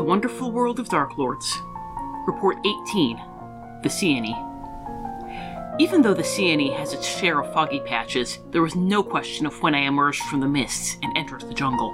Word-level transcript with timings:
The 0.00 0.06
Wonderful 0.06 0.50
World 0.50 0.80
of 0.80 0.88
Dark 0.88 1.18
Lords. 1.18 1.58
Report 2.26 2.56
18 2.88 3.20
The 3.82 3.90
Seeonee. 3.90 5.76
Even 5.78 6.00
though 6.00 6.14
the 6.14 6.22
Seeonee 6.22 6.74
has 6.74 6.94
its 6.94 7.06
share 7.06 7.38
of 7.38 7.52
foggy 7.52 7.80
patches, 7.80 8.38
there 8.50 8.62
was 8.62 8.74
no 8.74 9.02
question 9.02 9.44
of 9.44 9.60
when 9.60 9.74
I 9.74 9.80
emerged 9.80 10.22
from 10.22 10.40
the 10.40 10.48
mists 10.48 10.96
and 11.02 11.14
entered 11.18 11.42
the 11.42 11.52
jungle. 11.52 11.92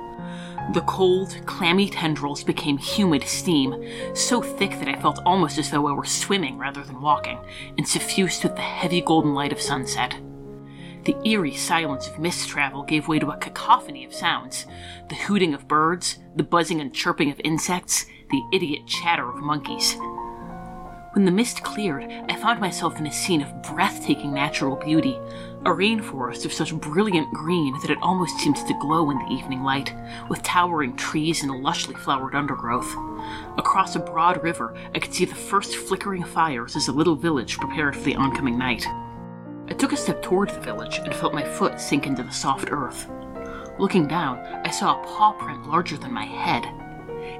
The 0.73 0.83
cold, 0.83 1.37
clammy 1.47 1.91
tendrils 1.91 2.45
became 2.45 2.79
humid 2.79 3.25
steam, 3.25 3.75
so 4.15 4.41
thick 4.41 4.79
that 4.79 4.89
I 4.89 5.01
felt 5.01 5.19
almost 5.27 5.59
as 5.59 5.73
though 5.73 5.89
I 5.89 5.93
were 5.93 6.05
swimming 6.05 6.59
rather 6.59 6.85
than 6.85 7.01
walking, 7.01 7.41
and 7.77 7.89
suffused 7.89 8.45
with 8.45 8.55
the 8.55 8.63
heavy 8.63 9.01
golden 9.01 9.35
light 9.35 9.51
of 9.51 9.61
sunset. 9.61 10.15
The 11.07 11.17
eerie 11.25 11.55
silence 11.55 12.09
of 12.09 12.19
mist 12.19 12.49
travel 12.49 12.83
gave 12.83 13.07
way 13.07 13.21
to 13.21 13.31
a 13.31 13.37
cacophony 13.37 14.05
of 14.05 14.13
sounds 14.13 14.67
the 15.09 15.15
hooting 15.15 15.55
of 15.55 15.69
birds, 15.69 16.19
the 16.35 16.43
buzzing 16.43 16.81
and 16.81 16.93
chirping 16.93 17.31
of 17.31 17.41
insects, 17.45 18.07
the 18.33 18.43
idiot 18.53 18.89
chatter 18.89 19.29
of 19.29 19.37
monkeys. 19.37 19.95
When 21.13 21.25
the 21.25 21.31
mist 21.31 21.63
cleared, 21.63 22.11
I 22.29 22.35
found 22.35 22.61
myself 22.61 22.99
in 22.99 23.07
a 23.07 23.13
scene 23.13 23.41
of 23.41 23.63
breathtaking 23.63 24.35
natural 24.35 24.75
beauty, 24.75 25.17
a 25.65 25.71
rainforest 25.71 26.45
of 26.45 26.53
such 26.53 26.75
brilliant 26.75 27.33
green 27.33 27.79
that 27.83 27.91
it 27.91 28.03
almost 28.03 28.41
seemed 28.41 28.57
to 28.57 28.79
glow 28.81 29.09
in 29.13 29.19
the 29.21 29.33
evening 29.33 29.63
light, 29.63 29.95
with 30.29 30.43
towering 30.43 30.97
trees 30.97 31.41
and 31.41 31.53
a 31.53 31.55
lushly 31.55 31.97
flowered 31.97 32.35
undergrowth. 32.35 32.93
Across 33.57 33.95
a 33.95 34.01
broad 34.01 34.43
river, 34.43 34.77
I 34.93 34.99
could 34.99 35.15
see 35.15 35.25
the 35.25 35.37
first 35.37 35.77
flickering 35.77 36.25
fires 36.25 36.75
as 36.75 36.89
a 36.89 36.93
little 36.93 37.15
village 37.15 37.59
prepared 37.59 37.95
for 37.95 38.03
the 38.03 38.17
oncoming 38.17 38.59
night. 38.59 38.85
I 39.69 39.75
took 39.75 39.93
a 39.93 39.97
step 39.97 40.23
toward 40.23 40.51
the 40.51 40.61
village 40.61 40.99
and 40.99 41.15
felt 41.15 41.35
my 41.35 41.45
foot 41.45 41.81
sink 41.81 42.07
into 42.07 42.23
the 42.23 42.31
soft 42.31 42.69
earth. 42.71 43.09
Looking 43.79 44.07
down, 44.07 44.39
I 44.65 44.71
saw 44.71 45.01
a 45.01 45.05
paw 45.05 45.33
print 45.33 45.67
larger 45.67 45.97
than 45.97 46.13
my 46.13 46.25
head. 46.25 46.65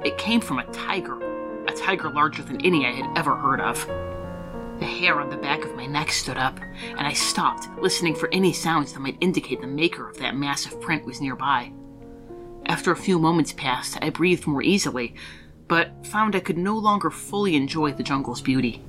It 0.05 0.17
came 0.17 0.41
from 0.41 0.59
a 0.59 0.71
tiger, 0.71 1.19
a 1.67 1.71
tiger 1.73 2.09
larger 2.09 2.43
than 2.43 2.63
any 2.65 2.85
I 2.85 2.91
had 2.91 3.17
ever 3.17 3.35
heard 3.35 3.61
of. 3.61 3.87
The 4.79 4.85
hair 4.85 5.19
on 5.19 5.29
the 5.29 5.37
back 5.37 5.63
of 5.63 5.75
my 5.75 5.85
neck 5.85 6.11
stood 6.11 6.37
up, 6.37 6.59
and 6.59 7.07
I 7.07 7.13
stopped, 7.13 7.69
listening 7.79 8.13
for 8.13 8.29
any 8.31 8.53
sounds 8.53 8.93
that 8.93 8.99
might 8.99 9.17
indicate 9.21 9.61
the 9.61 9.67
maker 9.67 10.07
of 10.07 10.17
that 10.17 10.35
massive 10.35 10.79
print 10.81 11.05
was 11.05 11.21
nearby. 11.21 11.71
After 12.67 12.91
a 12.91 12.97
few 12.97 13.17
moments 13.17 13.53
passed, 13.53 13.97
I 14.01 14.09
breathed 14.09 14.45
more 14.45 14.61
easily, 14.61 15.15
but 15.67 16.05
found 16.05 16.35
I 16.35 16.41
could 16.41 16.57
no 16.57 16.77
longer 16.77 17.09
fully 17.09 17.55
enjoy 17.55 17.93
the 17.93 18.03
jungle's 18.03 18.41
beauty. 18.41 18.83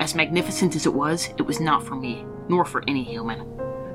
As 0.00 0.14
magnificent 0.14 0.76
as 0.76 0.84
it 0.84 0.92
was, 0.92 1.28
it 1.38 1.46
was 1.46 1.60
not 1.60 1.82
for 1.82 1.96
me, 1.96 2.26
nor 2.48 2.64
for 2.64 2.82
any 2.88 3.04
human. 3.04 3.46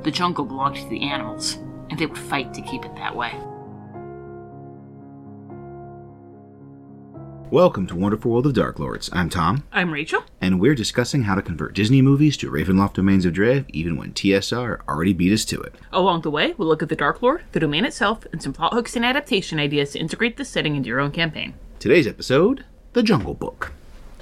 The 0.04 0.12
jungle 0.12 0.46
belonged 0.46 0.76
to 0.76 0.90
the 0.90 1.02
animals, 1.04 1.56
and 1.90 1.98
they 1.98 2.06
would 2.06 2.18
fight 2.18 2.54
to 2.54 2.62
keep 2.62 2.86
it 2.86 2.96
that 2.96 3.16
way. 3.16 3.34
Welcome 7.50 7.86
to 7.88 7.96
Wonderful 7.96 8.32
World 8.32 8.48
of 8.48 8.54
Dark 8.54 8.80
Lords. 8.80 9.12
I'm 9.14 9.30
Tom, 9.30 9.64
I'm 9.72 9.94
Rachel. 9.94 10.24
and 10.42 10.60
we're 10.60 10.74
discussing 10.74 11.24
how 11.24 11.36
to 11.36 11.42
convert 11.42 11.76
Disney 11.76 12.02
movies 12.02 12.36
to 12.38 12.50
Ravenloft 12.50 12.94
Domains 12.94 13.26
of 13.26 13.34
Dread, 13.34 13.66
even 13.70 13.96
when 13.96 14.14
TSR 14.14 14.80
already 14.88 15.14
beat 15.14 15.32
us 15.34 15.46
to 15.46 15.62
it. 15.62 15.76
Along 15.92 16.22
the 16.22 16.32
way, 16.32 16.54
we'll 16.58 16.68
look 16.68 16.82
at 16.82 16.90
the 16.90 16.96
Dark 16.96 17.22
Lord, 17.22 17.44
the 17.52 17.60
domain 17.60 17.86
itself, 17.86 18.26
and 18.32 18.42
some 18.42 18.54
plot 18.54 18.74
hooks 18.74 18.96
and 18.96 19.06
adaptation 19.06 19.60
ideas 19.60 19.92
to 19.92 20.00
integrate 20.00 20.38
this 20.38 20.50
setting 20.50 20.76
into 20.76 20.90
your 20.90 21.00
own 21.00 21.12
campaign. 21.12 21.54
Today's 21.78 22.08
episode 22.08 22.66
The 22.94 23.04
Jungle 23.04 23.36
Book. 23.36 23.72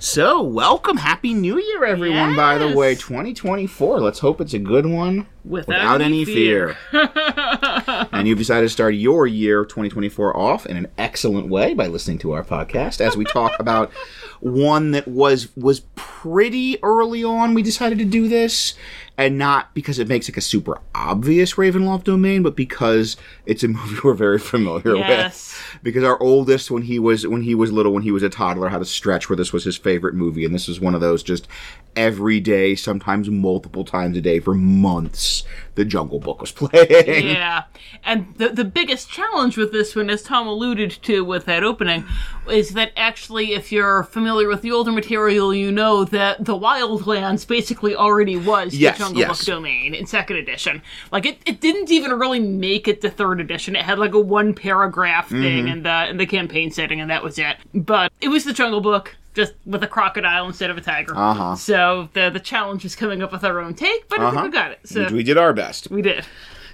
So, 0.03 0.41
welcome. 0.41 0.97
Happy 0.97 1.31
New 1.31 1.59
Year, 1.59 1.85
everyone, 1.85 2.35
by 2.35 2.57
the 2.57 2.75
way. 2.75 2.95
2024. 2.95 3.99
Let's 3.99 4.17
hope 4.17 4.41
it's 4.41 4.55
a 4.55 4.57
good 4.57 4.87
one 4.87 5.27
Without 5.45 6.01
any 6.01 6.25
fear. 6.25 6.75
and 6.91 8.27
you've 8.27 8.39
decided 8.39 8.65
to 8.65 8.69
start 8.69 8.95
your 8.95 9.27
year 9.27 9.63
2024 9.63 10.35
off 10.35 10.65
in 10.65 10.75
an 10.75 10.87
excellent 10.97 11.49
way 11.49 11.75
by 11.75 11.85
listening 11.85 12.17
to 12.19 12.31
our 12.31 12.43
podcast 12.43 12.99
as 12.99 13.15
we 13.15 13.25
talk 13.25 13.51
about 13.59 13.91
one 14.39 14.89
that 14.91 15.07
was 15.07 15.55
was 15.55 15.81
pretty 15.95 16.81
early 16.83 17.23
on 17.23 17.53
we 17.53 17.61
decided 17.61 17.99
to 17.99 18.05
do 18.05 18.27
this 18.27 18.73
and 19.21 19.37
not 19.37 19.73
because 19.73 19.99
it 19.99 20.07
makes 20.07 20.27
like 20.29 20.37
a 20.37 20.41
super 20.41 20.77
obvious 20.95 21.53
Ravenloft 21.55 22.03
domain 22.05 22.43
but 22.43 22.55
because 22.55 23.17
it's 23.45 23.63
a 23.63 23.67
movie 23.77 23.99
we're 24.03 24.13
very 24.13 24.39
familiar 24.39 24.95
Yes. 24.95 25.53
with 25.73 25.83
because 25.83 26.03
our 26.03 26.21
oldest 26.21 26.69
when 26.71 26.83
he 26.83 26.99
was 26.99 27.25
when 27.27 27.41
he 27.43 27.55
was 27.55 27.71
little 27.71 27.93
when 27.93 28.03
he 28.03 28.11
was 28.11 28.23
a 28.23 28.29
toddler 28.29 28.69
had 28.69 28.81
a 28.81 28.85
stretch 28.85 29.29
where 29.29 29.37
this 29.37 29.53
was 29.53 29.63
his 29.63 29.77
favorite 29.77 30.13
movie 30.15 30.45
and 30.45 30.53
this 30.53 30.67
was 30.67 30.79
one 30.79 30.95
of 30.95 31.01
those 31.01 31.23
just 31.23 31.47
every 31.95 32.39
day 32.39 32.73
sometimes 32.75 33.29
multiple 33.29 33.83
times 33.83 34.15
a 34.17 34.21
day 34.21 34.39
for 34.39 34.53
months 34.53 35.43
the 35.75 35.83
jungle 35.85 36.19
book 36.19 36.39
was 36.41 36.51
playing 36.51 37.27
Yeah. 37.27 37.63
And 38.03 38.33
the 38.37 38.49
the 38.49 38.63
biggest 38.65 39.09
challenge 39.09 39.57
with 39.57 39.71
this 39.71 39.95
one, 39.95 40.09
as 40.09 40.23
Tom 40.23 40.47
alluded 40.47 40.91
to 41.03 41.23
with 41.23 41.45
that 41.45 41.63
opening, 41.63 42.03
is 42.49 42.71
that 42.71 42.91
actually 42.97 43.53
if 43.53 43.71
you're 43.71 44.03
familiar 44.03 44.47
with 44.47 44.61
the 44.63 44.71
older 44.71 44.91
material, 44.91 45.53
you 45.53 45.71
know 45.71 46.03
that 46.05 46.43
the 46.43 46.57
Wildlands 46.57 47.47
basically 47.47 47.95
already 47.95 48.37
was 48.37 48.73
Yes, 48.75 48.97
yes. 49.15 49.27
Book 49.39 49.45
domain 49.45 49.93
in 49.93 50.05
second 50.05 50.37
edition. 50.37 50.81
Like 51.11 51.25
it, 51.25 51.39
it 51.45 51.59
didn't 51.61 51.91
even 51.91 52.11
really 52.19 52.39
make 52.39 52.87
it 52.87 53.01
to 53.01 53.09
third 53.09 53.39
edition. 53.39 53.75
It 53.75 53.83
had 53.83 53.99
like 53.99 54.13
a 54.13 54.19
one 54.19 54.53
paragraph 54.53 55.29
thing 55.29 55.41
Mm-hmm. 55.65 55.67
in 55.67 55.83
the 55.83 56.09
in 56.09 56.17
the 56.17 56.25
campaign 56.25 56.71
setting 56.71 56.99
and 57.01 57.09
that 57.09 57.23
was 57.23 57.37
it. 57.39 57.57
But 57.73 58.11
it 58.21 58.27
was 58.29 58.43
the 58.43 58.53
Jungle 58.53 58.81
Book. 58.81 59.15
Just 59.33 59.53
with 59.65 59.81
a 59.81 59.87
crocodile 59.87 60.45
instead 60.45 60.69
of 60.69 60.77
a 60.77 60.81
tiger. 60.81 61.15
Uh-huh. 61.15 61.55
So 61.55 62.09
the 62.11 62.29
the 62.29 62.39
challenge 62.41 62.83
is 62.83 62.97
coming 62.97 63.23
up 63.23 63.31
with 63.31 63.45
our 63.45 63.59
own 63.61 63.73
take, 63.75 64.09
but 64.09 64.19
I 64.19 64.29
think 64.31 64.43
we 64.43 64.49
got 64.49 64.71
it. 64.71 64.79
So 64.83 65.07
we 65.07 65.23
did 65.23 65.37
our 65.37 65.53
best 65.53 65.89
we 65.89 66.01
did. 66.01 66.25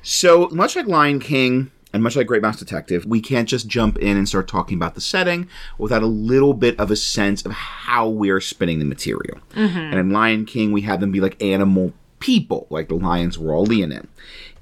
So, 0.02 0.48
much 0.52 0.76
like 0.76 0.88
Lion 0.88 1.20
King 1.20 1.70
and 1.94 2.02
much 2.02 2.16
like 2.16 2.28
Great 2.28 2.42
Mouse 2.42 2.58
Detective, 2.58 3.06
we 3.06 3.20
can't 3.22 3.48
just 3.48 3.68
jump 3.68 3.98
in 3.98 4.18
and 4.18 4.28
start 4.28 4.48
talking 4.48 4.78
about 4.78 4.96
the 4.96 5.02
setting 5.02 5.48
without 5.78 6.02
a 6.02 6.08
little 6.08 6.54
bit 6.54 6.80
of 6.80 6.90
a 6.92 6.96
sense 6.96 7.46
of 7.46 7.52
how 7.52 8.08
we're 8.10 8.40
spinning 8.42 8.80
the 8.80 8.86
material. 8.86 9.38
And 9.54 9.94
in 9.96 10.10
Lion 10.12 10.46
King, 10.46 10.72
we 10.72 10.82
have 10.82 11.00
them 11.00 11.12
be 11.12 11.20
like 11.20 11.42
animal 11.44 11.94
people, 12.20 12.68
like 12.70 12.90
the 12.90 12.96
lions 12.96 13.38
were 13.38 13.54
all 13.54 13.66
Leonin. 13.66 14.08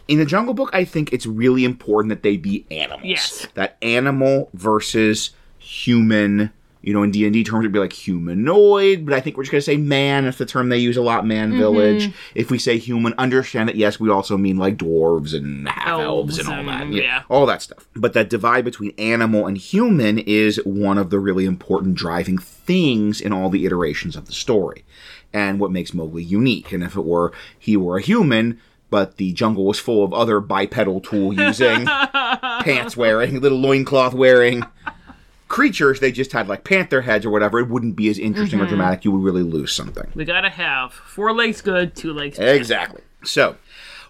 In 0.08 0.20
the 0.20 0.26
Jungle 0.26 0.54
Book, 0.54 0.70
I 0.74 0.86
think 0.86 1.12
it's 1.12 1.26
really 1.26 1.66
important 1.66 2.10
that 2.10 2.22
they 2.22 2.38
be 2.38 2.66
animals. 2.70 3.04
Yes. 3.04 3.48
That 3.56 3.78
animal 3.82 4.50
versus 4.54 5.32
human. 5.58 6.52
You 6.82 6.94
know, 6.94 7.02
in 7.02 7.10
D 7.10 7.24
and 7.26 7.34
D 7.34 7.44
terms, 7.44 7.64
it'd 7.64 7.72
be 7.72 7.80
like 7.80 7.94
humanoid, 7.94 9.08
but 9.08 9.16
I 9.16 9.20
think 9.20 9.36
we're 9.38 9.44
just 9.44 9.52
gonna 9.52 9.62
say 9.62 9.76
man. 9.76 10.26
That's 10.26 10.38
the 10.38 10.46
term 10.46 10.70
they 10.70 10.78
use 10.78 10.98
a 10.98 11.02
lot. 11.02 11.26
Man 11.26 11.50
mm-hmm. 11.50 11.58
village. 11.58 12.12
If 12.36 12.52
we 12.52 12.60
say 12.60 12.78
human, 12.78 13.16
understand 13.18 13.70
that 13.70 13.76
yes, 13.76 14.00
we 14.00 14.12
also 14.12 14.38
mean 14.38 14.58
like 14.58 14.78
dwarves 14.78 15.34
and 15.34 15.68
half 15.68 15.88
elves 15.88 16.38
and 16.38 16.48
all 16.48 16.64
that, 16.64 16.84
and- 16.84 16.94
yeah, 16.94 17.02
yeah. 17.02 17.24
all 17.28 17.48
that 17.48 17.64
stuff. 17.64 17.88
But 17.96 18.14
that 18.14 18.30
divide 18.30 18.66
between 18.66 18.94
animal 19.00 19.48
and 19.48 19.58
human 19.58 20.20
is 20.20 20.58
one 20.64 21.00
of 21.00 21.10
the 21.10 21.18
really 21.18 21.46
important 21.46 21.96
driving 21.96 22.38
things 22.38 23.20
in 23.20 23.34
all 23.34 23.50
the 23.50 23.66
iterations 23.66 24.16
of 24.16 24.28
the 24.28 24.34
story, 24.34 24.86
and 25.36 25.60
what 25.60 25.70
makes 25.70 25.94
Mowgli 25.94 26.24
unique. 26.24 26.72
And 26.72 26.82
if 26.82 26.96
it 26.96 27.04
were 27.04 27.34
he 27.60 27.76
were 27.78 27.98
a 27.98 28.02
human. 28.02 28.60
But 28.90 29.18
the 29.18 29.34
jungle 29.34 29.66
was 29.66 29.80
full 29.80 30.04
of 30.04 30.14
other 30.14 30.40
bipedal 30.40 31.02
tool 31.02 31.34
using, 31.34 31.86
pants 31.86 32.96
wearing, 32.96 33.42
little 33.42 33.58
loincloth 33.58 34.14
wearing 34.14 34.64
creatures. 35.50 36.00
They 36.00 36.12
just 36.12 36.32
had 36.32 36.48
like 36.48 36.64
panther 36.64 37.02
heads 37.02 37.26
or 37.26 37.32
whatever. 37.32 37.60
It 37.60 37.68
wouldn't 37.68 37.96
be 37.96 38.10
as 38.10 38.18
interesting 38.18 38.62
or 38.62 38.68
dramatic. 38.68 39.04
You 39.04 39.12
would 39.12 39.24
really 39.24 39.42
lose 39.42 39.74
something. 39.74 40.10
We 40.16 40.24
gotta 40.24 40.52
have 40.52 40.94
four 40.94 41.34
legs 41.34 41.62
good, 41.62 41.96
two 41.96 42.14
legs 42.14 42.38
bad. 42.38 42.56
Exactly. 42.56 43.02
So, 43.24 43.58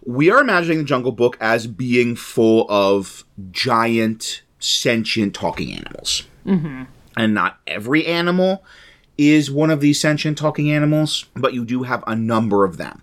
we 0.05 0.29
are 0.29 0.39
imagining 0.39 0.79
the 0.79 0.83
Jungle 0.83 1.13
Book 1.13 1.37
as 1.39 1.65
being 1.65 2.15
full 2.15 2.69
of 2.69 3.23
giant, 3.51 4.43
sentient 4.59 5.33
talking 5.33 5.73
animals. 5.73 6.27
Mm-hmm. 6.45 6.83
And 7.17 7.33
not 7.33 7.59
every 7.65 8.05
animal 8.05 8.63
is 9.17 9.49
one 9.49 9.71
of 9.71 9.79
these 9.79 9.99
sentient 9.99 10.37
talking 10.37 10.71
animals, 10.71 11.25
but 11.35 11.53
you 11.53 11.65
do 11.65 11.83
have 11.83 12.03
a 12.07 12.15
number 12.15 12.65
of 12.65 12.77
them. 12.77 13.01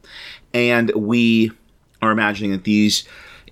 And 0.52 0.90
we 0.94 1.52
are 2.00 2.10
imagining 2.10 2.52
that 2.52 2.64
these 2.64 3.04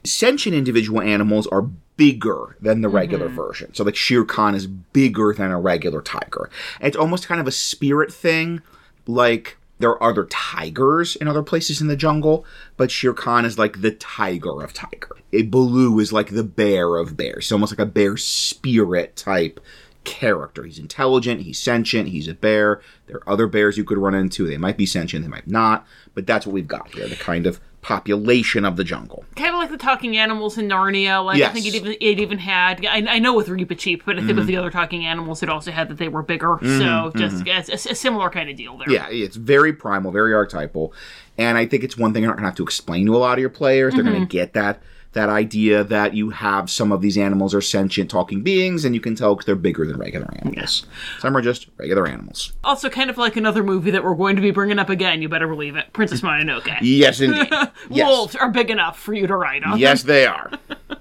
sentient 0.05 0.57
individual 0.57 1.01
animals 1.01 1.47
are 1.49 1.63
bigger 1.97 2.57
than 2.61 2.81
the 2.81 2.89
regular 2.89 3.27
mm-hmm. 3.27 3.37
version. 3.37 3.75
So 3.75 3.85
like 3.85 3.97
Shere 3.97 4.25
Khan 4.25 4.55
is 4.55 4.67
bigger 4.67 5.35
than 5.37 5.51
a 5.51 5.61
regular 5.61 6.01
tiger. 6.01 6.51
And 6.81 6.89
it's 6.89 6.97
almost 6.97 7.27
kind 7.27 7.41
of 7.41 7.47
a 7.47 7.53
spirit 7.53 8.13
thing, 8.13 8.63
like 9.07 9.59
there 9.79 9.91
are 9.91 10.03
other 10.03 10.27
tigers 10.27 11.17
in 11.17 11.29
other 11.29 11.43
places 11.43 11.81
in 11.81 11.89
the 11.89 11.97
jungle, 11.97 12.45
but 12.77 12.91
Shere 12.91 13.15
Khan 13.15 13.45
is 13.45 13.59
like 13.59 13.81
the 13.81 13.91
tiger 13.93 14.63
of 14.63 14.73
tiger. 14.73 15.17
A 15.33 15.43
Baloo 15.43 15.99
is 16.01 16.13
like 16.13 16.31
the 16.31 16.45
bear 16.45 16.97
of 16.97 17.17
bears. 17.17 17.47
He's 17.47 17.53
almost 17.53 17.73
like 17.73 17.87
a 17.87 17.91
bear 17.91 18.17
spirit 18.17 19.17
type 19.17 19.61
character. 20.05 20.65
He's 20.65 20.79
intelligent, 20.79 21.43
he's 21.43 21.59
sentient, 21.59 22.09
he's 22.09 22.29
a 22.29 22.35
bear. 22.35 22.81
There 23.07 23.17
are 23.17 23.29
other 23.29 23.47
bears 23.47 23.77
you 23.77 23.85
could 23.85 23.99
run 23.99 24.15
into. 24.15 24.47
They 24.47 24.57
might 24.59 24.77
be 24.77 24.87
sentient, 24.87 25.25
they 25.25 25.31
might 25.31 25.47
not, 25.47 25.87
but 26.15 26.27
that's 26.27 26.47
what 26.47 26.53
we've 26.53 26.69
got 26.69 26.95
here, 26.95 27.07
the 27.09 27.17
kind 27.17 27.47
of 27.47 27.61
population 27.83 28.65
of 28.67 28.77
the 28.77 28.85
jungle. 28.85 29.25
Kind 29.37 29.55
of 29.55 29.59
like 29.59 29.71
the 29.71 29.79
talking 29.79 30.17
animals 30.17 30.59
in 30.59 30.69
Narnia. 30.69 31.25
Like 31.25 31.41
I 31.41 31.49
think 31.49 31.67
it 31.67 31.75
even 31.75 31.93
it 31.93 32.21
even 32.21 32.39
had. 32.39 32.85
I, 32.85 33.05
I 33.09 33.19
know 33.19 33.35
with 33.35 33.49
Reepicheep, 33.49 34.03
but 34.05 34.17
I 34.17 34.19
think 34.19 34.29
with 34.37 34.41
Mm-hmm. 34.41 34.47
the 34.49 34.57
other 34.59 34.71
talking 34.71 35.05
animals, 35.07 35.43
it 35.43 35.49
also 35.49 35.71
had 35.71 35.89
that 35.89 35.97
they 35.99 36.09
were 36.09 36.23
bigger. 36.23 36.59
So 36.63 37.11
just 37.17 37.43
it's 37.47 37.87
a, 37.87 37.91
a 37.91 37.95
similar 37.95 38.29
kind 38.31 38.51
of 38.51 38.57
deal 38.57 38.77
there. 38.79 38.91
Yeah, 38.91 39.09
it's 39.11 39.37
very 39.37 39.73
primal, 39.73 40.13
very 40.13 40.35
archetypal. 40.35 40.93
And 41.39 41.57
I 41.57 41.65
think 41.67 41.83
it's 41.85 41.97
one 41.97 42.13
thing 42.13 42.23
you're 42.23 42.31
not 42.31 42.37
going 42.37 42.45
to 42.45 42.49
have 42.51 42.57
to 42.57 42.63
explain 42.63 43.07
to 43.07 43.17
a 43.17 43.19
lot 43.19 43.35
of 43.35 43.41
your 43.41 43.49
players. 43.51 43.95
They're 43.95 44.03
going 44.05 44.21
to 44.21 44.27
get 44.27 44.53
that 44.55 44.83
that 45.13 45.29
idea 45.29 45.83
that 45.83 46.15
you 46.15 46.31
have 46.31 46.71
some 46.71 46.93
of 46.93 47.01
these 47.01 47.19
animals 47.19 47.55
are 47.55 47.61
sentient 47.61 48.11
talking 48.11 48.43
beings, 48.43 48.85
and 48.85 48.95
you 48.95 49.01
can 49.01 49.15
tell 49.15 49.35
because 49.35 49.47
they're 49.47 49.57
bigger 49.57 49.85
than 49.85 49.99
regular 49.99 50.29
animals. 50.39 50.87
Some 51.19 51.37
are 51.37 51.43
just 51.43 51.67
regular 51.79 52.07
animals. 52.07 52.53
Also, 52.63 52.89
kind 52.89 53.11
of 53.11 53.19
like 53.19 53.37
another 53.37 53.65
movie 53.65 53.91
that 53.91 54.05
we're 54.05 54.15
going 54.15 54.37
to 54.37 54.43
be 54.43 54.53
bringing 54.53 54.79
up 54.79 54.89
again. 54.89 55.21
You 55.21 55.29
better 55.29 55.49
believe 55.49 55.77
it. 55.77 55.93
Princess 55.93 56.21
Mononoke. 56.21 56.79
Yes, 56.81 57.21
indeed. 57.21 57.49
yes. 57.91 58.09
Wolves 58.09 58.37
are 58.37 58.51
big 58.51 58.71
enough 58.71 58.99
for 58.99 59.15
you 59.15 59.27
to 59.27 59.37
ride 59.37 59.65
on. 59.65 59.79
Yes, 59.79 60.03
they 60.03 60.27
are. 60.27 60.51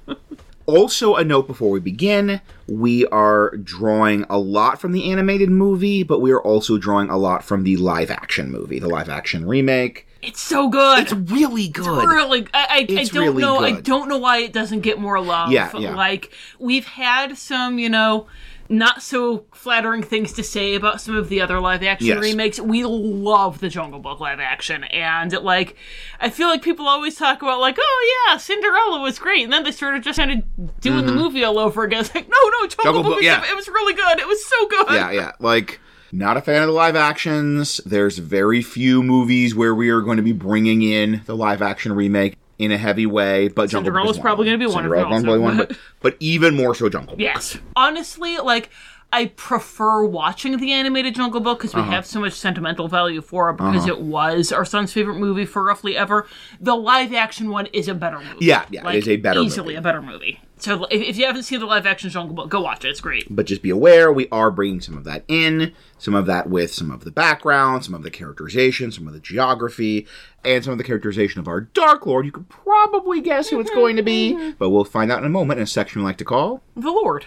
also, 0.65 1.15
a 1.15 1.23
note 1.23 1.47
before 1.47 1.69
we 1.69 1.79
begin 1.79 2.41
we 2.67 3.05
are 3.07 3.55
drawing 3.57 4.25
a 4.29 4.37
lot 4.37 4.79
from 4.79 4.91
the 4.91 5.11
animated 5.11 5.49
movie, 5.49 6.03
but 6.03 6.19
we 6.19 6.31
are 6.31 6.41
also 6.41 6.77
drawing 6.77 7.09
a 7.09 7.17
lot 7.17 7.43
from 7.43 7.63
the 7.63 7.77
live 7.77 8.11
action 8.11 8.51
movie, 8.51 8.79
the 8.79 8.87
live 8.87 9.09
action 9.09 9.47
remake. 9.47 10.07
It's 10.21 10.41
so 10.41 10.67
good. 10.69 10.99
It's 10.99 11.13
really 11.13 11.67
good. 11.69 12.05
really, 12.05 12.45
I, 12.53 12.85
I, 12.89 12.99
I 12.99 13.03
don't 13.05 13.13
really 13.27 13.41
know. 13.41 13.59
I 13.59 13.79
don't 13.79 14.09
know 14.09 14.17
why 14.17 14.39
it 14.39 14.51
doesn't 14.53 14.81
get 14.81 14.99
more 14.99 15.19
love. 15.21 15.51
Yeah, 15.51 15.75
yeah. 15.77 15.95
Like 15.95 16.33
we've 16.59 16.85
had 16.85 17.37
some, 17.37 17.79
you 17.79 17.89
know, 17.89 18.27
not 18.71 19.01
so 19.01 19.45
flattering 19.53 20.03
things 20.03 20.31
to 20.33 20.43
say 20.43 20.75
about 20.75 21.01
some 21.01 21.15
of 21.15 21.27
the 21.29 21.41
other 21.41 21.59
live 21.59 21.81
action 21.83 22.07
Yes. 22.07 22.19
remakes. 22.19 22.59
We 22.59 22.83
love 22.83 23.59
the 23.61 23.69
Jungle 23.69 23.99
Book 23.99 24.19
live 24.19 24.39
action, 24.39 24.83
and 24.83 25.31
like, 25.41 25.75
I 26.19 26.29
feel 26.29 26.49
like 26.49 26.61
people 26.61 26.87
always 26.87 27.15
talk 27.15 27.41
about 27.41 27.59
like, 27.61 27.77
oh 27.79 28.25
yeah, 28.27 28.37
Cinderella 28.37 29.01
was 29.01 29.17
great, 29.19 29.43
and 29.45 29.51
then 29.53 29.63
they 29.63 29.71
sort 29.71 29.95
of 29.95 30.03
just 30.03 30.19
kind 30.19 30.31
of 30.31 30.79
doing 30.81 31.05
the 31.07 31.13
movie 31.13 31.43
all 31.43 31.57
over 31.57 31.83
again. 31.83 32.01
It's 32.01 32.13
like, 32.13 32.27
no, 32.29 32.37
no, 32.59 32.67
Jungle, 32.67 32.67
Mm-hmm. 32.67 32.83
Jungle 32.83 33.03
Book, 33.03 33.13
Book, 33.13 33.23
yeah. 33.23 33.49
it 33.49 33.55
was 33.55 33.67
really 33.69 33.93
good. 33.93 34.19
It 34.19 34.27
was 34.27 34.45
so 34.45 34.67
good. 34.67 34.85
yeah, 34.91 35.11
yeah. 35.11 35.31
Like, 35.39 35.79
not 36.11 36.37
a 36.37 36.41
fan 36.41 36.61
of 36.61 36.67
the 36.67 36.73
live 36.73 36.95
actions. 36.95 37.79
There's 37.85 38.17
very 38.17 38.61
few 38.61 39.03
movies 39.03 39.55
where 39.55 39.73
we 39.75 39.89
are 39.89 40.01
going 40.01 40.17
to 40.17 40.23
be 40.23 40.31
bringing 40.33 40.81
in 40.81 41.21
the 41.25 41.35
live 41.35 41.61
action 41.61 41.93
remake 41.93 42.35
in 42.57 42.71
a 42.71 42.77
heavy 42.77 43.05
way, 43.05 43.47
but 43.47 43.69
Jungle 43.69 43.91
Book 43.93 44.09
is 44.09 44.19
probably 44.19 44.45
going 44.45 44.59
gonna 44.59 44.69
be 44.69 44.73
one 44.73 44.85
of 44.85 45.23
them 45.23 45.41
one, 45.41 45.57
but, 45.57 45.77
but 46.01 46.17
even 46.19 46.55
more 46.55 46.75
so 46.75 46.89
Jungle 46.89 47.13
Book. 47.15 47.21
Yes. 47.21 47.57
Honestly, 47.75 48.37
like 48.37 48.69
I 49.13 49.27
prefer 49.27 50.03
watching 50.03 50.57
the 50.57 50.71
animated 50.73 51.15
Jungle 51.15 51.39
Book 51.39 51.59
because 51.59 51.73
we 51.73 51.81
Uh-huh. 51.81 51.91
have 51.91 52.05
so 52.05 52.19
much 52.19 52.33
sentimental 52.33 52.87
value 52.89 53.21
for 53.21 53.49
it 53.49 53.53
because 53.57 53.87
it 53.87 54.01
was 54.01 54.51
our 54.51 54.65
son's 54.65 54.91
favorite 54.93 55.15
movie 55.15 55.45
for 55.45 55.63
roughly 55.63 55.95
ever. 55.97 56.27
The 56.59 56.75
live 56.75 57.13
action 57.13 57.49
one 57.49 57.67
is 57.67 57.87
a 57.87 57.93
better 57.95 58.19
movie. 58.19 58.45
Yeah, 58.45 58.65
yeah, 58.69 58.87
it 58.91 58.97
is 58.97 59.07
a 59.07 59.15
better 59.15 59.39
easily 59.39 59.67
movie. 59.69 59.75
a 59.77 59.81
better 59.81 60.01
movie. 60.01 60.41
So 60.59 60.83
if, 60.85 61.01
if 61.01 61.17
you 61.17 61.25
haven't 61.25 61.43
seen 61.43 61.61
the 61.61 61.65
live 61.65 61.85
action 61.85 62.09
Jungle 62.09 62.35
Book, 62.35 62.49
go 62.49 62.59
watch 62.59 62.83
it. 62.83 62.89
It's 62.89 62.99
great. 62.99 63.33
But 63.33 63.45
just 63.45 63.61
be 63.61 63.69
aware, 63.69 64.11
we 64.11 64.27
are 64.29 64.51
bringing 64.51 64.81
some 64.81 64.97
of 64.97 65.05
that 65.05 65.23
in, 65.29 65.73
some 65.97 66.13
of 66.13 66.25
that 66.25 66.49
with 66.49 66.73
some 66.73 66.91
of 66.91 67.05
the 67.05 67.11
background, 67.11 67.85
some 67.85 67.93
of 67.93 68.03
the 68.03 68.11
characterization, 68.11 68.91
some 68.91 69.07
of 69.07 69.13
the 69.13 69.21
geography, 69.21 70.05
and 70.43 70.63
some 70.63 70.73
of 70.73 70.77
the 70.77 70.83
characterization 70.83 71.39
of 71.39 71.47
our 71.47 71.61
Dark 71.61 72.05
Lord. 72.05 72.25
You 72.25 72.33
could 72.33 72.49
probably 72.49 73.21
guess 73.21 73.49
who 73.49 73.59
it's 73.61 73.71
going 73.71 73.95
to 73.95 74.03
be, 74.03 74.33
mm-hmm. 74.33 74.51
but 74.59 74.69
we'll 74.69 74.83
find 74.83 75.11
out 75.11 75.19
in 75.19 75.25
a 75.25 75.29
moment 75.29 75.59
in 75.59 75.63
a 75.63 75.67
section 75.67 76.01
we 76.01 76.05
like 76.05 76.17
to 76.17 76.25
call 76.25 76.61
The 76.75 76.91
Lord. 76.91 77.25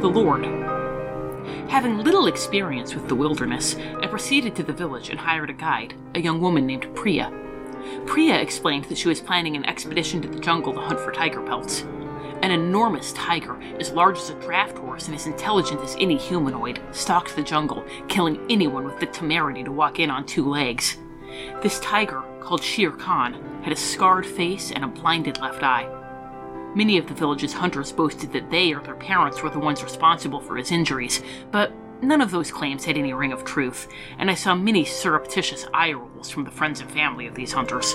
The 0.00 0.08
Lord. 0.08 0.44
Having 1.68 1.98
little 1.98 2.28
experience 2.28 2.94
with 2.94 3.08
the 3.08 3.16
wilderness, 3.16 3.74
I 4.00 4.06
proceeded 4.06 4.54
to 4.56 4.62
the 4.62 4.72
village 4.72 5.10
and 5.10 5.18
hired 5.18 5.50
a 5.50 5.52
guide, 5.52 5.94
a 6.14 6.20
young 6.20 6.40
woman 6.40 6.64
named 6.64 6.86
Priya. 6.94 7.32
Priya 8.06 8.40
explained 8.40 8.84
that 8.86 8.98
she 8.98 9.08
was 9.08 9.20
planning 9.20 9.56
an 9.56 9.64
expedition 9.66 10.22
to 10.22 10.28
the 10.28 10.38
jungle 10.38 10.72
to 10.72 10.80
hunt 10.80 11.00
for 11.00 11.12
tiger 11.12 11.42
pelts. 11.42 11.84
An 12.42 12.50
enormous 12.50 13.12
tiger, 13.14 13.60
as 13.80 13.90
large 13.90 14.16
as 14.18 14.30
a 14.30 14.40
draft 14.40 14.78
horse 14.78 15.06
and 15.06 15.14
as 15.14 15.26
intelligent 15.26 15.80
as 15.80 15.96
any 15.98 16.16
humanoid, 16.16 16.80
stalked 16.92 17.34
the 17.34 17.42
jungle, 17.42 17.84
killing 18.08 18.40
anyone 18.48 18.84
with 18.84 19.00
the 19.00 19.06
temerity 19.06 19.64
to 19.64 19.72
walk 19.72 19.98
in 19.98 20.10
on 20.10 20.24
two 20.24 20.48
legs. 20.48 20.98
This 21.62 21.80
tiger, 21.80 22.22
called 22.40 22.62
Shere 22.62 22.92
Khan, 22.92 23.60
had 23.62 23.72
a 23.72 23.76
scarred 23.76 24.24
face 24.24 24.70
and 24.70 24.84
a 24.84 24.88
blinded 24.88 25.40
left 25.40 25.62
eye. 25.62 25.88
Many 26.74 26.98
of 26.98 27.08
the 27.08 27.14
village's 27.14 27.54
hunters 27.54 27.92
boasted 27.92 28.32
that 28.32 28.50
they 28.50 28.72
or 28.72 28.80
their 28.82 28.94
parents 28.94 29.42
were 29.42 29.50
the 29.50 29.58
ones 29.58 29.82
responsible 29.82 30.40
for 30.40 30.56
his 30.56 30.70
injuries, 30.70 31.22
but 31.50 31.72
none 32.02 32.20
of 32.20 32.30
those 32.30 32.50
claims 32.50 32.84
had 32.84 32.96
any 32.96 33.12
ring 33.12 33.32
of 33.32 33.44
truth, 33.44 33.88
and 34.18 34.30
I 34.30 34.34
saw 34.34 34.54
many 34.54 34.84
surreptitious 34.84 35.66
eye 35.74 35.92
rolls 35.92 36.30
from 36.30 36.44
the 36.44 36.50
friends 36.50 36.80
and 36.80 36.90
family 36.90 37.26
of 37.26 37.34
these 37.34 37.52
hunters. 37.52 37.94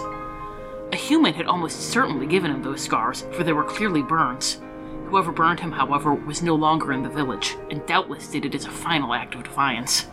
A 0.92 0.96
human 0.96 1.34
had 1.34 1.48
almost 1.48 1.90
certainly 1.90 2.28
given 2.28 2.52
him 2.52 2.62
those 2.62 2.82
scars, 2.82 3.26
for 3.32 3.44
they 3.44 3.54
were 3.54 3.64
clearly 3.64 4.02
burns. 4.02 4.62
Whoever 5.08 5.32
burned 5.32 5.60
him, 5.60 5.72
however, 5.72 6.14
was 6.14 6.42
no 6.42 6.56
longer 6.56 6.92
in 6.92 7.04
the 7.04 7.10
village, 7.10 7.56
and 7.70 7.86
doubtless 7.86 8.28
did 8.28 8.46
it 8.46 8.56
as 8.56 8.66
a 8.66 8.72
final 8.72 9.14
act 9.14 9.36
of 9.36 9.44
defiance. 9.44 10.08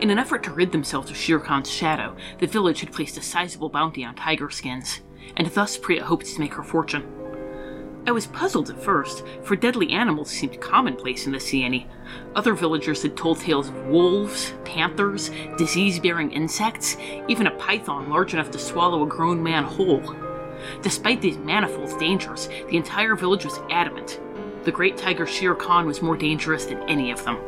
In 0.00 0.10
an 0.10 0.18
effort 0.18 0.42
to 0.42 0.52
rid 0.52 0.72
themselves 0.72 1.10
of 1.10 1.16
Shere 1.16 1.40
Khan's 1.40 1.70
shadow, 1.70 2.14
the 2.38 2.46
village 2.46 2.80
had 2.80 2.92
placed 2.92 3.16
a 3.16 3.22
sizable 3.22 3.70
bounty 3.70 4.04
on 4.04 4.14
tiger 4.14 4.50
skins, 4.50 5.00
and 5.36 5.46
thus 5.48 5.78
Priya 5.78 6.04
hoped 6.04 6.26
to 6.26 6.40
make 6.40 6.52
her 6.54 6.62
fortune. 6.62 7.15
I 8.06 8.12
was 8.12 8.28
puzzled 8.28 8.70
at 8.70 8.80
first, 8.80 9.24
for 9.42 9.56
deadly 9.56 9.90
animals 9.90 10.30
seemed 10.30 10.60
commonplace 10.60 11.26
in 11.26 11.32
the 11.32 11.38
Seeonee. 11.38 11.88
Other 12.36 12.54
villagers 12.54 13.02
had 13.02 13.16
told 13.16 13.40
tales 13.40 13.68
of 13.68 13.86
wolves, 13.86 14.54
panthers, 14.64 15.32
disease 15.58 15.98
bearing 15.98 16.30
insects, 16.30 16.96
even 17.26 17.48
a 17.48 17.56
python 17.56 18.08
large 18.08 18.32
enough 18.32 18.52
to 18.52 18.60
swallow 18.60 19.02
a 19.02 19.08
grown 19.08 19.42
man 19.42 19.64
whole. 19.64 20.14
Despite 20.82 21.20
these 21.20 21.36
manifold 21.38 21.98
dangers, 21.98 22.48
the 22.70 22.76
entire 22.76 23.16
village 23.16 23.44
was 23.44 23.58
adamant. 23.70 24.20
The 24.62 24.70
great 24.72 24.96
tiger 24.96 25.26
Shere 25.26 25.56
Khan 25.56 25.84
was 25.84 26.00
more 26.00 26.16
dangerous 26.16 26.64
than 26.64 26.88
any 26.88 27.10
of 27.10 27.24
them. 27.24 27.38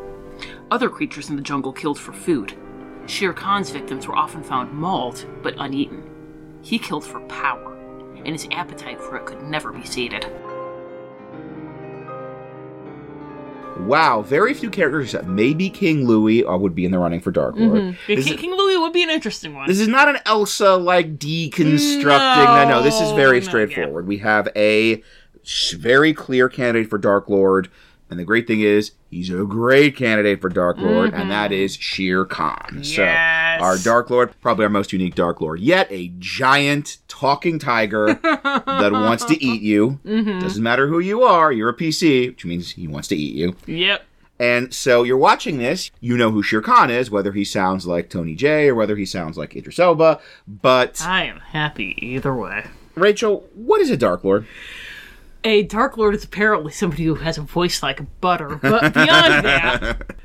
Other 0.72 0.90
creatures 0.90 1.31
in 1.31 1.37
the 1.37 1.43
jungle 1.43 1.72
killed 1.72 2.00
for 2.00 2.12
food. 2.12 2.55
Shere 3.06 3.32
Khan's 3.32 3.70
victims 3.70 4.08
were 4.08 4.16
often 4.16 4.43
found 4.43 4.72
mauled, 4.72 5.25
but 5.40 5.55
uneaten. 5.58 6.02
He 6.62 6.81
killed 6.81 7.05
for 7.05 7.20
power, 7.28 7.76
and 8.16 8.28
his 8.28 8.49
appetite 8.50 9.00
for 9.00 9.16
it 9.16 9.25
could 9.25 9.43
never 9.43 9.72
be 9.72 9.87
sated. 9.87 10.31
Wow, 13.81 14.23
very 14.23 14.53
few 14.55 14.71
characters 14.71 15.05
except 15.07 15.27
maybe 15.27 15.71
King 15.71 16.07
Louie 16.07 16.45
uh, 16.45 16.57
would 16.57 16.75
be 16.75 16.85
in 16.85 16.91
the 16.91 16.99
running 16.99 17.21
for 17.21 17.31
Dark 17.31 17.57
Lord. 17.57 17.97
This, 18.07 18.27
King, 18.27 18.37
King 18.37 18.51
Louie 18.55 18.77
would 18.77 18.93
be 18.93 19.03
an 19.03 19.11
interesting 19.11 19.55
one. 19.55 19.67
this 19.67 19.81
is 19.81 19.89
not 19.89 20.09
an 20.09 20.19
Elsa 20.27 20.77
like 20.77 21.19
deconstructing. 21.19 22.05
No, 22.05 22.69
no, 22.69 22.83
this 22.83 23.01
is 23.01 23.13
very 23.13 23.41
No, 23.41 23.45
no, 23.47 23.49
straightforward. 23.49 24.07
We 24.07 24.19
have 24.19 24.49
a 24.55 25.03
very 25.77 26.13
clear 26.13 26.49
candidate 26.49 26.91
for 26.91 26.99
Dark 26.99 27.29
Lord, 27.29 27.71
and 28.11 28.19
the 28.19 28.25
great 28.25 28.47
thing 28.47 28.61
is 28.61 28.93
he's 29.10 29.31
a 29.31 29.44
great 29.44 29.96
candidate 29.96 30.40
for 30.40 30.49
Dark 30.49 30.78
Lord, 30.78 31.14
and 31.14 31.31
that 31.31 31.50
mm-hmm. 31.50 31.62
is 31.62 31.76
Shere 31.76 32.25
Khan. 32.25 32.81
Yes. 32.82 32.94
So 32.96 33.64
our 33.64 33.78
Dark 33.78 34.10
Lord, 34.10 34.34
probably 34.40 34.64
our 34.64 34.70
most 34.70 34.93
unique 34.93 35.15
Dark 35.15 35.41
Lord 35.41 35.60
yet, 35.60 35.86
a 35.91 36.12
giant 36.19 36.98
talking 37.08 37.58
tiger 37.58 38.15
that 38.15 38.91
wants 38.93 39.24
to 39.27 39.43
eat 39.43 39.62
you. 39.62 40.00
Mm-hmm. 40.05 40.41
Doesn't 40.41 40.62
matter 40.62 40.88
who 40.88 40.98
you 40.98 41.22
are, 41.22 41.53
you're 41.53 41.70
a 41.70 41.77
PC, 41.77 42.29
which 42.29 42.44
means 42.44 42.72
he 42.72 42.88
wants 42.88 43.08
to 43.08 43.17
eat 43.17 43.34
you. 43.34 43.56
Yep. 43.67 44.05
And 44.41 44.72
so 44.72 45.03
you're 45.03 45.17
watching 45.17 45.58
this, 45.58 45.91
you 46.00 46.17
know 46.17 46.31
who 46.31 46.43
Shere 46.43 46.62
Khan 46.62 46.91
is, 46.91 47.10
whether 47.10 47.32
he 47.32 47.44
sounds 47.44 47.86
like 47.86 48.08
Tony 48.08 48.36
Jay 48.36 48.69
or 48.69 48.74
whether 48.74 48.94
he 48.94 49.05
sounds 49.05 49.36
like 49.36 49.56
Idris 49.56 49.81
Elba. 49.81 50.20
But 50.46 51.03
I 51.03 51.24
am 51.24 51.41
happy 51.41 51.96
either 52.00 52.34
way. 52.34 52.67
Rachel, 52.94 53.48
what 53.55 53.81
is 53.81 53.91
a 53.91 53.96
Dark 53.96 54.22
Lord? 54.22 54.46
A 55.45 55.63
Dark 55.63 55.97
Lord 55.97 56.15
is 56.15 56.25
apparently 56.25 56.73
somebody 56.73 57.05
who 57.05 57.17
has 57.17 57.39
a 57.39 57.43
voice 57.43 57.83
like 57.83 58.21
butter, 58.21 58.57
but 58.57 58.93
beyond 58.95 59.45
that, 59.45 60.17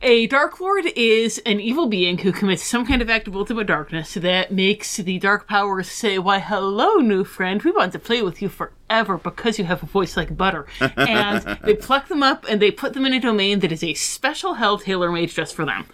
a 0.00 0.26
Dark 0.26 0.60
Lord 0.60 0.86
is 0.96 1.40
an 1.46 1.60
evil 1.60 1.86
being 1.86 2.18
who 2.18 2.32
commits 2.32 2.62
some 2.62 2.86
kind 2.86 3.00
of 3.00 3.10
act 3.10 3.28
of 3.28 3.36
ultimate 3.36 3.66
darkness 3.66 4.14
that 4.14 4.52
makes 4.52 4.96
the 4.96 5.18
dark 5.18 5.48
powers 5.48 5.90
say, 5.90 6.18
Why, 6.18 6.38
hello, 6.38 6.96
new 6.96 7.24
friend, 7.24 7.62
we 7.62 7.70
want 7.72 7.92
to 7.92 7.98
play 7.98 8.22
with 8.22 8.42
you 8.42 8.48
forever 8.48 9.18
because 9.18 9.58
you 9.58 9.64
have 9.64 9.82
a 9.82 9.86
voice 9.86 10.16
like 10.16 10.36
butter. 10.36 10.66
And 10.96 11.58
they 11.62 11.74
pluck 11.74 12.08
them 12.08 12.22
up 12.22 12.44
and 12.48 12.60
they 12.60 12.70
put 12.70 12.94
them 12.94 13.06
in 13.06 13.14
a 13.14 13.20
domain 13.20 13.60
that 13.60 13.72
is 13.72 13.84
a 13.84 13.94
special 13.94 14.54
hell 14.54 14.78
tailor 14.78 15.10
made 15.10 15.30
just 15.30 15.54
for 15.54 15.64
them. 15.64 15.86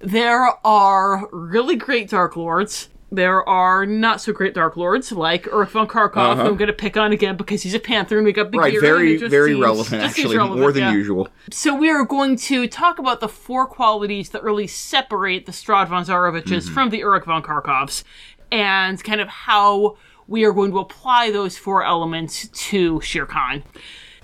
There 0.00 0.48
are 0.66 1.28
really 1.30 1.76
great 1.76 2.10
Dark 2.10 2.36
Lords. 2.36 2.88
There 3.14 3.46
are 3.46 3.84
not 3.84 4.22
so 4.22 4.32
great 4.32 4.54
Dark 4.54 4.74
Lords 4.76 5.12
like 5.12 5.46
Earth 5.52 5.70
von 5.72 5.86
Karkov, 5.86 6.36
who 6.36 6.42
I'm 6.48 6.56
going 6.56 6.68
to 6.68 6.72
pick 6.72 6.96
on 6.96 7.12
again 7.12 7.36
because 7.36 7.62
he's 7.62 7.74
a 7.74 7.78
Panther 7.78 8.16
and 8.16 8.24
we 8.24 8.32
got 8.32 8.50
big 8.50 8.58
Uh-huh. 8.60 8.70
Right, 8.70 8.80
very, 8.80 9.06
and 9.08 9.16
it 9.16 9.20
just 9.20 9.30
very 9.30 9.50
seems- 9.52 9.62
relevant, 9.62 10.02
actually, 10.02 10.36
relevant, 10.38 10.60
more 10.60 10.72
than 10.72 10.82
yeah. 10.84 10.92
usual. 10.92 11.28
So 11.50 11.74
we 11.76 11.90
are 11.90 12.04
going 12.06 12.36
to 12.36 12.66
talk 12.66 12.98
about 12.98 13.20
the 13.20 13.28
four 13.28 13.66
qualities 13.66 14.30
that 14.30 14.42
really 14.42 14.66
separate 14.66 15.44
the 15.44 15.52
Strahd 15.52 15.88
von 15.88 16.04
Zaroviches 16.06 16.42
Mm-hmm. 16.64 16.74
from 16.74 16.88
the 16.90 16.98
Uruk 17.00 17.26
von 17.26 17.42
Karkovs, 17.42 18.02
and 18.50 19.02
kind 19.04 19.20
of 19.20 19.28
how 19.28 19.98
we 20.26 20.44
are 20.44 20.52
going 20.52 20.70
to 20.70 20.78
apply 20.78 21.30
those 21.30 21.58
four 21.58 21.84
elements 21.84 22.48
to 22.48 22.98
Shere 23.02 23.26
Khan. 23.26 23.62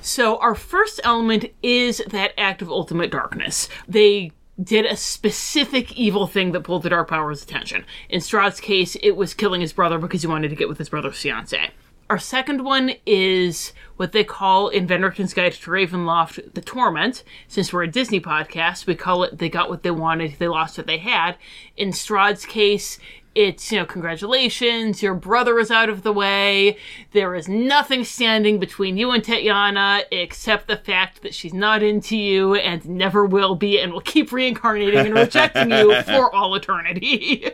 So 0.01 0.39
our 0.39 0.55
first 0.55 1.01
element 1.05 1.47
is 1.63 2.01
that 2.09 2.33
act 2.39 2.63
of 2.63 2.71
ultimate 2.71 3.11
darkness. 3.11 3.69
They 3.89 4.33
did 4.63 4.85
a 4.85 4.97
specific 4.97 5.97
evil 5.97 6.27
thing 6.27 6.53
that 6.53 6.65
pulled 6.65 6.83
the 6.83 6.91
Dark 6.91 7.09
Power's 7.09 7.43
attention. 7.43 7.85
In 8.09 8.21
Strahd's 8.21 8.61
case, 8.61 8.97
it 9.03 9.13
was 9.13 9.35
killing 9.35 9.61
his 9.61 9.73
brother 9.73 9.99
because 9.99 10.23
he 10.23 10.29
wanted 10.29 10.49
to 10.49 10.57
get 10.57 10.69
with 10.69 10.79
his 10.79 10.89
brother's 10.89 11.15
fiancée. 11.15 11.71
Our 12.11 12.19
second 12.19 12.65
one 12.65 12.93
is 13.05 13.75
what 13.99 14.13
they 14.13 14.25
call 14.25 14.69
in 14.69 14.87
Van 14.87 15.03
Richten's 15.03 15.35
Guide 15.35 15.53
to 15.53 15.71
Ravenloft 15.71 16.55
the 16.55 16.63
Torment. 16.63 17.23
Since 17.49 17.71
we're 17.71 17.83
a 17.83 17.91
Disney 17.91 18.19
podcast, 18.19 18.87
we 18.87 18.95
call 18.95 19.25
it 19.25 19.39
They 19.39 19.51
Got 19.51 19.69
What 19.69 19.83
They 19.83 19.91
Wanted, 19.91 20.37
They 20.39 20.49
Lost 20.49 20.79
What 20.79 20.87
They 20.87 20.99
Had. 20.99 21.37
In 21.77 21.91
Strahd's 21.91 22.47
case, 22.47 22.99
it's, 23.35 23.71
you 23.71 23.79
know, 23.79 23.85
congratulations, 23.85 25.03
your 25.03 25.15
brother 25.15 25.59
is 25.59 25.71
out 25.71 25.89
of 25.89 26.03
the 26.03 26.13
way. 26.13 26.77
There 27.13 27.35
is 27.35 27.49
nothing 27.49 28.05
standing 28.05 28.59
between 28.59 28.97
you 28.97 29.11
and 29.11 29.23
Tatiana 29.23 30.03
except 30.11 30.67
the 30.67 30.77
fact 30.77 31.23
that 31.23 31.35
she's 31.35 31.55
not 31.55 31.83
into 31.83 32.17
you 32.17 32.55
and 32.55 32.85
never 32.89 33.25
will 33.25 33.55
be 33.55 33.81
and 33.81 33.93
will 33.93 34.01
keep 34.01 34.33
reincarnating 34.33 34.99
and 34.99 35.15
rejecting 35.15 35.71
you 35.71 36.03
for 36.03 36.35
all 36.35 36.55
eternity. 36.55 37.53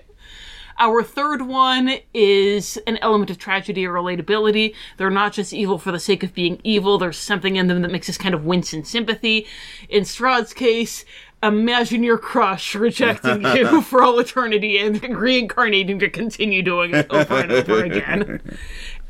Our 0.79 1.03
third 1.05 1.43
one 1.43 1.99
is 2.13 2.79
an 2.87 2.99
element 2.99 3.31
of 3.31 3.39
tragedy 3.39 3.87
or 3.87 3.93
relatability. 3.93 4.75
They're 4.97 5.11
not 5.11 5.33
just 5.33 5.53
evil 5.53 5.79
for 5.79 5.93
the 5.93 6.01
sake 6.01 6.23
of 6.23 6.35
being 6.35 6.61
evil, 6.65 6.99
there's 6.99 7.19
something 7.19 7.57
in 7.57 7.69
them 7.69 7.83
that 7.83 7.93
makes 7.93 8.09
us 8.09 8.19
kind 8.19 8.35
of 8.35 8.45
wince 8.45 8.75
in 8.75 8.85
sympathy. 8.85 9.47
In 9.89 10.03
Strahd's 10.03 10.53
case, 10.53 11.05
imagine 11.47 12.03
your 12.03 12.19
crush 12.19 12.75
rejecting 12.75 13.43
you 13.57 13.83
for 13.83 14.03
all 14.03 14.19
eternity 14.19 14.79
and 14.79 15.03
reincarnating 15.17 15.99
to 16.01 16.11
continue 16.11 16.63
doing 16.63 16.95
it 16.95 17.07
over 17.11 17.35
and 17.35 17.53
over 17.53 17.85
again. 17.85 18.41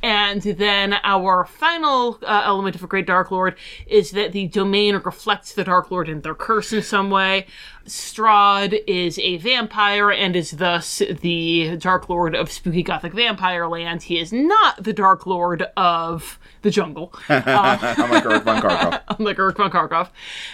And 0.03 0.43
then 0.43 0.97
our 1.03 1.47
final 1.47 2.19
uh, 2.23 2.43
element 2.45 2.76
of 2.76 2.85
a 2.85 2.87
great 2.87 3.07
Dark 3.07 3.31
Lord 3.31 3.57
is 3.87 4.11
that 4.11 4.33
the 4.33 4.49
domain 4.49 4.97
reflects 4.97 5.55
the 5.55 5.64
Dark 5.64 5.91
Lord 5.91 6.11
in 6.11 6.21
their 6.21 6.35
curse 6.35 6.75
in 6.75 6.83
some 6.83 7.09
way. 7.09 7.47
Strahd 7.87 8.83
is 8.87 9.19
a 9.19 9.37
vampire 9.38 10.11
and 10.11 10.35
is 10.35 10.53
thus 10.53 11.03
the 11.21 11.76
Dark 11.76 12.09
Lord 12.09 12.35
of 12.35 12.50
spooky 12.50 12.83
gothic 12.83 13.12
vampire 13.12 13.67
land. 13.67 14.05
He 14.05 14.19
is 14.19 14.33
not 14.33 14.83
the 14.83 14.93
Dark 14.93 15.26
Lord 15.26 15.62
of 15.76 16.38
the 16.62 16.71
jungle. 16.71 17.12
Uh, 17.29 17.95
Unlike 17.99 18.25
Eric 18.25 18.43
von 18.43 18.62
Karkov. 18.62 19.03
unlike 19.19 19.38
Eric 19.38 19.57
von 19.57 19.71
Karkov. 19.71 20.09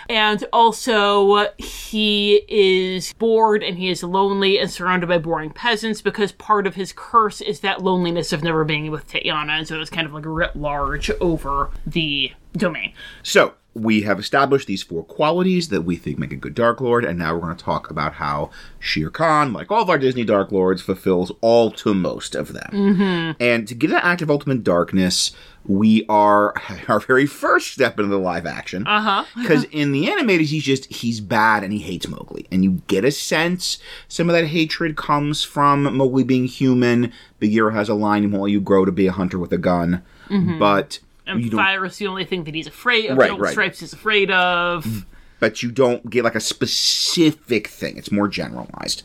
And 0.08 0.44
also, 0.52 1.48
he 1.58 2.42
is 2.48 3.12
bored 3.14 3.62
and 3.62 3.78
he 3.78 3.88
is 3.90 4.02
lonely 4.02 4.58
and 4.58 4.70
surrounded 4.70 5.08
by 5.08 5.18
boring 5.18 5.50
peasants 5.50 6.02
because 6.02 6.32
part 6.32 6.66
of 6.66 6.74
his 6.74 6.92
curse 6.94 7.40
is 7.40 7.60
that 7.60 7.82
loneliness 7.82 8.32
of 8.32 8.42
never 8.42 8.64
being 8.64 8.90
with 8.90 9.06
Tatiana. 9.06 9.52
And 9.52 9.68
so 9.68 9.80
it's 9.80 9.90
kind 9.90 10.06
of 10.06 10.12
like 10.12 10.24
writ 10.26 10.56
large 10.56 11.10
over 11.20 11.70
the 11.86 12.32
domain. 12.56 12.92
So, 13.22 13.54
we 13.74 14.02
have 14.02 14.18
established 14.18 14.66
these 14.66 14.82
four 14.82 15.04
qualities 15.04 15.68
that 15.68 15.82
we 15.82 15.96
think 15.96 16.18
make 16.18 16.32
a 16.32 16.36
good 16.36 16.54
Dark 16.54 16.80
Lord, 16.80 17.04
and 17.04 17.18
now 17.18 17.34
we're 17.34 17.40
going 17.40 17.56
to 17.56 17.64
talk 17.64 17.88
about 17.88 18.14
how 18.14 18.50
Shere 18.80 19.10
Khan, 19.10 19.52
like 19.52 19.70
all 19.70 19.82
of 19.82 19.90
our 19.90 19.98
Disney 19.98 20.24
Dark 20.24 20.50
Lords, 20.50 20.82
fulfills 20.82 21.30
all 21.40 21.70
to 21.72 21.94
most 21.94 22.34
of 22.34 22.52
them. 22.52 22.70
Mm-hmm. 22.72 23.42
And 23.42 23.68
to 23.68 23.74
get 23.74 23.90
an 23.90 24.00
act 24.02 24.22
of 24.22 24.30
ultimate 24.30 24.64
darkness, 24.64 25.30
we 25.64 26.04
are 26.08 26.52
our 26.88 26.98
very 26.98 27.26
first 27.26 27.72
step 27.72 27.98
into 27.98 28.10
the 28.10 28.18
live 28.18 28.46
action. 28.46 28.86
Uh 28.90 29.00
huh. 29.00 29.24
Because 29.40 29.64
in 29.64 29.92
the 29.92 30.10
animated, 30.10 30.48
he's 30.48 30.64
just 30.64 30.92
he's 30.92 31.20
bad 31.20 31.62
and 31.62 31.72
he 31.72 31.78
hates 31.78 32.08
Mowgli, 32.08 32.46
and 32.50 32.64
you 32.64 32.82
get 32.88 33.04
a 33.04 33.12
sense 33.12 33.78
some 34.08 34.28
of 34.28 34.34
that 34.34 34.46
hatred 34.48 34.96
comes 34.96 35.44
from 35.44 35.84
Mowgli 35.96 36.24
being 36.24 36.46
human. 36.46 37.12
Bagheera 37.38 37.72
has 37.72 37.88
a 37.88 37.94
line, 37.94 38.32
"While 38.32 38.48
you 38.48 38.60
grow 38.60 38.84
to 38.84 38.90
be 38.90 39.06
a 39.06 39.12
hunter 39.12 39.38
with 39.38 39.52
a 39.52 39.58
gun," 39.58 40.02
but 40.58 40.98
And 41.30 41.84
is 41.86 41.96
the 41.98 42.06
only 42.06 42.24
thing 42.24 42.44
that 42.44 42.54
he's 42.54 42.66
afraid 42.66 43.10
of. 43.10 43.18
Right, 43.18 43.38
Right. 43.38 43.52
Stripes 43.52 43.82
is 43.82 43.92
afraid 43.92 44.30
of. 44.30 45.06
but 45.38 45.62
you 45.62 45.70
don't 45.70 46.08
get 46.10 46.24
like 46.24 46.34
a 46.34 46.40
specific 46.40 47.66
thing. 47.68 47.96
It's 47.96 48.12
more 48.12 48.28
generalized. 48.28 49.02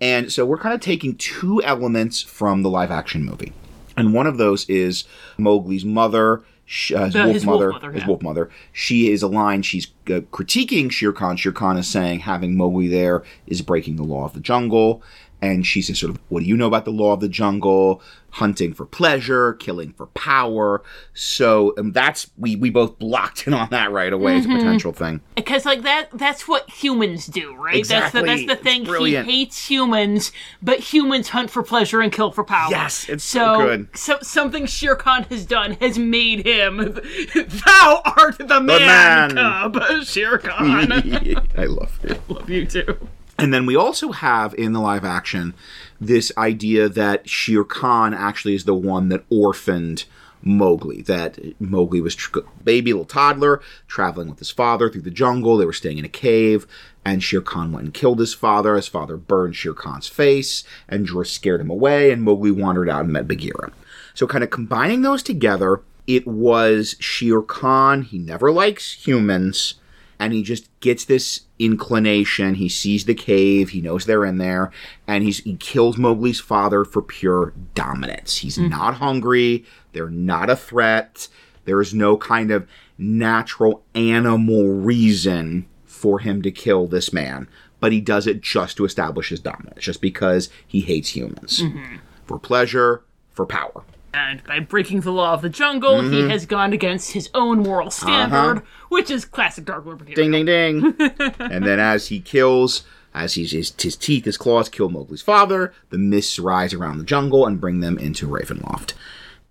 And 0.00 0.32
so 0.32 0.44
we're 0.44 0.58
kind 0.58 0.74
of 0.74 0.80
taking 0.80 1.16
two 1.16 1.62
elements 1.62 2.20
from 2.22 2.62
the 2.62 2.70
live 2.70 2.90
action 2.90 3.24
movie. 3.24 3.52
And 3.96 4.12
one 4.12 4.26
of 4.26 4.38
those 4.38 4.68
is 4.68 5.04
Mowgli's 5.38 5.84
mother, 5.84 6.38
uh, 6.40 7.04
his, 7.04 7.12
The- 7.12 7.22
wolf 7.22 7.34
his 7.34 7.46
wolf 7.46 7.60
mother, 7.60 7.72
mother, 7.72 7.92
his 7.92 8.02
yeah. 8.02 8.08
wolf 8.08 8.22
mother. 8.22 8.50
She 8.72 9.10
is 9.12 9.22
a 9.22 9.28
line 9.28 9.62
she's 9.62 9.86
uh, 10.08 10.20
critiquing 10.32 10.90
Shere 10.90 11.12
Khan. 11.12 11.36
Shere 11.36 11.52
Khan 11.52 11.76
is 11.78 11.86
saying 11.88 12.20
having 12.20 12.56
Mowgli 12.56 12.88
there 12.88 13.22
is 13.46 13.62
breaking 13.62 13.96
the 13.96 14.02
law 14.02 14.24
of 14.24 14.32
the 14.32 14.40
jungle. 14.40 15.02
And 15.44 15.66
she 15.66 15.82
says, 15.82 15.98
sort 15.98 16.10
of, 16.14 16.20
what 16.30 16.40
do 16.42 16.46
you 16.46 16.56
know 16.56 16.66
about 16.66 16.84
the 16.86 16.90
law 16.92 17.12
of 17.12 17.20
the 17.20 17.28
jungle? 17.28 18.00
Hunting 18.30 18.72
for 18.74 18.84
pleasure, 18.86 19.52
killing 19.54 19.92
for 19.92 20.06
power. 20.06 20.82
So 21.12 21.72
um, 21.78 21.92
that's 21.92 22.30
we 22.36 22.56
we 22.56 22.68
both 22.70 22.98
blocked 22.98 23.46
in 23.46 23.54
on 23.54 23.68
that 23.70 23.92
right 23.92 24.12
away 24.12 24.40
Mm-hmm. 24.40 24.50
as 24.50 24.56
a 24.56 24.58
potential 24.58 24.92
thing. 24.92 25.20
Because 25.36 25.64
like 25.64 25.82
that 25.82 26.08
that's 26.14 26.48
what 26.48 26.68
humans 26.68 27.26
do, 27.26 27.54
right? 27.54 27.86
That's 27.86 28.12
the 28.12 28.20
Exactly. 28.20 28.46
that's 28.46 28.58
the 28.58 28.64
thing. 28.64 28.86
He 28.86 29.14
hates 29.14 29.68
humans, 29.70 30.32
but 30.62 30.80
humans 30.80 31.28
hunt 31.28 31.50
for 31.50 31.62
pleasure 31.62 32.00
and 32.00 32.10
kill 32.10 32.32
for 32.32 32.42
power. 32.42 32.70
Yes, 32.70 33.08
it's 33.08 33.22
so 33.22 33.56
good. 33.58 33.88
So 33.96 34.18
something 34.22 34.66
Shere 34.66 34.96
Khan 34.96 35.22
has 35.24 35.46
done 35.46 35.72
has 35.80 35.96
made 35.98 36.44
him 36.44 36.78
Thou 37.34 38.02
art 38.04 38.38
the 38.38 38.60
man, 38.60 39.34
man. 39.34 39.72
cub, 39.72 39.80
Shere 40.04 40.38
Khan. 40.38 40.90
I 41.56 41.66
love 41.66 42.00
it. 42.02 42.20
Love 42.28 42.50
you 42.50 42.66
too. 42.66 42.98
And 43.38 43.52
then 43.52 43.66
we 43.66 43.76
also 43.76 44.12
have 44.12 44.54
in 44.54 44.72
the 44.72 44.80
live 44.80 45.04
action 45.04 45.54
this 46.00 46.32
idea 46.38 46.88
that 46.88 47.28
Shere 47.28 47.64
Khan 47.64 48.14
actually 48.14 48.54
is 48.54 48.64
the 48.64 48.74
one 48.74 49.08
that 49.08 49.24
orphaned 49.28 50.04
Mowgli. 50.42 51.02
That 51.02 51.38
Mowgli 51.60 52.00
was 52.00 52.14
tr- 52.14 52.40
baby 52.62 52.92
little 52.92 53.06
toddler 53.06 53.60
traveling 53.88 54.28
with 54.28 54.38
his 54.38 54.50
father 54.50 54.88
through 54.88 55.02
the 55.02 55.10
jungle. 55.10 55.56
They 55.56 55.64
were 55.64 55.72
staying 55.72 55.98
in 55.98 56.04
a 56.04 56.08
cave, 56.08 56.66
and 57.04 57.22
Shere 57.22 57.40
Khan 57.40 57.72
went 57.72 57.86
and 57.86 57.94
killed 57.94 58.20
his 58.20 58.34
father. 58.34 58.76
His 58.76 58.88
father 58.88 59.16
burned 59.16 59.56
Shere 59.56 59.74
Khan's 59.74 60.06
face, 60.06 60.64
and 60.88 61.06
Dra 61.06 61.24
scared 61.24 61.60
him 61.60 61.70
away. 61.70 62.10
And 62.12 62.22
Mowgli 62.22 62.50
wandered 62.50 62.88
out 62.88 63.04
and 63.04 63.12
met 63.12 63.28
Bagheera. 63.28 63.72
So, 64.12 64.26
kind 64.26 64.44
of 64.44 64.50
combining 64.50 65.02
those 65.02 65.22
together, 65.22 65.80
it 66.06 66.26
was 66.26 66.94
Shere 67.00 67.42
Khan. 67.42 68.02
He 68.02 68.18
never 68.18 68.52
likes 68.52 69.06
humans 69.06 69.74
and 70.18 70.32
he 70.32 70.42
just 70.42 70.68
gets 70.80 71.04
this 71.04 71.42
inclination. 71.58 72.54
He 72.54 72.68
sees 72.68 73.04
the 73.04 73.14
cave, 73.14 73.70
he 73.70 73.80
knows 73.80 74.06
they're 74.06 74.24
in 74.24 74.38
there, 74.38 74.70
and 75.06 75.24
he's 75.24 75.38
he 75.38 75.56
kills 75.56 75.96
Mowgli's 75.96 76.40
father 76.40 76.84
for 76.84 77.02
pure 77.02 77.52
dominance. 77.74 78.38
He's 78.38 78.56
hmm. 78.56 78.68
not 78.68 78.94
hungry, 78.94 79.64
they're 79.92 80.10
not 80.10 80.50
a 80.50 80.56
threat. 80.56 81.28
There 81.64 81.80
is 81.80 81.94
no 81.94 82.16
kind 82.16 82.50
of 82.50 82.68
natural 82.98 83.82
animal 83.94 84.68
reason 84.68 85.66
for 85.84 86.18
him 86.18 86.42
to 86.42 86.50
kill 86.50 86.86
this 86.86 87.12
man, 87.12 87.48
but 87.80 87.92
he 87.92 88.00
does 88.00 88.26
it 88.26 88.42
just 88.42 88.76
to 88.76 88.84
establish 88.84 89.30
his 89.30 89.40
dominance, 89.40 89.82
just 89.82 90.00
because 90.02 90.50
he 90.66 90.80
hates 90.80 91.16
humans. 91.16 91.60
Mm-hmm. 91.60 91.96
For 92.26 92.38
pleasure, 92.38 93.02
for 93.30 93.46
power. 93.46 93.84
And 94.14 94.44
by 94.44 94.60
breaking 94.60 95.00
the 95.00 95.10
law 95.10 95.34
of 95.34 95.42
the 95.42 95.48
jungle, 95.48 95.94
Mm-hmm. 95.96 96.12
he 96.12 96.28
has 96.30 96.46
gone 96.46 96.72
against 96.72 97.12
his 97.12 97.28
own 97.34 97.58
moral 97.64 97.90
standard, 97.90 98.62
which 98.88 99.10
is 99.10 99.24
classic 99.24 99.64
Dark 99.64 99.84
Lord 99.84 99.98
material. 100.00 100.32
Uh-huh. 100.32 100.44
Ding, 100.44 100.46
ding, 100.46 100.92
ding. 100.92 101.34
and 101.50 101.66
then 101.66 101.80
as 101.80 102.06
he 102.08 102.20
kills, 102.20 102.84
as 103.12 103.34
he's, 103.34 103.50
his, 103.50 103.74
his 103.76 103.96
teeth, 103.96 104.24
his 104.24 104.36
claws 104.38 104.68
kill 104.68 104.88
Mowgli's 104.88 105.20
father, 105.22 105.72
the 105.90 105.98
mists 105.98 106.38
rise 106.38 106.72
around 106.72 106.98
the 106.98 107.04
jungle 107.04 107.44
and 107.44 107.60
bring 107.60 107.80
them 107.80 107.98
into 107.98 108.28
Ravenloft. 108.28 108.92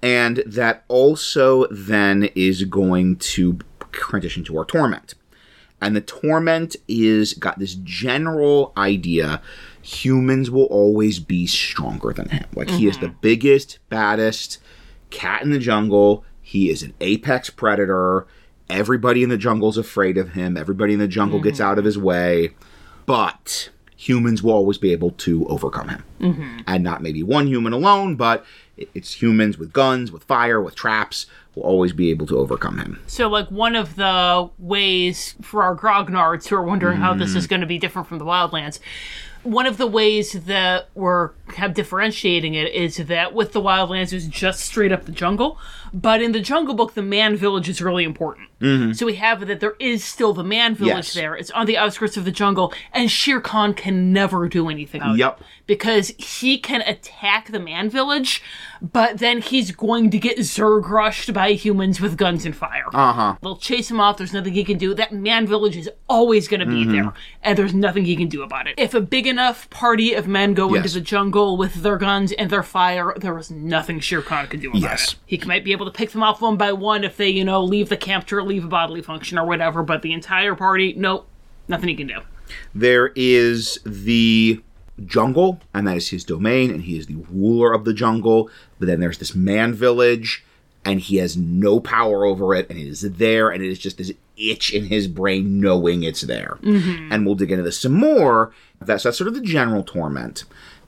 And 0.02 0.38
that 0.46 0.84
also 0.88 1.68
then 1.68 2.30
is 2.36 2.64
going 2.64 3.18
to 3.18 3.60
transition 3.92 4.44
to 4.46 4.58
our 4.58 4.66
torment. 4.66 5.16
And 5.82 5.96
the 5.96 6.02
torment 6.02 6.78
is 6.88 7.34
got 7.34 7.60
this 7.60 7.76
general 7.84 8.72
idea 8.78 9.42
humans 9.84 10.50
will 10.50 10.66
always 10.66 11.20
be 11.20 11.46
stronger 11.46 12.14
than 12.14 12.30
him. 12.30 12.46
Like 12.56 12.70
he 12.70 12.88
is 12.88 12.98
the 12.98 13.08
mm-hmm. 13.08 13.18
biggest, 13.22 13.80
baddest 13.90 14.60
cat 15.10 15.44
in 15.44 15.52
the 15.52 15.60
jungle. 15.60 16.24
He 16.42 16.70
is 16.70 16.82
an 16.84 16.94
apex 17.02 17.50
predator. 17.50 18.26
Everybody 18.70 19.24
in 19.24 19.30
the 19.30 19.38
jungle 19.38 19.70
is 19.70 19.78
afraid 19.78 20.18
of 20.18 20.34
him. 20.34 20.56
Everybody 20.56 20.94
in 20.94 21.00
the 21.00 21.08
jungle 21.08 21.42
gets 21.42 21.60
mm-hmm. 21.60 21.70
out 21.70 21.80
of 21.80 21.86
his 21.86 21.98
way. 21.98 22.52
But 23.06 23.70
humans 23.98 24.42
will 24.42 24.54
always 24.54 24.78
be 24.78 24.94
able 24.94 25.12
to 25.12 25.46
overcome 25.48 25.90
him. 25.90 26.04
Mm-hmm. 26.22 26.60
And 26.66 26.84
not 26.84 27.02
maybe 27.02 27.22
one 27.22 27.48
human 27.48 27.74
alone, 27.74 28.16
but 28.16 28.46
it's 28.78 29.22
humans 29.22 29.58
with 29.58 29.74
guns, 29.74 30.12
with 30.12 30.24
fire, 30.24 30.62
with 30.62 30.76
traps 30.76 31.26
will 31.56 31.64
always 31.64 31.94
be 31.94 32.10
able 32.10 32.26
to 32.28 32.38
overcome 32.40 32.80
him. 32.80 33.00
So, 33.06 33.28
like, 33.28 33.52
one 33.52 33.76
of 33.76 33.96
the 33.96 34.50
ways 34.58 35.36
for 35.42 35.62
our 35.62 35.76
grognards 35.76 36.48
who 36.48 36.56
are 36.56 36.64
wondering 36.64 36.98
how 36.98 37.14
this 37.14 37.32
Mm-hmm. 37.32 37.38
is 37.38 37.48
going 37.48 37.62
to 37.62 37.68
be 37.68 37.78
different 37.78 38.08
from 38.08 38.18
the 38.18 38.26
Wildlands, 38.26 38.80
one 39.44 39.66
of 39.66 39.78
the 39.78 39.88
ways 39.88 40.34
that 40.34 40.90
we're 40.96 41.32
of 41.70 41.76
differentiating 41.76 42.54
it 42.54 42.74
is 42.74 42.98
that 42.98 43.34
with 43.34 43.54
the 43.54 43.62
Wildlands, 43.62 44.14
it's 44.14 44.26
just 44.26 44.62
straight 44.62 44.92
up 44.92 45.06
the 45.06 45.12
jungle. 45.12 45.58
But 45.94 46.22
in 46.22 46.32
the 46.32 46.40
Jungle 46.40 46.74
Book, 46.74 46.94
the 46.94 47.02
man 47.02 47.36
village 47.36 47.70
is 47.70 47.82
really 47.82 48.04
important. 48.04 48.50
So 48.94 49.06
we 49.06 49.16
have 49.16 49.46
that 49.48 49.60
there 49.60 49.76
is 49.80 50.04
still 50.04 50.34
the 50.34 50.44
man 50.44 50.76
village 50.76 50.84
Mm-hmm. 50.94 50.98
Yes. 50.98 51.14
there. 51.14 51.36
It's 51.36 51.52
on 51.52 51.66
the 51.66 51.78
outskirts 51.78 52.18
of 52.18 52.26
the 52.26 52.32
jungle, 52.32 52.74
and 52.94 53.10
Shere 53.12 53.42
Khan 53.42 53.74
can 53.74 54.14
never 54.14 54.48
do 54.48 54.70
anything 54.70 55.02
about 55.02 55.18
Yep. 55.18 55.42
it. 55.42 55.46
Because 55.66 56.10
he 56.18 56.58
can 56.58 56.82
attack 56.82 57.50
the 57.52 57.60
man 57.60 57.90
village, 57.90 58.44
but 58.82 59.20
then 59.20 59.42
he's 59.42 59.72
going 59.72 60.10
to 60.12 60.20
get 60.20 60.38
Zerg 60.40 60.90
rushed 60.90 61.34
by 61.34 61.54
humans 61.54 62.02
with 62.02 62.18
guns 62.18 62.46
and 62.46 62.54
fire. 62.56 62.84
Uh 62.94 63.14
huh. 63.14 63.36
They'll 63.42 63.56
chase 63.56 63.90
him 63.90 64.00
off. 64.02 64.18
There's 64.18 64.34
nothing 64.34 64.54
he 64.54 64.66
can 64.66 64.78
do. 64.78 64.94
That 64.94 65.14
man 65.14 65.48
village 65.48 65.78
is 65.78 65.90
always 66.10 66.50
going 66.50 66.60
to 66.60 66.66
be 66.66 66.84
there, 66.84 67.14
and 67.42 67.58
there's 67.58 67.74
nothing 67.74 68.04
he 68.04 68.16
can 68.18 68.28
do 68.28 68.44
about 68.44 68.68
it. 68.68 68.76
If 68.78 68.94
a 68.94 69.00
big 69.02 69.26
enough 69.26 69.70
party 69.70 70.14
of 70.14 70.28
men 70.28 70.54
go 70.54 70.74
Yes. 70.74 70.84
into 70.86 71.00
the 71.00 71.06
jungle 71.06 71.56
with 71.56 71.76
their 71.76 71.98
guns 71.98 72.34
and 72.34 72.50
their 72.50 72.64
fire, 72.64 73.14
there 73.16 73.34
was 73.34 73.50
nothing 73.50 74.00
Shere 74.02 74.22
Khan 74.22 74.48
could 74.48 74.60
do 74.62 74.70
about 74.70 74.82
Yes. 74.82 75.14
it. 75.14 75.16
He 75.26 75.38
might 75.48 75.64
be 75.64 75.72
able 75.72 75.86
to 75.86 75.92
pick 75.92 76.12
them 76.12 76.24
off 76.24 76.42
one 76.42 76.58
by 76.58 76.74
one 76.74 77.06
if 77.06 77.16
they, 77.16 77.30
you 77.30 77.46
know, 77.46 77.64
leave 77.64 77.88
the 77.88 77.98
camp 77.98 78.28
to 78.28 78.36
relieve 78.54 78.66
a 78.66 78.70
bodily 78.70 79.02
function 79.02 79.38
or 79.38 79.46
whatever, 79.46 79.84
but 79.84 80.02
the 80.02 80.14
entire 80.14 80.56
party, 80.56 80.94
nope, 80.96 81.28
nothing 81.68 81.90
he 81.90 81.96
can 81.96 82.08
do. 82.08 82.20
There 82.74 83.12
is 83.16 83.80
the 83.86 84.62
jungle, 85.06 85.60
and 85.74 85.88
that 85.88 85.98
is 85.98 86.10
his 86.10 86.24
domain, 86.24 86.70
and 86.70 86.84
he 86.84 86.98
is 86.98 87.08
the 87.08 87.24
ruler 87.32 87.74
of 87.74 87.86
the 87.86 87.94
jungle. 87.94 88.50
But 88.80 88.88
then 88.88 89.00
there's 89.00 89.18
this 89.18 89.34
man 89.34 89.74
village, 89.74 90.46
and 90.86 91.00
he 91.00 91.18
has 91.18 91.36
no 91.36 91.80
power 91.80 92.26
over 92.26 92.54
it, 92.54 92.70
and 92.70 92.78
it 92.78 92.88
is 92.88 93.02
there, 93.02 93.50
and 93.50 93.64
it 93.64 93.70
is 93.70 93.80
just 93.80 93.98
this 93.98 94.12
itch 94.38 94.74
in 94.74 94.86
his 94.86 95.08
brain 95.08 95.60
knowing 95.60 96.04
it's 96.04 96.22
there. 96.22 96.58
Mm-hmm. 96.62 97.12
And 97.12 97.26
we'll 97.26 97.36
dig 97.36 97.52
into 97.52 97.64
this 97.64 97.80
some 97.80 97.94
more. 97.94 98.54
That's, 98.82 99.04
that's 99.04 99.18
sort 99.18 99.28
of 99.28 99.34
the 99.34 99.42
general 99.42 99.84
torment. 99.84 100.44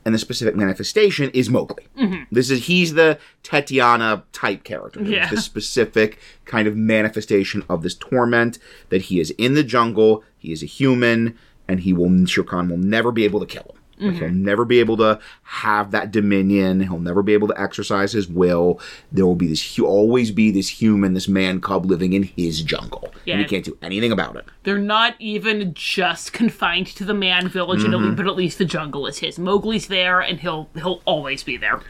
And 0.05 0.13
the 0.13 0.19
specific 0.19 0.55
manifestation 0.55 1.31
is 1.31 1.49
Mowgli. 1.49 1.87
Mm-hmm. 1.99 2.23
This 2.31 2.51
is 2.51 2.67
he's 2.67 2.93
the 2.93 3.17
Tatiana 3.41 4.23
type 4.33 4.63
character. 4.63 5.01
Yeah. 5.01 5.27
The 5.29 5.41
specific 5.41 6.19
kind 6.45 6.67
of 6.67 6.77
manifestation 6.77 7.63
of 7.67 7.81
this 7.81 7.95
torment 7.95 8.59
that 8.89 9.03
he 9.03 9.19
is 9.19 9.31
in 9.31 9.55
the 9.55 9.63
jungle. 9.63 10.23
He 10.37 10.51
is 10.51 10.61
a 10.61 10.67
human, 10.67 11.35
and 11.67 11.79
he 11.79 11.91
will 11.91 12.25
Shere 12.27 12.43
Khan 12.43 12.69
will 12.69 12.77
never 12.77 13.11
be 13.11 13.25
able 13.25 13.39
to 13.39 13.47
kill 13.47 13.63
him. 13.63 13.81
Like, 13.97 14.15
he'll 14.15 14.29
never 14.29 14.65
be 14.65 14.79
able 14.79 14.97
to 14.97 15.19
have 15.43 15.91
that 15.91 16.11
dominion. 16.11 16.81
He'll 16.81 16.99
never 16.99 17.23
be 17.23 17.33
able 17.33 17.47
to 17.47 17.59
exercise 17.61 18.11
his 18.11 18.27
will. 18.27 18.79
There 19.11 19.25
will 19.25 19.35
be 19.35 19.47
this 19.47 19.75
hu- 19.77 19.85
always 19.85 20.31
be 20.31 20.51
this 20.51 20.67
human, 20.67 21.13
this 21.13 21.27
man 21.29 21.61
cub 21.61 21.85
living 21.85 22.11
in 22.13 22.23
his 22.23 22.61
jungle, 22.61 23.13
and 23.25 23.39
he 23.39 23.45
can't 23.45 23.63
do 23.63 23.77
anything 23.81 24.11
about 24.11 24.35
it. 24.35 24.45
They're 24.63 24.77
not 24.79 25.15
even 25.19 25.73
just 25.73 26.33
confined 26.33 26.87
to 26.87 27.05
the 27.05 27.13
man 27.13 27.47
village, 27.47 27.81
Mm-hmm. 27.83 27.93
and 27.93 28.17
but 28.17 28.27
at 28.27 28.35
least 28.35 28.57
the 28.57 28.65
jungle 28.65 29.07
is 29.07 29.19
his. 29.19 29.37
Mowgli's 29.39 29.87
there, 29.87 30.19
and 30.19 30.39
he'll 30.41 30.69
he'll 30.75 31.01
always 31.05 31.43
be 31.43 31.55
there. 31.57 31.81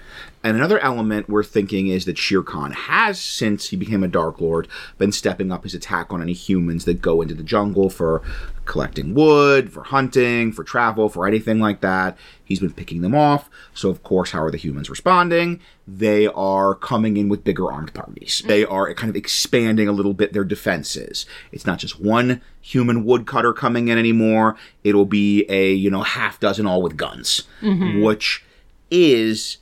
And 0.45 0.55
another 0.55 0.77
element 0.77 1.27
we're 1.27 1.43
thinking 1.43 1.87
is 1.87 2.05
that 2.05 2.19
Shere 2.19 2.43
Khan 2.43 2.71
has, 2.71 3.19
since 3.19 3.69
he 3.69 3.75
became 3.75 4.03
a 4.03 4.07
Dark 4.07 4.39
Lord, 4.39 4.67
been 4.99 5.11
stepping 5.11 5.51
up 5.51 5.63
his 5.63 5.73
attack 5.73 6.13
on 6.13 6.21
any 6.21 6.33
humans 6.33 6.85
that 6.85 7.01
go 7.01 7.23
into 7.23 7.33
the 7.33 7.41
jungle 7.41 7.89
for 7.89 8.21
collecting 8.65 9.15
wood, 9.15 9.73
for 9.73 9.81
hunting, 9.81 10.51
for 10.51 10.63
travel, 10.63 11.09
for 11.09 11.27
anything 11.27 11.59
like 11.59 11.81
that. 11.81 12.15
He's 12.43 12.59
been 12.59 12.73
picking 12.73 13.01
them 13.01 13.15
off. 13.15 13.49
So, 13.73 13.89
of 13.89 14.03
course, 14.03 14.33
how 14.33 14.43
are 14.43 14.51
the 14.51 14.57
humans 14.57 14.87
responding? 14.87 15.61
They 15.87 16.27
are 16.27 16.75
coming 16.75 17.17
in 17.17 17.27
with 17.27 17.43
bigger 17.43 17.71
armed 17.71 17.95
parties. 17.95 18.43
They 18.45 18.65
mm-hmm. 18.65 18.71
are 18.71 18.93
kind 18.93 19.09
of 19.09 19.15
expanding 19.15 19.87
a 19.87 19.93
little 19.93 20.13
bit 20.13 20.33
their 20.33 20.43
defenses. 20.43 21.25
It's 21.51 21.65
not 21.65 21.79
just 21.79 21.99
one 21.99 22.39
human 22.61 23.03
woodcutter 23.03 23.51
coming 23.51 23.87
in 23.87 23.97
anymore. 23.97 24.57
It'll 24.83 25.05
be 25.05 25.43
a, 25.49 25.73
you 25.73 25.89
know, 25.89 26.03
half 26.03 26.39
dozen 26.39 26.67
all 26.67 26.83
with 26.83 26.97
guns, 26.97 27.45
mm-hmm. 27.63 28.03
which 28.03 28.45
is 28.91 29.57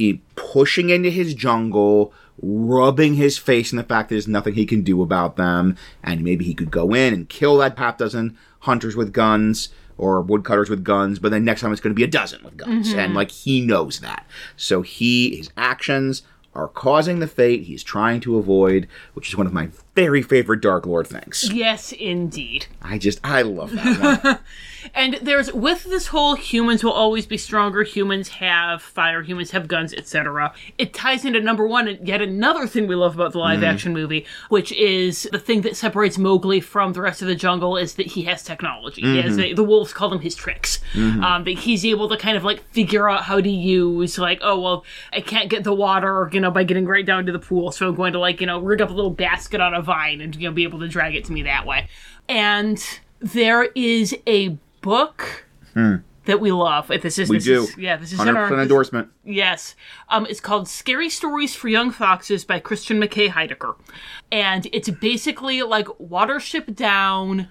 he 0.00 0.22
pushing 0.34 0.88
into 0.88 1.10
his 1.10 1.34
jungle, 1.34 2.12
rubbing 2.40 3.14
his 3.14 3.36
face 3.36 3.70
in 3.70 3.76
the 3.76 3.84
fact 3.84 4.08
that 4.08 4.14
there's 4.14 4.26
nothing 4.26 4.54
he 4.54 4.64
can 4.64 4.82
do 4.82 5.02
about 5.02 5.36
them, 5.36 5.76
and 6.02 6.24
maybe 6.24 6.44
he 6.44 6.54
could 6.54 6.70
go 6.70 6.94
in 6.94 7.12
and 7.12 7.28
kill 7.28 7.58
that 7.58 7.78
half 7.78 7.98
dozen 7.98 8.36
hunters 8.60 8.96
with 8.96 9.12
guns 9.12 9.68
or 9.98 10.22
woodcutters 10.22 10.70
with 10.70 10.82
guns, 10.82 11.18
but 11.18 11.30
then 11.30 11.44
next 11.44 11.60
time 11.60 11.70
it's 11.70 11.82
going 11.82 11.94
to 11.94 11.98
be 11.98 12.04
a 12.04 12.06
dozen 12.06 12.42
with 12.42 12.56
guns, 12.56 12.88
mm-hmm. 12.88 12.98
and 12.98 13.14
like 13.14 13.30
he 13.30 13.60
knows 13.60 14.00
that, 14.00 14.26
so 14.56 14.80
he 14.80 15.36
his 15.36 15.50
actions 15.56 16.22
are 16.54 16.68
causing 16.68 17.20
the 17.20 17.28
fate 17.28 17.64
he's 17.64 17.82
trying 17.82 18.20
to 18.20 18.38
avoid, 18.38 18.88
which 19.14 19.28
is 19.28 19.36
one 19.36 19.46
of 19.46 19.52
my 19.52 19.68
very 20.04 20.22
favorite 20.22 20.62
Dark 20.62 20.86
Lord 20.86 21.06
things. 21.06 21.50
Yes, 21.52 21.92
indeed. 21.92 22.66
I 22.80 22.96
just 22.96 23.20
I 23.22 23.42
love 23.42 23.72
that 23.72 24.24
one. 24.24 24.38
And 24.94 25.14
there's 25.22 25.52
with 25.52 25.84
this 25.84 26.08
whole 26.08 26.34
humans 26.34 26.82
will 26.82 26.92
always 26.92 27.26
be 27.26 27.36
stronger, 27.36 27.82
humans 27.82 28.28
have 28.28 28.82
fire, 28.82 29.22
humans 29.22 29.50
have 29.50 29.68
guns, 29.68 29.92
etc. 29.94 30.52
It 30.78 30.94
ties 30.94 31.24
into 31.24 31.40
number 31.40 31.66
one, 31.66 31.88
and 31.88 32.06
yet 32.06 32.22
another 32.22 32.66
thing 32.66 32.86
we 32.86 32.94
love 32.94 33.14
about 33.14 33.32
the 33.32 33.38
live 33.38 33.60
mm-hmm. 33.60 33.68
action 33.68 33.92
movie, 33.92 34.26
which 34.48 34.72
is 34.72 35.28
the 35.32 35.38
thing 35.38 35.62
that 35.62 35.76
separates 35.76 36.18
Mowgli 36.18 36.60
from 36.60 36.92
the 36.92 37.00
rest 37.00 37.22
of 37.22 37.28
the 37.28 37.34
jungle 37.34 37.76
is 37.76 37.94
that 37.94 38.06
he 38.06 38.22
has 38.22 38.42
technology. 38.42 39.02
He 39.02 39.18
has 39.18 39.32
mm-hmm. 39.32 39.40
the, 39.40 39.54
the 39.54 39.64
wolves 39.64 39.92
call 39.92 40.08
them 40.08 40.20
his 40.20 40.34
tricks. 40.34 40.80
Mm-hmm. 40.94 41.22
Um, 41.22 41.44
that 41.44 41.58
he's 41.58 41.84
able 41.84 42.08
to 42.08 42.16
kind 42.16 42.36
of 42.36 42.44
like 42.44 42.62
figure 42.70 43.08
out 43.08 43.24
how 43.24 43.40
to 43.40 43.50
use, 43.50 44.18
like, 44.18 44.40
oh 44.42 44.60
well, 44.60 44.84
I 45.12 45.20
can't 45.20 45.48
get 45.48 45.64
the 45.64 45.74
water, 45.74 46.28
you 46.32 46.40
know, 46.40 46.50
by 46.50 46.64
getting 46.64 46.86
right 46.86 47.04
down 47.04 47.26
to 47.26 47.32
the 47.32 47.38
pool, 47.38 47.72
so 47.72 47.88
I'm 47.88 47.94
going 47.94 48.12
to 48.12 48.18
like, 48.18 48.40
you 48.40 48.46
know, 48.46 48.58
rig 48.58 48.80
up 48.80 48.90
a 48.90 48.94
little 48.94 49.10
basket 49.10 49.60
on 49.60 49.74
a 49.74 49.82
vine 49.90 50.20
and 50.20 50.36
you 50.36 50.48
know 50.48 50.54
be 50.54 50.62
able 50.62 50.78
to 50.80 50.88
drag 50.88 51.14
it 51.16 51.24
to 51.24 51.32
me 51.32 51.42
that 51.42 51.66
way. 51.66 51.88
And 52.28 52.78
there 53.20 53.64
is 53.74 54.16
a 54.26 54.56
book 54.82 55.46
that 56.26 56.40
we 56.40 56.52
love. 56.52 56.90
If 56.90 57.02
This 57.02 57.18
is 57.18 57.28
Hmm. 57.28 57.32
We 57.32 57.38
this 57.38 57.44
do. 57.44 57.62
Is, 57.64 57.76
yeah, 57.76 57.96
this 57.96 58.12
is 58.12 58.20
in 58.20 58.26
100% 58.26 58.36
our 58.36 58.50
this- 58.50 58.62
endorsement. 58.62 59.08
Yes. 59.24 59.74
Um, 60.08 60.26
it's 60.30 60.40
called 60.40 60.68
Scary 60.68 61.08
Stories 61.10 61.54
for 61.54 61.68
Young 61.68 61.90
Foxes 61.90 62.44
by 62.44 62.60
Christian 62.60 63.00
McKay 63.00 63.28
Heidicker. 63.30 63.74
And 64.30 64.68
it's 64.72 64.90
basically 64.90 65.62
like 65.62 65.86
Watership 66.00 66.74
Down 66.76 67.48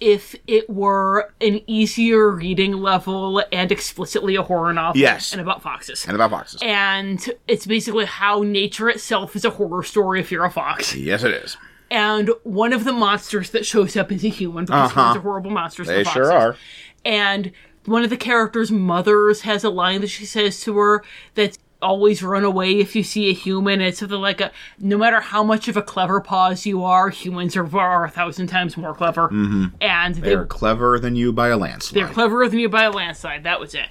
if 0.00 0.36
it 0.46 0.68
were 0.70 1.32
an 1.40 1.60
easier 1.66 2.30
reading 2.30 2.72
level 2.74 3.42
and 3.50 3.72
explicitly 3.72 4.36
a 4.36 4.42
horror 4.42 4.72
novel. 4.72 5.00
Yes. 5.00 5.32
And 5.32 5.40
about 5.40 5.60
foxes. 5.62 6.06
And 6.06 6.14
about 6.14 6.30
foxes. 6.30 6.60
And 6.62 7.18
it's 7.48 7.66
basically 7.66 8.04
how 8.04 8.42
nature 8.42 8.88
itself 8.88 9.34
is 9.34 9.44
a 9.44 9.50
horror 9.50 9.82
story 9.82 10.20
if 10.20 10.30
you're 10.30 10.44
a 10.44 10.50
fox. 10.50 10.94
yes, 10.94 11.24
it 11.24 11.32
is. 11.32 11.56
And 11.90 12.30
one 12.44 12.72
of 12.72 12.84
the 12.84 12.92
monsters 12.92 13.50
that 13.50 13.64
shows 13.64 13.96
up 13.96 14.12
is 14.12 14.24
a 14.24 14.28
human 14.28 14.64
because 14.66 14.92
humans 14.92 15.16
are 15.16 15.20
horrible 15.20 15.50
monsters. 15.50 15.88
Uh-huh. 15.88 15.96
They 15.98 16.04
the 16.04 16.10
sure 16.10 16.32
are. 16.32 16.56
and 17.04 17.52
one 17.86 18.04
of 18.04 18.10
the 18.10 18.16
characters' 18.18 18.70
mothers 18.70 19.42
has 19.42 19.64
a 19.64 19.70
line 19.70 20.02
that 20.02 20.08
she 20.08 20.26
says 20.26 20.60
to 20.62 20.76
her 20.76 21.02
that's 21.34 21.56
always 21.80 22.22
run 22.22 22.44
away 22.44 22.78
if 22.80 22.94
you 22.96 23.02
see 23.02 23.30
a 23.30 23.32
human. 23.32 23.80
It's 23.80 24.00
something 24.00 24.20
like 24.20 24.40
a 24.42 24.50
no 24.78 24.98
matter 24.98 25.20
how 25.20 25.42
much 25.42 25.68
of 25.68 25.76
a 25.78 25.82
clever 25.82 26.20
paws 26.20 26.66
you 26.66 26.84
are, 26.84 27.08
humans 27.08 27.56
are, 27.56 27.78
are 27.78 28.04
a 28.04 28.10
thousand 28.10 28.48
times 28.48 28.76
more 28.76 28.94
clever. 28.94 29.28
Mm-hmm. 29.28 29.66
And 29.80 30.16
they, 30.16 30.20
They're 30.30 30.44
cleverer 30.44 30.98
than 30.98 31.16
you 31.16 31.32
by 31.32 31.48
a 31.48 31.56
landslide. 31.56 31.96
they're 32.04 32.12
cleverer 32.12 32.48
than 32.48 32.58
you 32.58 32.68
by 32.68 32.82
a 32.84 32.90
landslide. 32.90 33.44
That 33.44 33.60
was 33.60 33.74
it. 33.74 33.86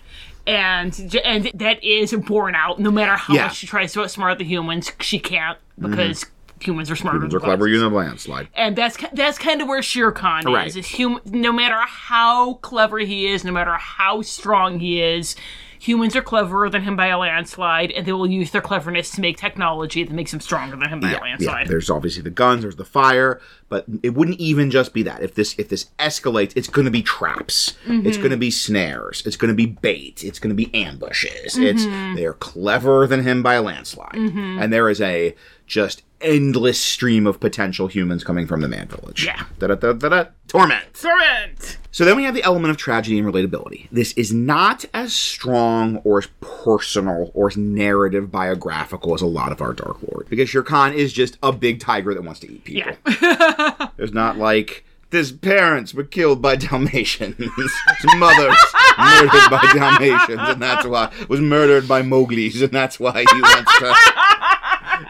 And 0.46 1.18
and 1.26 1.50
that 1.56 1.84
is 1.84 2.14
borne 2.14 2.56
out. 2.56 2.80
No 2.80 2.92
matter 2.92 3.16
how 3.16 3.34
Yeah. 3.34 3.40
Mm-hmm. 3.40 3.48
much 3.48 3.56
she 3.58 3.68
tries 3.68 3.94
to 3.94 4.00
outsmart 4.00 4.38
the 4.38 4.44
humans, 4.46 4.92
she 5.00 5.18
can't 5.18 5.58
because 5.80 6.26
humans 6.60 6.90
are 6.92 6.96
smarter 6.96 7.18
Humans 7.18 7.34
than 7.34 7.38
are 7.42 7.46
clever 7.46 7.66
foxes. 7.66 7.80
you 7.82 7.86
in 7.86 7.92
a 7.92 7.96
landslide. 7.96 8.48
And 8.56 8.76
that's 8.76 8.98
that's 9.14 9.38
kind 9.38 9.62
of 9.62 9.68
where 9.68 9.82
Shere 9.82 10.12
Khan 10.12 10.44
Right. 10.46 10.68
is. 10.68 10.76
Is 10.76 10.92
hum- 10.98 11.22
no 11.26 11.52
matter 11.52 11.80
how 11.86 12.56
clever 12.56 13.00
he 13.00 13.28
is, 13.28 13.44
no 13.44 13.52
matter 13.52 13.74
how 13.74 14.22
strong 14.22 14.80
he 14.80 15.02
is, 15.02 15.36
humans 15.80 16.16
are 16.16 16.24
cleverer 16.24 16.70
than 16.72 16.82
him 16.82 16.96
by 16.96 17.06
a 17.08 17.18
landslide, 17.20 17.92
and 17.92 18.06
they 18.08 18.12
will 18.12 18.26
use 18.26 18.50
their 18.50 18.62
cleverness 18.62 19.12
to 19.12 19.22
make 19.22 19.38
technology 19.38 20.04
that 20.04 20.12
makes 20.14 20.32
them 20.32 20.40
stronger 20.40 20.76
than 20.76 20.90
him 20.90 21.00
by 21.00 21.10
a 21.10 21.14
Yeah, 21.14 21.20
landslide. 21.22 21.68
there's 21.68 21.90
obviously 21.92 22.24
the 22.24 22.32
guns, 22.32 22.64
there's 22.64 22.78
the 22.78 22.84
fire, 22.84 23.40
but 23.70 23.86
it 24.02 24.16
wouldn't 24.16 24.40
even 24.40 24.72
just 24.72 24.92
be 24.92 25.04
that. 25.04 25.22
If 25.22 25.36
this 25.36 25.54
if 25.60 25.70
this 25.70 25.86
escalates, 26.00 26.54
it's 26.56 26.68
going 26.68 26.86
to 26.86 26.92
be 26.92 27.04
traps. 27.04 27.74
Mm-hmm. 27.86 28.08
It's 28.08 28.18
going 28.18 28.32
to 28.32 28.38
be 28.38 28.50
snares. 28.50 29.22
It's 29.28 29.38
going 29.38 29.50
to 29.50 29.56
be 29.56 29.68
bait. 29.68 30.24
It's 30.24 30.40
going 30.40 30.50
to 30.50 30.56
be 30.56 30.74
ambushes. 30.74 31.54
Mm-hmm. 31.56 32.16
they're 32.16 32.34
cleverer 32.34 33.06
than 33.06 33.22
him 33.22 33.44
by 33.44 33.54
a 33.56 33.62
landslide, 33.62 34.16
and 34.16 34.74
there 34.74 34.90
is 34.90 35.00
a 35.00 35.36
just 35.68 36.02
endless 36.22 36.82
stream 36.82 37.28
of 37.28 37.40
potential 37.40 37.88
humans 37.88 38.24
coming 38.24 38.48
from 38.48 38.62
the 38.62 38.68
man 38.68 38.88
village. 38.88 39.26
Yeah. 39.26 39.46
Da 39.60 39.68
da 39.68 39.76
da 39.76 39.94
da 39.94 40.10
da. 40.10 40.26
Torment. 40.48 40.94
Torment! 40.94 41.78
So 41.92 42.06
then 42.06 42.16
we 42.16 42.24
have 42.24 42.34
the 42.34 42.44
element 42.44 42.72
of 42.72 42.78
tragedy 42.78 43.20
and 43.20 43.28
relatability. 43.28 43.88
This 43.92 44.14
is 44.14 44.32
not 44.32 44.86
as 44.94 45.14
strong 45.14 45.98
or 45.98 46.20
as 46.20 46.28
personal 46.42 47.32
or 47.34 47.48
as 47.48 47.58
narrative 47.58 48.32
biographical 48.32 49.14
as 49.14 49.22
a 49.22 49.26
lot 49.26 49.52
of 49.52 49.62
our 49.62 49.74
Dark 49.74 49.98
Lord. 50.04 50.28
Because 50.30 50.50
Shere 50.50 50.64
Khan 50.64 50.94
is 50.94 51.12
just 51.12 51.38
a 51.44 51.52
big 51.52 51.80
tiger 51.80 52.14
that 52.14 52.24
wants 52.24 52.40
to 52.42 52.52
eat 52.52 52.64
people. 52.64 52.94
Yeah. 53.12 53.88
There's 53.98 54.14
not 54.14 54.38
like 54.38 54.86
his 55.12 55.32
parents 55.32 55.94
were 55.94 56.04
killed 56.04 56.42
by 56.42 56.58
Dalmatians. 56.58 57.36
His 57.38 58.16
mother's 58.18 58.58
murdered 58.98 59.50
by 59.50 59.72
Dalmatians, 59.74 60.50
and 60.50 60.62
that's 60.62 60.86
why 60.86 61.12
was 61.30 61.40
murdered 61.40 61.88
by 61.88 62.02
Mowgli's, 62.02 62.62
and 62.62 62.72
that's 62.72 63.00
why 63.00 63.20
he 63.20 63.42
wants 63.42 63.78
to. 63.80 63.96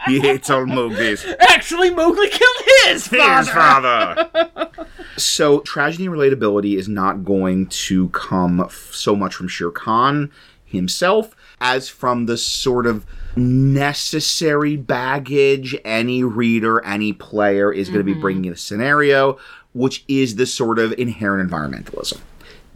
He 0.08 0.20
hates 0.20 0.50
all 0.50 0.66
Mowgli's. 0.66 1.24
Actually, 1.40 1.90
Mowgli 1.90 2.28
killed 2.28 2.56
his 2.84 3.06
father! 3.08 3.50
father. 3.52 4.86
so 5.16 5.60
tragedy 5.60 6.06
and 6.06 6.14
relatability 6.14 6.76
is 6.76 6.88
not 6.88 7.24
going 7.24 7.66
to 7.66 8.08
come 8.10 8.60
f- 8.60 8.90
so 8.92 9.14
much 9.14 9.34
from 9.34 9.48
Shere 9.48 9.70
Khan 9.70 10.30
himself 10.64 11.34
as 11.60 11.88
from 11.88 12.26
the 12.26 12.36
sort 12.36 12.86
of 12.86 13.06
necessary 13.36 14.76
baggage 14.76 15.76
any 15.84 16.22
reader, 16.22 16.84
any 16.84 17.12
player 17.12 17.72
is 17.72 17.88
going 17.88 18.00
mm-hmm. 18.00 18.08
to 18.08 18.14
be 18.14 18.20
bringing 18.20 18.44
in 18.46 18.52
a 18.52 18.56
scenario, 18.56 19.38
which 19.72 20.04
is 20.08 20.36
the 20.36 20.46
sort 20.46 20.78
of 20.78 20.92
inherent 20.98 21.50
environmentalism. 21.50 22.20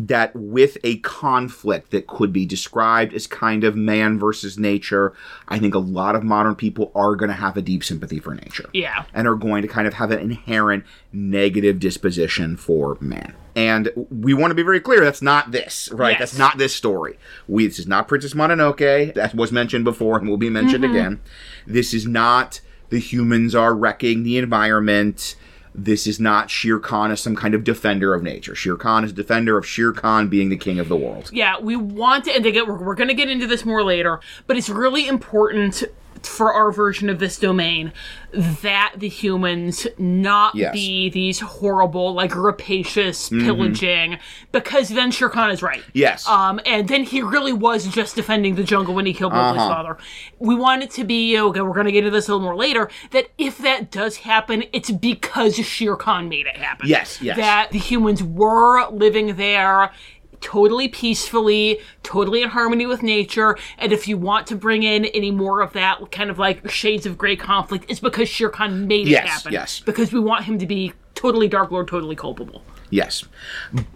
That 0.09 0.35
with 0.35 0.79
a 0.85 0.99
conflict 0.99 1.91
that 1.91 2.07
could 2.07 2.33
be 2.33 2.47
described 2.47 3.13
as 3.15 3.27
kind 3.27 3.63
of 3.65 3.77
man 3.77 4.19
versus 4.19 4.59
nature, 4.59 5.13
I 5.49 5.59
think 5.59 5.75
a 5.75 5.79
lot 5.79 6.17
of 6.17 6.23
modern 6.23 6.55
people 6.55 6.91
are 6.95 7.15
going 7.15 7.29
to 7.29 7.37
have 7.37 7.57
a 7.57 7.63
deep 7.63 7.85
sympathy 7.85 8.19
for 8.19 8.35
nature. 8.35 8.69
Yeah. 8.73 9.05
And 9.15 9.29
are 9.29 9.35
going 9.35 9.63
to 9.63 9.69
kind 9.69 9.87
of 9.87 9.95
have 9.95 10.11
an 10.11 10.19
inherent 10.19 10.85
negative 11.13 11.79
disposition 11.79 12.57
for 12.57 12.97
man. 13.01 13.35
And 13.55 13.91
we 14.11 14.35
want 14.35 14.51
to 14.51 14.55
be 14.55 14.63
very 14.63 14.81
clear 14.81 15.01
that's 15.01 15.23
not 15.23 15.53
this, 15.53 15.91
right? 15.93 16.13
Yes. 16.13 16.19
That's 16.19 16.39
not 16.39 16.59
this 16.59 16.75
story. 16.75 17.19
We 17.47 17.67
this 17.67 17.79
is 17.79 17.87
not 17.87 18.09
Princess 18.09 18.35
Mononoke. 18.35 19.15
That 19.15 19.35
was 19.35 19.53
mentioned 19.53 19.85
before 19.85 20.19
and 20.19 20.29
will 20.29 20.39
be 20.39 20.51
mentioned 20.51 20.85
mm-hmm. 20.85 20.97
again. 20.97 21.21
This 21.67 21.93
is 21.93 22.07
not 22.07 22.61
the 22.89 22.99
humans 22.99 23.55
are 23.55 23.75
wrecking 23.75 24.23
the 24.23 24.39
environment. 24.39 25.37
This 25.75 26.07
is 26.07 26.21
not 26.21 26.51
Shere 26.51 26.79
Khan 26.79 27.11
as 27.11 27.21
some 27.21 27.35
kind 27.35 27.55
of 27.55 27.65
defender 27.65 28.15
of 28.15 28.23
nature. 28.23 28.55
Shere 28.55 28.77
Khan 28.77 29.05
is 29.05 29.13
a 29.13 29.15
defender 29.15 29.57
of 29.57 29.67
Shere 29.67 29.93
Khan 29.93 30.29
being 30.29 30.49
the 30.51 30.57
king 30.57 30.79
of 30.79 30.89
the 30.89 30.97
world. 30.97 31.31
Yeah, 31.33 31.59
we 31.61 31.77
want 31.77 32.25
to, 32.25 32.33
and 32.33 32.45
again, 32.45 32.67
we're, 32.67 32.83
we're 32.83 32.95
going 32.95 33.09
to 33.09 33.15
get 33.15 33.31
into 33.31 33.47
this 33.47 33.65
more 33.65 33.83
later, 33.83 34.21
but 34.47 34.57
it's 34.57 34.69
really 34.69 35.09
important 35.09 35.85
for 36.27 36.53
our 36.53 36.71
version 36.73 37.09
of 37.09 37.19
this 37.19 37.39
domain 37.39 37.93
that 38.33 38.95
the 38.97 39.09
humans 39.09 39.87
not 39.99 40.55
Yes. 40.55 40.73
be 40.73 41.11
these 41.11 41.41
horrible, 41.41 42.15
like 42.15 42.35
rapacious, 42.35 43.29
pillaging, 43.29 44.19
because 44.53 44.89
then 44.89 45.11
Shere 45.11 45.29
Khan 45.29 45.51
is 45.51 45.63
right. 45.63 45.83
Yes. 45.93 46.27
Um, 46.27 46.59
and 46.65 46.89
then 46.89 47.05
he 47.05 47.21
really 47.23 47.53
was 47.53 47.87
just 47.87 48.17
defending 48.17 48.55
the 48.55 48.65
jungle 48.65 48.95
when 48.95 49.05
he 49.07 49.13
killed 49.13 49.33
Mowgli's 49.33 49.61
Uh-huh. 49.63 49.75
father. 49.75 49.99
We 50.39 50.55
want 50.55 50.83
it 50.83 50.91
to 50.93 51.05
be, 51.05 51.39
okay, 51.39 51.61
we're 51.61 51.75
going 51.75 51.87
to 51.87 51.93
get 51.93 51.99
into 52.05 52.11
this 52.11 52.29
a 52.29 52.33
little 52.33 52.45
more 52.45 52.57
later, 52.57 52.89
that 53.11 53.29
if 53.37 53.59
that 53.59 53.91
does 53.91 54.19
happen, 54.19 54.65
it's 54.73 54.91
because 54.91 55.57
Shere 55.57 55.97
Khan 55.97 56.29
made 56.29 56.47
it 56.47 56.57
happen. 56.57 56.89
Yes, 56.89 57.21
yes. 57.21 57.37
That 57.37 57.71
the 57.71 57.79
humans 57.79 58.23
were 58.23 58.89
living 58.91 59.37
there 59.37 59.93
totally 60.43 60.89
peacefully, 60.89 61.79
totally 62.03 62.43
in 62.43 62.51
harmony 62.51 62.85
with 62.85 63.03
nature. 63.03 63.57
And 63.79 63.93
if 63.93 64.07
you 64.07 64.19
want 64.19 64.47
to 64.49 64.57
bring 64.57 64.83
in 64.83 65.07
any 65.07 65.31
more 65.31 65.61
of 65.61 65.73
that 65.73 66.11
kind 66.11 66.29
of 66.29 66.39
like 66.39 66.71
shades 66.71 67.07
of 67.07 67.17
gray 67.17 67.37
conflict, 67.37 67.87
it's 67.89 68.01
because 68.01 68.29
Shere 68.29 68.51
Khan 68.51 68.87
made 68.87 69.09
it 69.09 69.25
happen. 69.25 69.53
yes. 69.53 69.81
Because 69.81 70.13
we 70.13 70.21
want 70.21 70.45
him 70.45 70.59
to 70.59 70.67
be 70.67 70.93
totally 71.15 71.49
Dark 71.49 71.71
Lord, 71.71 71.89
totally 71.89 72.17
culpable. 72.17 72.63
Yes. 72.91 73.25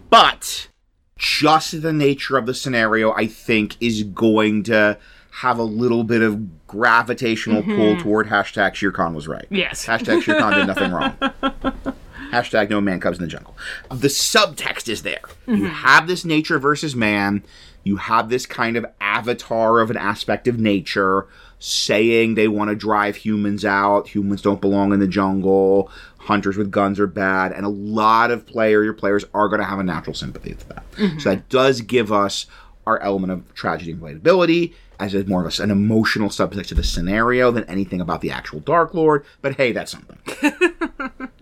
But 0.09 0.69
just 1.17 1.81
the 1.81 1.93
nature 1.93 2.37
of 2.37 2.45
the 2.45 2.53
scenario, 2.53 3.11
I 3.13 3.27
think, 3.27 3.75
is 3.79 4.03
going 4.03 4.63
to 4.63 4.97
have 5.31 5.59
a 5.59 5.63
little 5.63 6.03
bit 6.03 6.23
of 6.23 6.65
gravitational 6.65 7.61
pull 7.61 7.73
mm-hmm. 7.73 8.01
toward 8.01 8.27
hashtag 8.27 8.73
Shere 8.73 8.91
Khan 8.91 9.13
was 9.13 9.27
right. 9.27 9.45
Yes. 9.49 9.85
Hashtag 9.85 10.23
Shere 10.23 10.39
Khan 10.39 10.53
did 10.53 10.67
nothing 10.67 10.91
wrong. 10.91 11.93
Hashtag 12.31 12.69
no 12.69 12.81
man 12.81 12.99
cubs 12.99 13.17
in 13.17 13.23
the 13.23 13.29
jungle. 13.29 13.55
The 13.89 14.07
subtext 14.07 14.89
is 14.89 15.03
there. 15.03 15.21
You 15.45 15.55
mm-hmm. 15.55 15.65
have 15.65 16.07
this 16.07 16.25
nature 16.25 16.59
versus 16.59 16.95
man. 16.95 17.43
You 17.83 17.97
have 17.97 18.29
this 18.29 18.45
kind 18.45 18.75
of 18.75 18.85
avatar 18.99 19.79
of 19.79 19.89
an 19.89 19.97
aspect 19.97 20.47
of 20.47 20.59
nature 20.59 21.27
saying 21.59 22.35
they 22.35 22.47
want 22.47 22.69
to 22.69 22.75
drive 22.75 23.15
humans 23.15 23.63
out. 23.65 24.09
Humans 24.09 24.41
don't 24.41 24.61
belong 24.61 24.93
in 24.93 24.99
the 24.99 25.07
jungle. 25.07 25.89
Hunters 26.17 26.57
with 26.57 26.69
guns 26.69 26.99
are 26.99 27.07
bad. 27.07 27.53
And 27.53 27.65
a 27.65 27.69
lot 27.69 28.29
of 28.29 28.45
player, 28.45 28.83
your 28.83 28.93
players 28.93 29.23
are 29.33 29.47
going 29.47 29.61
to 29.61 29.65
have 29.65 29.79
a 29.79 29.83
natural 29.83 30.13
sympathy 30.13 30.53
to 30.53 30.67
that. 30.69 30.83
So 30.95 31.01
mm-hmm. 31.01 31.19
that 31.23 31.49
does 31.49 31.81
give 31.81 32.11
us 32.11 32.45
our 32.85 32.99
element 32.99 33.31
of 33.33 33.53
tragedy 33.53 33.91
and 33.91 34.01
relatability 34.01 34.73
as 34.99 35.13
a 35.13 35.23
more 35.25 35.45
of 35.45 35.59
a, 35.59 35.63
an 35.63 35.71
emotional 35.71 36.29
subtext 36.29 36.67
to 36.67 36.75
the 36.75 36.83
scenario 36.83 37.51
than 37.51 37.63
anything 37.65 38.01
about 38.01 38.21
the 38.21 38.31
actual 38.31 38.59
Dark 38.59 38.93
Lord. 38.93 39.25
But 39.41 39.55
hey, 39.55 39.71
that's 39.71 39.91
something. 39.91 40.17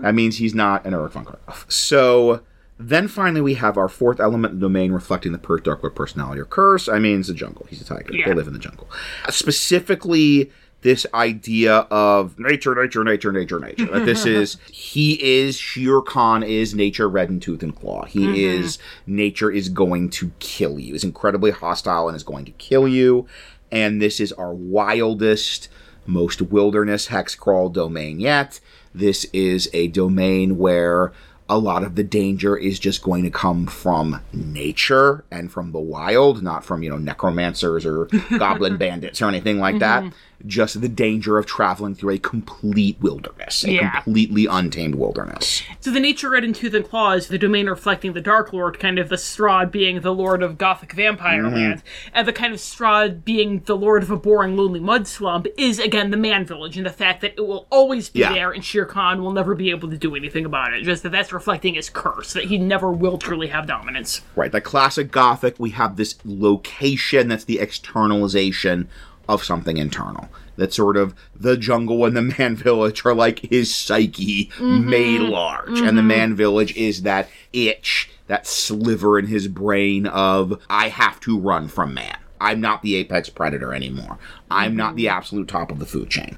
That 0.06 0.14
means 0.14 0.38
he's 0.38 0.54
not 0.54 0.86
an 0.86 0.94
Eric 0.94 1.14
von 1.14 1.26
Karloff. 1.26 1.70
So 1.72 2.42
then 2.78 3.08
finally 3.08 3.42
we 3.42 3.56
have 3.56 3.76
our 3.76 3.90
fourth 3.90 4.20
element 4.20 4.60
the 4.60 4.60
domain 4.60 4.92
reflecting 4.92 5.32
the 5.32 5.40
per- 5.40 5.58
Dark 5.58 5.82
Lord 5.82 5.96
personality 5.96 6.40
or 6.40 6.46
curse. 6.46 6.88
I 6.88 7.00
mean, 7.00 7.22
it's 7.22 7.30
a 7.30 7.34
jungle. 7.34 7.66
He's 7.70 7.82
a 7.82 7.86
tiger. 7.86 8.14
Yeah. 8.14 8.28
They 8.28 8.34
live 8.36 8.46
in 8.46 8.54
the 8.54 8.60
jungle. 8.60 8.88
Uh, 9.26 9.32
specifically, 9.32 10.52
this 10.86 11.04
idea 11.16 11.78
of 11.90 12.38
nature, 12.38 12.76
nature, 12.76 13.04
nature, 13.04 13.32
nature, 13.32 13.60
nature. 13.60 13.88
That 13.88 14.06
this 14.06 14.24
is, 14.24 14.58
he 14.72 15.14
is, 15.40 15.58
Shere 15.58 16.00
Khan 16.00 16.44
is 16.44 16.76
nature 16.76 17.10
red 17.10 17.30
in 17.30 17.40
tooth 17.40 17.64
and 17.64 17.76
claw. 17.76 18.06
He 18.06 18.20
mm-hmm. 18.20 18.36
is, 18.36 18.78
nature 19.08 19.50
is 19.50 19.68
going 19.68 20.12
to 20.12 20.32
kill 20.38 20.78
you. 20.78 20.94
Is 20.94 21.04
incredibly 21.04 21.50
hostile 21.50 22.08
and 22.08 22.16
is 22.16 22.22
going 22.22 22.46
to 22.46 22.52
kill 22.52 22.88
you. 22.88 23.26
And 23.72 24.00
this 24.00 24.20
is 24.20 24.32
our 24.34 24.54
wildest, 24.54 25.70
most 26.06 26.40
wilderness 26.40 27.08
hex 27.08 27.34
crawl 27.34 27.70
domain 27.70 28.20
yet. 28.20 28.60
This 28.94 29.26
is 29.34 29.68
a 29.74 29.88
domain 29.88 30.60
where 30.60 31.14
a 31.48 31.58
lot 31.58 31.84
of 31.84 31.96
the 31.96 32.04
danger 32.04 32.58
is 32.58 32.80
just 32.80 33.04
going 33.04 33.24
to 33.24 33.30
come 33.30 33.68
from 33.68 34.22
nature 34.34 35.26
and 35.30 35.52
from 35.52 35.72
the 35.72 35.80
wild, 35.80 36.42
not 36.42 36.64
from, 36.64 36.82
you 36.82 36.90
know, 36.90 36.98
necromancers 36.98 37.86
or 37.86 38.06
goblin 38.38 38.78
bandits 38.78 39.22
or 39.22 39.28
anything 39.28 39.60
like 39.60 39.80
that. 39.80 40.04
Mm-hmm. 40.04 40.16
Just 40.46 40.80
the 40.82 40.90
danger 40.90 41.38
of 41.38 41.46
traveling 41.46 41.96
through 41.96 42.12
a 42.14 42.18
complete 42.18 42.98
wilderness, 43.02 43.64
a 43.64 43.72
Yeah. 43.72 44.02
completely 44.02 44.46
untamed 44.46 44.96
wilderness. 44.96 45.64
So 45.80 45.92
the 45.92 46.00
nature 46.00 46.30
red 46.30 46.44
in 46.44 46.54
tooth 46.54 46.74
and 46.74 46.88
claw 46.88 47.14
is 47.14 47.28
the 47.28 47.38
domain 47.38 47.68
reflecting 47.68 48.14
the 48.14 48.22
Dark 48.22 48.52
Lord, 48.54 48.80
kind 48.80 49.00
of 49.00 49.10
the 49.10 49.16
Strahd 49.16 49.72
being 49.72 50.02
the 50.02 50.14
lord 50.14 50.44
of 50.44 50.58
Gothic 50.58 50.92
vampire 50.94 51.44
Mm-hmm. 51.44 51.56
land, 51.56 51.84
and 52.14 52.28
the 52.28 52.34
kind 52.34 52.54
of 52.54 52.60
Strahd 52.60 53.24
being 53.24 53.62
the 53.66 53.76
lord 53.78 54.04
of 54.04 54.12
a 54.12 54.18
boring, 54.18 54.56
lonely 54.58 54.80
mud 54.80 55.08
slump 55.08 55.48
is 55.58 55.80
again 55.80 56.12
the 56.12 56.18
man 56.18 56.46
village, 56.46 56.78
and 56.78 56.86
the 56.86 56.90
fact 56.92 57.22
that 57.22 57.34
it 57.38 57.48
will 57.48 57.66
always 57.70 58.10
be 58.10 58.20
Yeah. 58.20 58.34
there, 58.34 58.52
and 58.52 58.64
Shere 58.64 58.86
Khan 58.86 59.24
will 59.24 59.32
never 59.32 59.56
be 59.56 59.70
able 59.72 59.90
to 59.90 59.98
do 59.98 60.16
anything 60.16 60.46
about 60.46 60.74
it. 60.74 60.84
Just 60.84 61.04
that 61.04 61.12
that's 61.12 61.32
reflecting 61.34 61.74
his 61.76 61.90
curse, 61.90 62.34
that 62.34 62.46
he 62.46 62.58
never 62.58 62.92
will 62.92 63.18
truly 63.18 63.48
have 63.48 63.68
dominance. 63.68 64.22
Right, 64.36 64.54
like 64.54 64.64
classic 64.64 65.12
Gothic, 65.12 65.56
we 65.58 65.72
have 65.72 65.96
this 65.96 66.16
location 66.24 67.30
that's 67.30 67.46
the 67.46 67.60
externalization 67.60 68.88
of 69.28 69.44
something 69.44 69.78
internal. 69.78 70.30
That 70.58 70.74
sort 70.74 70.98
of 70.98 71.14
the 71.36 71.58
jungle 71.58 72.06
and 72.06 72.16
the 72.16 72.22
man 72.38 72.56
village 72.56 73.06
are 73.06 73.14
like 73.14 73.40
his 73.40 73.74
psyche 73.74 74.48
mm-hmm. 74.58 74.90
made 74.90 75.22
large. 75.22 75.80
And 75.80 75.98
the 75.98 76.02
mm-hmm. 76.02 76.08
man 76.08 76.36
village 76.36 76.76
is 76.76 77.02
that 77.04 77.30
itch, 77.54 78.10
that 78.28 78.48
sliver 78.48 79.20
in 79.20 79.28
his 79.28 79.48
brain 79.48 80.08
of, 80.08 80.62
I 80.70 80.90
have 80.90 81.20
to 81.22 81.40
run 81.40 81.68
from 81.68 81.94
man. 81.94 82.18
I'm 82.40 82.62
not 82.62 82.82
the 82.82 82.96
apex 82.96 83.30
predator 83.30 83.74
anymore. 83.74 84.18
I'm 84.52 84.76
not 84.76 84.90
mm-hmm. 84.90 84.98
the 84.98 85.08
absolute 85.10 85.48
top 85.48 85.72
of 85.72 85.80
the 85.80 85.86
food 85.86 86.10
chain. 86.10 86.38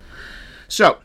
So, 0.68 0.98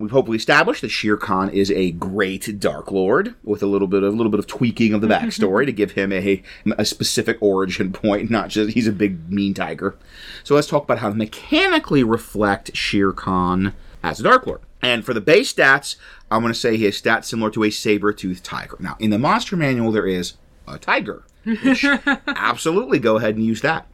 we've 0.00 0.10
hopefully 0.10 0.36
established 0.36 0.80
that 0.80 0.88
Shere 0.88 1.18
Khan 1.18 1.50
is 1.50 1.70
a 1.70 1.92
great 1.92 2.58
Dark 2.58 2.90
Lord 2.90 3.34
with 3.44 3.62
a 3.62 3.66
little 3.66 3.86
bit 3.86 4.02
of 4.02 4.12
a 4.12 4.16
little 4.16 4.30
bit 4.30 4.40
of 4.40 4.46
tweaking 4.46 4.94
of 4.94 5.02
the 5.02 5.06
mm-hmm. 5.06 5.26
backstory 5.26 5.66
to 5.66 5.72
give 5.72 5.92
him 5.92 6.12
a 6.12 6.42
a 6.76 6.84
specific 6.84 7.36
origin 7.40 7.92
point, 7.92 8.30
not 8.30 8.48
just 8.48 8.72
he's 8.72 8.88
a 8.88 8.92
big 8.92 9.30
mean 9.30 9.54
tiger. 9.54 9.96
So 10.42 10.56
let's 10.56 10.66
talk 10.66 10.84
about 10.84 10.98
how 10.98 11.10
to 11.10 11.14
mechanically 11.14 12.02
reflect 12.02 12.74
Shere 12.74 13.12
Khan 13.12 13.74
as 14.02 14.18
a 14.18 14.24
Dark 14.24 14.46
Lord. 14.46 14.62
And 14.82 15.04
for 15.04 15.12
the 15.12 15.20
base 15.20 15.52
stats, 15.52 15.96
I'm 16.30 16.40
going 16.40 16.54
to 16.54 16.58
say 16.58 16.78
his 16.78 17.00
stats 17.00 17.26
similar 17.26 17.50
to 17.50 17.64
a 17.64 17.70
saber-toothed 17.70 18.42
tiger. 18.42 18.78
Now, 18.80 18.96
in 18.98 19.10
the 19.10 19.18
monster 19.18 19.54
manual, 19.54 19.92
there 19.92 20.06
is 20.06 20.34
a 20.66 20.78
tiger. 20.78 21.24
Absolutely 22.26 22.98
go 22.98 23.18
ahead 23.18 23.36
and 23.36 23.44
use 23.44 23.60
that. 23.60 23.86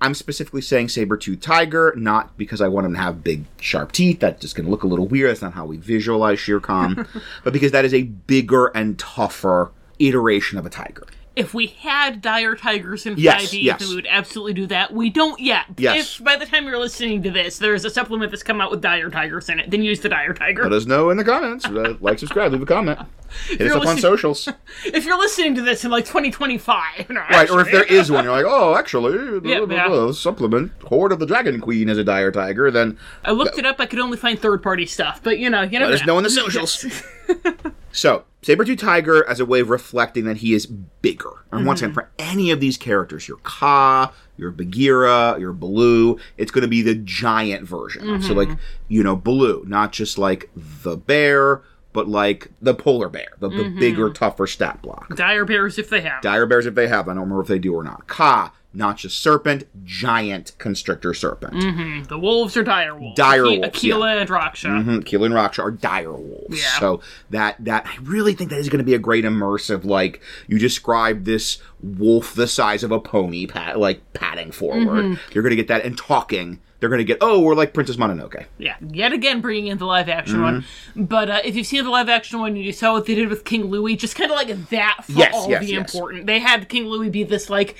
I'm 0.00 0.14
specifically 0.14 0.62
saying 0.62 0.90
saber-tooth 0.90 1.40
tiger, 1.40 1.92
not 1.96 2.36
because 2.36 2.60
I 2.60 2.68
want 2.68 2.86
him 2.86 2.94
to 2.94 3.00
have 3.00 3.24
big, 3.24 3.44
sharp 3.60 3.92
teeth. 3.92 4.20
That's 4.20 4.40
just 4.40 4.54
going 4.54 4.66
to 4.66 4.70
look 4.70 4.84
a 4.84 4.86
little 4.86 5.08
weird. 5.08 5.30
That's 5.30 5.42
not 5.42 5.54
how 5.54 5.66
we 5.66 5.76
visualize 5.76 6.38
Shere 6.38 6.60
Khan. 6.60 7.06
but 7.44 7.52
because 7.52 7.72
that 7.72 7.84
is 7.84 7.92
a 7.92 8.02
bigger 8.04 8.66
and 8.68 8.98
tougher 8.98 9.72
iteration 9.98 10.58
of 10.58 10.66
a 10.66 10.70
tiger. 10.70 11.06
If 11.38 11.54
we 11.54 11.68
had 11.68 12.20
dire 12.20 12.56
tigers 12.56 13.06
in 13.06 13.16
Yes, 13.16 13.52
5e, 13.52 13.62
yes. 13.62 13.78
then 13.78 13.90
we 13.90 13.94
would 13.94 14.08
absolutely 14.10 14.54
do 14.54 14.66
that. 14.66 14.92
We 14.92 15.08
don't 15.08 15.38
yet. 15.38 15.66
Yes. 15.76 16.18
If 16.18 16.24
by 16.24 16.34
the 16.34 16.46
time 16.46 16.66
you're 16.66 16.78
listening 16.80 17.22
to 17.22 17.30
this, 17.30 17.58
there's 17.58 17.84
a 17.84 17.90
supplement 17.90 18.32
that's 18.32 18.42
come 18.42 18.60
out 18.60 18.72
with 18.72 18.80
dire 18.80 19.08
tigers 19.08 19.48
in 19.48 19.60
it, 19.60 19.70
then 19.70 19.84
use 19.84 20.00
the 20.00 20.08
dire 20.08 20.34
tiger. 20.34 20.64
Let 20.64 20.72
us 20.72 20.86
know 20.86 21.10
in 21.10 21.16
the 21.16 21.24
comments. 21.24 21.64
Uh, 21.64 21.94
like, 22.00 22.18
subscribe, 22.18 22.50
leave 22.50 22.62
a 22.62 22.66
comment. 22.66 22.98
Hit 23.46 23.60
us 23.62 23.72
up 23.72 23.86
on 23.86 23.98
socials. 23.98 24.48
if 24.86 25.04
you're 25.04 25.18
listening 25.18 25.54
to 25.54 25.62
this 25.62 25.84
in 25.84 25.90
like 25.90 26.06
2025, 26.06 27.10
no, 27.10 27.20
Right, 27.30 27.48
or 27.50 27.60
if 27.60 27.70
there 27.70 27.84
is 27.84 28.10
one, 28.10 28.24
you're 28.24 28.32
like, 28.32 28.46
oh, 28.48 28.74
actually, 28.76 29.14
Yeah, 29.48 29.58
blah, 29.58 29.66
blah, 29.66 29.88
blah, 29.88 30.12
supplement, 30.12 30.72
Hoard 30.84 31.12
of 31.12 31.18
the 31.18 31.26
Dragon 31.26 31.60
Queen 31.60 31.88
is 31.88 31.98
a 31.98 32.04
dire 32.04 32.32
tiger, 32.32 32.70
then 32.70 32.98
I 33.24 33.32
looked 33.32 33.58
it 33.58 33.66
up. 33.66 33.80
I 33.80 33.86
could 33.86 33.98
only 33.98 34.16
find 34.16 34.40
third-party 34.40 34.86
stuff, 34.86 35.20
but 35.22 35.38
you 35.38 35.50
know, 35.50 35.62
you 35.62 35.78
never 35.78 35.92
Let 35.92 36.00
us 36.00 36.06
know 36.06 36.18
in 36.18 36.24
the 36.24 36.30
socials. 36.30 36.84
so, 37.92 38.24
Saber-Tooth 38.42 38.78
Tiger 38.78 39.28
as 39.28 39.40
a 39.40 39.44
way 39.44 39.60
of 39.60 39.70
reflecting 39.70 40.24
that 40.24 40.38
he 40.38 40.54
is 40.54 40.66
bigger. 40.66 41.44
And 41.50 41.60
mm-hmm. 41.60 41.66
once 41.66 41.82
again, 41.82 41.94
for 41.94 42.10
any 42.18 42.50
of 42.50 42.60
these 42.60 42.76
characters, 42.76 43.26
your 43.26 43.38
Kaa, 43.42 44.12
your 44.36 44.50
Bagheera, 44.50 45.36
your 45.40 45.52
Baloo, 45.52 46.18
it's 46.36 46.50
going 46.50 46.62
to 46.62 46.68
be 46.68 46.82
the 46.82 46.94
giant 46.94 47.66
version. 47.66 48.22
So, 48.22 48.28
mm-hmm. 48.28 48.50
like, 48.50 48.58
you 48.86 49.02
know, 49.02 49.16
Baloo, 49.16 49.64
not 49.66 49.92
just 49.92 50.18
like 50.18 50.50
the 50.54 50.96
bear, 50.96 51.62
but 51.92 52.06
like 52.06 52.50
the 52.62 52.74
polar 52.74 53.08
bear, 53.08 53.28
the, 53.40 53.48
the 53.48 53.56
mm-hmm. 53.56 53.80
bigger, 53.80 54.10
tougher 54.10 54.46
stat 54.46 54.80
block. 54.82 55.16
Dire 55.16 55.44
bears 55.44 55.78
if 55.78 55.90
they 55.90 56.02
have. 56.02 56.22
Dire 56.22 56.46
bears 56.46 56.66
if 56.66 56.74
they 56.74 56.86
have. 56.86 57.08
I 57.08 57.12
don't 57.14 57.22
remember 57.22 57.42
if 57.42 57.48
they 57.48 57.58
do 57.58 57.74
or 57.74 57.82
not. 57.82 58.06
Kaa, 58.06 58.52
not 58.74 58.98
just 58.98 59.20
serpent, 59.20 59.64
giant 59.84 60.52
constrictor 60.58 61.14
serpent. 61.14 62.08
The 62.08 62.18
wolves 62.18 62.56
are 62.56 62.62
dire 62.62 62.94
wolves. 62.94 63.16
Dire 63.16 63.46
Aki- 63.46 63.58
wolves, 63.60 63.78
Akela 63.78 64.16
and 64.16 64.28
Raksha. 64.28 64.68
Mm-hmm. 64.68 64.98
Akela 64.98 65.26
and 65.26 65.34
Raksha 65.34 65.64
are 65.64 65.70
dire 65.70 66.12
wolves. 66.12 66.62
Yeah. 66.62 66.78
So 66.78 67.00
that 67.30 67.56
that 67.64 67.86
I 67.86 67.96
really 68.02 68.34
think 68.34 68.50
that 68.50 68.58
is 68.58 68.68
going 68.68 68.78
to 68.78 68.84
be 68.84 68.94
a 68.94 68.98
great 68.98 69.24
immersive. 69.24 69.84
Like 69.84 70.20
you 70.46 70.58
described 70.58 71.24
this 71.24 71.58
wolf 71.82 72.34
the 72.34 72.46
size 72.46 72.82
of 72.82 72.92
a 72.92 73.00
pony, 73.00 73.46
pat, 73.46 73.78
like 73.78 74.12
padding 74.12 74.52
forward. 74.52 75.04
Mm-hmm. 75.04 75.32
You're 75.32 75.42
going 75.42 75.50
to 75.50 75.56
get 75.56 75.68
that 75.68 75.84
and 75.84 75.96
talking. 75.96 76.60
They're 76.80 76.88
going 76.88 76.98
to 76.98 77.04
get 77.04 77.18
oh, 77.20 77.40
we're 77.40 77.56
like 77.56 77.74
Princess 77.74 77.96
Mononoke. 77.96 78.44
Yeah, 78.58 78.76
yet 78.80 79.12
again 79.12 79.40
bringing 79.40 79.66
in 79.66 79.78
the 79.78 79.86
live 79.86 80.08
action 80.08 80.42
one. 80.42 80.62
Mm-hmm. 80.62 81.04
But 81.04 81.28
uh, 81.30 81.40
if 81.44 81.56
you've 81.56 81.66
seen 81.66 81.82
the 81.82 81.90
live 81.90 82.08
action 82.08 82.38
one, 82.38 82.54
you 82.54 82.72
saw 82.72 82.92
what 82.92 83.06
they 83.06 83.16
did 83.16 83.28
with 83.30 83.44
King 83.44 83.64
Louie, 83.64 83.96
just 83.96 84.14
kind 84.14 84.30
of 84.30 84.36
like 84.36 84.68
that 84.68 84.98
for 85.04 85.12
Yes, 85.12 85.34
all 85.34 85.50
yes, 85.50 85.60
the 85.64 85.72
yes. 85.72 85.92
important. 85.92 86.26
They 86.26 86.38
had 86.38 86.68
King 86.68 86.84
Louie 86.86 87.10
be 87.10 87.24
this 87.24 87.50
like 87.50 87.74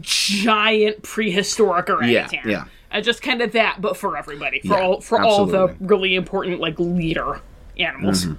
giant 0.00 1.02
prehistoric 1.02 1.88
orangutan. 1.88 2.40
yeah. 2.48 2.64
And 2.90 3.04
just 3.04 3.22
kind 3.22 3.40
of 3.42 3.52
that, 3.52 3.80
but 3.80 3.96
for 3.96 4.16
everybody, 4.16 4.60
for 4.60 4.68
Yeah, 4.78 4.82
all 4.82 5.00
for 5.00 5.20
all 5.20 5.46
the 5.46 5.74
really 5.80 6.14
important 6.14 6.60
like 6.60 6.78
leader 6.78 7.40
animals. 7.78 8.26
Mm-hmm. 8.26 8.34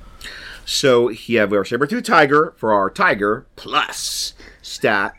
So 0.65 1.09
he 1.09 1.35
have 1.35 1.51
our 1.53 1.65
saber 1.65 1.85
tooth 1.87 2.05
tiger 2.05 2.53
for 2.57 2.71
our 2.73 2.89
tiger 2.89 3.45
plus 3.57 4.33
stat. 4.61 5.13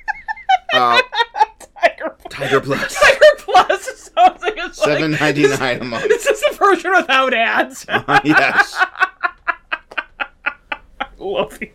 Uh, 0.72 1.00
Tiger, 1.80 2.16
tiger 2.30 2.60
plus 2.60 2.94
Tiger 3.00 3.20
Plus 3.38 4.10
sounds 4.16 4.42
like 4.42 4.54
it's 4.56 4.78
like- 4.80 4.88
seven 4.98 5.12
ninety 5.12 5.46
nine 5.46 5.80
a 5.80 5.84
month. 5.84 6.08
This 6.08 6.26
is 6.26 6.40
the 6.40 6.56
version 6.56 6.92
without 6.96 7.32
ads. 7.34 7.84
yes. 8.24 8.76
Love 11.18 11.58
you. 11.60 11.70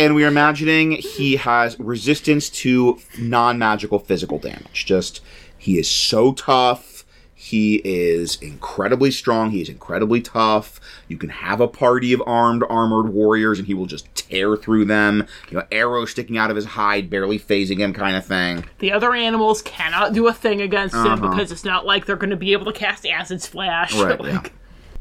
And 0.00 0.14
we're 0.14 0.28
imagining 0.28 0.92
he 0.92 1.36
has 1.36 1.78
resistance 1.78 2.48
to 2.50 2.98
non-magical 3.18 3.98
physical 3.98 4.38
damage. 4.38 4.84
Just 4.86 5.20
he 5.58 5.78
is 5.78 5.88
so 5.90 6.32
tough. 6.32 7.04
He 7.34 7.76
is 7.84 8.36
incredibly 8.42 9.10
strong. 9.10 9.50
He 9.50 9.62
is 9.62 9.68
incredibly 9.70 10.20
tough. 10.20 10.78
You 11.08 11.16
can 11.16 11.30
have 11.30 11.60
a 11.60 11.66
party 11.68 12.12
of 12.12 12.22
armed, 12.26 12.62
armored 12.68 13.08
warriors, 13.14 13.58
and 13.58 13.66
he 13.66 13.72
will 13.72 13.86
just 13.86 14.14
tear 14.14 14.56
through 14.56 14.84
them. 14.84 15.26
You 15.50 15.56
know, 15.58 15.64
arrows 15.72 16.10
sticking 16.10 16.36
out 16.36 16.50
of 16.50 16.56
his 16.56 16.66
hide, 16.66 17.08
barely 17.08 17.38
phasing 17.38 17.78
him, 17.78 17.94
kind 17.94 18.14
of 18.16 18.26
thing. 18.26 18.66
The 18.78 18.92
other 18.92 19.14
animals 19.14 19.62
cannot 19.62 20.12
do 20.12 20.28
a 20.28 20.34
thing 20.34 20.60
against 20.60 20.94
him 20.94 21.06
Uh-huh. 21.06 21.28
because 21.30 21.50
it's 21.50 21.64
not 21.64 21.86
like 21.86 22.04
they're 22.04 22.16
going 22.16 22.28
to 22.30 22.36
be 22.36 22.52
able 22.52 22.66
to 22.66 22.72
cast 22.78 23.06
acid 23.06 23.40
splash. 23.42 23.94
Right. 24.00 24.20
Like, 24.20 24.32
yeah. 24.44 24.50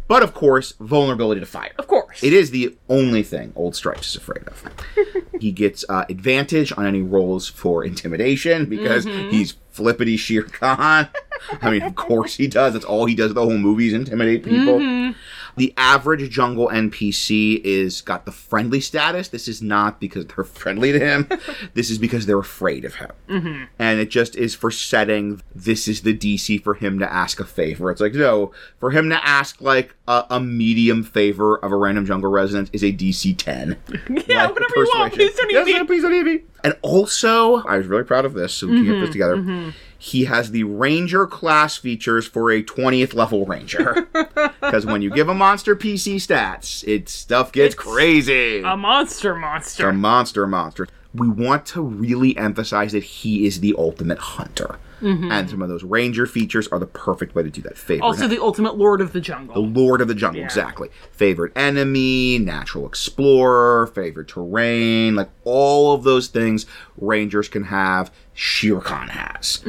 But 0.10 0.24
of 0.24 0.34
course, 0.34 0.74
vulnerability 0.82 1.40
to 1.40 1.46
fire. 1.46 1.72
Of 1.78 1.88
course. 1.88 2.22
It 2.24 2.34
is 2.34 2.50
the 2.52 2.76
only 2.90 3.24
thing 3.24 3.54
Old 3.56 3.76
Stripes 3.76 4.10
is 4.10 4.16
afraid 4.18 4.46
of. 4.48 4.64
he 5.40 5.52
gets 5.54 5.86
uh, 5.88 6.04
advantage 6.10 6.74
on 6.78 6.86
any 6.86 7.02
rolls 7.02 7.48
for 7.48 7.86
intimidation 7.86 8.66
because 8.66 9.06
Mm-hmm. 9.06 9.30
he's 9.30 9.54
flippity 9.70 10.18
Shere 10.18 10.44
Khan. 10.44 11.08
I 11.62 11.70
mean, 11.72 11.84
of 11.84 11.96
course 11.96 12.36
he 12.36 12.48
does. 12.48 12.74
That's 12.74 12.84
all 12.84 13.06
he 13.06 13.16
does. 13.16 13.34
The 13.34 13.42
whole 13.42 13.58
movie 13.58 13.88
is 13.88 13.94
intimidate 13.94 14.44
people. 14.44 14.80
Mm-hmm. 14.80 15.18
The 15.60 15.74
average 15.78 16.30
jungle 16.32 16.70
NPC 16.70 17.62
is 17.64 18.02
got 18.02 18.26
the 18.26 18.32
friendly 18.32 18.80
status. 18.82 19.28
This 19.28 19.48
is 19.48 19.62
not 19.62 20.00
because 20.00 20.26
they're 20.26 20.44
friendly 20.62 20.92
to 20.92 21.00
him. 21.00 21.28
this 21.74 21.90
is 21.90 21.98
because 22.00 22.26
they're 22.26 22.40
afraid 22.40 22.86
of 22.86 22.96
him. 22.96 23.12
Mm-hmm. 23.30 23.64
And 23.78 24.00
it 24.00 24.10
just 24.10 24.36
is 24.36 24.56
for 24.56 24.72
setting. 24.72 25.42
This 25.54 25.88
is 25.88 26.02
the 26.02 26.18
DC 26.18 26.64
for 26.64 26.74
him 26.74 26.98
to 27.00 27.12
ask 27.12 27.40
a 27.40 27.46
favor. 27.46 27.92
It's 27.92 28.02
like 28.02 28.14
no, 28.14 28.52
for 28.80 28.92
him 28.92 29.10
to 29.10 29.24
ask 29.28 29.62
like 29.62 29.96
a, 30.08 30.26
a 30.32 30.40
medium 30.40 31.04
favor 31.04 31.58
of 31.58 31.72
a 31.72 31.76
random 31.76 32.06
jungle 32.06 32.32
resident 32.32 32.70
is 32.74 32.84
a 32.84 32.92
DC 32.92 33.38
ten. 33.38 33.78
yeah, 34.28 34.46
Like, 34.46 34.54
whatever 34.56 34.74
you 34.78 34.92
want. 34.96 35.14
Please 35.14 35.36
don't 35.36 35.52
Yes, 35.52 35.68
eat 35.68 35.80
me. 35.80 35.86
please 35.86 36.02
don't 36.02 36.14
eat 36.14 36.24
me. 36.24 36.40
And 36.64 36.76
also, 36.82 37.58
I 37.64 37.78
was 37.78 37.88
really 37.88 38.04
proud 38.04 38.26
of 38.26 38.34
this, 38.34 38.54
so 38.54 38.68
we 38.68 38.74
can 38.78 38.84
get 38.86 38.92
Mm-hmm, 38.94 39.02
this 39.02 39.12
together. 39.12 39.74
He 40.02 40.24
has 40.24 40.52
the 40.52 40.64
Ranger 40.64 41.28
class 41.28 41.76
features 41.78 42.26
for 42.26 42.52
a 42.52 42.64
20th 42.64 43.14
level 43.14 43.46
Ranger. 43.46 44.08
Because 44.62 44.86
when 44.86 45.02
you 45.02 45.10
give 45.10 45.28
a 45.30 45.34
monster 45.34 45.76
PC 45.76 46.16
stats, 46.18 46.88
it 46.88 47.10
stuff 47.10 47.52
gets 47.52 47.74
It's 47.74 47.84
crazy. 47.84 48.62
A 48.62 48.78
monster 48.78 49.34
monster. 49.36 49.90
a 49.90 49.94
monster 49.94 50.46
monster. 50.46 50.88
We 51.14 51.28
want 51.28 51.66
to 51.68 51.82
really 51.82 52.38
emphasize 52.38 52.92
that 52.92 53.04
he 53.04 53.48
is 53.48 53.62
the 53.62 53.74
ultimate 53.80 54.20
hunter. 54.20 54.78
And 55.02 55.50
some 55.50 55.62
of 55.62 55.70
those 55.70 55.84
ranger 55.84 56.26
features 56.26 56.68
are 56.70 56.80
the 56.80 56.88
perfect 56.88 57.36
way 57.36 57.44
to 57.44 57.50
do 57.50 57.62
that. 57.62 57.78
Favorite 57.78 58.06
also 58.06 58.28
the 58.28 58.42
ultimate 58.42 58.78
lord 58.78 59.02
of 59.02 59.14
the 59.14 59.22
jungle. 59.22 59.56
the. 59.56 59.80
Lord 59.80 60.02
of 60.02 60.08
the 60.08 60.16
Jungle, 60.16 60.44
exactly. 60.44 60.90
Favorite 61.12 61.54
enemy, 61.56 62.38
natural 62.40 62.86
explorer, 62.86 63.88
favorite 63.88 64.28
terrain, 64.28 65.16
like 65.16 65.30
all 65.46 65.94
of 65.94 66.04
those 66.04 66.28
things 66.28 66.66
Rangers 66.98 67.48
can 67.48 67.64
have. 67.66 68.12
Shere 68.34 68.80
Khan 68.80 69.10
has. 69.10 69.62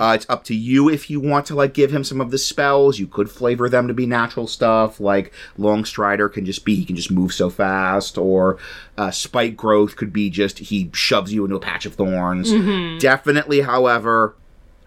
Uh, 0.00 0.14
it's 0.14 0.24
up 0.30 0.44
to 0.44 0.54
you 0.54 0.88
if 0.88 1.10
you 1.10 1.20
want 1.20 1.44
to 1.46 1.54
like 1.54 1.74
give 1.74 1.92
him 1.92 2.04
some 2.04 2.22
of 2.22 2.30
the 2.30 2.38
spells. 2.38 2.98
You 2.98 3.06
could 3.06 3.30
flavor 3.30 3.68
them 3.68 3.86
to 3.88 3.92
be 3.94 4.06
natural 4.06 4.46
stuff, 4.46 4.98
like 4.98 5.32
Long 5.58 5.84
Strider 5.84 6.30
can 6.30 6.46
just 6.46 6.64
be 6.64 6.74
he 6.74 6.86
can 6.86 6.96
just 6.96 7.10
move 7.10 7.34
so 7.34 7.50
fast, 7.50 8.16
or 8.16 8.56
uh, 8.96 9.10
Spike 9.10 9.56
Growth 9.56 9.96
could 9.96 10.10
be 10.12 10.30
just 10.30 10.58
he 10.58 10.90
shoves 10.94 11.34
you 11.34 11.44
into 11.44 11.56
a 11.56 11.60
patch 11.60 11.84
of 11.84 11.94
thorns. 11.96 12.50
Definitely, 12.98 13.60
however, 13.60 14.36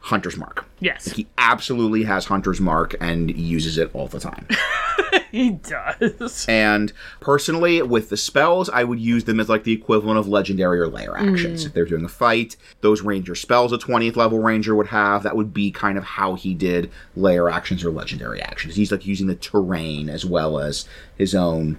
Hunter's 0.08 0.38
Mark. 0.38 0.66
yes, 0.80 1.12
He 1.12 1.28
absolutely 1.38 2.04
has 2.04 2.26
Hunter's 2.26 2.62
Mark 2.62 2.96
and 3.02 3.36
uses 3.38 3.78
it 3.78 3.90
all 3.94 4.08
the 4.08 4.22
time. 4.22 4.48
he 5.32 5.50
does. 5.52 6.46
and 6.48 6.94
personally, 7.20 7.82
with 7.82 8.08
the 8.10 8.16
spells, 8.16 8.70
I 8.70 8.86
would 8.86 9.02
use 9.02 9.26
them 9.26 9.42
as 9.42 9.50
like 9.50 9.66
the 9.66 9.74
equivalent 9.74 10.18
of 10.18 10.26
legendary 10.26 10.80
or 10.80 10.88
lair 10.88 11.18
actions. 11.18 11.66
If 11.66 11.74
they're 11.74 11.84
doing 11.84 12.06
a 12.06 12.10
fight, 12.10 12.56
those 12.80 13.02
ranger 13.02 13.36
spells 13.36 13.74
a 13.74 13.78
20th 13.78 14.16
level 14.16 14.40
ranger 14.40 14.76
would 14.76 14.88
have, 14.88 15.24
that 15.24 15.36
would 15.36 15.54
be 15.54 15.72
kind 15.72 15.98
of 15.98 16.06
how 16.06 16.36
he 16.36 16.54
did 16.54 16.90
lair 17.18 17.50
actions 17.50 17.84
or 17.84 17.92
legendary 17.92 18.42
actions. 18.42 18.78
He's 18.78 18.94
like 18.94 19.06
using 19.06 19.28
the 19.28 19.36
terrain 19.36 20.10
as 20.10 20.24
well 20.26 20.58
as 20.58 20.88
his 21.18 21.36
own 21.36 21.78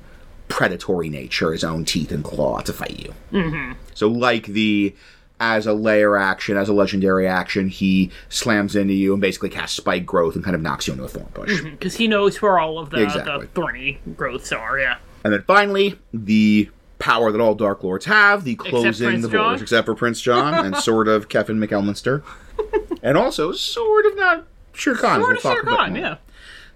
predatory 0.48 1.08
nature, 1.08 1.52
his 1.52 1.64
own 1.64 1.86
teeth 1.86 2.12
and 2.12 2.22
claw 2.22 2.60
to 2.60 2.72
fight 2.74 2.98
you. 2.98 3.14
Mm-hmm. 3.32 3.72
So, 3.94 4.08
like 4.08 4.46
the 4.46 4.94
as 5.40 5.66
a 5.66 5.72
lair 5.72 6.16
action, 6.16 6.56
as 6.56 6.68
a 6.68 6.72
legendary 6.72 7.26
action, 7.26 7.68
he 7.68 8.10
slams 8.28 8.74
into 8.74 8.92
you 8.94 9.12
and 9.12 9.20
basically 9.22 9.48
casts 9.48 9.76
spike 9.76 10.04
growth 10.04 10.34
and 10.34 10.44
kind 10.44 10.54
of 10.56 10.62
knocks 10.62 10.86
you 10.86 10.92
into 10.92 11.04
a 11.04 11.08
thorn 11.08 11.28
bush. 11.34 11.50
Mm-hmm. 11.50 11.70
Because 11.70 11.94
he 11.96 12.08
knows 12.08 12.42
where 12.42 12.58
all 12.58 12.78
of 12.78 12.90
the, 12.90 13.02
Exactly. 13.02 13.40
the 13.42 13.46
thorny 13.48 14.00
growths 14.16 14.52
are, 14.52 14.78
yeah. 14.78 14.98
And 15.24 15.32
then 15.32 15.42
finally, 15.46 15.98
the 16.12 16.70
power 16.98 17.30
that 17.30 17.40
all 17.40 17.54
Dark 17.54 17.84
Lords 17.84 18.06
have, 18.06 18.44
the 18.44 18.56
closing 18.56 19.20
the 19.20 19.28
borders, 19.28 19.62
except 19.62 19.86
for 19.86 19.94
Prince 19.94 20.20
John 20.20 20.54
and 20.54 20.76
sort 20.82 21.06
of 21.08 21.28
Kevin 21.28 21.58
McCallister. 21.58 22.22
and 23.02 23.16
also 23.16 23.52
sort 23.52 24.06
of 24.06 24.16
not 24.16 24.46
Shere 24.72 24.94
Khan. 24.96 25.20
Sort 25.20 25.36
of 25.36 25.42
Shere 25.42 25.62
Khan, 25.62 25.94
yeah. 25.94 26.16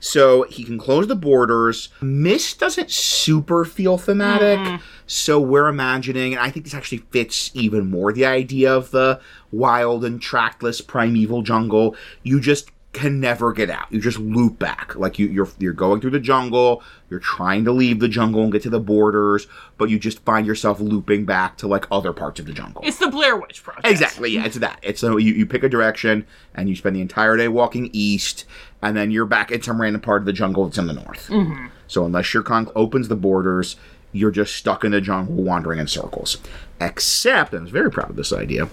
So 0.04 0.42
he 0.50 0.64
can 0.64 0.78
close 0.78 1.06
the 1.06 1.14
borders. 1.14 1.88
Mist 2.00 2.58
doesn't 2.58 2.90
super 2.90 3.64
feel 3.64 3.98
thematic. 3.98 4.58
Mm-hmm. 4.58 4.84
So 5.06 5.38
we're 5.40 5.68
imagining, 5.68 6.32
and 6.32 6.42
I 6.42 6.50
think 6.50 6.64
this 6.64 6.74
actually 6.74 7.04
fits 7.12 7.52
even 7.54 7.88
more 7.88 8.12
the 8.12 8.26
idea 8.26 8.74
of 8.74 8.90
the 8.90 9.20
wild 9.52 10.04
and 10.04 10.20
trackless 10.20 10.80
primeval 10.80 11.42
jungle. 11.42 11.94
You 12.24 12.40
just 12.40 12.72
can 12.92 13.20
never 13.20 13.52
get 13.54 13.70
out. 13.70 13.90
You 13.90 14.00
just 14.00 14.18
loop 14.18 14.58
back. 14.58 14.94
Like 14.94 15.18
you, 15.18 15.26
you're 15.26 15.48
you're 15.58 15.72
going 15.72 16.00
through 16.00 16.10
the 16.10 16.20
jungle. 16.20 16.82
You're 17.08 17.20
trying 17.20 17.64
to 17.64 17.72
leave 17.72 18.00
the 18.00 18.08
jungle 18.08 18.42
and 18.42 18.52
get 18.52 18.62
to 18.62 18.70
the 18.70 18.80
borders, 18.80 19.46
but 19.78 19.88
you 19.88 19.98
just 19.98 20.20
find 20.20 20.46
yourself 20.46 20.78
looping 20.78 21.24
back 21.24 21.56
to 21.58 21.66
like 21.66 21.86
other 21.90 22.12
parts 22.12 22.38
of 22.38 22.46
the 22.46 22.52
jungle. 22.52 22.82
It's 22.84 22.98
the 22.98 23.08
Blair 23.08 23.36
Witch 23.36 23.62
Project. 23.62 23.86
Exactly, 23.86 24.32
yeah, 24.32 24.44
it's 24.44 24.58
that. 24.58 24.78
It's 24.82 25.00
so 25.00 25.16
you, 25.16 25.32
you 25.32 25.46
pick 25.46 25.62
a 25.62 25.68
direction 25.68 26.26
and 26.54 26.68
you 26.68 26.76
spend 26.76 26.96
the 26.96 27.00
entire 27.00 27.36
day 27.36 27.48
walking 27.48 27.88
east, 27.92 28.44
and 28.82 28.94
then 28.94 29.10
you're 29.10 29.26
back 29.26 29.50
in 29.50 29.62
some 29.62 29.80
random 29.80 30.02
part 30.02 30.22
of 30.22 30.26
the 30.26 30.32
jungle 30.32 30.66
that's 30.66 30.78
in 30.78 30.86
the 30.86 30.92
north. 30.92 31.28
Mm-hmm. 31.28 31.68
So 31.86 32.04
unless 32.04 32.26
Shere 32.26 32.42
Khan 32.42 32.70
opens 32.74 33.08
the 33.08 33.16
borders, 33.16 33.76
you're 34.12 34.30
just 34.30 34.54
stuck 34.54 34.84
in 34.84 34.92
the 34.92 35.00
jungle 35.00 35.42
wandering 35.42 35.78
in 35.78 35.86
circles. 35.86 36.36
Except, 36.78 37.52
and 37.52 37.60
I 37.60 37.62
was 37.62 37.70
very 37.70 37.90
proud 37.90 38.10
of 38.10 38.16
this 38.16 38.34
idea, 38.34 38.68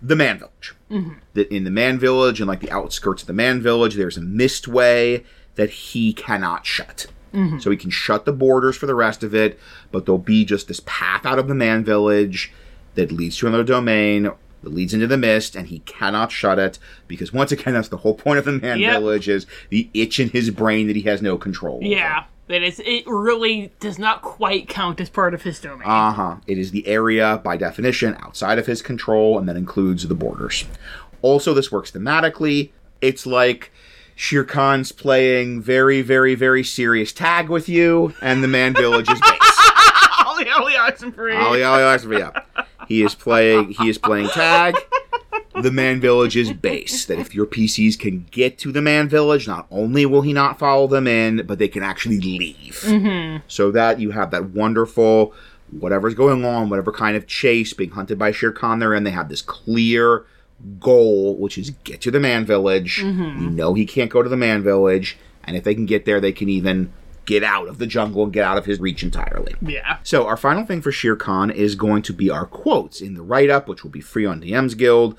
the 0.00 0.14
Man 0.14 0.38
Village. 0.38 0.75
Mm-hmm. 0.90 1.18
That 1.34 1.52
in 1.52 1.64
the 1.64 1.70
Man 1.70 1.98
Village 1.98 2.40
and 2.40 2.48
like 2.48 2.60
the 2.60 2.70
outskirts 2.70 3.22
of 3.22 3.26
the 3.26 3.32
Man 3.32 3.60
Village, 3.60 3.94
there's 3.94 4.16
a 4.16 4.22
mist 4.22 4.68
way 4.68 5.24
that 5.56 5.70
he 5.70 6.12
cannot 6.12 6.64
shut. 6.64 7.06
Mm-hmm. 7.34 7.58
So 7.58 7.70
he 7.70 7.76
can 7.76 7.90
shut 7.90 8.24
the 8.24 8.32
borders 8.32 8.76
for 8.76 8.86
the 8.86 8.94
rest 8.94 9.22
of 9.22 9.34
it, 9.34 9.58
but 9.90 10.06
there'll 10.06 10.18
be 10.18 10.44
just 10.44 10.68
this 10.68 10.80
path 10.86 11.26
out 11.26 11.38
of 11.38 11.48
the 11.48 11.54
Man 11.54 11.84
Village 11.84 12.52
that 12.94 13.12
leads 13.12 13.36
to 13.38 13.46
another 13.46 13.64
domain 13.64 14.30
that 14.62 14.74
leads 14.74 14.94
into 14.94 15.06
the 15.06 15.18
mist, 15.18 15.54
and 15.54 15.68
he 15.68 15.80
cannot 15.80 16.32
shut 16.32 16.58
it 16.58 16.78
because 17.06 17.32
once 17.32 17.52
again, 17.52 17.74
that's 17.74 17.88
the 17.88 17.98
whole 17.98 18.14
point 18.14 18.38
of 18.38 18.44
the 18.44 18.52
Man 18.52 18.78
Yep. 18.78 18.92
Village 19.00 19.28
is 19.28 19.46
the 19.68 19.88
itch 19.92 20.18
in 20.18 20.30
his 20.30 20.50
brain 20.50 20.86
that 20.86 20.96
he 20.96 21.02
has 21.02 21.20
no 21.20 21.36
control. 21.36 21.76
Over. 21.76 21.86
Yeah. 21.86 22.24
That 22.48 22.62
is, 22.62 22.80
it 22.84 23.04
really 23.06 23.72
does 23.80 23.98
not 23.98 24.22
quite 24.22 24.68
count 24.68 25.00
as 25.00 25.10
part 25.10 25.34
of 25.34 25.42
his 25.42 25.58
domain. 25.60 25.82
Uh 25.86 26.12
huh. 26.12 26.36
It 26.46 26.58
is 26.58 26.70
the 26.70 26.86
area 26.86 27.40
by 27.42 27.56
definition 27.56 28.16
outside 28.20 28.58
of 28.58 28.66
his 28.66 28.82
control, 28.82 29.38
and 29.38 29.48
that 29.48 29.56
includes 29.56 30.06
the 30.06 30.14
borders. 30.14 30.64
Also, 31.22 31.54
this 31.54 31.72
works 31.72 31.90
thematically. 31.90 32.70
It's 33.00 33.26
like 33.26 33.72
Shere 34.14 34.44
Khan's 34.44 34.92
playing 34.92 35.60
very, 35.60 36.02
very, 36.02 36.36
very 36.36 36.62
serious 36.62 37.12
tag 37.12 37.48
with 37.48 37.68
you, 37.68 38.14
and 38.22 38.44
the 38.44 38.48
Man 38.48 38.74
Village 38.74 39.10
is 39.10 39.20
base. 39.28 39.70
Ollie, 40.24 40.48
Ollie, 40.50 40.74
Oxenfree. 40.74 41.36
Ollie, 41.40 41.64
Ollie, 41.64 41.82
Oxenfree, 41.82 42.18
yeah. 42.20 42.64
He 42.86 43.02
is 43.02 43.14
playing. 43.16 43.70
He 43.70 43.88
is 43.88 43.98
playing 43.98 44.28
tag, 44.28 44.76
the 45.62 45.70
Man 45.70 46.00
Village's 46.00 46.52
base. 46.52 47.04
That 47.06 47.18
if 47.18 47.34
your 47.34 47.46
PCs 47.46 47.98
can 47.98 48.26
get 48.30 48.58
to 48.58 48.72
the 48.72 48.82
Man 48.82 49.08
Village, 49.08 49.46
not 49.46 49.66
only 49.70 50.06
will 50.06 50.22
he 50.22 50.32
not 50.32 50.58
follow 50.58 50.86
them 50.86 51.06
in, 51.06 51.46
but 51.46 51.58
they 51.58 51.68
can 51.68 51.82
actually 51.82 52.20
leave. 52.20 52.80
Mm-hmm. 52.84 53.44
So 53.48 53.70
that 53.70 54.00
you 54.00 54.10
have 54.10 54.30
that 54.30 54.50
wonderful, 54.50 55.32
whatever's 55.70 56.14
going 56.14 56.44
on, 56.44 56.70
whatever 56.70 56.92
kind 56.92 57.16
of 57.16 57.26
chase, 57.26 57.72
being 57.72 57.90
hunted 57.90 58.18
by 58.18 58.32
Shere 58.32 58.52
Khan 58.52 58.78
they're 58.78 58.94
in, 58.94 59.04
they 59.04 59.10
have 59.10 59.28
this 59.28 59.42
clear 59.42 60.24
goal, 60.80 61.36
which 61.36 61.58
is 61.58 61.70
get 61.84 62.00
to 62.02 62.10
the 62.10 62.20
Man 62.20 62.44
Village. 62.44 63.02
Mm-hmm. 63.02 63.42
You 63.42 63.50
know 63.50 63.74
he 63.74 63.86
can't 63.86 64.10
go 64.10 64.22
to 64.22 64.28
the 64.28 64.36
Man 64.36 64.62
Village, 64.62 65.16
and 65.44 65.56
if 65.56 65.64
they 65.64 65.74
can 65.74 65.86
get 65.86 66.04
there, 66.04 66.20
they 66.20 66.32
can 66.32 66.48
even 66.48 66.92
get 67.26 67.42
out 67.42 67.68
of 67.68 67.78
the 67.78 67.86
jungle 67.86 68.22
and 68.24 68.32
get 68.32 68.44
out 68.44 68.56
of 68.56 68.64
his 68.64 68.80
reach 68.80 69.02
entirely. 69.02 69.54
Yeah. 69.60 69.98
So 70.02 70.26
our 70.26 70.36
final 70.36 70.64
thing 70.64 70.80
for 70.80 70.90
Shere 70.90 71.16
Khan 71.16 71.50
is 71.50 71.74
going 71.74 72.02
to 72.02 72.12
be 72.12 72.30
our 72.30 72.46
quotes 72.46 73.00
in 73.00 73.14
the 73.14 73.22
write-up, 73.22 73.68
which 73.68 73.82
will 73.82 73.90
be 73.90 74.00
free 74.00 74.24
on 74.24 74.40
DM's 74.40 74.74
Guild, 74.74 75.18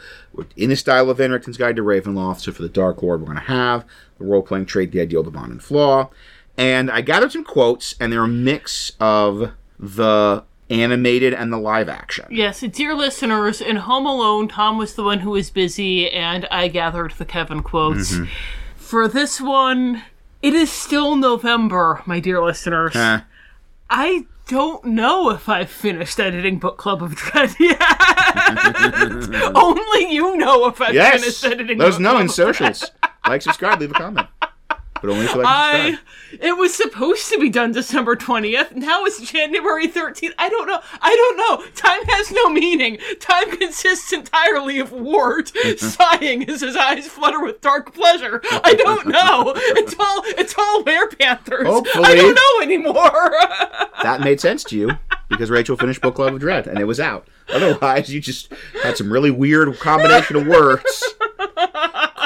in 0.55 0.69
the 0.69 0.75
style 0.75 1.09
of 1.09 1.17
Van 1.17 1.31
Richten's 1.31 1.57
Guide 1.57 1.75
to 1.75 1.83
Ravenloft. 1.83 2.39
So 2.39 2.51
for 2.51 2.61
the 2.61 2.69
Dark 2.69 3.03
Lord, 3.03 3.19
we're 3.19 3.27
going 3.27 3.37
to 3.37 3.43
have 3.43 3.85
the 4.17 4.25
role-playing 4.25 4.65
trait, 4.65 4.91
the 4.91 5.01
ideal, 5.01 5.21
the 5.21 5.29
bond, 5.29 5.51
and 5.51 5.63
flaw. 5.63 6.09
And 6.57 6.89
I 6.89 7.01
gathered 7.01 7.33
some 7.33 7.43
quotes, 7.43 7.93
and 7.99 8.11
they're 8.11 8.23
a 8.23 8.27
mix 8.27 8.93
of 8.99 9.51
the 9.77 10.43
animated 10.69 11.33
and 11.33 11.53
the 11.53 11.57
live 11.57 11.87
action. 11.87 12.25
Yes, 12.31 12.61
dear 12.61 12.95
listeners, 12.95 13.61
in 13.61 13.75
Home 13.75 14.05
Alone, 14.05 14.47
Tom 14.47 14.77
was 14.77 14.95
the 14.95 15.03
one 15.03 15.19
who 15.19 15.29
was 15.31 15.49
busy, 15.49 16.09
and 16.09 16.47
I 16.49 16.67
gathered 16.67 17.11
the 17.11 17.25
Kevin 17.25 17.63
quotes. 17.63 18.13
Mm-hmm. 18.13 18.25
For 18.75 19.07
this 19.07 19.39
one, 19.39 20.03
it 20.47 20.53
is 20.53 20.71
still 20.71 21.15
November, 21.17 22.01
my 22.05 22.19
dear 22.21 22.41
listeners. 22.41 22.93
Huh. 22.93 23.21
I 23.89 24.25
don't 24.47 24.85
know 24.85 25.29
if 25.31 25.49
I've 25.49 25.69
finished 25.69 26.19
editing 26.21 26.57
Book 26.57 26.77
Club 26.77 27.03
of 27.03 27.15
Dread 27.15 27.53
yet. 27.59 27.81
Only 29.55 30.13
you 30.13 30.37
know 30.37 30.67
if 30.67 30.79
I've 30.79 30.93
Yes, 30.93 31.19
finished 31.21 31.43
editing 31.43 31.77
Book 31.79 31.99
know 31.99 32.17
in 32.19 32.29
socials. 32.29 32.89
like, 33.27 33.41
subscribe, 33.41 33.81
leave 33.81 33.91
a 33.91 33.93
comment. 33.95 34.27
But 35.01 35.09
only 35.09 35.25
you 35.25 35.33
like 35.33 35.45
I 35.45 35.99
it 36.41 36.57
was 36.57 36.73
supposed 36.73 37.29
to 37.29 37.39
be 37.39 37.49
done 37.49 37.71
December 37.71 38.15
20th. 38.15 38.75
Now 38.75 39.05
it's 39.05 39.19
January 39.21 39.87
13th. 39.87 40.33
I 40.37 40.49
don't 40.49 40.67
know. 40.67 40.79
I 41.01 41.15
don't 41.15 41.37
know. 41.37 41.65
Time 41.75 42.03
has 42.07 42.31
no 42.31 42.49
meaning. 42.49 42.97
Time 43.19 43.55
consists 43.57 44.11
entirely 44.11 44.79
of 44.79 44.91
Ward 44.91 45.51
sighing 45.77 46.49
as 46.49 46.61
his 46.61 46.75
eyes 46.75 47.07
flutter 47.07 47.41
with 47.43 47.61
dark 47.61 47.93
pleasure. 47.93 48.41
I 48.63 48.73
don't 48.73 49.07
know. 49.07 49.53
It's 49.55 49.95
all 49.99 50.21
it's 50.25 50.55
all 50.57 50.83
Werepanthers. 50.83 51.65
I 51.65 51.69
Hopefully. 51.69 52.05
I 52.05 52.15
don't 52.15 52.35
know 52.35 52.61
anymore. 52.63 53.31
That 54.03 54.21
made 54.21 54.39
sense 54.39 54.63
to 54.65 54.77
you 54.77 54.91
because 55.27 55.49
Rachel 55.49 55.75
finished 55.75 56.01
Book 56.01 56.15
Club 56.15 56.35
of 56.35 56.39
Dread 56.39 56.67
and 56.67 56.77
it 56.79 56.83
was 56.85 56.99
out. 56.99 57.27
Otherwise, 57.49 58.13
you 58.13 58.21
just 58.21 58.53
had 58.83 58.95
some 58.95 59.11
really 59.11 59.31
weird 59.31 59.79
combination 59.79 60.35
of 60.35 60.45
words 60.47 61.03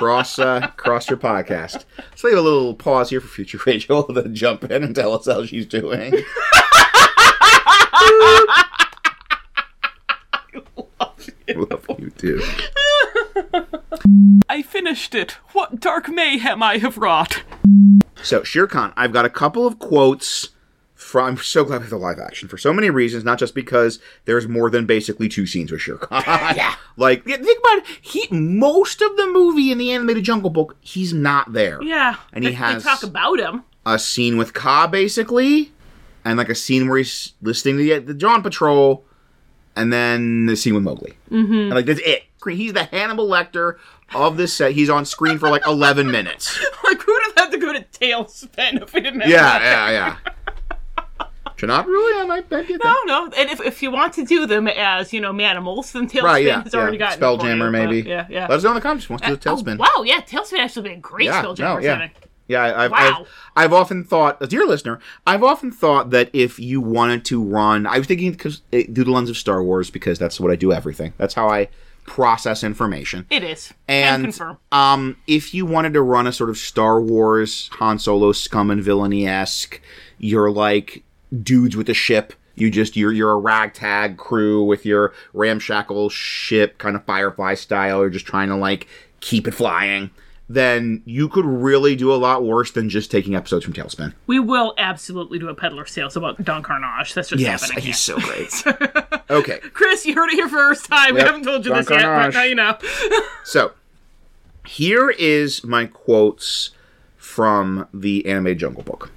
cross 0.02 0.40
uh, 0.40 0.66
cross 0.78 1.08
your 1.12 1.20
podcast. 1.20 1.86
Let's 2.00 2.24
leave 2.24 2.36
a 2.36 2.42
little 2.42 2.74
pause 2.74 3.12
here 3.12 3.22
for 3.22 3.28
future 3.28 3.60
Rachel 3.68 4.02
to 4.06 4.30
jump 4.30 4.64
in 4.64 4.84
and 4.84 4.96
tell 4.96 5.14
us 5.14 5.28
how 5.28 5.46
she's 5.46 5.68
doing. 5.68 6.12
Love 11.56 11.86
you 12.00 12.10
too. 12.18 12.42
I 14.50 14.64
finished 14.64 15.14
it. 15.14 15.34
What 15.54 15.80
dark 15.80 16.10
mayhem 16.10 16.64
I 16.64 16.80
have 16.80 16.98
wrought. 16.98 17.44
So, 18.24 18.42
Shere 18.42 18.66
Khan, 18.66 18.94
I've 18.98 19.14
got 19.14 19.26
a 19.26 19.30
couple 19.30 19.68
of 19.68 19.78
quotes 19.78 20.50
from. 21.12 21.26
I'm 21.28 21.38
so 21.38 21.64
glad 21.64 21.78
we 21.78 21.84
have 21.84 21.90
the 21.92 21.98
live 21.98 22.18
action 22.20 22.48
for 22.48 22.58
so 22.58 22.74
many 22.74 22.90
reasons, 22.90 23.24
not 23.24 23.38
just 23.38 23.54
because 23.54 24.00
there's 24.26 24.48
more 24.48 24.70
than 24.70 24.86
basically 24.86 25.30
two 25.30 25.46
scenes 25.46 25.72
with 25.72 25.82
Shere 25.82 25.98
Khan. 25.98 26.24
yeah. 26.56 26.76
Like, 26.98 27.24
think 27.24 27.40
about 27.40 27.78
it. 27.78 27.86
He, 28.02 28.28
most 28.32 29.02
of 29.02 29.16
the 29.16 29.26
movie 29.28 29.72
in 29.72 29.78
the 29.78 29.92
animated 29.94 30.24
Jungle 30.26 30.50
Book, 30.50 30.76
he's 30.82 31.14
not 31.14 31.54
there. 31.54 31.82
Yeah. 31.82 32.16
And 32.34 32.44
he 32.44 32.52
has- 32.54 32.84
talk 32.84 33.02
about 33.04 33.40
him. 33.40 33.64
A 33.86 33.98
scene 33.98 34.38
with 34.38 34.54
Kaa, 34.54 34.88
basically, 34.88 35.72
and 36.26 36.38
like 36.38 36.50
a 36.50 36.54
scene 36.56 36.88
where 36.90 36.98
he's 37.00 37.34
listening 37.42 37.78
to 37.78 37.84
the, 37.84 38.00
the 38.00 38.14
Dawn 38.14 38.44
Patrol, 38.44 39.04
and 39.76 39.92
then 39.92 40.46
the 40.48 40.56
scene 40.58 40.74
with 40.76 40.84
Mowgli. 40.84 41.14
Mm-hmm. 41.32 41.54
And 41.54 41.70
like, 41.72 41.86
that's 41.86 42.02
it. 42.02 42.24
He's 42.46 42.74
the 42.74 42.84
Hannibal 42.84 43.28
Lecter 43.28 43.78
of 44.14 44.36
this 44.38 44.54
set. 44.54 44.74
He's 44.74 44.90
on 44.90 45.06
screen 45.06 45.40
for 45.40 45.50
like 45.50 45.66
11 45.66 46.12
minutes. 46.12 46.60
Like 46.84 47.02
who'd 47.04 47.22
have 47.28 47.46
had 47.46 47.52
to 47.52 47.58
go 47.58 47.72
to 47.72 47.80
TaleSpin 47.84 48.82
if 48.82 48.94
we 48.94 49.00
didn't 49.00 49.22
have 49.22 49.30
Yeah, 49.30 49.60
that? 49.60 49.62
yeah, 49.64 49.92
yeah. 50.26 50.32
Not 51.68 51.88
really. 51.88 52.22
I 52.22 52.26
might 52.26 52.50
bet 52.50 52.68
you. 52.70 52.78
No, 52.84 52.96
no. 53.06 53.26
And 53.26 53.50
if, 53.50 53.62
if 53.62 53.82
you 53.84 53.92
want 53.92 54.14
to 54.14 54.26
do 54.26 54.46
them 54.48 54.68
as, 54.68 55.14
you 55.14 55.22
know, 55.22 55.32
manimals, 55.34 55.92
then 55.92 56.08
TaleSpin 56.10 56.24
Right, 56.24 56.46
yeah. 56.46 56.64
has 56.64 56.74
already 56.76 56.98
yeah. 56.98 57.16
gotten 57.18 57.24
it 57.24 57.40
Spelljammer, 57.44 57.72
maybe. 57.72 58.02
but 58.02 58.10
Yeah, 58.10 58.28
yeah. 58.30 58.42
Let 58.48 58.52
us 58.58 58.64
know 58.64 58.70
in 58.72 58.76
the 58.76 58.82
comments 58.82 59.06
if 59.06 59.10
you 59.10 59.14
want 59.16 59.24
to 59.24 59.30
do 59.38 59.50
a 59.50 59.54
Oh, 59.54 59.58
tailspin. 59.58 59.78
wow, 59.78 60.04
yeah, 60.04 60.22
TaleSpin 60.22 60.60
actually 60.60 60.84
been 60.90 60.98
a 60.98 61.02
great 61.02 61.26
yeah, 61.26 61.44
Spelljammer 61.44 61.60
no, 61.60 61.78
yeah. 61.80 61.94
setting. 61.96 62.12
Yeah, 62.48 62.64
I've, 62.82 62.92
Wow. 62.92 62.98
I've, 63.22 63.28
I've 63.56 63.74
often 63.74 64.04
thought, 64.04 64.42
as 64.42 64.50
dear 64.50 64.66
listener, 64.66 65.00
I've 65.26 65.44
often 65.44 65.72
thought 65.72 66.10
that 66.10 66.30
if 66.34 66.60
you 66.60 66.82
wanted 66.82 67.24
to 67.26 67.42
run, 67.42 67.86
I 67.88 67.98
was 67.98 68.08
thinking 68.08 68.32
because 68.32 68.62
through 68.72 68.86
the 69.06 69.12
lens 69.12 69.30
of 69.30 69.38
Star 69.38 69.64
Wars 69.64 69.90
because 69.90 70.20
that's 70.20 70.40
what 70.40 70.52
I 70.52 70.56
do 70.58 70.74
everything. 70.74 71.14
That's 71.18 71.34
how 71.34 71.48
I 71.48 71.70
process 72.06 72.64
information. 72.64 73.26
It 73.30 73.44
is. 73.44 73.74
And 73.88 74.24
confirm. 74.26 74.58
um, 74.72 75.18
if 75.28 75.54
you 75.54 75.66
wanted 75.66 75.94
to 75.94 76.02
run 76.02 76.28
a 76.28 76.34
sort 76.34 76.50
of 76.50 76.58
Star 76.58 77.00
Wars 77.00 77.70
Han 77.74 78.00
Solo 78.00 78.32
scum 78.34 78.70
and 78.72 78.84
villainy 78.84 79.28
esque, 79.28 79.80
you're 80.18 80.52
like 80.52 81.04
dudes 81.44 81.76
with 81.76 81.90
a 81.90 81.94
ship. 81.94 82.34
You 82.56 82.70
just 82.70 82.98
you're 82.98 83.12
you're 83.14 83.32
a 83.32 83.38
ragtag 83.38 84.18
crew 84.18 84.64
with 84.64 84.86
your 84.86 85.14
ramshackle 85.34 86.10
ship, 86.10 86.78
kind 86.78 86.96
of 86.96 87.06
Firefly 87.06 87.54
style. 87.56 88.02
You're 88.02 88.10
just 88.10 88.26
trying 88.26 88.50
to 88.50 88.56
like 88.56 88.88
keep 89.22 89.48
it 89.48 89.54
flying. 89.54 90.12
Then 90.50 91.02
you 91.06 91.30
could 91.30 91.46
really 91.46 91.96
do 91.96 92.14
a 92.14 92.16
lot 92.16 92.44
worse 92.44 92.72
than 92.72 92.90
just 92.90 93.10
taking 93.10 93.36
episodes 93.36 93.64
from 93.64 93.74
TaleSpin. 93.74 94.14
We 94.28 94.38
will 94.38 94.74
absolutely 94.78 95.40
do 95.40 95.48
a 95.48 95.56
Peddler's 95.56 95.94
Tales 95.96 96.18
about 96.18 96.44
Don 96.44 96.62
Karnage. 96.62 97.14
That's 97.14 97.30
just 97.30 97.42
happening. 97.42 97.82
he's 97.82 98.00
so 98.00 98.20
great. 98.20 98.52
okay, 99.30 99.60
Chris, 99.72 100.06
you 100.06 100.14
heard 100.14 100.28
it 100.30 100.34
here 100.34 100.50
first 100.50 100.88
time. 100.88 101.16
We 101.16 101.22
haven't 101.22 101.46
told 101.46 101.64
you 101.64 101.72
Don 101.72 101.80
this 101.80 101.90
yet, 101.90 102.02
but 102.02 102.34
now 102.34 102.44
you 102.44 102.56
know. 102.56 102.78
So, 103.46 103.72
here 104.66 105.10
is 105.10 105.64
my 105.64 105.86
quotes 105.86 106.72
from 107.16 107.88
the 107.94 108.26
anime 108.26 108.58
Jungle 108.58 108.84
Book. 108.84 109.10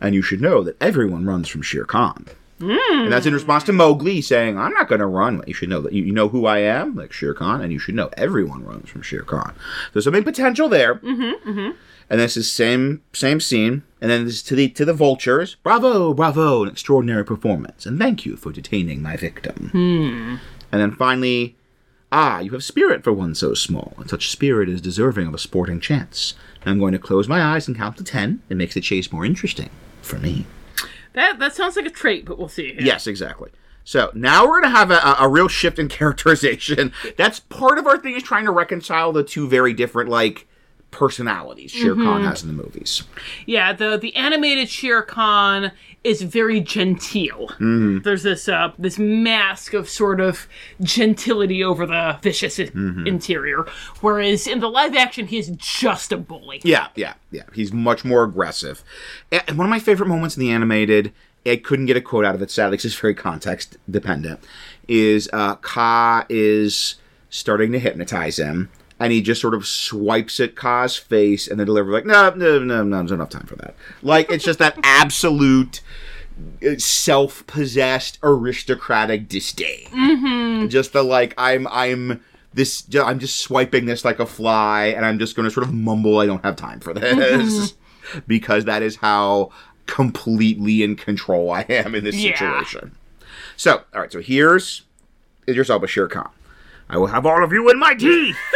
And 0.00 0.14
you 0.14 0.22
should 0.22 0.40
know 0.40 0.62
that 0.64 0.80
everyone 0.80 1.26
runs 1.26 1.48
from 1.48 1.62
Shere 1.62 1.84
Khan. 1.84 2.26
And 2.60 3.10
that's 3.10 3.24
in 3.24 3.32
response 3.32 3.64
to 3.64 3.72
Mowgli 3.72 4.20
saying, 4.20 4.58
I'm 4.58 4.74
not 4.74 4.88
going 4.88 4.98
to 5.00 5.06
run. 5.06 5.42
You 5.46 5.54
should 5.54 5.70
know 5.70 5.80
that. 5.80 5.94
You, 5.94 6.12
know 6.12 6.28
who 6.28 6.44
I 6.44 6.58
am, 6.58 6.94
like 6.94 7.10
Shere 7.12 7.32
Khan, 7.32 7.62
and 7.62 7.72
you 7.72 7.78
should 7.78 7.94
know 7.94 8.10
everyone 8.18 8.64
runs 8.66 8.90
from 8.90 9.00
Shere 9.00 9.22
Khan. 9.22 9.54
There's 9.92 10.04
something 10.04 10.24
potential 10.24 10.68
there. 10.68 10.96
Mm-hmm, 10.96 11.70
And 12.10 12.20
this 12.20 12.36
is 12.36 12.52
same 12.52 13.02
same 13.14 13.40
scene. 13.40 13.82
And 14.02 14.10
then 14.10 14.24
this 14.26 14.34
is 14.34 14.42
to 14.44 14.54
the 14.54 14.68
to 14.70 14.84
the 14.84 14.92
vultures. 14.92 15.56
Bravo, 15.62 16.12
bravo, 16.12 16.62
an 16.62 16.68
extraordinary 16.68 17.24
performance. 17.24 17.86
And 17.86 17.98
thank 17.98 18.26
you 18.26 18.36
for 18.36 18.52
detaining 18.52 19.00
my 19.00 19.16
victim. 19.16 19.70
And 20.70 20.80
then 20.82 20.92
finally, 20.92 21.56
Ah, 22.12 22.40
you 22.40 22.50
have 22.50 22.64
spirit 22.64 23.04
for 23.04 23.12
one 23.12 23.34
so 23.36 23.54
small, 23.54 23.94
and 23.96 24.10
such 24.10 24.30
spirit 24.30 24.68
is 24.68 24.80
deserving 24.80 25.28
of 25.28 25.34
a 25.34 25.38
sporting 25.38 25.78
chance. 25.80 26.34
I'm 26.66 26.78
going 26.80 26.92
to 26.92 26.98
close 26.98 27.28
my 27.28 27.40
eyes 27.40 27.68
and 27.68 27.76
count 27.76 27.96
to 27.98 28.04
ten. 28.04 28.42
It 28.50 28.56
makes 28.56 28.74
the 28.74 28.80
chase 28.80 29.10
more 29.12 29.24
interesting 29.24 29.70
for 30.10 30.18
me. 30.18 30.44
That 31.14 31.38
that 31.38 31.54
sounds 31.54 31.76
like 31.76 31.86
a 31.86 31.90
trait, 31.90 32.24
but 32.26 32.38
we'll 32.38 32.48
see. 32.48 32.76
Yes, 32.78 33.06
exactly. 33.06 33.50
So 33.84 34.10
now 34.14 34.44
we're 34.44 34.60
going 34.60 34.72
to 34.72 34.78
have 34.78 34.90
a, 34.90 35.16
a 35.18 35.28
real 35.28 35.48
shift 35.48 35.78
in 35.78 35.88
characterization. 36.00 36.92
That's 37.16 37.40
part 37.40 37.78
of 37.78 37.86
our 37.86 37.98
thing 37.98 38.14
is 38.14 38.22
trying 38.22 38.44
to 38.44 38.52
reconcile 38.52 39.12
the 39.12 39.24
two 39.24 39.48
very 39.48 39.72
different 39.72 40.10
like 40.10 40.46
personalities 40.90 41.70
Shere 41.70 41.94
Khan 41.94 42.04
mm-hmm. 42.04 42.24
has 42.26 42.42
in 42.42 42.48
the 42.48 42.62
movies. 42.62 43.04
Yeah, 43.46 43.72
the 43.72 43.96
the 43.96 44.14
animated 44.16 44.68
Shere 44.68 45.02
Khan 45.02 45.72
is 46.02 46.22
very 46.22 46.60
genteel. 46.60 47.48
Mm-hmm. 47.58 47.98
There's 48.00 48.22
this 48.22 48.48
uh, 48.48 48.72
this 48.78 48.98
mask 48.98 49.74
of 49.74 49.88
sort 49.88 50.18
of 50.20 50.48
gentility 50.82 51.62
over 51.62 51.86
the 51.86 52.18
vicious 52.22 52.58
Mm-hmm. 52.58 53.06
interior, 53.06 53.66
whereas 54.00 54.46
in 54.46 54.60
the 54.60 54.68
live 54.68 54.96
action 54.96 55.26
he 55.26 55.38
is 55.38 55.50
just 55.56 56.10
a 56.12 56.16
bully. 56.16 56.60
Yeah, 56.64 56.88
yeah, 56.96 57.14
yeah. 57.30 57.42
He's 57.54 57.72
much 57.72 58.04
more 58.04 58.24
aggressive. 58.24 58.82
And 59.30 59.56
one 59.58 59.66
of 59.66 59.70
my 59.70 59.78
favorite 59.78 60.08
moments 60.08 60.36
in 60.36 60.40
the 60.40 60.50
animated, 60.50 61.12
I 61.46 61.56
couldn't 61.56 61.86
get 61.86 61.96
a 61.96 62.00
quote 62.00 62.24
out 62.24 62.34
of 62.34 62.42
it, 62.42 62.50
sadly, 62.50 62.76
'cause 62.78 62.86
it's 62.86 62.94
very 62.94 63.14
context 63.14 63.76
dependent, 63.90 64.40
is 64.88 65.28
uh, 65.32 65.56
Kaa 65.56 66.24
is 66.28 66.96
starting 67.28 67.72
to 67.72 67.78
hypnotize 67.78 68.38
him. 68.38 68.68
And 69.00 69.12
he 69.12 69.22
just 69.22 69.40
sort 69.40 69.54
of 69.54 69.66
swipes 69.66 70.38
at 70.40 70.54
Kaa's 70.54 70.96
face 70.96 71.48
and 71.48 71.58
then 71.58 71.66
delivers 71.66 71.92
like, 71.92 72.04
no, 72.06 72.30
no, 72.36 72.58
no, 72.58 72.84
no, 72.84 72.98
there's 72.98 73.10
enough 73.10 73.30
time 73.30 73.46
for 73.46 73.56
that. 73.56 73.74
Like, 74.02 74.30
it's 74.30 74.44
just 74.44 74.58
that 74.58 74.78
absolute 74.82 75.80
uh, 76.64 76.76
self-possessed 76.76 78.18
aristocratic 78.22 79.26
disdain. 79.28 79.86
Mm-hmm. 79.86 80.68
Just 80.68 80.92
the 80.92 81.02
like, 81.02 81.34
I'm, 81.38 81.66
I'm 81.68 82.22
this, 82.52 82.84
I'm 82.94 83.18
just 83.18 83.40
swiping 83.40 83.86
this 83.86 84.04
like 84.04 84.18
a 84.20 84.26
fly, 84.26 84.86
and 84.88 85.06
I'm 85.06 85.18
just 85.18 85.34
going 85.34 85.44
to 85.48 85.50
sort 85.50 85.66
of 85.66 85.72
mumble, 85.72 86.18
I 86.18 86.26
don't 86.26 86.44
have 86.44 86.56
time 86.56 86.80
for 86.80 86.92
this, 86.92 87.74
because 88.26 88.66
that 88.66 88.82
is 88.82 88.96
how 88.96 89.50
completely 89.86 90.82
in 90.82 90.94
control 90.96 91.50
I 91.52 91.62
am 91.68 91.94
in 91.94 92.04
this 92.04 92.16
Yeah. 92.16 92.32
situation. 92.36 92.96
So, 93.56 93.82
all 93.94 94.00
right, 94.00 94.12
so 94.12 94.20
here's 94.20 94.82
is 95.46 95.56
yourself 95.56 95.82
a 95.82 95.86
Shere 95.86 96.06
Khan. 96.08 96.30
I 96.88 96.96
will 96.98 97.06
have 97.08 97.24
all 97.24 97.42
of 97.42 97.52
you 97.52 97.68
in 97.70 97.78
my 97.78 97.94
teeth. 97.94 98.36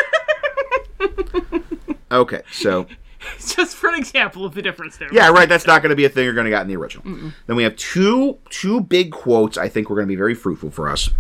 okay, 2.12 2.42
so 2.52 2.86
Just 3.38 3.76
for 3.76 3.88
an 3.88 3.94
example 3.94 4.44
of 4.44 4.55
the 4.55 4.62
difference 4.62 4.96
there. 4.96 5.12
yeah, 5.12 5.28
right. 5.30 5.48
That's 5.48 5.66
not 5.66 5.82
going 5.82 5.90
to 5.90 5.96
be 5.96 6.05
a 6.05 6.09
thing 6.09 6.24
you're 6.24 6.34
going 6.34 6.44
to 6.44 6.50
get 6.50 6.62
in 6.62 6.68
the 6.68 6.76
original. 6.76 7.05
Then 7.46 7.57
we 7.57 7.62
have 7.62 7.76
two 7.76 8.38
two 8.50 8.80
big 8.80 9.12
quotes. 9.12 9.57
I 9.57 9.68
think 9.68 9.88
we're 9.88 9.96
going 9.96 10.07
to 10.07 10.12
be 10.12 10.16
very 10.16 10.34
fruitful 10.34 10.70
for 10.70 10.88
us. 10.88 11.11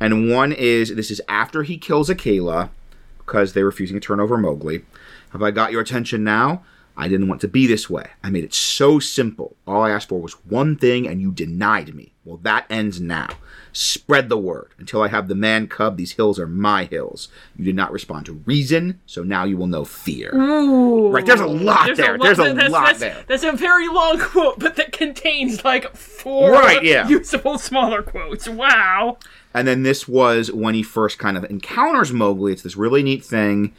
And 0.00 0.30
one 0.30 0.52
is 0.52 0.94
this 0.94 1.10
is 1.10 1.20
after 1.28 1.62
he 1.62 1.78
kills 1.78 2.10
Akela 2.10 2.70
because 3.18 3.52
they're 3.52 3.64
refusing 3.64 3.96
to 3.96 4.00
turn 4.00 4.20
over 4.20 4.36
Mowgli. 4.36 4.84
Have 5.30 5.42
I 5.42 5.50
got 5.50 5.72
your 5.72 5.80
attention 5.80 6.24
now? 6.24 6.64
I 6.96 7.08
didn't 7.08 7.28
want 7.28 7.40
to 7.40 7.48
be 7.48 7.66
this 7.66 7.88
way. 7.88 8.10
I 8.22 8.28
made 8.28 8.44
it 8.44 8.52
so 8.52 8.98
simple. 8.98 9.56
All 9.66 9.82
I 9.82 9.90
asked 9.90 10.10
for 10.10 10.20
was 10.20 10.34
one 10.44 10.76
thing, 10.76 11.08
and 11.08 11.22
you 11.22 11.32
denied 11.32 11.94
me. 11.94 12.12
Well, 12.24 12.36
that 12.42 12.66
ends 12.68 13.00
now. 13.00 13.28
Spread 13.74 14.28
the 14.28 14.36
word. 14.36 14.68
Until 14.78 15.02
I 15.02 15.08
have 15.08 15.28
the 15.28 15.34
man 15.34 15.66
cub, 15.66 15.96
these 15.96 16.12
hills 16.12 16.38
are 16.38 16.46
my 16.46 16.84
hills. 16.84 17.28
You 17.56 17.64
did 17.64 17.74
not 17.74 17.90
respond 17.90 18.26
to 18.26 18.34
reason, 18.44 19.00
so 19.06 19.22
now 19.22 19.44
you 19.44 19.56
will 19.56 19.66
know 19.66 19.84
fear. 19.86 20.30
Right, 20.32 21.24
there's 21.24 21.40
a 21.40 21.46
lot 21.46 21.96
there. 21.96 22.18
There's 22.18 22.38
a 22.38 22.52
that's, 22.52 22.70
lot 22.70 22.86
that's, 22.86 23.00
there. 23.00 23.24
That's 23.26 23.44
a 23.44 23.52
very 23.52 23.88
long 23.88 24.18
quote, 24.20 24.58
but 24.58 24.76
that 24.76 24.92
contains 24.92 25.64
like 25.64 25.96
four 25.96 26.52
Right, 26.52 26.84
yeah. 26.84 27.08
usable 27.08 27.58
smaller 27.58 28.02
quotes. 28.02 28.46
Wow. 28.46 29.16
And 29.54 29.66
then 29.66 29.82
this 29.82 30.06
was 30.06 30.52
when 30.52 30.74
he 30.74 30.82
first 30.82 31.18
kind 31.18 31.36
of 31.36 31.44
encounters 31.44 32.12
Mowgli. 32.12 32.52
It's 32.52 32.62
this 32.62 32.76
really 32.76 33.02
neat 33.02 33.24
thing 33.24 33.74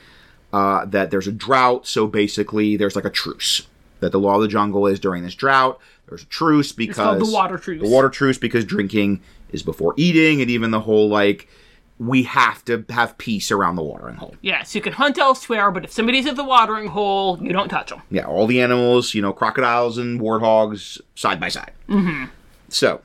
uh, 0.51 0.85
that 0.85 1.11
there's 1.11 1.27
a 1.27 1.31
drought, 1.31 1.85
so 1.87 2.07
basically 2.07 2.77
there's 2.77 2.95
like 2.95 3.05
a 3.05 3.09
truce. 3.09 3.67
That 3.99 4.11
the 4.11 4.19
law 4.19 4.35
of 4.35 4.41
the 4.41 4.49
jungle 4.49 4.85
is 4.85 4.99
during 4.99 5.23
this 5.23 5.33
drought, 5.33 5.79
there's 6.07 6.23
a 6.23 6.27
truce 6.27 6.71
because 6.73 6.97
called 6.97 7.19
the 7.19 7.31
water 7.31 7.57
truce. 7.57 7.81
The 7.81 7.89
water 7.89 8.09
truce 8.09 8.37
because 8.37 8.65
drinking 8.65 9.21
is 9.53 9.63
before 9.63 9.93
eating, 9.95 10.41
and 10.41 10.51
even 10.51 10.71
the 10.71 10.81
whole 10.81 11.07
like 11.07 11.47
we 11.99 12.23
have 12.23 12.65
to 12.65 12.83
have 12.89 13.17
peace 13.17 13.51
around 13.51 13.75
the 13.75 13.83
watering 13.83 14.15
hole. 14.15 14.35
Yeah, 14.41 14.63
so 14.63 14.77
you 14.77 14.81
can 14.81 14.93
hunt 14.93 15.17
elsewhere, 15.17 15.71
but 15.71 15.85
if 15.85 15.91
somebody's 15.91 16.25
at 16.25 16.35
the 16.35 16.43
watering 16.43 16.87
hole, 16.87 17.41
you 17.41 17.53
don't 17.53 17.69
touch 17.69 17.89
them. 17.89 18.01
Yeah, 18.09 18.25
all 18.25 18.47
the 18.47 18.61
animals, 18.61 19.13
you 19.13 19.21
know, 19.21 19.31
crocodiles 19.31 19.97
and 19.97 20.19
warthogs 20.19 20.99
side 21.15 21.39
by 21.39 21.49
side. 21.49 21.71
Mm-hmm. 21.87 22.25
So, 22.69 23.01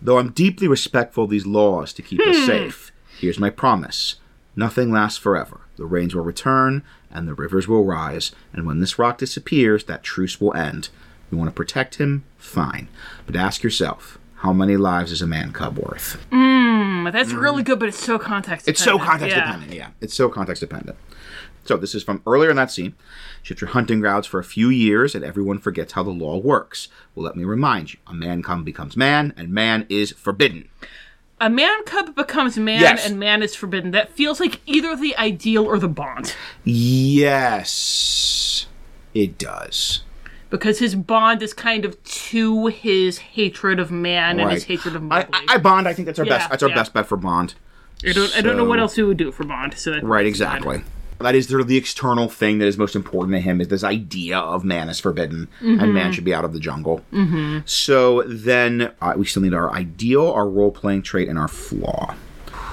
though 0.00 0.18
I'm 0.18 0.30
deeply 0.30 0.68
respectful 0.68 1.24
of 1.24 1.30
these 1.30 1.46
laws 1.46 1.92
to 1.94 2.02
keep 2.02 2.20
us 2.20 2.46
safe, 2.46 2.92
here's 3.18 3.38
my 3.38 3.50
promise 3.50 4.16
nothing 4.54 4.92
lasts 4.92 5.18
forever. 5.18 5.62
The 5.76 5.86
rains 5.86 6.14
will 6.14 6.24
return, 6.24 6.82
and 7.10 7.26
the 7.26 7.34
rivers 7.34 7.66
will 7.66 7.84
rise, 7.84 8.32
and 8.52 8.66
when 8.66 8.80
this 8.80 8.98
rock 8.98 9.18
disappears, 9.18 9.84
that 9.84 10.02
truce 10.02 10.40
will 10.40 10.54
end. 10.54 10.90
You 11.30 11.38
want 11.38 11.48
to 11.48 11.54
protect 11.54 11.96
him? 11.96 12.24
Fine. 12.36 12.88
But 13.26 13.36
ask 13.36 13.62
yourself, 13.62 14.18
how 14.42 14.52
many 14.52 14.76
lives 14.76 15.12
is 15.12 15.22
a 15.22 15.26
man 15.26 15.52
cub 15.52 15.78
worth? 15.78 16.24
Mm, 16.30 17.12
that's 17.12 17.32
really 17.32 17.62
good, 17.62 17.78
but 17.78 17.88
it's 17.88 18.02
so 18.02 18.18
context. 18.18 18.68
It's 18.68 18.82
so 18.82 18.92
dependent. 18.98 19.10
context 19.10 19.36
Yeah. 19.36 19.44
dependent, 19.44 19.72
yeah. 19.74 19.88
It's 20.00 20.14
so 20.14 20.28
context 20.28 20.60
dependent. 20.60 20.96
So 21.64 21.76
this 21.76 21.94
is 21.94 22.02
from 22.02 22.22
earlier 22.26 22.50
in 22.50 22.56
that 22.56 22.72
scene. 22.72 22.94
Shift 23.44 23.60
your 23.60 23.70
hunting 23.70 24.00
grounds 24.00 24.26
for 24.26 24.40
a 24.40 24.44
few 24.44 24.68
years, 24.68 25.14
and 25.14 25.24
everyone 25.24 25.58
forgets 25.58 25.92
how 25.92 26.02
the 26.02 26.10
law 26.10 26.38
works. 26.38 26.88
Well, 27.14 27.24
let 27.24 27.36
me 27.36 27.44
remind 27.44 27.92
you: 27.92 28.00
a 28.06 28.14
man 28.14 28.42
cub 28.42 28.64
becomes 28.64 28.96
man, 28.96 29.32
and 29.36 29.50
man 29.50 29.86
is 29.88 30.10
forbidden. 30.12 30.68
A 31.40 31.48
man 31.48 31.84
cub 31.84 32.14
becomes 32.16 32.58
man, 32.58 32.80
Yes. 32.80 33.08
and 33.08 33.18
man 33.18 33.42
is 33.42 33.54
forbidden. 33.54 33.92
That 33.92 34.10
feels 34.12 34.40
like 34.40 34.60
either 34.66 34.96
the 34.96 35.16
ideal 35.16 35.64
or 35.64 35.78
the 35.78 35.88
bond, 35.88 36.34
Yes, 36.64 38.66
it 39.14 39.38
does. 39.38 40.02
Because 40.52 40.78
his 40.78 40.94
bond 40.94 41.42
is 41.42 41.52
kind 41.52 41.84
of 41.84 42.00
to 42.04 42.66
his 42.68 43.18
hatred 43.18 43.80
of 43.80 43.90
man 43.90 44.38
and 44.38 44.52
his 44.52 44.62
hatred 44.64 44.94
of 44.94 45.02
Mowgli. 45.02 45.28
I, 45.48 45.54
I 45.54 45.58
Bond. 45.58 45.88
I 45.88 45.92
think 45.94 46.06
that's 46.06 46.20
our 46.20 46.24
Yeah, 46.26 46.38
best. 46.38 46.50
That's 46.50 46.62
our 46.62 46.68
yeah. 46.68 46.74
best 46.76 46.92
bet 46.94 47.06
for 47.06 47.16
Bond. 47.16 47.54
I 48.06 48.12
don't, 48.12 48.36
I 48.36 48.40
don't 48.40 48.56
know 48.56 48.64
what 48.64 48.78
else 48.78 48.96
we 48.96 49.02
would 49.02 49.16
do 49.16 49.32
for 49.32 49.42
Bond. 49.44 49.74
So 49.76 49.98
Right, 50.00 50.26
exactly. 50.26 50.82
That 51.20 51.34
is 51.36 51.48
sort 51.48 51.60
of 51.60 51.68
the 51.68 51.76
external 51.76 52.28
thing 52.28 52.58
that 52.58 52.66
is 52.66 52.76
most 52.76 52.96
important 52.96 53.34
to 53.36 53.40
him 53.40 53.60
is 53.60 53.68
this 53.68 53.84
idea 53.84 54.38
of 54.38 54.64
man 54.64 54.88
is 54.88 54.98
forbidden 54.98 55.46
and 55.60 55.80
Mm-hmm. 55.80 55.92
man 55.94 56.12
should 56.12 56.24
be 56.24 56.34
out 56.34 56.44
of 56.44 56.52
the 56.52 56.58
jungle. 56.60 57.00
Mm-hmm. 57.12 57.60
So 57.64 58.22
then 58.26 58.92
uh, 59.00 59.14
we 59.16 59.24
still 59.26 59.42
need 59.42 59.54
our 59.54 59.72
ideal, 59.72 60.28
our 60.30 60.48
role 60.48 60.72
playing 60.72 61.02
trait, 61.02 61.28
and 61.28 61.38
our 61.38 61.46
flaw. 61.48 62.14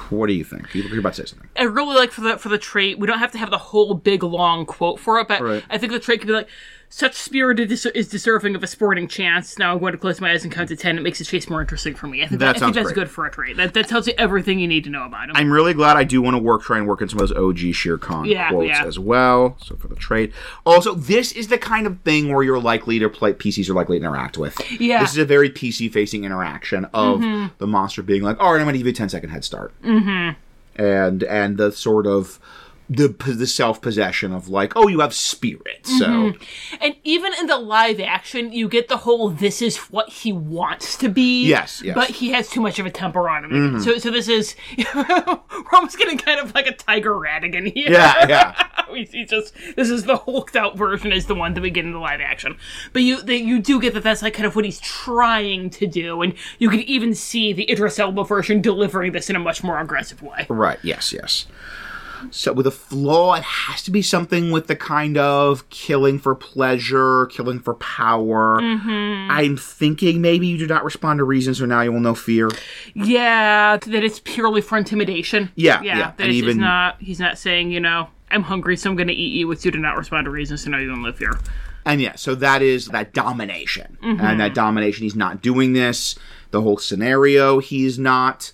What 0.10 0.26
do 0.26 0.34
you 0.34 0.44
think? 0.44 0.74
You- 0.74 0.82
You're 0.84 1.00
about 1.00 1.14
to 1.14 1.28
say 1.28 1.30
something. 1.30 1.48
I 1.56 1.64
really 1.64 1.96
like 1.96 2.10
for 2.12 2.22
the 2.22 2.38
for 2.40 2.50
the 2.50 2.58
trait. 2.58 2.98
We 2.98 3.06
don't 3.06 3.20
have 3.20 3.32
to 3.34 3.38
have 3.38 3.52
the 3.52 3.60
whole 3.60 3.94
big 3.94 4.24
long 4.24 4.66
quote 4.66 5.00
for 5.00 5.20
it, 5.20 5.28
but 5.28 5.42
Right. 5.42 5.64
I 5.70 5.78
think 5.78 5.92
the 5.92 6.00
trait 6.00 6.20
could 6.22 6.28
be 6.28 6.34
like, 6.34 6.50
"Such 6.92 7.16
spirit 7.16 7.60
is 7.60 8.08
deserving 8.08 8.56
of 8.56 8.64
a 8.64 8.68
sporting 8.68 9.08
chance." 9.08 9.58
Now 9.60 9.74
I'm 9.74 9.80
going 9.80 9.92
to 9.94 9.98
close 9.98 10.20
my 10.20 10.32
eyes 10.32 10.44
and 10.44 10.52
count 10.52 10.70
to 10.70 10.76
ten. 10.76 10.98
It 10.98 11.02
makes 11.02 11.20
the 11.20 11.26
chase 11.26 11.50
more 11.50 11.62
interesting 11.62 11.94
for 11.96 12.08
me. 12.08 12.24
I 12.24 12.28
think 12.28 12.40
That 12.40 12.48
that, 12.48 12.56
I 12.56 12.60
think 12.60 12.76
that's 12.76 12.86
great. 12.88 12.96
good 12.96 13.10
for 13.10 13.26
a 13.26 13.32
trade. 13.32 13.58
That, 13.58 13.74
that 13.74 13.88
tells 13.88 14.08
you 14.08 14.14
everything 14.18 14.60
you 14.60 14.68
need 14.68 14.84
to 14.86 14.90
know 14.90 15.06
about 15.06 15.30
him. 15.30 15.36
I'm 15.36 15.52
really 15.52 15.74
glad 15.74 15.98
I 15.98 16.04
do 16.04 16.22
want 16.22 16.36
to 16.36 16.42
work, 16.42 16.64
try 16.64 16.78
and 16.78 16.88
work 16.88 17.02
in 17.02 17.10
some 17.10 17.20
of 17.20 17.30
those 17.30 17.38
OG 17.38 17.74
Shere 17.74 17.98
Khan 17.98 18.26
Yeah, 18.26 18.50
quotes 18.50 18.68
yeah. 18.70 18.86
as 18.86 18.98
well. 19.00 19.56
So 19.64 19.76
for 19.76 19.88
the 19.88 19.96
trade. 19.96 20.34
Also, 20.66 20.96
this 20.96 21.32
is 21.32 21.48
the 21.48 21.58
kind 21.58 21.86
of 21.88 22.00
thing 22.02 22.34
where 22.34 22.44
you're 22.44 22.60
likely 22.60 23.00
to 23.00 23.10
play 23.10 23.34
PCs 23.34 23.70
are 23.70 23.74
likely 23.74 24.00
to 24.00 24.06
interact 24.06 24.38
with. 24.38 24.60
Yeah. 24.80 24.96
Mm-hmm. 24.98 25.04
This 25.04 25.12
is 25.12 25.18
a 25.20 25.26
very 25.26 25.50
PC 25.50 25.92
facing 25.92 26.24
interaction 26.24 26.86
of 26.94 27.22
the 27.60 27.68
monster 27.68 28.02
being 28.02 28.24
like, 28.24 28.40
all 28.40 28.52
right, 28.54 28.60
I'm 28.60 28.66
going 28.66 28.74
to 28.74 28.80
give 28.80 28.88
you 28.88 28.92
a 28.94 28.96
10 28.96 29.10
second 29.10 29.30
head 29.30 29.44
start. 29.44 29.74
Mm-hmm. 29.84 30.82
And 30.82 31.24
and 31.24 31.58
the 31.58 31.72
sort 31.72 32.08
of 32.08 32.40
the 32.90 33.08
the 33.08 33.48
self 33.48 33.82
possession 33.82 34.34
of 34.34 34.50
like, 34.50 34.74
oh, 34.76 34.88
you 34.88 35.00
have 35.02 35.14
spirit, 35.14 35.86
so 35.86 36.10
Mm-hmm. 36.10 36.76
And 36.82 36.96
even 37.04 37.34
in 37.40 37.46
the 37.48 37.58
live 37.58 38.00
action, 38.00 38.52
you 38.52 38.68
get 38.68 38.88
the 38.88 38.98
whole 38.98 39.30
"this 39.30 39.62
is 39.62 39.78
what 39.78 40.10
he 40.10 40.34
wants 40.34 40.98
to 40.98 41.10
be." 41.10 41.46
Yes, 41.46 41.82
yes. 41.84 41.96
But 41.96 42.10
he 42.10 42.32
has 42.32 42.50
too 42.50 42.62
much 42.62 42.80
of 42.80 42.86
a 42.86 42.90
temper 42.90 43.30
on 43.30 43.46
him. 43.46 43.80
So, 43.80 43.98
so 43.98 44.10
this 44.10 44.28
is 44.28 44.56
we're 44.96 45.06
almost 45.74 45.98
getting 45.98 46.18
kind 46.18 46.40
of 46.40 46.54
like 46.56 46.68
a 46.68 46.74
Tiger 46.74 47.12
Radigan 47.12 47.72
here. 47.72 47.92
yeah, 47.92 48.28
yeah. 48.90 49.06
see 49.06 49.26
just 49.26 49.54
this 49.76 49.90
is 49.90 50.04
the 50.06 50.18
hulked 50.18 50.56
out 50.56 50.78
version 50.78 51.12
is 51.12 51.28
the 51.28 51.36
one 51.36 51.54
that 51.54 51.62
we 51.62 51.70
get 51.70 51.86
in 51.86 51.92
the 51.92 52.00
live 52.00 52.22
action 52.22 52.58
but 52.92 53.04
you 53.04 53.22
they, 53.22 53.38
you 53.38 53.60
do 53.60 53.80
get 53.80 53.94
that 53.94 54.04
that's 54.04 54.22
like 54.22 54.34
kind 54.34 54.46
of 54.48 54.56
what 54.56 54.66
he's 54.66 54.80
trying 54.80 55.70
to 55.70 55.86
do 55.86 56.22
and 56.22 56.34
you 56.58 56.70
can 56.70 56.80
even 56.82 57.14
see 57.14 57.54
the 57.54 57.70
Idris 57.72 58.00
Elba 58.00 58.24
version 58.24 58.62
delivering 58.62 59.12
this 59.12 59.30
in 59.30 59.36
a 59.36 59.40
much 59.40 59.64
more 59.64 59.80
aggressive 59.80 60.22
way 60.22 60.48
Right. 60.50 60.80
Yes. 60.82 61.14
Yes. 61.14 61.46
So 62.32 62.54
with 62.54 62.68
a 62.68 62.72
flaw, 62.72 63.36
it 63.36 63.44
has 63.44 63.82
to 63.84 63.92
be 63.92 64.02
something 64.02 64.52
with 64.52 64.68
the 64.68 64.76
kind 64.76 65.18
of 65.18 65.70
killing 65.70 66.20
for 66.20 66.36
pleasure, 66.36 67.26
killing 67.28 67.60
for 67.60 67.74
power. 67.76 68.60
Mm-hmm. 68.62 69.32
I'm 69.32 69.58
thinking 69.58 70.22
maybe 70.22 70.48
you 70.48 70.58
do 70.58 70.68
not 70.68 70.84
respond 70.84 71.20
to 71.20 71.24
reason, 71.24 71.54
so 71.56 71.66
now 71.66 71.82
you 71.82 71.92
will 71.92 72.00
know 72.00 72.16
fear. 72.16 72.50
yeah 72.94 73.78
that 73.78 74.04
it's 74.04 74.20
purely 74.20 74.62
for 74.62 74.78
intimidation 74.78 75.52
Yeah, 75.56 75.82
yeah, 75.82 75.98
yeah, 75.98 76.12
that 76.18 76.24
and 76.26 76.34
even- 76.34 76.58
not 76.58 76.98
he's 77.02 77.20
not 77.20 77.38
saying 77.38 77.72
you 77.72 77.80
know 77.80 78.10
I'm 78.32 78.44
hungry 78.44 78.78
so 78.78 78.90
I'm 78.90 78.96
gonna 78.96 79.12
eat 79.12 79.34
you 79.34 79.48
which 79.48 79.66
you 79.66 79.72
do 79.72 79.80
not 79.80 79.98
respond 79.98 80.26
to 80.26 80.32
reason 80.32 80.58
so 80.58 80.70
now 80.70 80.78
you 80.78 80.88
don't 80.88 81.04
live 81.04 81.18
here 81.18 81.40
And 81.86 82.02
yeah, 82.02 82.16
so 82.16 82.36
that 82.36 82.62
is 82.62 82.88
that 82.88 83.14
domination. 83.14 83.98
Mm-hmm. 84.04 84.22
And 84.24 84.40
that 84.40 84.54
domination, 84.54 85.04
he's 85.04 85.16
not 85.16 85.42
doing 85.42 85.74
this. 85.74 86.16
The 86.52 86.62
whole 86.62 86.78
scenario, 86.78 87.60
he's 87.60 87.98
not 87.98 88.52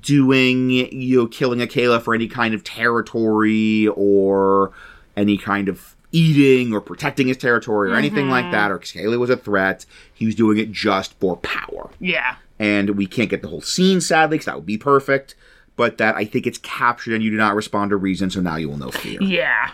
doing, 0.00 0.70
you 0.70 1.18
know, 1.18 1.26
killing 1.26 1.60
Akela 1.60 2.00
for 2.00 2.14
any 2.14 2.28
kind 2.28 2.54
of 2.54 2.64
territory 2.64 3.88
or 3.88 4.72
any 5.16 5.36
kind 5.38 5.68
of 5.68 5.96
eating 6.10 6.72
or 6.72 6.80
protecting 6.80 7.28
his 7.28 7.36
territory 7.36 7.90
or 7.90 7.94
anything 7.94 8.30
like 8.30 8.44
mm-hmm. 8.44 8.52
that, 8.52 8.70
or 8.70 8.78
because 8.78 8.90
Akela 8.92 9.18
was 9.18 9.30
a 9.30 9.36
threat. 9.36 9.84
He 10.14 10.26
was 10.26 10.34
doing 10.34 10.58
it 10.58 10.72
just 10.72 11.14
for 11.20 11.36
power. 11.38 11.90
yeah 12.00 12.36
And 12.58 12.90
we 12.90 13.06
can't 13.06 13.30
get 13.30 13.42
the 13.42 13.48
whole 13.48 13.60
scene, 13.60 14.00
sadly, 14.00 14.36
because 14.36 14.46
that 14.46 14.56
would 14.56 14.66
be 14.66 14.78
perfect. 14.78 15.34
But 15.76 15.98
that 15.98 16.16
I 16.16 16.24
think 16.24 16.46
it's 16.46 16.58
captured 16.58 17.14
and 17.14 17.22
you 17.22 17.30
do 17.30 17.36
not 17.36 17.54
respond 17.54 17.90
to 17.90 17.96
reason, 17.96 18.30
so 18.30 18.40
now 18.40 18.56
you 18.56 18.68
will 18.68 18.78
know 18.78 18.90
fear. 18.90 19.22
yeah 19.22 19.70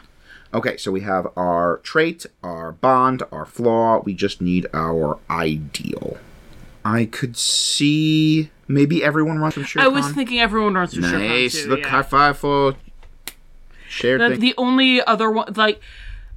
Okay, 0.55 0.77
so 0.77 0.93
we 0.93 1.01
have 1.01 1.27
our 1.37 1.79
trait, 1.79 2.27
our 2.45 2.71
bond, 2.71 3.25
our 3.33 3.45
flaw. 3.45 4.01
We 4.05 4.15
just 4.15 4.41
need 4.41 4.69
our 4.73 5.19
ideal. 5.29 6.17
I 6.85 7.07
could 7.07 7.37
see 7.37 8.51
maybe 8.69 9.03
everyone 9.05 9.39
runs 9.39 9.55
from 9.55 9.65
Shere 9.65 9.83
I 9.83 9.89
was 9.89 10.09
thinking 10.11 10.41
everyone 10.41 10.75
runs 10.75 10.95
through 10.95 11.03
Shere 11.05 11.13
Khan, 11.13 11.29
nice. 11.29 11.67
Look, 11.67 11.81
yeah. 11.81 11.89
high 11.89 12.03
five 12.03 12.39
for 12.39 12.75
shared 13.89 14.21
The, 14.21 14.37
the 14.37 14.55
only 14.59 15.03
other 15.03 15.31
one, 15.31 15.53
like, 15.55 15.81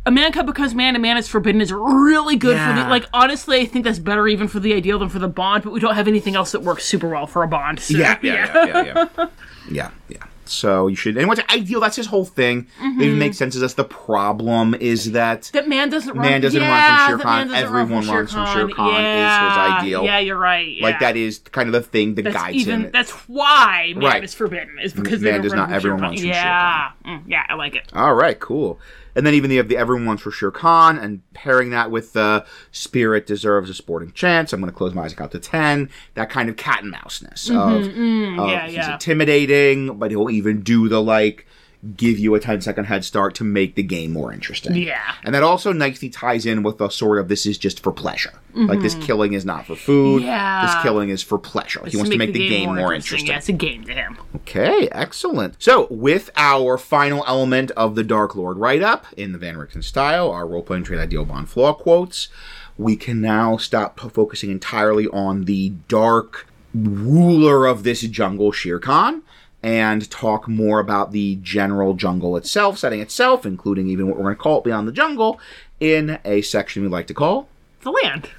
a 0.05 0.11
man 0.11 0.31
becomes 0.31 0.73
man 0.73 0.95
and 0.95 1.01
man 1.01 1.17
is 1.17 1.27
forbidden 1.27 1.59
is 1.59 1.71
really 1.73 2.37
good 2.37 2.55
for 2.55 2.61
Yeah. 2.61 2.83
the, 2.83 2.89
like, 2.89 3.05
honestly, 3.13 3.59
I 3.59 3.65
think 3.65 3.83
that's 3.83 3.99
better 3.99 4.27
even 4.27 4.47
for 4.47 4.59
the 4.59 4.73
ideal 4.73 4.99
than 4.99 5.09
for 5.09 5.19
the 5.19 5.27
bond, 5.27 5.63
but 5.63 5.73
we 5.73 5.79
don't 5.79 5.95
have 5.95 6.07
anything 6.07 6.35
else 6.35 6.51
that 6.53 6.61
works 6.61 6.85
super 6.85 7.09
well 7.09 7.27
for 7.27 7.43
a 7.43 7.47
bond. 7.47 7.79
So, 7.79 7.97
yeah, 7.97 8.17
yeah, 8.21 8.33
yeah, 8.33 8.65
yeah, 8.65 8.83
yeah, 8.83 9.27
yeah, 9.69 9.91
yeah. 10.09 10.23
So 10.49 10.87
you 10.87 10.95
should. 10.95 11.17
And 11.17 11.27
what's 11.27 11.41
ideal? 11.51 11.79
That's 11.79 11.95
his 11.95 12.07
whole 12.07 12.25
thing. 12.25 12.67
Mm-hmm. 12.81 13.01
It 13.01 13.05
even 13.05 13.19
makes 13.19 13.37
sense. 13.37 13.55
Is 13.55 13.61
that's 13.61 13.73
the 13.75 13.83
problem? 13.83 14.75
Is 14.75 15.11
that 15.11 15.49
That 15.53 15.67
man 15.67 15.89
doesn't 15.89 16.13
run. 16.15 16.25
Man 16.25 16.41
doesn't 16.41 16.61
run 16.61 16.69
from 16.97 17.07
Shere 17.07 17.17
Khan. 17.19 17.53
Everyone 17.53 17.91
run 17.91 18.03
from 18.03 18.15
runs 18.15 18.31
from 18.33 18.45
Shere 18.47 18.67
Khan 18.69 18.89
is 18.89 18.95
his 18.95 19.03
Yeah, 19.05 19.77
ideal. 19.81 20.03
Yeah, 20.03 20.19
you're 20.19 20.37
right. 20.37 20.75
like 20.81 20.99
that 20.99 21.15
is 21.17 21.39
kind 21.39 21.67
of 21.67 21.73
the 21.73 21.81
thing 21.81 22.15
that 22.15 22.23
That's 22.23 22.35
guides 22.35 22.57
even. 22.57 22.83
him? 22.85 22.91
That's 22.91 23.11
why 23.27 23.93
man 23.95 24.03
Right. 24.03 24.23
is 24.23 24.33
forbidden. 24.33 24.77
Is 24.81 24.93
because 24.93 25.21
they 25.21 25.31
Man 25.31 25.41
don't 25.41 25.43
does 25.43 25.53
not- 25.53 25.65
from 25.67 25.73
everyone 25.75 26.01
runs 26.01 26.21
Khan. 26.21 26.29
from 26.29 26.33
Shere 26.33 26.43
Yeah, 26.43 26.89
Mm, 27.05 27.21
yeah, 27.27 27.43
I 27.49 27.53
like 27.55 27.75
it. 27.75 27.83
All 27.93 28.13
right, 28.13 28.39
cool. 28.39 28.79
And 29.17 29.25
then 29.25 29.33
even 29.33 29.49
the, 29.49 29.59
the 29.63 29.75
everyone 29.75 30.05
wants 30.05 30.21
for 30.21 30.29
Shere 30.29 30.51
Khan 30.51 30.99
and 30.99 31.21
pairing 31.33 31.71
that 31.71 31.89
with 31.89 32.13
the 32.13 32.45
spirit 32.71 33.25
deserves 33.25 33.67
a 33.67 33.73
sporting 33.73 34.11
chance. 34.11 34.53
I'm 34.53 34.61
going 34.61 34.71
to 34.71 34.77
close 34.77 34.93
my 34.93 35.05
eyes 35.05 35.11
and 35.11 35.17
count 35.17 35.31
to 35.31 35.39
10. 35.39 35.89
That 36.13 36.29
kind 36.29 36.49
of 36.49 36.55
cat 36.55 36.83
and 36.83 36.91
mouseness 36.91 37.49
mm-hmm, 37.49 37.57
of, 37.57 37.95
mm, 37.95 38.39
of 38.39 38.49
yeah, 38.49 38.65
he's 38.67 38.75
yeah. 38.75 38.93
intimidating, 38.93 39.97
but 39.97 40.11
he'll 40.11 40.29
even 40.29 40.61
do 40.61 40.87
the 40.87 41.01
like 41.01 41.46
give 41.95 42.17
you 42.17 42.33
a 42.35 42.39
10 42.39 42.61
second 42.61 42.85
head 42.85 43.05
start 43.05 43.35
to 43.35 43.43
make 43.43 43.75
the 43.75 43.83
game 43.83 44.11
more 44.11 44.33
interesting. 44.33 44.75
Yeah. 44.75 45.15
And 45.23 45.35
that 45.35 45.43
also 45.43 45.71
nicely 45.71 46.09
ties 46.09 46.45
in 46.45 46.63
with 46.63 46.79
the 46.79 46.89
sort 46.89 47.19
of 47.19 47.27
this 47.27 47.45
is 47.45 47.57
just 47.57 47.81
for 47.81 47.91
pleasure. 47.91 48.33
Like 48.65 48.79
this 48.79 48.95
killing 48.95 49.33
is 49.33 49.45
not 49.45 49.67
for 49.67 49.75
food. 49.75 50.21
Mm-hmm. 50.21 50.29
Yeah. 50.29 50.65
This 50.65 50.83
killing 50.83 51.09
is 51.09 51.21
for 51.21 51.37
pleasure. 51.37 51.85
he 51.85 51.95
wants 51.95 52.09
to 52.09 52.17
make 52.17 52.33
the, 52.33 52.49
game, 52.49 52.73
more 52.73 52.91
interesting. 52.91 53.27
Yeah, 53.27 53.37
it's 53.37 53.49
a 53.49 53.53
game 53.53 53.83
to 53.83 53.93
him. 53.93 54.17
Okay, 54.35 54.89
excellent. 54.91 55.61
So, 55.61 55.87
with 55.91 56.31
our 56.35 56.79
final 56.79 57.23
element 57.27 57.69
of 57.71 57.93
the 57.93 58.03
Dark 58.03 58.35
Lord 58.35 58.57
write 58.57 58.81
up 58.81 59.05
in 59.15 59.31
the 59.31 59.37
Van 59.37 59.57
Richten 59.57 59.83
style, 59.83 60.31
our 60.31 60.47
role 60.47 60.63
playing 60.63 60.85
trade 60.85 60.99
ideal 60.99 61.23
Von 61.23 61.45
Flaw 61.45 61.73
quotes, 61.73 62.29
we 62.77 62.95
can 62.95 63.21
now 63.21 63.57
stop 63.57 63.99
focusing 63.99 64.49
entirely 64.49 65.07
on 65.07 65.45
the 65.45 65.69
dark 65.87 66.47
ruler 66.73 67.67
of 67.67 67.83
this 67.83 68.01
jungle, 68.01 68.51
Shere 68.51 68.79
Khan, 68.79 69.21
and 69.63 70.09
talk 70.09 70.47
more 70.47 70.79
about 70.79 71.11
the 71.11 71.37
general 71.37 71.93
jungle 71.93 72.37
itself, 72.37 72.77
setting 72.77 72.99
itself, 72.99 73.45
including 73.45 73.87
even 73.87 74.07
what 74.07 74.17
we're 74.17 74.23
going 74.23 74.35
to 74.35 74.41
call 74.41 74.59
it 74.59 74.63
Beyond 74.63 74.87
the 74.87 74.91
Jungle, 74.91 75.39
in 75.79 76.19
a 76.25 76.41
section 76.41 76.83
we 76.83 76.89
like 76.89 77.07
to 77.07 77.13
call 77.13 77.47
The 77.81 77.91
land. 77.91 78.29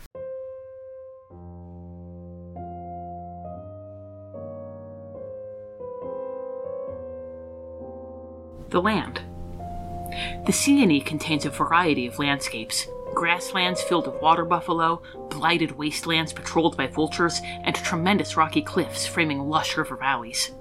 The 8.70 8.82
land. 8.82 9.22
The 10.46 10.52
Seeonee 10.52 11.04
contains 11.04 11.46
a 11.46 11.50
variety 11.50 12.06
of 12.06 12.18
landscapes 12.18 12.86
grasslands 13.14 13.82
filled 13.82 14.06
with 14.06 14.22
water 14.22 14.44
buffalo, 14.44 15.02
blighted 15.28 15.72
wastelands 15.72 16.32
patrolled 16.32 16.76
by 16.76 16.86
vultures, 16.86 17.40
and 17.64 17.74
tremendous 17.74 18.36
rocky 18.36 18.62
cliffs 18.62 19.06
framing 19.06 19.40
lush 19.40 19.76
river 19.76 19.96
valleys. 19.96 20.52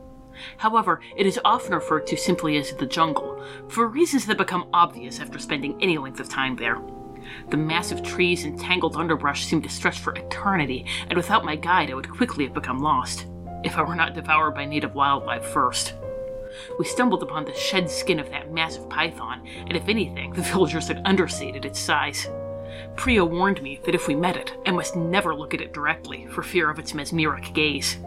However, 0.57 1.01
it 1.15 1.25
is 1.25 1.39
often 1.43 1.73
referred 1.73 2.07
to 2.07 2.17
simply 2.17 2.57
as 2.57 2.73
the 2.73 2.85
jungle, 2.85 3.43
for 3.67 3.87
reasons 3.87 4.25
that 4.25 4.37
become 4.37 4.69
obvious 4.73 5.19
after 5.19 5.39
spending 5.39 5.81
any 5.81 5.97
length 5.97 6.19
of 6.19 6.29
time 6.29 6.55
there. 6.55 6.79
The 7.49 7.57
massive 7.57 8.03
trees 8.03 8.45
and 8.45 8.59
tangled 8.59 8.95
underbrush 8.95 9.45
seem 9.45 9.61
to 9.61 9.69
stretch 9.69 9.99
for 9.99 10.15
eternity, 10.15 10.85
and 11.09 11.17
without 11.17 11.45
my 11.45 11.55
guide, 11.55 11.91
I 11.91 11.93
would 11.93 12.09
quickly 12.09 12.45
have 12.45 12.53
become 12.53 12.79
lost, 12.79 13.25
if 13.63 13.77
I 13.77 13.83
were 13.83 13.95
not 13.95 14.13
devoured 14.13 14.55
by 14.55 14.65
native 14.65 14.95
wildlife 14.95 15.45
first. 15.45 15.93
We 16.79 16.85
stumbled 16.85 17.23
upon 17.23 17.45
the 17.45 17.53
shed 17.53 17.89
skin 17.89 18.19
of 18.19 18.29
that 18.29 18.51
massive 18.51 18.89
python, 18.89 19.45
and 19.67 19.75
if 19.75 19.87
anything, 19.89 20.31
the 20.33 20.41
villagers 20.41 20.87
had 20.87 21.01
understated 21.05 21.65
its 21.65 21.79
size. 21.79 22.27
Priya 22.95 23.25
warned 23.25 23.61
me 23.61 23.79
that 23.83 23.95
if 23.95 24.07
we 24.07 24.15
met 24.15 24.37
it, 24.37 24.53
I 24.65 24.71
must 24.71 24.95
never 24.95 25.35
look 25.35 25.53
at 25.53 25.61
it 25.61 25.73
directly, 25.73 26.25
for 26.27 26.43
fear 26.43 26.69
of 26.69 26.79
its 26.79 26.93
mesmeric 26.93 27.53
gaze. 27.53 27.97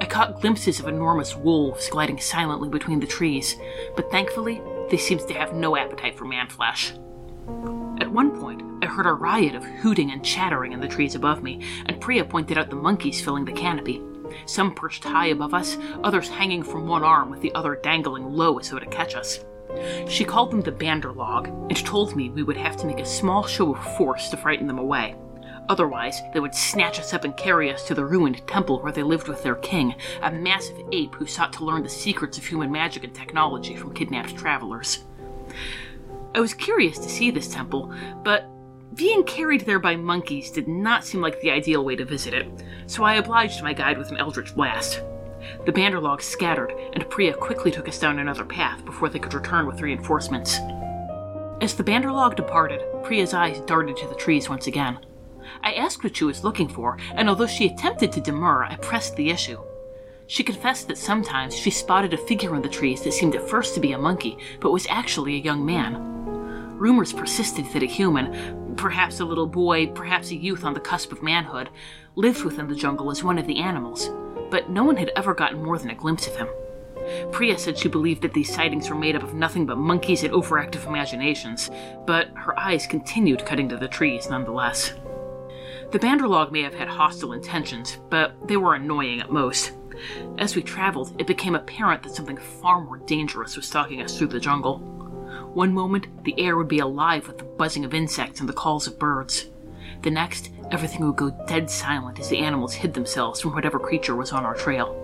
I 0.00 0.04
caught 0.06 0.40
glimpses 0.40 0.80
of 0.80 0.88
enormous 0.88 1.36
wolves 1.36 1.88
gliding 1.88 2.20
silently 2.20 2.68
between 2.68 3.00
the 3.00 3.06
trees, 3.06 3.56
but 3.96 4.10
thankfully, 4.10 4.60
they 4.90 4.96
seemed 4.96 5.26
to 5.28 5.34
have 5.34 5.52
no 5.52 5.76
appetite 5.76 6.16
for 6.16 6.24
man 6.24 6.48
flesh. 6.48 6.92
At 8.00 8.10
one 8.10 8.38
point, 8.38 8.62
I 8.82 8.86
heard 8.86 9.06
a 9.06 9.12
riot 9.12 9.54
of 9.54 9.64
hooting 9.64 10.10
and 10.10 10.24
chattering 10.24 10.72
in 10.72 10.80
the 10.80 10.88
trees 10.88 11.14
above 11.14 11.42
me, 11.42 11.62
and 11.86 12.00
Priya 12.00 12.24
pointed 12.24 12.56
out 12.56 12.70
the 12.70 12.76
monkeys 12.76 13.20
filling 13.20 13.44
the 13.44 13.52
canopy. 13.52 14.00
Some 14.46 14.74
perched 14.74 15.04
high 15.04 15.26
above 15.26 15.54
us, 15.54 15.76
others 16.04 16.28
hanging 16.28 16.62
from 16.62 16.86
one 16.86 17.02
arm 17.02 17.30
with 17.30 17.40
the 17.40 17.54
other 17.54 17.78
dangling 17.82 18.32
low 18.32 18.58
as 18.58 18.70
though 18.70 18.78
to 18.78 18.86
catch 18.86 19.14
us. 19.14 19.44
She 20.08 20.24
called 20.24 20.50
them 20.50 20.62
the 20.62 20.72
Banderlog, 20.72 21.48
and 21.48 21.76
told 21.84 22.16
me 22.16 22.30
we 22.30 22.42
would 22.42 22.56
have 22.56 22.76
to 22.78 22.86
make 22.86 23.00
a 23.00 23.06
small 23.06 23.46
show 23.46 23.74
of 23.74 23.96
force 23.96 24.28
to 24.30 24.36
frighten 24.36 24.66
them 24.66 24.78
away. 24.78 25.16
Otherwise, 25.68 26.22
they 26.32 26.40
would 26.40 26.54
snatch 26.54 26.98
us 26.98 27.12
up 27.12 27.24
and 27.24 27.36
carry 27.36 27.70
us 27.70 27.86
to 27.86 27.94
the 27.94 28.04
ruined 28.04 28.46
temple 28.46 28.80
where 28.80 28.92
they 28.92 29.02
lived 29.02 29.28
with 29.28 29.42
their 29.42 29.56
king, 29.56 29.94
a 30.22 30.30
massive 30.30 30.78
ape 30.92 31.14
who 31.14 31.26
sought 31.26 31.52
to 31.52 31.64
learn 31.64 31.82
the 31.82 31.88
secrets 31.88 32.38
of 32.38 32.46
human 32.46 32.72
magic 32.72 33.04
and 33.04 33.14
technology 33.14 33.76
from 33.76 33.92
kidnapped 33.92 34.36
travelers. 34.36 35.04
I 36.34 36.40
was 36.40 36.54
curious 36.54 36.98
to 36.98 37.08
see 37.08 37.30
this 37.30 37.48
temple, 37.48 37.92
but 38.24 38.48
being 38.94 39.24
carried 39.24 39.62
there 39.62 39.78
by 39.78 39.96
monkeys 39.96 40.50
did 40.50 40.68
not 40.68 41.04
seem 41.04 41.20
like 41.20 41.40
the 41.40 41.50
ideal 41.50 41.84
way 41.84 41.96
to 41.96 42.04
visit 42.04 42.32
it, 42.32 42.48
so 42.86 43.04
I 43.04 43.14
obliged 43.14 43.62
my 43.62 43.72
guide 43.72 43.98
with 43.98 44.10
an 44.10 44.16
eldritch 44.16 44.54
blast. 44.54 45.02
The 45.66 45.72
Banderlogs 45.72 46.22
scattered, 46.22 46.72
and 46.94 47.08
Priya 47.08 47.34
quickly 47.34 47.70
took 47.70 47.88
us 47.88 47.98
down 47.98 48.18
another 48.18 48.44
path 48.44 48.84
before 48.84 49.08
they 49.08 49.18
could 49.18 49.34
return 49.34 49.66
with 49.66 49.80
reinforcements. 49.80 50.58
As 51.60 51.74
the 51.74 51.84
Banderlog 51.84 52.36
departed, 52.36 52.80
Priya's 53.02 53.34
eyes 53.34 53.60
darted 53.60 53.96
to 53.98 54.08
the 54.08 54.14
trees 54.14 54.48
once 54.48 54.66
again. 54.66 54.98
I 55.62 55.74
asked 55.74 56.04
what 56.04 56.16
she 56.16 56.24
was 56.24 56.44
looking 56.44 56.68
for, 56.68 56.98
and 57.14 57.28
although 57.28 57.46
she 57.46 57.66
attempted 57.66 58.12
to 58.12 58.20
demur, 58.20 58.64
I 58.64 58.76
pressed 58.76 59.16
the 59.16 59.30
issue. 59.30 59.60
She 60.26 60.44
confessed 60.44 60.88
that 60.88 60.98
sometimes 60.98 61.56
she 61.56 61.70
spotted 61.70 62.12
a 62.12 62.18
figure 62.18 62.54
in 62.54 62.62
the 62.62 62.68
trees 62.68 63.02
that 63.02 63.14
seemed 63.14 63.34
at 63.34 63.48
first 63.48 63.74
to 63.74 63.80
be 63.80 63.92
a 63.92 63.98
monkey, 63.98 64.36
but 64.60 64.72
was 64.72 64.86
actually 64.90 65.34
a 65.34 65.42
young 65.42 65.64
man. 65.64 66.76
Rumors 66.76 67.12
persisted 67.12 67.64
that 67.72 67.82
a 67.82 67.86
human, 67.86 68.74
perhaps 68.76 69.20
a 69.20 69.24
little 69.24 69.46
boy, 69.46 69.86
perhaps 69.88 70.30
a 70.30 70.36
youth 70.36 70.64
on 70.64 70.74
the 70.74 70.80
cusp 70.80 71.12
of 71.12 71.22
manhood, 71.22 71.70
lived 72.14 72.44
within 72.44 72.68
the 72.68 72.74
jungle 72.74 73.10
as 73.10 73.24
one 73.24 73.38
of 73.38 73.46
the 73.46 73.58
animals, 73.58 74.10
but 74.50 74.68
no 74.68 74.84
one 74.84 74.96
had 74.96 75.10
ever 75.16 75.34
gotten 75.34 75.62
more 75.62 75.78
than 75.78 75.90
a 75.90 75.94
glimpse 75.94 76.26
of 76.26 76.36
him. 76.36 76.48
Priya 77.32 77.56
said 77.56 77.78
she 77.78 77.88
believed 77.88 78.22
that 78.22 78.34
these 78.34 78.54
sightings 78.54 78.90
were 78.90 78.96
made 78.96 79.16
up 79.16 79.22
of 79.22 79.34
nothing 79.34 79.64
but 79.64 79.78
monkeys 79.78 80.22
and 80.24 80.32
overactive 80.32 80.86
imaginations, 80.86 81.70
but 82.06 82.28
her 82.34 82.58
eyes 82.58 82.86
continued 82.86 83.46
cutting 83.46 83.68
to 83.70 83.76
the 83.76 83.88
trees 83.88 84.28
nonetheless. 84.28 84.92
The 85.90 85.98
Banderlog 85.98 86.52
may 86.52 86.62
have 86.62 86.74
had 86.74 86.88
hostile 86.88 87.32
intentions, 87.32 87.98
but 88.10 88.46
they 88.46 88.58
were 88.58 88.74
annoying 88.74 89.20
at 89.20 89.32
most. 89.32 89.72
As 90.36 90.54
we 90.54 90.62
traveled, 90.62 91.14
it 91.18 91.26
became 91.26 91.54
apparent 91.54 92.02
that 92.02 92.14
something 92.14 92.36
far 92.36 92.82
more 92.82 92.98
dangerous 92.98 93.56
was 93.56 93.66
stalking 93.66 94.02
us 94.02 94.18
through 94.18 94.26
the 94.26 94.38
jungle. 94.38 94.80
One 95.54 95.72
moment, 95.72 96.24
the 96.24 96.38
air 96.38 96.58
would 96.58 96.68
be 96.68 96.80
alive 96.80 97.26
with 97.26 97.38
the 97.38 97.44
buzzing 97.44 97.86
of 97.86 97.94
insects 97.94 98.38
and 98.38 98.48
the 98.48 98.52
calls 98.52 98.86
of 98.86 98.98
birds. 98.98 99.46
The 100.02 100.10
next, 100.10 100.50
everything 100.70 101.06
would 101.06 101.16
go 101.16 101.30
dead 101.46 101.70
silent 101.70 102.20
as 102.20 102.28
the 102.28 102.38
animals 102.38 102.74
hid 102.74 102.92
themselves 102.92 103.40
from 103.40 103.54
whatever 103.54 103.78
creature 103.78 104.14
was 104.14 104.30
on 104.30 104.44
our 104.44 104.54
trail. 104.54 104.94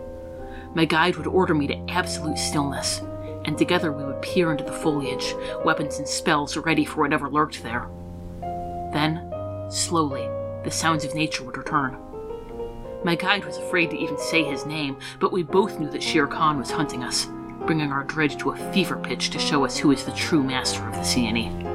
My 0.75 0.85
guide 0.85 1.17
would 1.17 1.27
order 1.27 1.55
me 1.55 1.67
to 1.69 1.91
absolute 1.91 2.37
stillness, 2.37 3.01
and 3.47 3.57
together 3.57 3.91
we 3.91 4.05
would 4.05 4.21
peer 4.21 4.53
into 4.53 4.65
the 4.65 4.73
foliage, 4.73 5.35
weapons 5.65 5.99
and 5.99 6.07
spells 6.07 6.59
ready 6.59 6.85
for 6.85 7.01
whatever 7.01 7.31
lurked 7.31 7.63
there. 7.63 7.89
Then, 8.93 9.33
slowly, 9.71 10.29
the 10.65 10.71
sounds 10.71 11.05
of 11.05 11.15
nature 11.15 11.45
would 11.45 11.57
return. 11.57 11.97
My 13.05 13.15
guide 13.15 13.45
was 13.45 13.59
afraid 13.59 13.91
to 13.91 13.99
even 13.99 14.19
say 14.19 14.43
his 14.43 14.65
name, 14.65 14.97
but 15.21 15.33
we 15.33 15.43
both 15.43 15.79
knew 15.79 15.91
that 15.91 16.03
Shere 16.03 16.27
Khan 16.27 16.59
was 16.59 16.71
hunting 16.71 17.05
us, 17.05 17.27
bringing 17.67 17.93
our 17.93 18.05
dread 18.05 18.39
to 18.41 18.51
a 18.53 18.73
fever 18.73 18.97
pitch 18.97 19.31
to 19.31 19.39
show 19.39 19.65
us 19.65 19.77
who 19.77 19.91
is 19.93 20.05
the 20.05 20.13
true 20.13 20.43
master 20.43 20.83
of 20.89 20.95
the 20.95 21.01
Seeonee. 21.01 21.73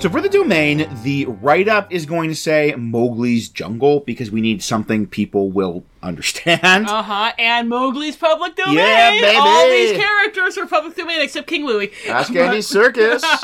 So 0.00 0.08
for 0.08 0.20
the 0.20 0.28
domain, 0.28 0.88
the 1.02 1.26
write-up 1.26 1.92
is 1.92 2.06
going 2.06 2.28
to 2.28 2.36
say 2.36 2.72
Mowgli's 2.76 3.48
Jungle 3.48 3.98
because 4.00 4.30
we 4.30 4.40
need 4.40 4.62
something 4.62 5.08
people 5.08 5.50
will 5.50 5.82
understand. 6.04 6.88
Uh 6.88 7.02
huh. 7.02 7.32
And 7.36 7.68
Mowgli's 7.68 8.16
public 8.16 8.54
domain. 8.54 8.76
Yeah, 8.76 9.10
baby. 9.10 9.36
All 9.36 9.68
these 9.68 9.96
characters 9.96 10.56
are 10.56 10.66
public 10.66 10.96
domain 10.96 11.20
except 11.20 11.48
King 11.48 11.66
Louie. 11.66 11.90
Ask 12.08 12.34
Andy 12.34 12.62
Circus. 12.62 13.24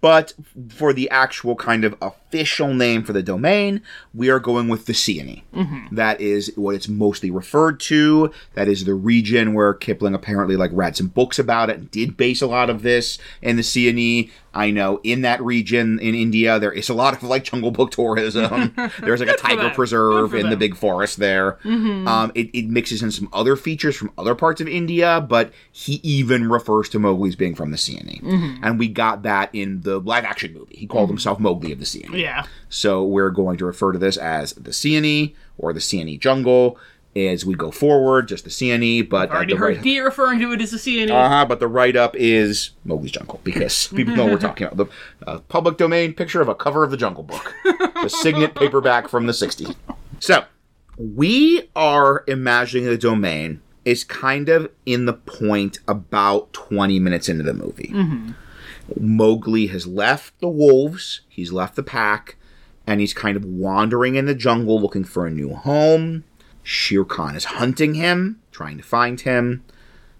but 0.00 0.32
for 0.70 0.92
the 0.92 1.08
actual 1.10 1.56
kind 1.56 1.84
of 1.84 1.96
official 2.36 2.74
name 2.74 3.02
for 3.02 3.12
the 3.12 3.22
domain, 3.22 3.82
we 4.14 4.28
are 4.30 4.38
going 4.38 4.68
with 4.68 4.86
the 4.86 4.92
Seeonee. 4.92 5.42
That 5.92 6.20
is 6.20 6.52
what 6.56 6.74
it's 6.74 6.88
mostly 6.88 7.30
referred 7.30 7.80
to. 7.80 8.30
That 8.54 8.68
is 8.68 8.84
the 8.84 8.94
region 8.94 9.54
where 9.54 9.72
Kipling 9.74 10.14
apparently 10.14 10.56
like 10.56 10.70
read 10.74 10.96
some 10.96 11.08
books 11.08 11.38
about 11.38 11.70
it 11.70 11.76
and 11.78 11.90
did 11.90 12.16
base 12.16 12.42
a 12.42 12.46
lot 12.46 12.68
of 12.70 12.82
this 12.82 13.18
in 13.42 13.56
the 13.56 13.62
Seeonee. 13.62 14.30
I 14.54 14.70
know 14.70 15.00
in 15.04 15.20
that 15.20 15.42
region 15.42 15.98
in 15.98 16.14
India 16.14 16.58
there 16.58 16.72
is 16.72 16.88
a 16.88 16.94
lot 16.94 17.12
of 17.14 17.22
like 17.22 17.44
jungle 17.44 17.70
book 17.70 17.90
tourism. 17.90 18.74
There's 19.00 19.20
like 19.20 19.28
a 19.28 19.36
tiger 19.36 19.68
preserve 19.74 20.34
in 20.34 20.48
the 20.50 20.56
big 20.56 20.74
forest 20.76 21.18
there. 21.18 21.58
Um, 22.08 22.32
it, 22.34 22.48
it 22.54 22.66
mixes 22.68 23.02
in 23.02 23.10
some 23.10 23.28
other 23.34 23.54
features 23.56 23.96
from 23.96 24.12
other 24.16 24.34
parts 24.34 24.60
of 24.62 24.68
India, 24.68 25.20
but 25.28 25.52
he 25.72 26.00
even 26.02 26.48
refers 26.48 26.88
to 26.90 26.98
Mowgli 26.98 27.28
as 27.28 27.36
being 27.36 27.54
from 27.54 27.70
the 27.70 27.76
Seeonee. 27.76 28.22
And 28.62 28.78
we 28.78 28.88
got 28.88 29.22
that 29.24 29.50
in 29.52 29.82
the 29.82 29.98
live 30.00 30.24
action 30.24 30.54
movie. 30.54 30.76
He 30.76 30.86
called 30.86 31.10
himself 31.10 31.38
Mowgli 31.38 31.72
of 31.72 31.78
the 31.78 31.84
Seeonee. 31.84 32.20
Yeah. 32.22 32.25
So 32.68 33.04
we're 33.04 33.30
going 33.30 33.58
to 33.58 33.64
refer 33.64 33.92
to 33.92 33.98
this 33.98 34.16
as 34.16 34.52
the 34.54 34.70
Seeonee 34.72 35.34
or 35.58 35.72
the 35.72 35.80
Seeonee 35.80 36.18
Jungle 36.20 36.78
as 37.14 37.46
we 37.46 37.54
go 37.54 37.70
forward, 37.70 38.28
just 38.28 38.44
the 38.44 38.50
Seeonee. 38.50 39.08
But 39.08 39.30
Already 39.30 39.54
the 39.54 39.58
heard 39.58 39.76
write- 39.76 39.82
Dee 39.82 40.00
referring 40.00 40.38
to 40.40 40.52
it 40.52 40.60
as 40.60 40.70
the 40.72 40.76
Seeonee. 40.76 41.10
uh-huh, 41.10 41.46
but 41.46 41.60
the 41.60 41.68
write-up 41.68 42.14
is 42.16 42.70
Mowgli's 42.84 43.12
Jungle 43.12 43.40
because 43.42 43.86
people 43.94 44.14
know 44.16 44.24
what 44.24 44.32
we're 44.32 44.38
talking 44.38 44.66
about. 44.66 44.76
The 44.76 45.26
uh, 45.26 45.38
public 45.48 45.78
domain 45.78 46.12
picture 46.12 46.40
of 46.42 46.48
a 46.48 46.54
cover 46.54 46.84
of 46.84 46.90
the 46.90 46.96
Jungle 46.98 47.22
Book, 47.22 47.54
the 47.64 48.08
signet 48.08 48.54
paperback 48.54 49.08
from 49.08 49.26
the 49.26 49.32
'60s. 49.32 49.74
So 50.20 50.44
we 50.98 51.70
are 51.74 52.24
imagining 52.26 52.86
the 52.86 52.98
domain 52.98 53.60
is 53.84 54.02
kind 54.04 54.48
of 54.48 54.70
in 54.84 55.06
the 55.06 55.12
point 55.12 55.78
about 55.86 56.52
20 56.52 56.98
minutes 56.98 57.28
into 57.28 57.44
the 57.44 57.54
movie. 57.54 57.94
Mowgli 58.98 59.66
has 59.68 59.86
left 59.86 60.38
the 60.40 60.48
wolves, 60.48 61.22
he's 61.28 61.52
left 61.52 61.76
the 61.76 61.82
pack, 61.82 62.36
and 62.86 63.00
he's 63.00 63.14
kind 63.14 63.36
of 63.36 63.44
wandering 63.44 64.14
in 64.14 64.26
the 64.26 64.34
jungle 64.34 64.80
looking 64.80 65.04
for 65.04 65.26
a 65.26 65.30
new 65.30 65.54
home. 65.54 66.24
Shere 66.62 67.04
Khan 67.04 67.36
is 67.36 67.44
hunting 67.44 67.94
him, 67.94 68.40
trying 68.50 68.76
to 68.76 68.82
find 68.82 69.20
him, 69.20 69.64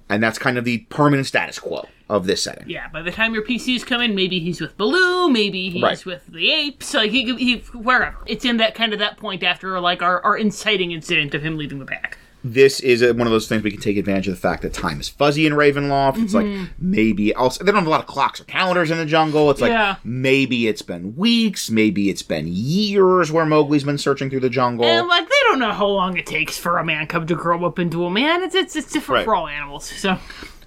and 0.08 0.22
that's 0.22 0.38
kind 0.38 0.56
of 0.58 0.64
the 0.64 0.78
permanent 0.90 1.26
status 1.26 1.58
quo 1.58 1.88
of 2.08 2.26
this 2.26 2.42
setting. 2.44 2.68
Yeah, 2.68 2.86
by 2.88 3.02
the 3.02 3.10
time 3.10 3.34
your 3.34 3.44
PCs 3.44 3.84
come 3.84 4.00
in, 4.00 4.14
maybe 4.14 4.38
he's 4.38 4.60
with 4.60 4.76
Baloo, 4.76 5.28
maybe 5.28 5.70
he's 5.70 5.82
Right. 5.82 6.06
with 6.06 6.24
the 6.28 6.52
apes, 6.52 6.94
like 6.94 7.10
he, 7.10 7.34
he 7.34 7.56
wherever. 7.74 8.16
It's 8.26 8.44
in 8.44 8.58
that 8.58 8.76
kind 8.76 8.92
of 8.92 9.00
that 9.00 9.16
point 9.16 9.42
after 9.42 9.80
like 9.80 10.02
our, 10.02 10.20
our 10.22 10.36
inciting 10.36 10.92
incident 10.92 11.34
of 11.34 11.42
him 11.42 11.56
leaving 11.58 11.80
the 11.80 11.84
pack. 11.86 12.18
This 12.52 12.80
is 12.80 13.02
a, 13.02 13.12
one 13.14 13.26
of 13.26 13.32
those 13.32 13.48
things 13.48 13.62
we 13.62 13.70
can 13.70 13.80
take 13.80 13.96
advantage 13.96 14.28
of 14.28 14.34
the 14.34 14.40
fact 14.40 14.62
that 14.62 14.72
time 14.72 15.00
is 15.00 15.08
fuzzy 15.08 15.46
in 15.46 15.52
Ravenloft. 15.54 16.22
It's 16.22 16.34
Mm-hmm. 16.34 16.60
like 16.62 16.70
maybe 16.78 17.34
also 17.34 17.64
they 17.64 17.72
don't 17.72 17.80
have 17.80 17.86
a 17.86 17.90
lot 17.90 18.00
of 18.00 18.06
clocks 18.06 18.40
or 18.40 18.44
calendars 18.44 18.90
in 18.90 18.98
the 18.98 19.06
jungle. 19.06 19.50
It's 19.50 19.60
like 19.60 19.70
Yeah. 19.70 19.96
maybe 20.04 20.68
it's 20.68 20.82
been 20.82 21.16
weeks, 21.16 21.70
maybe 21.70 22.08
it's 22.10 22.22
been 22.22 22.46
years 22.48 23.32
where 23.32 23.44
Mowgli's 23.44 23.84
been 23.84 23.98
searching 23.98 24.30
through 24.30 24.40
the 24.40 24.50
jungle. 24.50 24.84
And 24.84 25.08
like 25.08 25.28
they 25.28 25.34
don't 25.48 25.58
know 25.58 25.72
how 25.72 25.86
long 25.86 26.16
it 26.16 26.26
takes 26.26 26.56
for 26.58 26.78
a 26.78 26.84
man 26.84 27.06
cub 27.06 27.26
to 27.28 27.34
grow 27.34 27.64
up 27.64 27.78
into 27.78 28.04
a 28.04 28.10
man. 28.10 28.42
It's 28.42 28.54
it's, 28.54 28.76
it's 28.76 28.92
different 28.92 29.20
Right. 29.20 29.24
for 29.24 29.34
all 29.34 29.48
animals. 29.48 29.84
So 29.86 30.18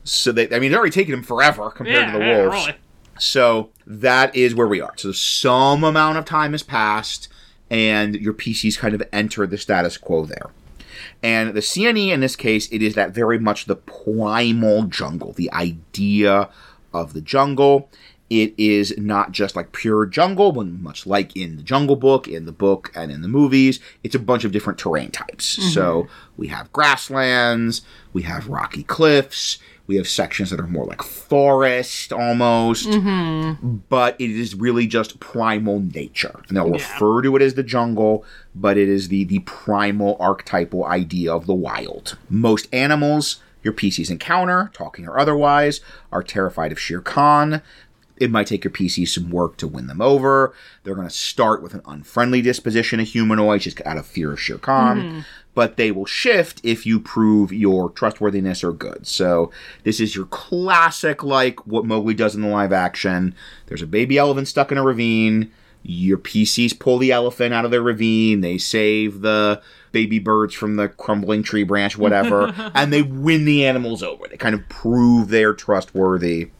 so 0.04 0.32
they, 0.32 0.54
I 0.54 0.60
mean, 0.60 0.72
they're 0.72 0.80
already 0.80 0.92
taking 0.94 1.14
him 1.14 1.24
forever 1.24 1.70
compared 1.70 2.08
yeah, 2.08 2.12
to 2.14 2.18
the 2.20 2.26
yeah, 2.26 2.38
wolves. 2.48 2.56
really. 2.68 2.78
So 3.20 3.70
that 3.86 4.36
is 4.36 4.56
where 4.56 4.68
we 4.68 4.82
are. 4.82 4.94
So 4.96 5.12
some 5.12 5.84
amount 5.84 6.18
of 6.18 6.26
time 6.26 6.54
has 6.54 6.64
passed, 6.64 7.28
and 7.70 8.16
your 8.16 8.34
PC's 8.34 8.78
kind 8.78 8.96
of 8.96 9.04
entered 9.12 9.52
the 9.52 9.58
status 9.58 9.98
quo 9.98 10.26
there. 10.26 10.48
And 11.22 11.54
the 11.54 11.60
Seeonee 11.60 12.10
in 12.10 12.22
this 12.22 12.36
case, 12.36 12.72
it 12.72 12.82
is 12.82 12.96
that 12.96 13.14
very 13.14 13.40
much 13.40 13.66
the 13.66 13.76
primal 13.76 14.84
jungle, 14.84 15.34
the 15.34 15.52
idea 15.52 16.50
of 16.94 17.14
the 17.14 17.22
jungle. 17.22 17.90
It 18.30 18.54
is 18.60 18.96
not 18.98 19.32
just 19.32 19.56
like 19.56 19.72
pure 19.72 20.06
jungle, 20.06 20.52
but 20.52 20.68
much 20.68 21.08
like 21.08 21.36
in 21.36 21.58
the 21.58 21.64
Jungle 21.64 21.96
Book, 21.96 22.28
in 22.28 22.46
the 22.46 22.52
book, 22.52 22.92
and 22.94 23.12
in 23.12 23.24
the 23.24 23.28
movies, 23.28 23.80
it's 24.04 24.14
a 24.14 24.20
bunch 24.20 24.44
of 24.44 24.52
different 24.52 24.78
terrain 24.78 25.10
types. 25.10 25.58
Mm-hmm. 25.58 25.70
So 25.70 26.08
we 26.38 26.48
have 26.50 26.72
grasslands, 26.72 27.82
we 28.14 28.22
have 28.22 28.48
rocky 28.48 28.84
cliffs, 28.84 29.58
we 29.90 29.96
have 29.96 30.08
sections 30.08 30.52
that 30.52 30.60
are 30.60 30.68
more 30.68 30.86
like 30.86 31.02
forest 31.02 32.14
almost, 32.14 32.88
mm-hmm. 32.88 33.78
but 33.90 34.16
it 34.22 34.30
is 34.30 34.54
really 34.54 34.86
just 34.86 35.20
primal 35.20 35.80
nature. 35.80 36.44
And 36.48 36.56
they'll 36.56 36.70
refer 36.70 37.24
to 37.24 37.36
it 37.36 37.42
as 37.42 37.56
the 37.56 37.64
jungle, 37.64 38.24
but 38.54 38.78
it 38.78 38.88
is 38.88 39.08
the, 39.08 39.24
the 39.24 39.40
primal 39.40 40.16
archetypal 40.20 40.86
idea 40.86 41.34
of 41.34 41.48
the 41.48 41.56
wild. 41.56 42.20
Most 42.30 42.68
animals 42.72 43.42
your 43.64 43.74
PCs 43.74 44.12
encounter, 44.12 44.70
talking 44.76 45.08
or 45.08 45.18
otherwise, 45.18 45.82
are 46.12 46.22
terrified 46.22 46.72
of 46.72 46.80
Shere 46.80 47.02
Khan. 47.02 47.64
It 48.18 48.30
might 48.30 48.46
take 48.46 48.64
your 48.64 48.72
PC 48.72 49.08
some 49.08 49.32
work 49.32 49.58
to 49.58 49.68
win 49.68 49.88
them 49.88 50.02
over. 50.02 50.54
They're 50.84 50.94
going 50.94 51.08
to 51.08 51.14
start 51.14 51.64
with 51.64 51.74
an 51.74 51.82
unfriendly 51.88 52.44
disposition 52.44 53.00
of 53.00 53.08
humanoids 53.08 53.64
just 53.64 53.82
out 53.88 53.98
of 53.98 54.06
fear 54.06 54.32
of 54.32 54.40
Shere 54.40 54.60
Khan, 54.60 55.00
mm-hmm. 55.00 55.20
But 55.60 55.76
they 55.76 55.91
will 55.91 56.05
shift 56.05 56.62
if 56.64 56.86
you 56.86 57.01
prove 57.01 57.51
your 57.51 57.89
trustworthiness 57.89 58.64
or 58.64 58.72
good. 58.72 59.05
So 59.05 59.51
this 59.84 59.99
is 59.99 60.16
your 60.16 60.24
classic, 60.28 61.22
like 61.22 61.68
what 61.68 61.84
Mowgli 61.84 62.14
does 62.14 62.34
in 62.34 62.43
the 62.43 62.47
live 62.47 62.72
action. 62.72 63.36
There's 63.66 63.82
a 63.82 63.86
baby 63.86 64.18
elephant 64.18 64.47
stuck 64.47 64.72
in 64.72 64.78
a 64.78 64.84
ravine. 64.84 65.51
Your 65.84 66.18
PCs 66.18 66.80
pull 66.80 66.97
the 66.97 67.12
elephant 67.12 67.53
out 67.53 67.66
of 67.66 67.72
the 67.72 67.82
ravine. 67.82 68.39
They 68.39 68.57
save 68.57 69.20
the 69.20 69.62
baby 69.91 70.18
birds 70.18 70.53
from 70.53 70.78
the 70.78 70.88
crumbling 70.88 71.43
tree 71.43 71.64
branch, 71.64 71.97
whatever, 71.97 72.53
and 72.74 72.93
they 72.93 73.01
win 73.01 73.43
the 73.43 73.66
animals 73.66 74.01
over. 74.01 74.30
They 74.30 74.38
kind 74.38 74.55
of 74.55 74.62
prove 74.70 75.28
they're 75.28 75.53
trustworthy. 75.53 76.51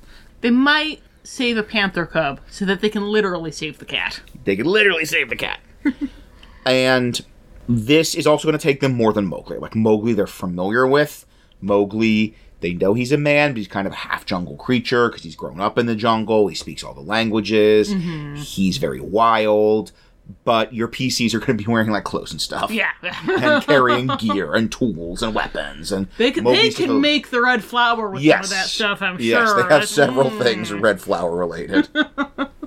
They 0.42 0.52
might 0.52 1.02
save 1.24 1.56
a 1.56 1.64
panther 1.64 2.06
cub 2.06 2.42
so 2.50 2.66
that 2.66 2.82
they 2.82 2.90
can 2.90 3.04
literally 3.04 3.54
save 3.54 3.80
the 3.80 3.86
cat. 3.86 4.20
They 4.44 4.58
can 4.58 4.66
literally 4.66 5.06
save 5.06 5.30
the 5.30 5.38
cat. 5.38 5.62
and 6.66 7.22
this 7.70 8.16
is 8.16 8.26
also 8.26 8.48
going 8.48 8.58
to 8.58 8.62
take 8.62 8.80
them 8.82 8.94
more 8.94 9.14
than 9.14 9.28
Mowgli. 9.28 9.58
Like 9.60 9.76
Mowgli, 9.76 10.14
they're 10.14 10.26
familiar 10.28 10.88
with. 10.88 11.26
Mowgli, 11.62 12.36
they 12.62 12.74
know 12.74 12.96
he's 12.96 13.12
a 13.12 13.18
man, 13.18 13.52
but 13.52 13.58
he's 13.58 13.68
kind 13.68 13.86
of 13.86 13.94
a 13.94 13.98
half 13.98 14.26
jungle 14.26 14.56
creature 14.58 15.08
because 15.08 15.24
he's 15.24 15.36
grown 15.36 15.60
up 15.62 15.78
in 15.78 15.86
the 15.86 15.96
jungle. 15.96 16.48
He 16.48 16.56
speaks 16.56 16.84
all 16.84 16.94
the 16.96 17.02
languages. 17.02 17.94
He's 18.36 18.78
very 18.78 19.00
wild. 19.00 19.92
But 20.44 20.74
your 20.76 20.88
PCs 20.88 21.34
are 21.34 21.40
going 21.40 21.58
to 21.58 21.64
be 21.64 21.72
wearing 21.72 21.90
like 21.90 22.04
clothes 22.04 22.32
and 22.32 22.40
stuff. 22.40 22.70
Yeah. 22.70 22.92
and 23.28 23.64
carrying 23.64 24.08
gear 24.20 24.54
and 24.54 24.72
tools 24.72 25.24
and 25.24 25.34
weapons. 25.34 25.92
And 25.92 26.08
They 26.20 26.30
can, 26.32 26.44
they 26.44 26.70
can 26.70 26.90
a- 26.92 26.94
make 26.94 27.30
the 27.32 27.42
red 27.42 27.64
flower 27.64 28.10
with 28.12 28.22
yes. 28.22 28.36
some 28.36 28.44
of 28.44 28.50
that 28.50 28.68
stuff, 28.70 29.02
I'm 29.02 29.20
yes, 29.20 29.48
sure. 29.48 29.56
they 29.56 29.62
have 29.64 29.70
That's- 29.70 29.90
several 29.90 30.30
mm. 30.30 30.42
things 30.44 30.72
red 30.72 31.02
flower 31.02 31.36
related. 31.36 31.90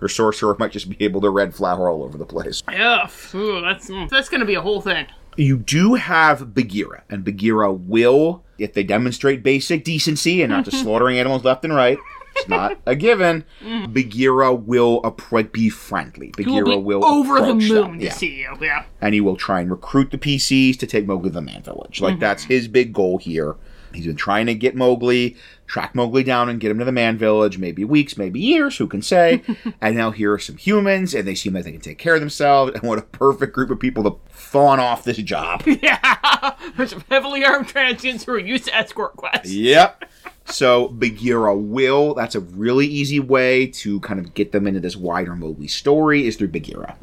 Your 0.00 0.08
sorcerer 0.08 0.56
might 0.58 0.72
just 0.72 0.88
be 0.88 0.96
able 1.00 1.20
to 1.22 1.30
red 1.30 1.54
flower 1.54 1.88
all 1.88 2.02
over 2.02 2.18
the 2.18 2.26
place. 2.26 2.62
Yeah, 2.70 3.02
that's 3.02 3.90
mm, 3.90 4.08
that's 4.08 4.28
gonna 4.28 4.44
be 4.44 4.54
a 4.54 4.60
whole 4.60 4.80
thing. 4.80 5.06
You 5.36 5.58
do 5.58 5.94
have 5.94 6.54
Bagheera, 6.54 7.04
and 7.10 7.24
Bagheera 7.24 7.72
will, 7.72 8.42
if 8.58 8.72
they 8.72 8.82
demonstrate 8.82 9.42
basic 9.42 9.84
decency 9.84 10.42
and 10.42 10.50
not 10.50 10.64
just 10.64 10.80
slaughtering 10.82 11.18
animals 11.18 11.44
left 11.44 11.64
and 11.64 11.74
right, 11.74 11.98
it's 12.34 12.48
not 12.48 12.78
a 12.86 12.94
given. 12.94 13.44
Bagheera 13.88 14.54
will 14.54 15.02
appro- 15.02 15.50
be 15.52 15.68
friendly. 15.68 16.32
He 16.36 16.44
will 16.44 16.60
Bagheera 16.60 16.76
be 16.78 16.82
will 16.82 17.04
over 17.04 17.40
the 17.40 17.54
moon 17.54 17.98
to 17.98 18.04
yeah. 18.04 18.12
see 18.12 18.40
you. 18.40 18.56
Yeah. 18.60 18.84
and 19.00 19.14
he 19.14 19.20
will 19.20 19.36
try 19.36 19.60
and 19.60 19.70
recruit 19.70 20.10
the 20.10 20.18
PCs 20.18 20.78
to 20.78 20.86
take 20.86 21.06
Mowgli 21.06 21.30
the 21.30 21.42
Man 21.42 21.62
Village. 21.62 22.00
Like 22.00 22.18
that's 22.18 22.44
his 22.44 22.68
big 22.68 22.92
goal 22.92 23.18
here. 23.18 23.56
He's 23.96 24.06
been 24.06 24.16
trying 24.16 24.46
to 24.46 24.54
get 24.54 24.76
Mowgli, 24.76 25.36
track 25.66 25.94
Mowgli 25.94 26.22
down, 26.22 26.48
and 26.48 26.60
get 26.60 26.70
him 26.70 26.78
to 26.78 26.84
the 26.84 26.92
Man 26.92 27.18
Village. 27.18 27.58
Maybe 27.58 27.84
weeks, 27.84 28.16
maybe 28.16 28.38
years, 28.40 28.76
who 28.76 28.86
can 28.86 29.02
say? 29.02 29.42
and 29.80 29.96
now 29.96 30.10
here 30.10 30.32
are 30.32 30.38
some 30.38 30.56
humans, 30.56 31.14
and 31.14 31.26
they 31.26 31.34
seem 31.34 31.54
like 31.54 31.64
they 31.64 31.72
can 31.72 31.80
take 31.80 31.98
care 31.98 32.14
of 32.14 32.20
themselves. 32.20 32.72
And 32.74 32.82
what 32.82 32.98
a 32.98 33.02
perfect 33.02 33.54
group 33.54 33.70
of 33.70 33.80
people 33.80 34.04
to 34.04 34.18
fawn 34.30 34.78
off 34.78 35.04
this 35.04 35.18
job. 35.18 35.62
Yeah. 35.82 36.54
Bunch 36.76 36.90
some 36.90 37.04
heavily 37.10 37.44
armed 37.44 37.68
transients 37.68 38.24
who 38.24 38.32
are 38.32 38.38
used 38.38 38.64
to 38.64 38.74
escort 38.74 39.16
quests. 39.16 39.52
Yep. 39.52 40.04
So 40.46 40.88
Bagheera 40.88 41.56
will. 41.56 42.14
That's 42.14 42.34
a 42.34 42.40
really 42.40 42.86
easy 42.86 43.20
way 43.20 43.66
to 43.68 44.00
kind 44.00 44.18
of 44.18 44.34
get 44.34 44.52
them 44.52 44.66
into 44.66 44.80
this 44.80 44.96
wider 44.96 45.36
Mowgli 45.36 45.68
story 45.68 46.26
is 46.26 46.36
through 46.36 46.48
Bagheera. 46.48 46.96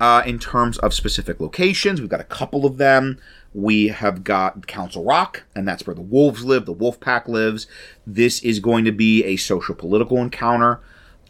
Uh, 0.00 0.22
in 0.24 0.38
terms 0.38 0.78
of 0.78 0.94
specific 0.94 1.40
locations, 1.40 2.00
we've 2.00 2.08
got 2.08 2.20
a 2.20 2.24
couple 2.24 2.64
of 2.64 2.78
them. 2.78 3.18
We 3.52 3.88
have 3.88 4.22
got 4.22 4.66
Council 4.66 5.04
Rock, 5.04 5.44
and 5.56 5.66
that's 5.66 5.86
where 5.86 5.94
the 5.94 6.00
wolves 6.00 6.44
live. 6.44 6.66
The 6.66 6.72
wolf 6.72 7.00
pack 7.00 7.26
lives. 7.28 7.66
This 8.06 8.42
is 8.42 8.60
going 8.60 8.84
to 8.84 8.92
be 8.92 9.24
a 9.24 9.36
social 9.36 9.74
political 9.74 10.18
encounter. 10.18 10.80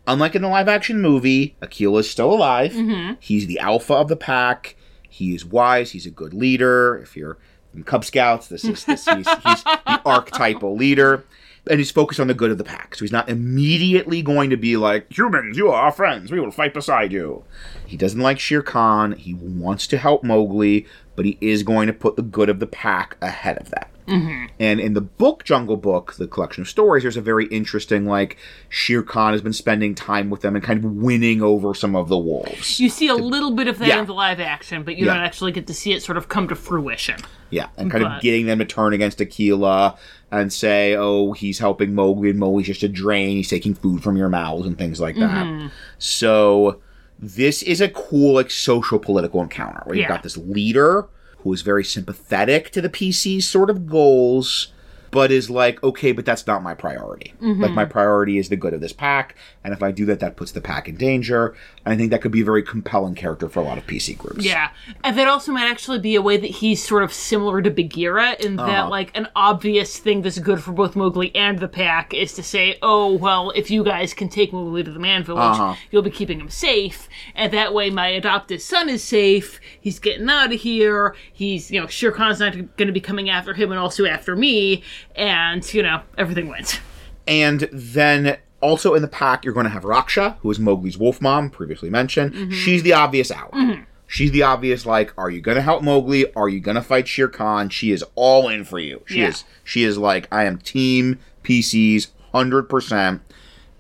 Unlike 0.07 0.37
in 0.37 0.43
the 0.43 0.49
live 0.49 0.69
action 0.69 1.01
movie, 1.01 1.57
Akela 1.61 2.01
is 2.01 2.11
still 2.11 2.33
alive. 2.33 2.73
Mm-hmm. 2.73 3.15
He's 3.21 3.47
the 3.47 3.59
alpha 3.59 3.95
of 3.95 4.09
the 4.09 4.17
pack. 4.17 4.77
He 5.09 5.35
is 5.35 5.45
wise. 5.45 5.93
He's 5.93 6.07
a 6.07 6.11
good 6.11 6.35
leader. 6.35 6.99
If 6.99 7.17
you're 7.17 7.39
in 7.75 7.85
Cub 7.85 8.05
Scouts, 8.05 8.49
this 8.49 8.65
is 8.65 8.85
this, 8.85 9.05
he's, 9.05 9.29
he's 9.45 9.65
the 9.65 10.01
archetypal 10.05 10.77
leader. 10.77 11.25
And 11.69 11.79
he's 11.79 11.91
focused 11.91 12.19
on 12.19 12.27
the 12.27 12.35
good 12.35 12.51
of 12.51 12.59
the 12.59 12.65
pack. 12.65 12.95
So 12.95 13.05
he's 13.05 13.13
not 13.13 13.29
immediately 13.29 14.23
going 14.23 14.49
to 14.51 14.57
be 14.57 14.77
like, 14.77 15.13
humans, 15.13 15.59
you 15.59 15.69
are 15.69 15.83
our 15.83 15.93
friends. 15.93 16.33
We 16.33 16.41
will 16.41 16.51
fight 16.51 16.73
beside 16.73 17.13
you. 17.13 17.45
He 17.87 17.99
doesn't 17.99 18.21
like 18.21 18.39
Shere 18.39 18.63
Khan. 18.63 19.13
He 19.13 19.35
wants 19.35 19.87
to 19.89 19.99
help 19.99 20.25
Mowgli, 20.25 20.87
but 21.21 21.27
he 21.27 21.37
is 21.43 21.63
going 21.63 21.87
to 21.87 21.93
put 21.93 22.17
the 22.17 22.23
good 22.23 22.49
of 22.49 22.61
the 22.61 22.67
pack 22.67 23.15
ahead 23.21 23.59
of 23.59 23.69
that. 23.69 23.91
And 24.09 24.81
in 24.81 24.95
the 24.95 25.03
book 25.03 25.45
Jungle 25.45 25.77
Book, 25.77 26.15
the 26.15 26.27
collection 26.27 26.63
of 26.63 26.69
stories, 26.69 27.05
there's 27.05 27.19
a 27.19 27.21
very 27.21 27.45
interesting 27.49 28.07
like 28.07 28.39
Shere 28.71 29.03
Khan 29.03 29.33
has 29.35 29.43
been 29.43 29.53
spending 29.53 29.95
time 29.95 30.31
with 30.31 30.41
them 30.41 30.57
and 30.57 30.65
kind 30.65 30.83
of 30.83 30.91
winning 30.97 31.43
over 31.43 31.75
some 31.75 31.95
of 31.95 32.09
the 32.09 32.17
wolves. 32.19 32.81
You 32.81 32.89
see 32.89 33.07
a 33.09 33.15
little 33.15 33.51
bit 33.53 33.69
of 33.69 33.79
that 33.79 33.87
Yeah. 33.87 34.01
in 34.01 34.07
the 34.07 34.15
live 34.15 34.41
action, 34.41 34.83
but 34.83 34.97
you 34.97 35.05
Yeah. 35.07 35.15
don't 35.15 35.23
actually 35.23 35.53
get 35.53 35.67
to 35.67 35.75
see 35.75 35.93
it 35.93 36.03
sort 36.03 36.17
of 36.17 36.29
come 36.29 36.49
to 36.49 36.55
fruition. 36.57 37.21
Yeah, 37.51 37.67
and 37.77 37.91
kind 37.91 38.03
of 38.03 38.21
getting 38.23 38.47
them 38.47 38.59
to 38.61 38.65
turn 38.65 38.95
against 38.95 39.21
Akela 39.21 39.97
and 40.33 40.51
say, 40.53 40.97
"Oh, 40.97 41.33
he's 41.33 41.59
helping 41.61 41.95
Mowgli, 41.95 42.31
and 42.31 42.39
Mowgli's 42.39 42.67
just 42.69 42.83
a 42.83 42.89
drain. 42.89 43.37
He's 43.37 43.49
taking 43.51 43.75
food 43.75 44.03
from 44.03 44.17
your 44.17 44.29
mouths 44.31 44.67
and 44.67 44.77
things 44.79 45.01
like 45.01 45.17
that." 45.17 45.47
Mm-hmm. 45.47 45.67
So 45.99 46.79
this 47.23 47.63
is 47.63 47.81
a 47.81 47.89
cool, 47.89 48.35
like, 48.35 48.51
social 48.51 48.99
political 48.99 49.43
encounter 49.43 49.83
where 49.85 49.95
you've 49.95 50.03
Yeah. 50.03 50.09
got 50.09 50.23
this 50.23 50.37
leader 50.39 51.07
who 51.39 51.53
is 51.53 51.63
very 51.63 51.85
sympathetic 51.85 52.71
to 52.71 52.81
the 52.81 52.89
PC's 52.89 53.47
sort 53.49 53.71
of 53.71 53.87
goals, 53.87 54.73
but 55.11 55.31
is 55.33 55.51
like, 55.51 55.83
okay, 55.83 56.13
but 56.13 56.25
that's 56.25 56.47
not 56.47 56.63
my 56.63 56.75
priority. 56.75 57.35
Mm-hmm. 57.41 57.63
Like 57.63 57.73
my 57.73 57.85
priority 57.85 58.39
is 58.39 58.49
the 58.49 58.57
good 58.57 58.73
of 58.75 58.81
this 58.81 58.93
pack, 58.93 59.35
and 59.65 59.73
if 59.75 59.83
I 59.83 59.91
do 59.91 60.07
that, 60.07 60.21
that 60.21 60.37
puts 60.37 60.53
the 60.53 60.61
pack 60.61 60.89
in 60.89 60.97
danger. 60.97 61.55
And 61.85 61.95
I 61.95 61.97
think 61.97 62.11
that 62.11 62.21
could 62.21 62.31
be 62.33 62.43
a 62.43 62.45
very 62.45 62.63
compelling 62.63 63.15
character 63.15 63.49
for 63.49 63.61
a 63.61 63.63
lot 63.63 63.79
of 63.79 63.87
PC 63.87 64.17
groups. 64.19 64.45
Yeah, 64.45 64.71
and 65.03 65.17
that 65.19 65.27
also 65.29 65.51
might 65.53 65.71
actually 65.71 65.99
be 65.99 66.15
a 66.15 66.23
way 66.23 66.37
that 66.37 66.51
he's 66.51 66.85
sort 66.87 67.03
of 67.03 67.13
similar 67.13 67.63
to 67.63 67.71
Bagheera 67.71 68.37
in 68.39 68.57
that, 68.57 68.69
Uh-huh. 68.81 68.91
like, 68.91 69.17
an 69.17 69.29
obvious 69.35 69.99
thing 69.99 70.23
that's 70.23 70.39
good 70.39 70.63
for 70.63 70.73
both 70.73 70.95
Mowgli 70.95 71.35
and 71.35 71.59
the 71.59 71.69
pack 71.69 72.13
is 72.15 72.33
to 72.35 72.43
say, 72.43 72.77
oh, 72.83 73.13
well, 73.15 73.51
if 73.57 73.71
you 73.71 73.83
guys 73.83 74.13
can 74.15 74.29
take 74.29 74.53
Mowgli 74.53 74.83
to 74.85 74.91
the 74.91 74.99
Man 74.99 75.25
Village, 75.25 75.41
Uh-huh. 75.59 75.75
you'll 75.91 76.03
be 76.03 76.11
keeping 76.11 76.39
him 76.41 76.51
safe, 76.51 77.09
and 77.35 77.53
that 77.53 77.73
way 77.75 77.91
my 77.91 78.09
adopted 78.09 78.61
son 78.61 78.89
is 78.89 79.03
safe. 79.03 79.59
He's 79.81 79.99
getting 79.99 80.29
out 80.29 80.53
of 80.53 80.61
here. 80.61 81.15
He's, 81.33 81.71
you 81.71 81.81
know, 81.81 81.87
Shere 81.87 82.13
Khan's 82.13 82.41
not 82.41 82.53
going 82.53 82.87
to 82.87 82.93
be 82.93 83.01
coming 83.01 83.31
after 83.31 83.55
him 83.55 83.71
and 83.71 83.81
also 83.81 84.05
after 84.05 84.37
me, 84.37 84.83
and 85.17 85.73
you 85.75 85.83
know, 85.83 86.03
everything 86.19 86.49
went. 86.49 86.81
And 87.27 87.69
then 87.73 88.39
also 88.61 88.95
in 88.95 89.03
the 89.03 89.09
pack, 89.09 89.45
you're 89.45 89.55
going 89.55 89.65
to 89.65 89.71
have 89.71 89.85
Raksha, 89.85 90.37
who 90.39 90.51
is 90.51 90.59
Mowgli's 90.59 90.99
wolf 90.99 91.21
mom, 91.21 91.51
previously 91.51 91.91
mentioned. 91.91 92.33
Mm-hmm. 92.33 92.51
She's 92.53 92.83
the 92.83 92.93
obvious 92.93 93.31
ally. 93.31 93.51
Mm-hmm. 93.51 93.83
She's 94.07 94.33
the 94.33 94.43
obvious, 94.43 94.85
like, 94.85 95.13
are 95.17 95.31
you 95.31 95.41
going 95.41 95.55
to 95.55 95.63
help 95.63 95.85
Mowgli? 95.85 96.33
Are 96.35 96.49
you 96.49 96.59
going 96.59 96.75
to 96.75 96.83
fight 96.83 97.07
Shere 97.07 97.29
Khan? 97.29 97.69
She 97.69 97.93
is 97.93 98.05
all 98.17 98.49
in 98.49 98.65
for 98.65 98.81
you. 98.81 99.03
She 99.07 99.21
Yeah. 99.21 99.29
is. 99.29 99.45
She 99.63 99.85
is 99.85 99.99
like, 99.99 100.27
I 100.33 100.45
am 100.45 100.59
team 100.59 101.21
PCs, 101.45 102.09
hundred 102.33 102.65
percent. 102.65 103.23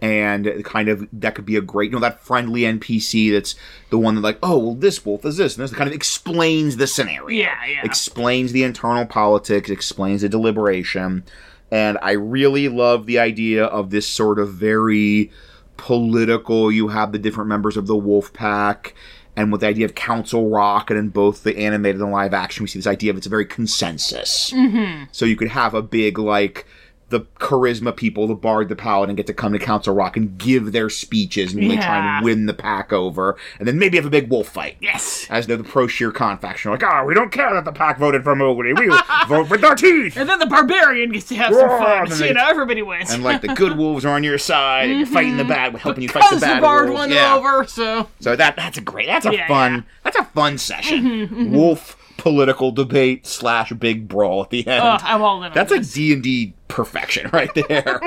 And 0.03 0.65
kind 0.65 0.89
of 0.89 1.07
that 1.13 1.35
could 1.35 1.45
be 1.45 1.57
a 1.57 1.61
great, 1.61 1.91
you 1.91 1.95
know, 1.95 2.01
that 2.01 2.21
friendly 2.21 2.63
NPC 2.63 3.31
that's 3.33 3.55
the 3.91 3.99
one 3.99 4.15
that 4.15 4.23
like, 4.23 4.39
oh, 4.43 4.57
well, 4.57 4.75
this 4.75 5.05
wolf 5.05 5.27
is 5.27 5.37
this, 5.37 5.59
and 5.59 5.63
this 5.63 5.75
kind 5.75 5.89
of 5.89 5.95
explains 5.95 6.79
the 6.79 6.87
scenario 6.87 7.29
Yeah, 7.29 7.63
yeah. 7.67 7.83
explains 7.85 8.53
the 8.53 8.63
internal 8.63 9.05
politics, 9.05 9.69
explains 9.69 10.23
the 10.23 10.31
deliberation, 10.31 11.23
and 11.71 11.99
I 12.01 12.13
really 12.13 12.69
love 12.69 13.05
the 13.05 13.19
idea 13.19 13.67
of 13.67 13.91
this 13.91 14.09
sort 14.09 14.39
of 14.39 14.55
very 14.55 15.31
political. 15.77 16.73
You 16.73 16.89
have 16.89 17.13
the 17.13 17.19
different 17.19 17.49
members 17.49 17.77
of 17.77 17.87
the 17.87 17.97
wolf 17.97 18.33
pack, 18.33 18.95
and 19.37 19.53
with 19.53 19.61
the 19.61 19.67
idea 19.67 19.85
of 19.85 19.95
Council 19.95 20.49
Rock, 20.49 20.89
and 20.89 20.99
in 20.99 21.11
both 21.11 21.43
the 21.43 21.59
animated 21.59 22.01
and 22.01 22.11
live 22.11 22.33
action, 22.33 22.65
we 22.65 22.69
see 22.69 22.79
this 22.79 22.87
idea 22.87 23.11
of 23.11 23.19
it's 23.19 23.27
a 23.27 23.31
very 23.31 23.45
consensus. 23.45 24.51
Mm-hmm. 24.51 25.05
So 25.13 25.27
you 25.27 25.37
could 25.37 25.49
have 25.49 25.75
a 25.75 25.83
big 25.83 26.19
like. 26.19 26.67
The 27.11 27.21
charisma 27.39 27.95
people, 27.95 28.27
the 28.27 28.35
bard, 28.35 28.69
the 28.69 28.77
paladin, 28.77 29.17
get 29.17 29.27
to 29.27 29.35
come 29.35 29.53
to 29.53 29.59
Council 29.59 29.95
Rock 29.95 30.17
and 30.17 30.39
give 30.39 30.73
their 30.73 30.89
speeches 30.89 31.53
and 31.53 31.61
really 31.63 31.77
try 31.77 31.99
Yeah. 31.99 32.17
and 32.19 32.25
win 32.25 32.47
the 32.47 32.55
pack 32.55 32.93
over, 32.93 33.37
and 33.59 33.67
then 33.69 33.79
maybe 33.79 33.97
have 33.97 34.07
a 34.07 34.11
big 34.11 34.31
wolf 34.31 34.49
fight 34.49 34.77
Yes. 34.81 35.27
as 35.29 35.47
though 35.47 35.57
the 35.57 35.65
pro 35.65 35.87
Shere 35.87 36.13
Khan 36.13 36.39
faction 36.39 36.71
are 36.71 36.75
like, 36.75 36.85
ah, 36.85 37.05
we 37.05 37.13
don't 37.15 37.31
care 37.33 37.53
that 37.53 37.65
the 37.65 37.73
pack 37.73 37.99
voted 37.99 38.23
for 38.25 38.35
Mowgli. 38.37 38.73
We 38.75 38.89
vote 39.29 39.51
with 39.51 39.65
our 39.65 39.75
teeth. 39.75 40.17
And 40.17 40.29
then 40.29 40.39
the 40.39 40.47
barbarian 40.47 41.13
gets 41.13 41.27
to 41.29 41.35
have 41.37 41.53
some 41.55 41.69
fun. 41.69 42.03
and 42.05 42.13
So, 42.13 42.25
you 42.25 42.35
know, 42.35 42.47
everybody 42.49 42.83
wins. 42.83 43.11
And 43.13 43.23
like 43.25 43.41
the 43.43 43.49
good 43.55 43.77
wolves 43.83 44.05
are 44.05 44.15
on 44.15 44.23
your 44.25 44.39
side, 44.39 44.89
and 44.91 44.99
you're 44.99 45.07
fighting 45.07 45.37
the 45.37 45.45
bad, 45.45 45.75
helping 45.77 46.03
you 46.05 46.09
fight 46.09 46.23
the 46.31 46.37
because 46.37 46.55
the 46.55 46.61
bard 46.61 46.91
wolves. 46.91 46.99
won 47.01 47.11
yeah. 47.11 47.35
over, 47.35 47.65
so 47.67 48.09
So 48.21 48.37
that 48.37 48.57
that's 48.57 48.79
a 48.79 48.81
great, 48.83 49.07
that's 49.07 49.27
a 49.27 49.33
Yeah, 49.35 49.49
fun. 49.49 49.73
Mm-hmm, 49.73 49.87
that's 50.05 50.17
a 50.17 50.25
fun 50.25 50.59
session. 50.59 51.51
Wolf 51.53 51.97
political 52.21 52.71
debate 52.71 53.27
slash 53.27 53.73
big 53.73 54.07
brawl 54.09 54.43
at 54.43 54.51
the 54.51 54.67
end. 54.67 54.83
uh, 54.83 54.99
I'm 55.03 55.23
all 55.23 55.43
in. 55.43 55.53
That's 55.53 55.71
like. 55.73 55.89
D 55.91 56.13
and 56.13 56.23
D 56.23 56.55
perfection 56.69 57.29
right 57.33 57.51
there. 57.55 58.01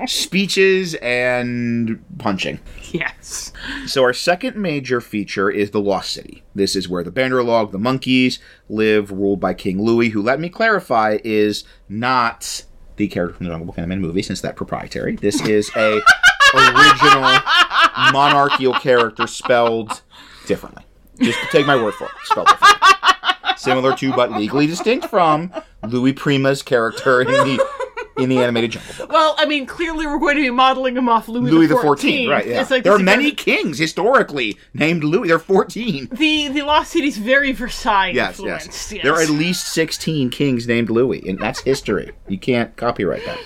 Speeches 0.06 0.94
and 0.96 2.04
punching. 2.18 2.60
yes. 2.92 3.52
So 3.86 4.02
our 4.02 4.12
second 4.12 4.56
major 4.56 5.00
feature 5.00 5.50
is 5.50 5.70
the 5.70 5.80
Lost 5.80 6.10
City. 6.12 6.42
This 6.54 6.76
is 6.76 6.88
where 6.88 7.02
the 7.02 7.10
Banderlog, 7.12 7.70
the 7.72 7.78
monkeys, 7.78 8.38
live, 8.68 9.10
ruled 9.10 9.40
by 9.40 9.54
King 9.54 9.80
Louis, 9.82 10.10
who, 10.10 10.20
let 10.22 10.40
me 10.40 10.48
clarify, 10.48 11.18
is 11.24 11.64
not 11.88 12.64
the 12.96 13.08
character 13.08 13.36
from 13.36 13.46
the 13.46 13.50
Jungle 13.52 13.66
Book 13.66 13.78
animated 13.78 14.02
movie, 14.02 14.22
since 14.22 14.40
that's 14.40 14.56
proprietary. 14.56 15.16
This 15.16 15.40
is 15.42 15.70
a 15.76 16.00
original 16.54 17.38
monarchical 18.12 18.74
character 18.74 19.26
spelled 19.26 20.02
differently. 20.46 20.84
Just 21.20 21.38
take 21.50 21.66
my 21.66 21.76
word 21.76 21.94
for 21.94 22.04
it. 22.04 22.10
Spelled 22.24 22.48
differently. 22.48 22.78
Similar 23.56 23.96
to, 23.96 24.12
but 24.14 24.32
legally 24.32 24.66
distinct 24.66 25.06
from, 25.06 25.52
Louis 25.86 26.12
Prima's 26.12 26.62
character 26.62 27.20
in 27.22 27.28
the 27.28 27.66
in 28.16 28.28
the 28.28 28.38
animated 28.38 28.70
Jungle 28.72 28.94
Book. 28.96 29.12
Well, 29.12 29.34
I 29.38 29.44
mean, 29.44 29.66
clearly 29.66 30.06
we're 30.06 30.18
going 30.20 30.36
to 30.36 30.42
be 30.42 30.50
modeling 30.50 30.96
him 30.96 31.08
off 31.08 31.26
Louis, 31.28 31.50
Louis 31.50 31.66
the 31.66 31.76
Fourteenth, 31.76 32.30
right? 32.30 32.46
Yeah. 32.46 32.64
Like 32.70 32.84
there 32.84 32.92
are 32.92 32.98
many 32.98 33.30
kind 33.32 33.36
kings 33.38 33.78
historically 33.78 34.56
named 34.72 35.02
Louis. 35.02 35.26
There 35.28 35.36
are 35.36 35.40
fourteen. 35.40 36.08
The 36.12 36.48
the 36.48 36.62
Lost 36.62 36.92
City's 36.92 37.18
very 37.18 37.52
Versailles 37.52 38.10
Yes, 38.14 38.38
influenced. 38.38 38.92
yes. 38.92 39.02
There 39.02 39.14
are 39.14 39.20
at 39.20 39.30
least 39.30 39.72
sixteen 39.72 40.30
kings 40.30 40.68
named 40.68 40.90
Louis, 40.90 41.28
and 41.28 41.38
that's 41.40 41.60
history. 41.62 42.12
You 42.28 42.38
can't 42.38 42.74
copyright 42.76 43.24
that. 43.26 43.40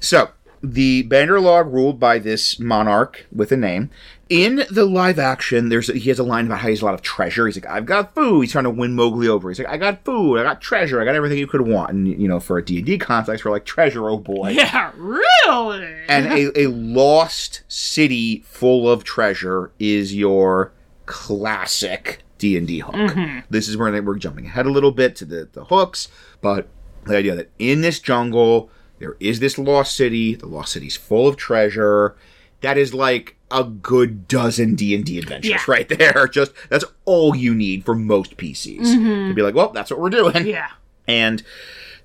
So 0.00 0.30
the 0.72 1.04
Banderlog 1.04 1.72
ruled 1.72 2.00
by 2.00 2.18
this 2.18 2.58
monarch 2.58 3.26
with 3.32 3.52
a 3.52 3.56
name. 3.56 3.90
In 4.28 4.64
the 4.70 4.84
live 4.84 5.20
action, 5.20 5.68
there's 5.68 5.86
he 5.86 6.08
has 6.08 6.18
a 6.18 6.24
line 6.24 6.46
about 6.46 6.58
how 6.58 6.68
he 6.68 6.72
has 6.72 6.82
a 6.82 6.84
lot 6.84 6.94
of 6.94 7.02
treasure. 7.02 7.46
He's 7.46 7.56
like, 7.56 7.70
"I've 7.70 7.86
got 7.86 8.12
food." 8.12 8.40
He's 8.40 8.52
trying 8.52 8.64
to 8.64 8.70
win 8.70 8.94
Mowgli 8.94 9.28
over. 9.28 9.48
He's 9.48 9.60
like, 9.60 9.68
"I 9.68 9.76
got 9.76 10.04
food. 10.04 10.38
I 10.38 10.42
got 10.42 10.60
treasure. 10.60 11.00
I 11.00 11.04
got 11.04 11.14
everything 11.14 11.38
you 11.38 11.46
could 11.46 11.60
want." 11.60 11.90
And 11.90 12.08
you 12.08 12.26
know, 12.26 12.40
for 12.40 12.58
a 12.58 12.64
D 12.64 12.78
and 12.78 12.86
D 12.86 12.98
context, 12.98 13.44
we're 13.44 13.52
like, 13.52 13.64
"Treasure, 13.64 14.08
oh 14.08 14.18
boy." 14.18 14.56
Yeah, 14.66 14.90
really. 14.96 15.94
and 16.08 16.26
a, 16.26 16.60
a 16.62 16.66
lost 16.66 17.62
city 17.68 18.42
full 18.46 18.90
of 18.90 19.04
treasure 19.04 19.70
is 19.78 20.12
your 20.12 20.72
classic 21.06 22.24
d&d 22.38 22.80
hook 22.80 22.94
mm-hmm. 22.94 23.38
this 23.48 23.68
is 23.68 23.76
where 23.76 24.02
we're 24.02 24.16
jumping 24.16 24.46
ahead 24.46 24.66
a 24.66 24.70
little 24.70 24.90
bit 24.90 25.16
to 25.16 25.24
the, 25.24 25.48
the 25.52 25.64
hooks 25.64 26.08
but 26.40 26.68
the 27.04 27.16
idea 27.16 27.34
that 27.34 27.50
in 27.58 27.80
this 27.80 28.00
jungle 28.00 28.68
there 28.98 29.16
is 29.20 29.40
this 29.40 29.58
lost 29.58 29.94
city 29.94 30.34
the 30.34 30.46
lost 30.46 30.72
city's 30.72 30.96
full 30.96 31.28
of 31.28 31.36
treasure 31.36 32.16
that 32.60 32.78
is 32.78 32.94
like 32.94 33.36
a 33.50 33.62
good 33.64 34.26
dozen 34.26 34.74
d&d 34.74 35.18
adventures 35.18 35.50
Yeah. 35.50 35.62
right 35.68 35.88
there 35.88 36.26
just 36.32 36.52
that's 36.68 36.84
all 37.04 37.36
you 37.36 37.54
need 37.54 37.84
for 37.84 37.94
most 37.94 38.36
pcs 38.36 38.80
mm-hmm. 38.80 39.28
to 39.28 39.34
be 39.34 39.42
like 39.42 39.54
well 39.54 39.70
that's 39.70 39.90
what 39.90 40.00
we're 40.00 40.10
doing 40.10 40.46
yeah. 40.46 40.70
and 41.06 41.42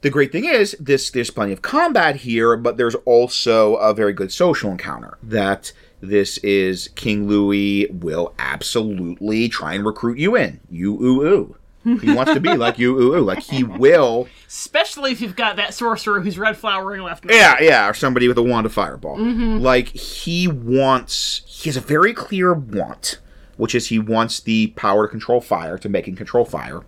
the 0.01 0.09
great 0.09 0.31
thing 0.31 0.45
is, 0.45 0.75
this 0.79 1.11
there's 1.11 1.29
plenty 1.29 1.53
of 1.53 1.61
combat 1.61 2.17
here, 2.17 2.57
but 2.57 2.77
there's 2.77 2.95
also 3.05 3.75
a 3.75 3.93
very 3.93 4.13
good 4.13 4.31
social 4.31 4.71
encounter. 4.71 5.17
That 5.21 5.71
this 6.01 6.39
is 6.39 6.89
King 6.95 7.27
Louis 7.27 7.87
will 7.91 8.33
absolutely 8.39 9.47
try 9.47 9.73
and 9.73 9.85
recruit 9.85 10.17
you 10.17 10.35
in. 10.35 10.59
You 10.69 10.95
ooh 10.95 11.21
ooh. 11.21 11.55
He 11.83 12.13
wants 12.13 12.33
to 12.33 12.39
be 12.39 12.55
like 12.55 12.77
you 12.77 12.97
ooh 12.97 13.15
ooh. 13.15 13.21
Like 13.21 13.41
he 13.43 13.63
will. 13.63 14.27
Especially 14.47 15.11
if 15.11 15.21
you've 15.21 15.35
got 15.35 15.55
that 15.55 15.73
sorcerer 15.73 16.21
who's 16.21 16.37
red 16.37 16.57
flowering 16.57 17.01
left. 17.01 17.25
Yeah, 17.29 17.57
yeah, 17.59 17.89
or 17.89 17.93
somebody 17.93 18.27
with 18.27 18.37
a 18.37 18.43
wand 18.43 18.65
of 18.65 18.73
fireball. 18.73 19.17
Mm-hmm. 19.17 19.57
Like 19.59 19.89
he 19.89 20.47
wants. 20.47 21.41
He 21.47 21.69
has 21.69 21.77
a 21.77 21.81
very 21.81 22.13
clear 22.13 22.53
want, 22.53 23.19
which 23.57 23.73
is 23.73 23.87
he 23.87 23.99
wants 23.99 24.39
the 24.39 24.67
power 24.75 25.07
to 25.07 25.11
control 25.11 25.41
fire, 25.41 25.77
to 25.77 25.89
make 25.89 26.07
and 26.07 26.17
control 26.17 26.45
fire, 26.45 26.81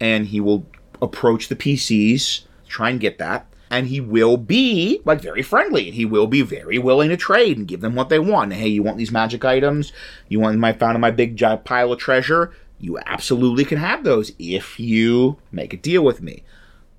and 0.00 0.26
he 0.26 0.40
will 0.40 0.66
approach 1.00 1.48
the 1.48 1.56
PCs, 1.56 2.42
try 2.68 2.90
and 2.90 3.00
get 3.00 3.18
that, 3.18 3.46
and 3.70 3.88
he 3.88 4.00
will 4.00 4.36
be 4.36 5.00
like 5.04 5.20
very 5.20 5.42
friendly, 5.42 5.86
and 5.86 5.94
he 5.94 6.04
will 6.04 6.26
be 6.26 6.42
very 6.42 6.78
willing 6.78 7.08
to 7.08 7.16
trade 7.16 7.56
and 7.56 7.66
give 7.66 7.80
them 7.80 7.94
what 7.94 8.10
they 8.10 8.18
want. 8.18 8.52
Hey, 8.52 8.68
you 8.68 8.82
want 8.82 8.98
these 8.98 9.10
magic 9.10 9.44
items? 9.44 9.92
You 10.28 10.40
want 10.40 10.58
my 10.58 10.72
found 10.72 10.94
in 10.94 11.00
my 11.00 11.10
big 11.10 11.36
giant 11.36 11.64
pile 11.64 11.92
of 11.92 11.98
treasure? 11.98 12.52
You 12.82 12.98
absolutely 13.06 13.64
can 13.64 13.78
have 13.78 14.02
those 14.02 14.32
if 14.40 14.78
you 14.78 15.38
make 15.52 15.72
a 15.72 15.76
deal 15.76 16.04
with 16.04 16.20
me. 16.20 16.42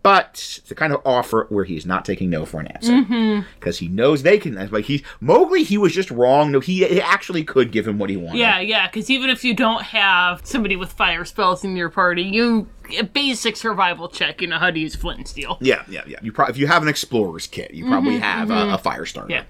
But 0.01 0.31
it's 0.59 0.69
the 0.69 0.75
kind 0.75 0.91
of 0.91 1.01
offer 1.05 1.45
where 1.49 1.63
he's 1.63 1.86
not 1.86 2.03
taking 2.03 2.29
no 2.29 2.45
for 2.45 2.59
an 2.59 2.67
answer 2.67 2.91
mm-hmm. 2.91 3.47
because 3.55 3.79
he 3.79 3.88
knows 3.88 4.23
they 4.23 4.38
can. 4.38 4.55
Like 4.69 4.84
he's 4.86 5.01
Mowgli, 5.21 5.63
he 5.63 5.77
was 5.77 5.93
just 5.93 6.11
wrong. 6.11 6.51
No, 6.51 6.59
he, 6.59 6.86
he 6.86 7.01
actually 7.01 7.45
could 7.45 7.71
give 7.71 7.88
him 7.88 7.97
what 7.97 8.09
he 8.09 8.17
wanted. 8.17 8.39
Yeah, 8.39 8.59
yeah, 8.59 8.88
because 8.88 9.09
even 9.09 9.29
if 9.29 9.45
you 9.45 9.53
don't 9.53 9.81
have 9.81 10.41
somebody 10.45 10.75
with 10.75 10.91
fire 10.91 11.23
spells 11.23 11.63
in 11.63 11.77
your 11.77 11.89
party, 11.89 12.23
you 12.23 12.67
a 12.97 13.03
basic 13.03 13.55
survival 13.55 14.09
check. 14.09 14.41
You 14.41 14.47
know 14.47 14.59
how 14.59 14.71
to 14.71 14.77
use 14.77 14.93
flint 14.93 15.19
and 15.19 15.27
steel. 15.27 15.57
yeah, 15.61 15.84
yeah, 15.88 16.03
yeah. 16.05 16.19
You 16.21 16.34
probably 16.34 16.51
if 16.51 16.57
you 16.57 16.67
have 16.67 16.81
an 16.81 16.89
explorer's 16.89 17.47
kit, 17.47 17.73
you 17.73 17.88
probably 17.88 18.15
mm-hmm, 18.15 18.23
have 18.23 18.49
a, 18.49 18.53
mm-hmm. 18.53 18.73
a 18.73 18.77
fire 18.77 19.05
starter. 19.05 19.31
Yeah. 19.31 19.43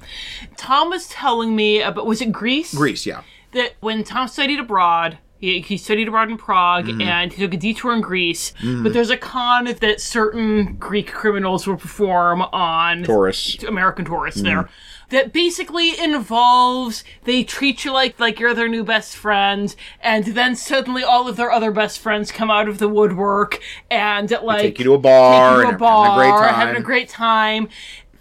Tom 0.55 0.91
was 0.91 1.07
telling 1.07 1.55
me 1.55 1.81
about 1.81 2.05
was 2.05 2.21
it 2.21 2.31
Greece? 2.31 2.75
Greece, 2.75 3.07
yeah. 3.07 3.23
That 3.53 3.73
when 3.79 4.03
Tom 4.03 4.27
studied 4.27 4.59
abroad, 4.59 5.17
he, 5.43 5.59
he 5.61 5.77
studied 5.77 6.07
abroad 6.07 6.29
in 6.29 6.37
Prague 6.37 6.85
Mm-hmm. 6.85 7.01
and 7.01 7.33
he 7.33 7.41
took 7.41 7.53
a 7.53 7.57
detour 7.57 7.93
in 7.93 8.01
Greece. 8.01 8.53
But 8.63 8.93
there's 8.93 9.09
a 9.09 9.17
con 9.17 9.65
that 9.65 9.99
certain 10.01 10.75
Greek 10.77 11.11
criminals 11.11 11.67
will 11.67 11.75
perform 11.77 12.41
on 12.41 13.03
Taurus. 13.03 13.61
American 13.63 14.05
tourists 14.05 14.41
Mm. 14.41 14.45
there. 14.45 14.69
That 15.09 15.31
basically 15.33 15.99
involves 15.99 17.03
they 17.25 17.43
treat 17.43 17.85
you 17.85 17.91
like 17.91 18.19
like 18.19 18.39
you're 18.39 18.53
their 18.55 18.67
new 18.69 18.83
best 18.83 19.15
friend, 19.15 19.75
and 20.01 20.23
then 20.25 20.55
suddenly 20.55 21.03
all 21.03 21.27
of 21.27 21.35
their 21.35 21.51
other 21.51 21.71
best 21.71 21.99
friends 21.99 22.31
come 22.31 22.49
out 22.49 22.67
of 22.67 22.79
the 22.79 22.87
woodwork 22.87 23.59
and 23.91 24.31
like 24.41 24.61
Take 24.61 24.79
you 24.79 24.85
to 24.85 24.93
a 24.93 24.97
bar, 24.97 25.57
take 25.57 25.65
you 25.65 25.69
to 25.71 25.75
a 25.75 25.77
bar, 25.77 26.15
having 26.15 26.15
a 26.15 26.21
great 26.25 26.39
time. 26.39 26.55
having 26.55 26.75
a 26.77 26.81
great 26.81 27.09
time, 27.09 27.69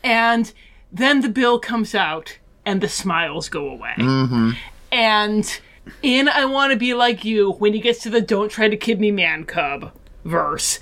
and 0.05 0.53
then 0.93 1.20
the 1.23 1.29
bill 1.31 1.59
comes 1.59 1.95
out 1.95 2.39
and 2.66 2.81
the 2.81 2.89
smiles 2.89 3.49
go 3.49 3.68
away. 3.68 3.95
Mm-hmm. 3.97 4.51
And 4.91 5.61
in 6.03 6.28
I 6.28 6.45
Want 6.45 6.72
to 6.72 6.78
Be 6.78 6.95
Like 6.95 7.24
You, 7.24 7.53
when 7.53 7.72
he 7.74 7.80
gets 7.80 8.01
to 8.05 8.11
the 8.11 8.20
Don't 8.20 8.49
Try 8.51 8.68
to 8.68 8.76
Kid 8.76 9.01
Me 9.01 9.11
Man 9.11 9.45
Cub 9.45 9.93
verse, 10.24 10.78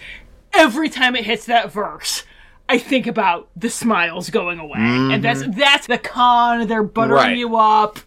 every 0.52 0.88
time 0.88 1.16
it 1.16 1.24
hits 1.24 1.46
that 1.46 1.72
verse, 1.72 2.24
I 2.68 2.78
think 2.78 3.06
about 3.06 3.48
the 3.56 3.70
smiles 3.70 4.30
going 4.30 4.58
away, 4.58 4.78
and 4.78 5.24
that's 5.24 5.42
that's 5.56 5.86
the 5.86 5.98
con. 5.98 6.66
They're 6.68 6.82
buttering 6.82 7.18
Mm-hmm. 7.18 7.28
Right. 7.28 7.36
you 7.38 7.56
up, 7.56 7.98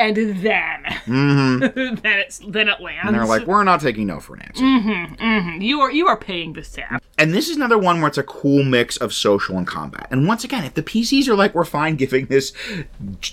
and 0.00 0.16
then 0.16 0.82
mm-hmm. 1.04 1.58
then 2.02 2.18
it's 2.18 2.38
then 2.38 2.68
it 2.68 2.80
lands. 2.80 3.02
And 3.04 3.14
they're 3.14 3.26
like, 3.26 3.46
we're 3.46 3.62
not 3.64 3.80
taking 3.80 4.06
no 4.06 4.18
for 4.18 4.34
an 4.34 4.42
answer. 4.42 4.64
Mm-hmm, 4.64 5.14
mm-hmm. 5.14 5.62
you 5.62 5.80
are 5.80 5.92
you 5.92 6.06
are 6.06 6.16
paying 6.16 6.54
this 6.54 6.72
tab. 6.72 7.02
And 7.18 7.34
this 7.34 7.50
is 7.50 7.56
another 7.56 7.76
one 7.76 8.00
where 8.00 8.08
it's 8.08 8.16
a 8.16 8.22
cool 8.22 8.64
mix 8.64 8.96
of 8.96 9.12
social 9.12 9.58
and 9.58 9.66
combat. 9.66 10.08
And 10.10 10.26
once 10.26 10.42
again, 10.42 10.64
if 10.64 10.72
the 10.72 10.82
PCs 10.82 11.28
are 11.28 11.36
like, 11.36 11.54
we're 11.54 11.66
fine 11.66 11.96
giving 11.96 12.26
this 12.26 12.54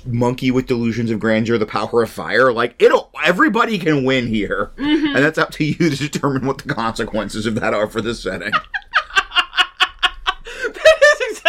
monkey 0.05 0.51
with 0.51 0.68
delusions 0.68 1.09
of 1.09 1.22
grandeur 1.22 1.57
the 1.57 1.65
power 1.65 2.03
of 2.03 2.09
fire, 2.09 2.51
like 2.51 2.76
it'll 2.80 3.09
everybody 3.24 3.80
can 3.80 4.03
win 4.03 4.28
here, 4.28 4.72
and 4.78 5.15
that's 5.15 5.38
up 5.38 5.51
to 5.51 5.63
you 5.63 5.89
to 5.89 5.95
determine 5.95 6.45
what 6.45 6.57
the 6.57 6.74
consequences 6.74 7.45
of 7.45 7.55
that 7.55 7.74
are 7.74 7.88
for 7.88 8.01
this 8.01 8.22
setting. 8.22 8.51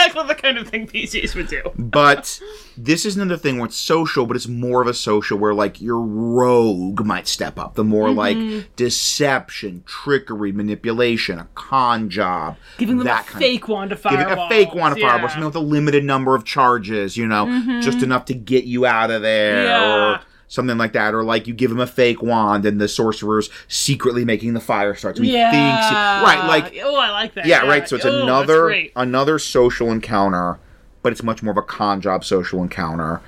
exactly 0.09 0.35
the 0.35 0.41
kind 0.41 0.59
of 0.59 0.69
thing 0.69 0.87
PCs 0.87 1.35
would 1.35 1.49
do. 1.49 1.63
but 1.79 2.41
this 2.77 3.05
is 3.05 3.17
another 3.17 3.37
thing 3.37 3.59
where 3.59 3.67
it's 3.67 3.77
social, 3.77 4.27
but 4.27 4.37
it's 4.37 4.49
more 4.49 4.83
of 4.83 4.89
a 4.89 4.95
social 4.95 5.39
where 5.39 5.55
like 5.55 5.81
your 5.81 6.01
rogue 6.01 7.05
might 7.05 7.29
step 7.29 7.59
up. 7.59 7.75
The 7.75 7.85
more 7.85 8.09
mm-hmm. 8.09 8.17
like 8.17 8.77
deception, 8.77 9.83
trickery, 9.87 10.53
manipulation, 10.53 11.39
a 11.39 11.49
con 11.55 12.11
job, 12.11 12.57
Giving 12.79 12.99
them 12.99 13.07
that 13.07 13.29
a 13.29 13.39
fake 13.39 13.69
wand 13.69 13.93
of 13.93 14.03
giving 14.03 14.27
a 14.27 14.49
fake 14.49 14.75
one 14.75 14.93
of 14.93 14.99
Yeah. 14.99 15.21
something 15.29 15.45
with 15.45 15.57
a 15.57 15.61
limited 15.61 16.05
number 16.05 16.35
of 16.35 16.45
charges, 16.45 17.17
you 17.17 17.27
know, 17.27 17.47
just 17.81 17.99
mm-hmm. 17.99 18.05
enough 18.05 18.25
to 18.27 18.35
get 18.35 18.65
you 18.65 18.87
out 18.87 19.11
of 19.11 19.23
there, 19.23 19.65
Yeah. 19.65 20.13
or 20.15 20.21
something 20.49 20.77
like 20.79 20.93
that, 20.95 21.15
or 21.15 21.23
like 21.23 21.47
you 21.47 21.55
give 21.55 21.71
him 21.71 21.79
a 21.81 21.87
fake 21.87 22.23
wand 22.23 22.65
and 22.67 22.81
the 22.81 22.89
sorcerer's 22.89 23.51
secretly 23.69 24.25
making 24.25 24.55
the 24.55 24.61
fire 24.61 24.95
start, 24.95 25.17
so 25.17 25.23
Yeah. 25.23 25.51
thinks, 25.51 25.91
right, 25.93 26.45
like 26.49 26.75
oh, 26.83 26.97
I 26.97 27.11
like 27.11 27.35
that. 27.35 27.47
yeah, 27.47 27.67
right. 27.67 27.89
So 27.89 27.97
it's 27.97 28.05
Oh, 28.07 28.23
another 28.25 28.85
another 28.97 29.39
social 29.39 29.91
encounter, 29.93 30.59
but 31.03 31.13
it's 31.13 31.23
much 31.23 31.43
more 31.43 31.53
of 31.53 31.59
a 31.59 31.63
con 31.63 32.01
job 32.01 32.25
social 32.25 32.63
encounter. 32.63 33.21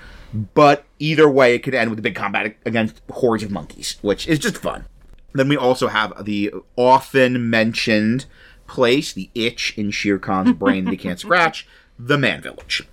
But 0.55 0.85
either 0.99 1.29
way, 1.29 1.55
it 1.55 1.61
could 1.65 1.75
end 1.75 1.91
with 1.91 1.99
a 1.99 2.03
big 2.03 2.15
combat 2.15 2.55
against 2.65 3.01
hordes 3.11 3.43
of 3.43 3.51
monkeys, 3.51 3.97
which 4.01 4.29
is 4.29 4.39
just 4.39 4.57
fun. 4.59 4.85
Then 5.33 5.49
we 5.49 5.57
also 5.57 5.89
have 5.89 6.25
the 6.25 6.53
often 6.77 7.51
mentioned 7.51 8.27
place, 8.67 9.13
the 9.13 9.29
itch 9.35 9.75
in 9.77 9.91
Shere 9.91 10.19
Khan's 10.19 10.53
brain 10.53 10.85
that 10.85 10.93
he 10.93 10.97
can't 10.97 11.19
scratch, 11.27 11.67
the 11.99 12.17
Man 12.17 12.41
Village. 12.43 12.85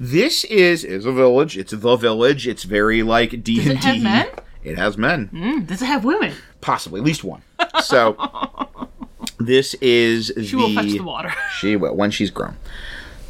This 0.00 0.44
is 0.44 0.84
is 0.84 1.04
a 1.06 1.12
village. 1.12 1.56
It's 1.56 1.72
the 1.72 1.96
village. 1.96 2.46
It's 2.48 2.64
very 2.64 3.02
like 3.02 3.42
D 3.42 3.60
and 3.60 3.68
D. 3.68 3.70
it 3.70 3.76
have 3.78 4.02
men? 4.02 4.28
It 4.64 4.78
has 4.78 4.96
men 4.96 5.28
Mm, 5.32 5.66
does 5.66 5.82
it 5.82 5.86
have 5.86 6.04
women? 6.04 6.32
possibly 6.60 7.00
at 7.00 7.06
least 7.06 7.24
one. 7.24 7.42
So 7.82 8.16
this 9.38 9.74
is 9.74 10.32
She 10.44 10.56
will 10.56 10.72
fetch 10.74 10.86
the 10.86 10.98
the 10.98 11.04
water. 11.04 11.32
she 11.58 11.76
will 11.76 11.94
when 11.96 12.10
she's 12.10 12.30
grown. 12.30 12.56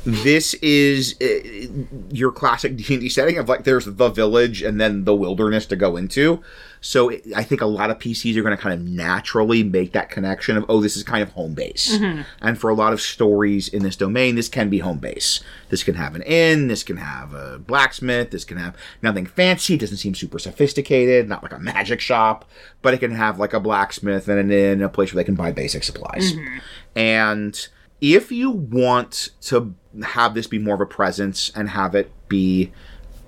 This 0.04 0.54
is 0.54 1.14
uh, 1.22 1.68
your 2.10 2.32
classic 2.32 2.76
D 2.76 2.84
and 2.94 3.00
D 3.00 3.08
setting 3.08 3.38
of 3.38 3.48
like 3.48 3.64
there's 3.64 3.84
the 3.86 4.08
village 4.08 4.60
and 4.62 4.80
then 4.80 5.04
the 5.04 5.14
wilderness 5.14 5.64
to 5.66 5.76
go 5.76 5.96
into. 5.96 6.42
So 6.82 7.10
it, 7.10 7.24
I 7.34 7.44
think 7.44 7.60
a 7.60 7.66
lot 7.66 7.90
of 7.90 7.98
PCs 7.98 8.36
are 8.36 8.42
going 8.42 8.56
to 8.56 8.62
kind 8.62 8.74
of 8.74 8.86
naturally 8.86 9.62
make 9.62 9.92
that 9.92 10.10
connection 10.10 10.56
of 10.56 10.66
oh 10.68 10.80
this 10.80 10.96
is 10.96 11.04
kind 11.04 11.22
of 11.22 11.30
home 11.30 11.54
base. 11.54 11.96
Mm-hmm. 11.96 12.22
And 12.42 12.58
for 12.58 12.68
a 12.68 12.74
lot 12.74 12.92
of 12.92 13.00
stories 13.00 13.68
in 13.68 13.84
this 13.84 13.96
domain, 13.96 14.34
this 14.34 14.48
can 14.48 14.68
be 14.68 14.80
home 14.80 14.98
base. 14.98 15.40
This 15.70 15.84
can 15.84 15.94
have 15.94 16.14
an 16.16 16.22
inn. 16.22 16.66
This 16.66 16.82
can 16.82 16.96
have 16.98 17.32
a 17.32 17.58
blacksmith. 17.60 18.32
This 18.32 18.44
can 18.44 18.58
have 18.58 18.76
nothing 19.00 19.26
fancy. 19.26 19.74
It 19.74 19.80
doesn't 19.80 19.98
seem 19.98 20.14
super 20.14 20.40
sophisticated. 20.40 21.28
Not 21.28 21.42
like 21.42 21.52
a 21.52 21.58
magic 21.58 22.00
shop, 22.00 22.44
but 22.82 22.92
it 22.92 22.98
can 22.98 23.12
have 23.12 23.38
like 23.38 23.54
a 23.54 23.60
blacksmith 23.60 24.28
and 24.28 24.40
an 24.40 24.50
inn, 24.50 24.82
a 24.82 24.88
place 24.88 25.14
where 25.14 25.22
they 25.22 25.26
can 25.26 25.36
buy 25.36 25.52
basic 25.52 25.84
supplies. 25.84 26.32
Mm-hmm. 26.32 26.58
And 26.96 27.68
if 28.00 28.32
you 28.32 28.50
want 28.50 29.30
to 29.42 29.74
have 30.02 30.34
this 30.34 30.48
be 30.48 30.58
more 30.58 30.74
of 30.74 30.80
a 30.80 30.86
presence 30.86 31.52
and 31.54 31.68
have 31.70 31.94
it 31.94 32.10
be 32.28 32.72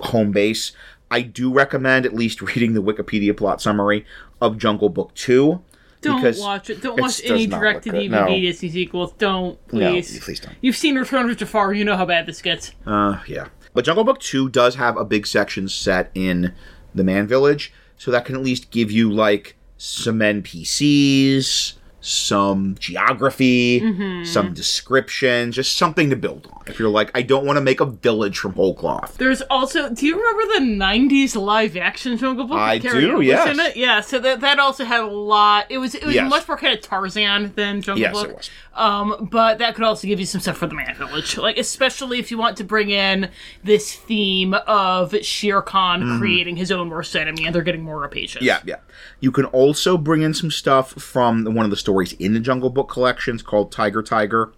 home 0.00 0.32
base, 0.32 0.72
I 1.14 1.20
do 1.20 1.52
recommend 1.52 2.06
at 2.06 2.12
least 2.12 2.42
reading 2.42 2.74
the 2.74 2.82
Wikipedia 2.82 3.36
plot 3.36 3.62
summary 3.62 4.04
of 4.40 4.58
Jungle 4.58 4.88
Book 4.88 5.14
2. 5.14 5.62
Don't 6.00 6.38
watch 6.38 6.68
it. 6.70 6.82
Don't 6.82 7.00
watch 7.00 7.22
any 7.24 7.46
not 7.46 7.60
direct 7.60 7.84
to. 7.84 7.90
DVD 7.92 8.10
No. 8.10 8.26
Disney 8.26 8.68
sequels. 8.68 9.12
Don't 9.12 9.56
No, 9.72 9.92
please. 9.92 10.18
please 10.24 10.40
don't. 10.40 10.56
You've 10.60 10.76
seen 10.76 10.96
Return 10.96 11.30
of 11.30 11.36
Jafar. 11.36 11.72
You 11.72 11.84
know 11.84 11.96
how 11.96 12.04
bad 12.04 12.26
this 12.26 12.42
gets. 12.42 12.72
Uh, 12.84 13.20
yeah. 13.28 13.46
But 13.72 13.84
Jungle 13.84 14.02
Book 14.02 14.18
2 14.18 14.48
does 14.48 14.74
have 14.74 14.96
a 14.96 15.04
big 15.04 15.24
section 15.24 15.68
set 15.68 16.10
in 16.16 16.52
the 16.92 17.04
Man 17.04 17.28
Village, 17.28 17.72
so 17.96 18.10
that 18.10 18.24
can 18.24 18.34
at 18.34 18.42
least 18.42 18.72
give 18.72 18.90
you, 18.90 19.08
like, 19.10 19.56
some 19.78 20.18
NPCs, 20.18 21.74
some 22.06 22.76
geography, 22.78 23.80
Mm-hmm. 23.80 24.24
some 24.24 24.52
description, 24.52 25.52
just 25.52 25.76
something 25.78 26.10
to 26.10 26.16
build 26.16 26.46
on. 26.52 26.62
If 26.66 26.78
you're 26.78 26.88
like, 26.90 27.10
I 27.14 27.22
don't 27.22 27.46
want 27.46 27.56
to 27.56 27.60
make 27.62 27.80
a 27.80 27.86
village 27.86 28.38
from 28.38 28.52
whole 28.52 28.74
cloth. 28.74 29.16
There's 29.18 29.40
also. 29.42 29.88
Do 29.90 30.06
you 30.06 30.16
remember 30.18 30.54
the 30.54 30.84
'90s 30.84 31.34
live 31.34 31.76
action 31.76 32.16
Jungle 32.18 32.46
Book? 32.46 32.58
I 32.58 32.78
do, 32.78 33.20
yes. 33.22 33.74
Yeah. 33.76 34.00
So 34.00 34.18
that 34.18 34.40
that 34.40 34.58
also 34.58 34.84
had 34.84 35.00
a 35.00 35.06
lot. 35.06 35.66
It 35.70 35.78
was 35.78 35.94
it 35.94 36.04
was 36.04 36.14
Yes. 36.14 36.28
much 36.30 36.46
more 36.46 36.56
kind 36.58 36.74
of 36.76 36.82
Tarzan 36.82 37.52
than 37.54 37.80
Jungle 37.82 38.00
Yes, 38.02 38.12
Book. 38.12 38.28
it 38.30 38.36
was. 38.36 38.50
Um, 38.74 39.28
but 39.30 39.58
that 39.58 39.74
could 39.76 39.84
also 39.84 40.06
give 40.08 40.18
you 40.20 40.26
some 40.26 40.40
stuff 40.40 40.56
for 40.58 40.66
the 40.66 40.74
Man 40.74 40.94
Village, 40.96 41.36
like 41.38 41.56
especially 41.58 42.18
if 42.18 42.30
you 42.30 42.38
want 42.38 42.56
to 42.56 42.64
bring 42.64 42.90
in 42.90 43.30
this 43.62 43.94
theme 43.94 44.52
of 44.66 45.14
Shere 45.24 45.62
Khan 45.62 46.18
creating 46.18 46.56
his 46.56 46.72
own 46.72 46.90
worst 46.90 47.14
enemy, 47.14 47.46
and 47.46 47.54
they're 47.54 47.62
getting 47.62 47.82
more 47.84 48.00
rapacious. 48.00 48.42
Mm-hmm. 48.42 48.66
Yeah, 48.68 48.76
yeah. 48.76 48.92
You 49.20 49.30
can 49.30 49.44
also 49.46 49.96
bring 49.96 50.22
in 50.22 50.34
some 50.34 50.50
stuff 50.50 50.90
from 50.92 51.44
one 51.54 51.64
of 51.64 51.70
the 51.70 51.76
stories 51.76 51.93
in 52.02 52.34
the 52.34 52.40
Jungle 52.40 52.70
Book 52.70 52.88
collections 52.88 53.42
called 53.42 53.72
Tiger 53.72 54.02
Tiger, 54.02 54.52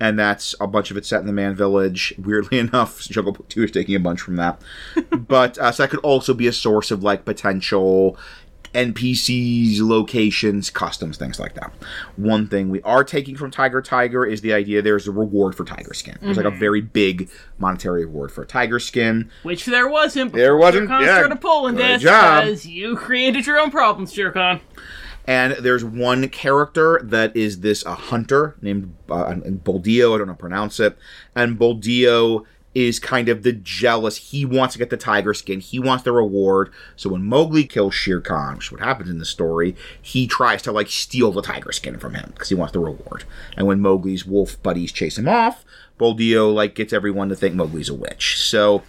and 0.00 0.18
that's 0.18 0.54
a 0.60 0.66
bunch 0.66 0.90
of 0.90 0.96
it 0.96 1.04
set 1.04 1.20
in 1.20 1.26
the 1.26 1.32
Man 1.32 1.54
Village. 1.54 2.14
Weirdly 2.18 2.58
enough, 2.58 3.00
Jungle 3.02 3.32
Book 3.32 3.48
Two 3.48 3.64
is 3.64 3.70
taking 3.70 3.94
a 3.94 4.00
bunch 4.00 4.20
from 4.20 4.36
that, 4.36 4.60
but 5.10 5.58
uh, 5.58 5.72
so 5.72 5.82
that 5.82 5.90
could 5.90 6.00
also 6.00 6.34
be 6.34 6.46
a 6.46 6.52
source 6.52 6.90
of 6.90 7.02
like 7.02 7.24
potential 7.24 8.18
NPCs, 8.74 9.80
locations, 9.80 10.70
customs, 10.70 11.16
things 11.16 11.38
like 11.38 11.54
that. 11.54 11.72
One 12.16 12.48
thing 12.48 12.68
we 12.68 12.82
are 12.82 13.02
taking 13.04 13.36
from 13.36 13.50
Tiger 13.50 13.80
Tiger 13.80 14.24
is 14.26 14.40
the 14.40 14.52
idea 14.52 14.82
there's 14.82 15.08
a 15.08 15.12
reward 15.12 15.54
for 15.54 15.64
tiger 15.64 15.94
skin. 15.94 16.18
There's 16.20 16.36
like 16.36 16.46
a 16.46 16.50
very 16.50 16.80
big 16.80 17.30
monetary 17.58 18.04
reward 18.04 18.30
for 18.30 18.44
tiger 18.44 18.78
skin. 18.78 19.30
Which 19.42 19.64
there 19.64 19.88
wasn't. 19.88 20.32
There 20.32 20.56
wasn't, 20.56 20.88
Khan 20.88 21.02
yeah. 21.02 21.18
started 21.18 21.40
pulling 21.40 21.76
this 21.76 22.02
job. 22.02 22.44
because 22.44 22.66
you 22.66 22.96
created 22.96 23.46
your 23.46 23.58
own 23.58 23.70
problems, 23.70 24.16
Khan. 24.32 24.60
And 25.28 25.52
there's 25.58 25.84
one 25.84 26.26
character 26.30 27.02
that 27.04 27.36
is 27.36 27.60
this 27.60 27.84
a 27.84 27.94
hunter 27.94 28.56
named 28.62 28.94
uh, 29.10 29.34
Boldio. 29.34 30.14
I 30.14 30.18
don't 30.18 30.26
know 30.26 30.32
how 30.32 30.36
to 30.36 30.40
pronounce 30.40 30.80
it. 30.80 30.96
And 31.36 31.58
Boldio 31.58 32.46
is 32.74 32.98
kind 32.98 33.28
of 33.28 33.42
the 33.42 33.52
jealous. 33.52 34.16
He 34.16 34.46
wants 34.46 34.72
to 34.72 34.78
get 34.78 34.88
the 34.88 34.96
tiger 34.96 35.34
skin. 35.34 35.60
He 35.60 35.78
wants 35.78 36.04
the 36.04 36.12
reward. 36.12 36.70
So 36.96 37.10
when 37.10 37.24
Mowgli 37.24 37.64
kills 37.64 37.94
Shere 37.94 38.22
Khan, 38.22 38.56
which 38.56 38.68
is 38.68 38.72
what 38.72 38.80
happens 38.80 39.10
in 39.10 39.18
the 39.18 39.26
story, 39.26 39.76
he 40.00 40.26
tries 40.26 40.62
to 40.62 40.72
like 40.72 40.88
steal 40.88 41.30
the 41.30 41.42
tiger 41.42 41.72
skin 41.72 41.98
from 41.98 42.14
him 42.14 42.30
because 42.32 42.48
he 42.48 42.54
wants 42.54 42.72
the 42.72 42.80
reward. 42.80 43.24
And 43.54 43.66
when 43.66 43.80
Mowgli's 43.80 44.24
wolf 44.24 44.62
buddies 44.62 44.92
chase 44.92 45.18
him 45.18 45.28
off, 45.28 45.62
Boldio 46.00 46.54
like 46.54 46.74
gets 46.74 46.94
everyone 46.94 47.28
to 47.28 47.36
think 47.36 47.54
Mowgli's 47.54 47.90
a 47.90 47.94
witch. 47.94 48.40
So 48.40 48.82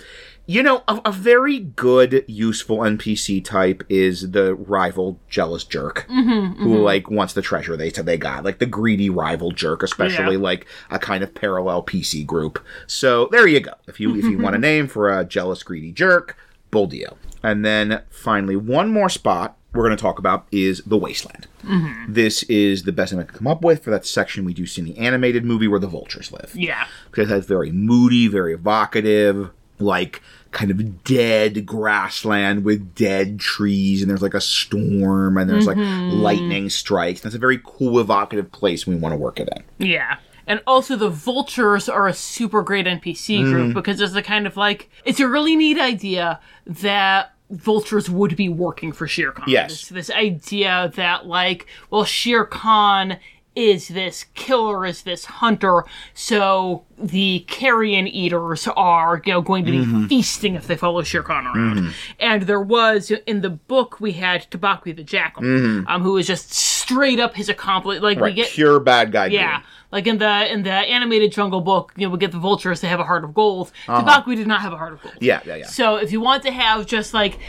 you 0.50 0.64
know, 0.64 0.84
a, 0.88 1.00
a 1.06 1.12
very 1.12 1.60
good, 1.60 2.26
useful 2.28 2.80
NPC 2.80 3.45
type 3.45 3.84
is 3.88 4.32
the 4.32 4.56
rival 4.56 5.20
jealous 5.30 5.64
jerk 5.64 6.08
mm-hmm, 6.10 6.60
who 6.64 6.70
mm-hmm. 6.70 6.84
like 6.84 7.12
wants 7.12 7.36
the 7.36 7.43
treasure 7.43 7.78
they 7.78 7.91
said 7.91 8.08
they 8.08 8.18
got, 8.18 8.43
like 8.43 8.58
the 8.58 8.66
greedy 8.66 9.12
rival 9.12 9.52
jerk, 9.52 9.84
especially 9.84 10.38
Yeah. 10.38 10.41
like 10.41 10.66
a 10.89 10.97
kind 10.97 11.24
of 11.24 11.36
parallel 11.36 11.84
PC 11.84 12.26
group. 12.26 12.58
So 12.88 13.30
there 13.32 13.45
you 13.45 13.60
go. 13.60 13.74
If 13.88 14.00
you 14.00 14.16
if 14.16 14.26
you 14.26 14.39
want 14.39 14.56
a 14.56 14.58
name 14.70 14.88
for 14.88 15.16
a 15.16 15.24
jealous 15.24 15.62
greedy 15.62 15.91
jerk, 15.91 16.36
Boldio. 16.72 17.16
And 17.43 17.64
then 17.64 18.02
finally, 18.10 18.56
one 18.56 18.91
more 18.91 19.10
spot 19.10 19.56
we're 19.76 19.86
going 19.86 19.95
to 19.95 20.02
talk 20.02 20.18
about 20.18 20.47
is 20.52 20.82
the 20.84 20.97
Wasteland. 20.97 21.45
Mm-hmm. 21.64 22.12
This 22.12 22.41
is 22.43 22.84
the 22.84 22.91
best 22.91 23.12
thing 23.12 23.20
I 23.20 23.24
could 23.24 23.38
come 23.38 23.45
up 23.45 23.64
with 23.64 23.84
for 23.84 23.91
that 23.91 24.04
section 24.04 24.45
we 24.45 24.56
do 24.56 24.66
see 24.66 24.82
in 24.82 24.88
the 24.88 24.97
animated 24.97 25.45
movie 25.45 25.68
where 25.68 25.80
the 25.80 25.86
vultures 25.86 26.32
live 26.32 26.52
Yeah. 26.56 26.88
because 27.12 27.30
that's 27.30 27.45
very 27.45 27.72
moody, 27.72 28.28
very 28.28 28.56
evocative, 28.56 29.52
like 29.80 30.22
kind 30.52 30.72
of 30.72 31.04
dead 31.04 31.66
grassland 31.66 32.64
with 32.64 32.95
dead 32.95 33.39
trees, 33.39 34.02
and 34.02 34.10
there's 34.10 34.22
like 34.22 34.34
a 34.34 34.41
storm, 34.41 35.38
and 35.38 35.50
there's 35.50 35.68
like 35.68 35.78
lightning 35.78 36.70
strikes. 36.70 37.22
That's 37.22 37.36
a 37.36 37.39
very 37.39 37.60
cool, 37.64 38.00
evocative 38.00 38.52
place 38.52 38.88
we 38.88 38.95
want 38.95 39.14
to 39.14 39.18
work 39.18 39.39
it 39.39 39.50
in. 39.56 39.88
Yeah. 39.88 40.18
And 40.47 40.62
also, 40.66 40.95
the 40.95 41.10
vultures 41.12 41.88
are 41.88 42.08
a 42.08 42.14
super 42.14 42.64
great 42.64 42.88
NPC 42.88 43.41
Mm-hmm. 43.41 43.52
group 43.52 43.74
because 43.76 44.02
it's 44.02 44.14
the 44.14 44.24
kind 44.24 44.47
of 44.47 44.58
like, 44.58 44.89
it's 45.06 45.20
a 45.20 45.28
really 45.28 45.56
neat 45.56 45.78
idea 45.78 46.39
that 46.66 47.34
vultures 47.52 48.10
would 48.10 48.36
be 48.36 48.50
working 48.50 48.91
for 48.91 49.08
Shere 49.08 49.32
Khan. 49.32 49.45
Yes. 49.47 49.89
This, 49.89 50.08
this 50.08 50.10
idea 50.18 50.91
that, 50.95 51.28
like, 51.28 51.68
well, 51.91 52.04
Shere 52.04 52.45
Khan 52.45 53.20
is 53.60 53.89
this 53.89 54.26
killer, 54.36 54.86
is 54.86 55.01
this 55.03 55.26
hunter, 55.26 55.84
so 56.14 56.84
the 56.97 57.39
carrion 57.47 58.07
eaters 58.07 58.68
are, 58.76 59.22
you 59.26 59.34
know, 59.34 59.41
going 59.41 59.66
to 59.66 59.72
be 59.72 59.80
Mm-hmm. 59.80 60.07
feasting 60.07 60.55
if 60.55 60.68
they 60.68 60.76
follow 60.76 61.01
Shere 61.03 61.24
Khan 61.24 61.45
around. 61.47 61.93
And 62.20 62.43
there 62.43 62.62
was, 62.62 63.12
in 63.26 63.41
the 63.41 63.49
book, 63.49 63.99
we 64.01 64.12
had 64.14 64.49
Tabaqui 64.51 64.95
the 64.95 65.03
Jackal, 65.03 65.43
Mm-hmm. 65.43 65.88
um, 65.88 66.01
who 66.03 66.14
was 66.14 66.28
just 66.28 66.51
straight 66.53 67.20
up 67.20 67.36
his 67.36 67.49
accomplice. 67.49 68.01
Like 68.01 68.20
we 68.20 68.34
get 68.34 68.49
pure 68.49 68.80
bad 68.80 69.12
guy. 69.12 69.28
yeah, 69.28 69.62
like 69.91 70.07
in 70.07 70.18
the 70.18 70.51
in 70.51 70.64
the 70.64 70.72
animated 70.72 71.32
Jungle 71.32 71.62
Book, 71.62 71.93
you 71.95 72.05
know, 72.07 72.12
we 72.12 72.18
get 72.20 72.32
the 72.32 72.39
vultures. 72.39 72.82
They 72.82 72.88
have 72.89 72.99
a 72.99 73.03
heart 73.05 73.24
of 73.24 73.34
gold. 73.34 73.72
Tabaqui 73.88 74.36
did 74.36 74.47
not 74.47 74.62
have 74.62 74.74
a 74.74 74.78
heart 74.78 74.93
of 74.93 75.01
gold. 75.01 75.14
Uh-huh. 75.14 75.20
yeah, 75.22 75.41
yeah, 75.45 75.55
yeah. 75.55 75.66
So 75.68 75.95
if 75.97 76.12
you 76.12 76.20
want 76.22 76.43
to 76.43 76.51
have 76.51 76.86
just 76.86 77.14
like 77.14 77.39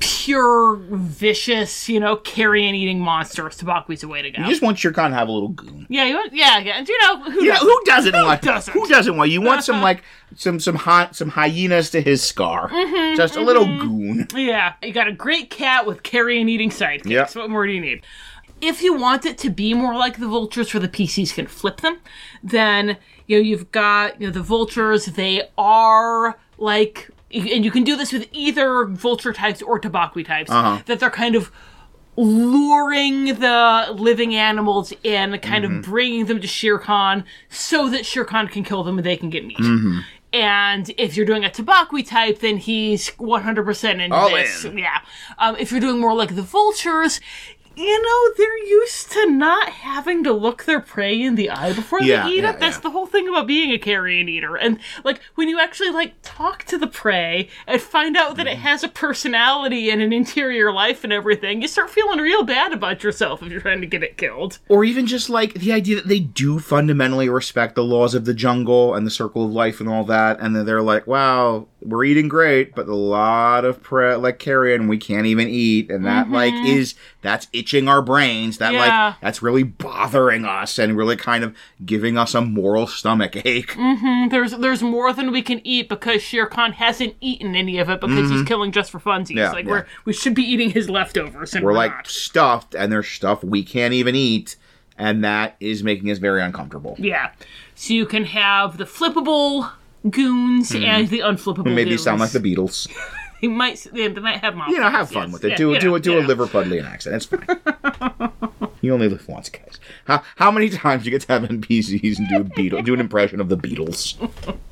pure 0.00 0.76
vicious, 0.90 1.88
you 1.88 2.00
know, 2.00 2.16
carrion 2.16 2.74
eating 2.74 2.98
monsters, 3.00 3.58
Tabaqui's 3.58 4.00
the 4.00 4.08
way 4.08 4.22
to 4.22 4.30
go. 4.30 4.42
You 4.42 4.48
just 4.48 4.62
want 4.62 4.82
your 4.82 4.92
Khan 4.92 5.10
to 5.10 5.16
have 5.16 5.28
a 5.28 5.32
little 5.32 5.48
goon. 5.50 5.86
yeah, 5.88 6.04
you 6.04 6.14
want, 6.14 6.32
yeah, 6.32 6.58
yeah. 6.58 6.78
And 6.78 6.88
you 6.88 6.98
know, 7.02 7.22
who 7.30 7.44
Yeah, 7.44 7.52
doesn't? 7.54 7.68
who 7.68 7.80
doesn't 7.84 8.12
want? 8.14 8.42
doesn't? 8.42 8.72
Who 8.74 8.86
doesn't 8.88 9.16
want? 9.16 9.30
You 9.30 9.40
want 9.42 9.62
some 9.64 9.80
like 9.82 10.02
some 10.34 10.58
some 10.58 10.76
hy- 10.76 11.08
some 11.12 11.28
hyenas 11.30 11.90
to 11.90 12.00
his 12.00 12.22
scar. 12.22 12.68
Mm-hmm, 12.70 13.16
Just 13.16 13.36
a 13.36 13.40
little 13.40 13.64
goon. 13.64 14.26
Yeah, 14.34 14.74
you 14.82 14.92
got 14.92 15.08
a 15.08 15.12
great 15.12 15.50
cat 15.50 15.86
with 15.86 16.02
carrion 16.02 16.48
eating 16.48 16.70
sidekicks. 16.70 17.06
Yep. 17.06 17.34
What 17.36 17.50
more 17.50 17.66
do 17.66 17.72
you 17.72 17.80
need? 17.80 18.02
If 18.60 18.82
you 18.82 18.94
want 18.94 19.24
it 19.26 19.38
to 19.38 19.50
be 19.50 19.72
more 19.74 19.94
like 19.96 20.18
the 20.18 20.28
vultures, 20.28 20.72
where 20.74 20.80
the 20.80 20.88
PCs 20.88 21.34
can 21.34 21.46
flip 21.46 21.80
them, 21.80 21.98
then 22.42 22.96
you 23.26 23.38
know 23.38 23.42
you've 23.42 23.70
got 23.72 24.20
you 24.20 24.26
know 24.26 24.32
the 24.32 24.42
vultures. 24.42 25.06
They 25.06 25.42
are 25.58 26.38
like, 26.58 27.09
and 27.32 27.64
you 27.64 27.70
can 27.70 27.84
do 27.84 27.96
this 27.96 28.12
with 28.12 28.28
either 28.32 28.84
vulture 28.86 29.32
types 29.32 29.62
or 29.62 29.80
tabaqui 29.80 30.24
types. 30.24 30.50
Uh-huh. 30.50 30.82
That 30.86 31.00
they're 31.00 31.10
kind 31.10 31.34
of 31.34 31.52
luring 32.16 33.26
the 33.26 33.94
living 33.94 34.34
animals 34.34 34.92
in, 35.02 35.38
kind 35.38 35.64
of 35.64 35.70
mm-hmm. 35.70 35.90
bringing 35.90 36.26
them 36.26 36.40
to 36.40 36.46
Shere 36.46 36.78
Khan, 36.78 37.24
so 37.48 37.88
that 37.88 38.04
Shere 38.04 38.24
Khan 38.24 38.48
can 38.48 38.64
kill 38.64 38.82
them 38.82 38.98
and 38.98 39.06
they 39.06 39.16
can 39.16 39.30
get 39.30 39.46
meat. 39.46 39.58
Mm-hmm. 39.58 40.00
And 40.32 40.92
if 40.96 41.16
you're 41.16 41.26
doing 41.26 41.44
a 41.44 41.50
Tabaqui 41.50 42.06
type, 42.06 42.38
then 42.38 42.58
he's 42.58 43.10
100% 43.10 44.00
into 44.00 44.14
All 44.14 44.30
this. 44.30 44.64
in. 44.64 44.78
Yeah. 44.78 45.00
Um, 45.38 45.56
if 45.56 45.72
you're 45.72 45.80
doing 45.80 46.00
more 46.00 46.14
like 46.14 46.36
the 46.36 46.42
vultures, 46.42 47.20
you 47.80 48.02
know, 48.02 48.34
they're 48.36 48.58
used 48.66 49.10
to 49.12 49.30
not 49.30 49.70
having 49.70 50.22
to 50.24 50.32
look 50.32 50.64
their 50.64 50.80
prey 50.80 51.20
in 51.22 51.34
the 51.34 51.48
eye 51.50 51.72
before 51.72 52.02
Yeah, 52.02 52.24
they 52.24 52.30
eat 52.34 52.42
yeah, 52.42 52.50
it. 52.50 52.60
That's 52.60 52.76
yeah. 52.76 52.80
the 52.82 52.90
whole 52.90 53.06
thing 53.06 53.28
about 53.28 53.46
being 53.46 53.70
a 53.72 53.78
carrion 53.78 54.28
eater. 54.28 54.56
And 54.56 54.78
like 55.04 55.20
when 55.34 55.48
you 55.48 55.58
actually 55.58 55.90
like 55.90 56.14
talk 56.22 56.64
to 56.64 56.76
the 56.78 56.86
prey 56.86 57.48
and 57.66 57.80
find 57.80 58.16
out 58.16 58.36
that 58.36 58.46
it 58.46 58.50
Mm-hmm. 58.50 58.62
has 58.62 58.82
a 58.84 58.88
personality 58.88 59.90
and 59.90 60.02
an 60.02 60.12
interior 60.12 60.72
life 60.72 61.04
and 61.04 61.12
everything, 61.12 61.62
you 61.62 61.68
start 61.68 61.88
feeling 61.90 62.18
real 62.18 62.42
bad 62.42 62.72
about 62.72 63.02
yourself 63.02 63.42
if 63.42 63.50
you're 63.50 63.60
trying 63.60 63.80
to 63.80 63.86
get 63.86 64.02
it 64.02 64.16
killed. 64.16 64.58
Or 64.68 64.84
even 64.84 65.06
just 65.06 65.30
like 65.30 65.54
the 65.54 65.72
idea 65.72 65.96
that 65.96 66.08
they 66.08 66.20
do 66.20 66.58
fundamentally 66.58 67.28
respect 67.28 67.76
the 67.76 67.84
laws 67.84 68.14
of 68.14 68.24
the 68.24 68.34
jungle 68.34 68.94
and 68.94 69.06
the 69.06 69.10
circle 69.10 69.44
of 69.44 69.52
life 69.52 69.80
and 69.80 69.88
all 69.88 70.04
that, 70.04 70.40
and 70.40 70.54
then 70.54 70.66
they're 70.66 70.82
like, 70.82 71.06
"Wow, 71.06 71.68
we're 71.82 72.04
eating 72.04 72.28
great, 72.28 72.74
but 72.74 72.88
a 72.88 72.94
lot 72.94 73.64
of 73.64 73.82
pre- 73.82 74.14
like 74.16 74.38
carrion 74.38 74.86
we 74.88 74.98
can't 74.98 75.26
even 75.26 75.48
eat," 75.48 75.90
and 75.90 76.04
that 76.06 76.30
like 76.30 76.52
is 76.54 76.94
that's 77.22 77.46
itching 77.52 77.88
our 77.88 78.02
brains. 78.02 78.58
That 78.58 78.70
Mm-hmm. 78.72 78.74
Yeah. 78.76 79.06
like 79.08 79.20
that's 79.20 79.42
really 79.42 79.62
bothering 79.62 80.44
us 80.44 80.78
and 80.78 80.96
really 80.96 81.16
kind 81.16 81.42
of 81.44 81.54
giving 81.84 82.16
us 82.18 82.34
a 82.34 82.40
moral 82.40 82.86
stomach 82.86 83.34
ache. 83.46 83.74
There's 84.30 84.52
there's 84.52 84.82
more 84.82 85.12
than 85.12 85.32
we 85.32 85.42
can 85.42 85.60
eat 85.66 85.88
because 85.88 86.22
Shere 86.22 86.46
Khan 86.46 86.72
hasn't 86.72 87.14
eaten 87.20 87.54
any 87.56 87.78
of 87.78 87.88
it 87.90 88.00
because 88.00 88.30
he's 88.30 88.42
killing 88.44 88.72
just 88.72 88.90
for 88.90 89.00
funsies. 89.00 89.28
Mm-hmm. 89.30 89.38
Yeah, 89.38 89.50
like 89.52 89.64
yeah. 89.64 89.70
we're 89.70 89.86
we 90.04 90.12
should 90.12 90.34
be 90.34 90.42
eating 90.42 90.70
his 90.70 90.88
leftovers 90.90 91.54
and 91.54 91.64
We're 91.64 91.72
we're, 91.72 91.76
like 91.78 91.92
not. 91.92 92.06
stuffed, 92.06 92.74
and 92.74 92.92
there's 92.92 93.08
stuff 93.08 93.42
we 93.42 93.62
can't 93.64 93.94
even 93.94 94.14
eat, 94.14 94.56
and 94.98 95.24
that 95.24 95.56
is 95.60 95.82
making 95.82 96.10
us 96.10 96.18
very 96.18 96.42
uncomfortable. 96.42 96.94
Yeah. 96.98 97.30
So 97.74 97.94
you 97.94 98.04
can 98.06 98.24
have 98.26 98.76
the 98.76 98.84
flippable 98.84 99.70
goons 100.08 100.72
and 100.74 101.08
the 101.08 101.20
unflippable 101.20 101.68
Hmm. 101.68 101.74
Maybe 101.74 101.90
goons. 101.90 102.02
sound 102.02 102.20
like 102.20 102.30
the 102.30 102.40
Beatles. 102.40 102.88
He 103.40 103.48
might 103.48 103.86
they 103.94 104.08
might 104.08 104.40
have 104.40 104.54
you 104.68 104.78
know, 104.78 104.90
have 104.90 105.10
fun 105.10 105.28
yes. 105.28 105.32
with 105.32 105.44
it. 105.44 105.50
Yeah, 105.52 105.56
do 105.56 105.78
do 105.78 105.88
know, 105.88 105.94
a 105.94 106.00
do 106.00 106.12
yeah. 106.12 106.18
a 106.18 106.22
Liverpudlian 106.24 106.84
accent. 106.84 107.16
It's 107.16 107.24
fine. 107.24 108.70
you 108.82 108.92
only 108.92 109.08
live 109.08 109.26
once, 109.26 109.48
guys. 109.48 109.80
How 110.04 110.22
how 110.36 110.50
many 110.50 110.68
times 110.68 111.06
you 111.06 111.10
get 111.10 111.22
to 111.22 111.32
have 111.32 111.44
NPCs 111.44 112.18
and 112.18 112.28
do 112.28 112.36
a 112.36 112.44
Beatle, 112.44 112.84
do 112.84 112.92
an 112.92 113.00
impression 113.00 113.40
of 113.40 113.48
the 113.48 113.56
Beatles? 113.56 114.14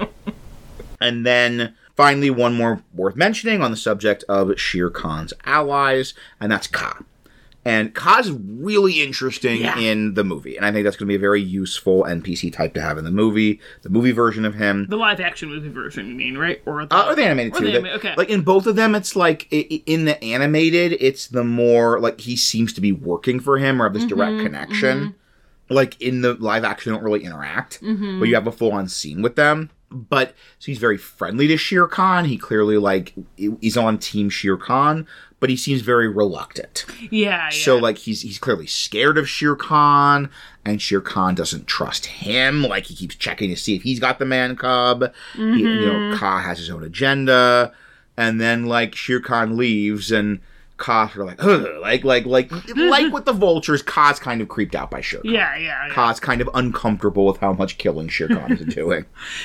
and 1.00 1.24
then 1.24 1.74
finally, 1.96 2.28
one 2.28 2.54
more 2.54 2.82
worth 2.92 3.16
mentioning 3.16 3.62
on 3.62 3.70
the 3.70 3.76
subject 3.78 4.22
of 4.28 4.58
Shere 4.60 4.90
Khan's 4.90 5.32
allies, 5.46 6.12
and 6.38 6.52
that's 6.52 6.66
Kaa. 6.66 6.98
And 7.64 7.94
Kaa's 7.94 8.30
really 8.30 9.02
interesting 9.02 9.60
Yeah. 9.60 9.78
in 9.78 10.14
the 10.14 10.24
movie, 10.24 10.56
and 10.56 10.64
I 10.64 10.72
think 10.72 10.84
that's 10.84 10.96
going 10.96 11.06
to 11.06 11.10
be 11.10 11.16
a 11.16 11.18
very 11.18 11.42
useful 11.42 12.04
NPC 12.04 12.50
type 12.52 12.72
to 12.74 12.80
have 12.80 12.96
in 12.96 13.04
the 13.04 13.10
movie. 13.10 13.60
The 13.82 13.90
movie 13.90 14.12
version 14.12 14.44
of 14.46 14.54
him, 14.54 14.86
The 14.88 14.96
live 14.96 15.20
action 15.20 15.50
movie 15.50 15.68
version, 15.68 16.08
you 16.08 16.14
mean, 16.14 16.38
right? 16.38 16.62
Or 16.64 16.86
the, 16.86 16.94
uh, 16.96 17.06
or 17.10 17.14
the 17.14 17.24
animated 17.24 17.54
or 17.54 17.58
too. 17.58 17.64
the 17.66 17.72
anima- 17.72 17.90
okay. 17.96 18.14
Like 18.16 18.30
in 18.30 18.40
both 18.42 18.66
of 18.66 18.76
them, 18.76 18.94
it's 18.94 19.14
like 19.16 19.52
in 19.52 20.06
the 20.06 20.22
animated, 20.24 20.96
it's 21.00 21.26
the 21.26 21.44
more 21.44 22.00
like 22.00 22.20
he 22.20 22.36
seems 22.36 22.72
to 22.74 22.80
be 22.80 22.92
working 22.92 23.38
for 23.40 23.58
him 23.58 23.82
or 23.82 23.84
have 23.84 23.92
this 23.92 24.04
Mm-hmm, 24.04 24.16
direct 24.16 24.40
connection. 24.40 25.14
Like 25.68 26.00
in 26.00 26.22
the 26.22 26.34
live 26.34 26.64
action, 26.64 26.92
they 26.92 26.96
don't 26.96 27.04
really 27.04 27.24
interact, 27.24 27.82
Mm-hmm. 27.82 28.20
but 28.20 28.28
you 28.28 28.34
have 28.36 28.46
a 28.46 28.52
full 28.52 28.72
on 28.72 28.88
scene 28.88 29.20
with 29.20 29.36
them. 29.36 29.68
But 29.90 30.34
so 30.58 30.66
he's 30.66 30.78
very 30.78 30.96
friendly 30.98 31.46
to 31.48 31.56
Shere 31.56 31.86
Khan. 31.86 32.26
He 32.26 32.36
clearly 32.38 32.78
like 32.78 33.12
is 33.38 33.76
on 33.76 33.98
Team 33.98 34.28
Shere 34.30 34.56
Khan, 34.58 35.06
but 35.40 35.50
he 35.50 35.56
seems 35.56 35.82
very 35.82 36.08
reluctant. 36.08 36.84
yeah, 37.10 37.48
yeah. 37.48 37.50
So 37.50 37.76
like 37.76 37.98
he's 37.98 38.22
he's 38.22 38.38
clearly 38.38 38.66
scared 38.66 39.18
of 39.18 39.28
Shere 39.28 39.56
Khan, 39.56 40.30
and 40.64 40.80
Shere 40.82 41.00
Khan 41.00 41.34
doesn't 41.34 41.66
trust 41.66 42.06
him. 42.06 42.62
Like 42.62 42.86
he 42.86 42.94
keeps 42.94 43.14
checking 43.14 43.50
to 43.50 43.56
see 43.56 43.76
if 43.76 43.82
he's 43.82 44.00
got 44.00 44.18
the 44.18 44.24
man 44.24 44.56
cub. 44.56 45.12
He, 45.34 45.42
you 45.60 45.64
know, 45.64 45.92
mm-hmm. 45.92 46.18
Kaa 46.18 46.40
has 46.40 46.58
his 46.58 46.70
own 46.70 46.82
agenda, 46.82 47.72
and 48.16 48.40
then 48.40 48.66
like 48.66 48.94
Shere 48.94 49.20
Khan 49.20 49.56
leaves, 49.56 50.10
and 50.10 50.40
Sort 50.84 51.16
of 51.16 51.26
like, 51.26 51.44
Ugh, 51.44 51.80
like 51.80 52.04
like 52.04 52.26
like 52.26 52.50
like 52.76 53.12
with 53.12 53.24
the 53.24 53.32
vultures. 53.32 53.82
Kaa's 53.82 54.18
kind 54.18 54.40
of 54.40 54.48
creeped 54.48 54.74
out 54.74 54.90
by 54.90 55.00
Shere 55.00 55.20
Khan. 55.20 55.32
yeah, 55.32 55.56
yeah, 55.56 55.86
yeah. 55.88 55.92
Kaa's 55.94 56.20
kind 56.20 56.40
of 56.40 56.48
uncomfortable 56.54 57.26
with 57.26 57.38
how 57.38 57.52
much 57.52 57.78
killing 57.78 58.08
Shere 58.08 58.28
Khan 58.28 58.52
is 58.52 58.74
doing. 58.74 59.04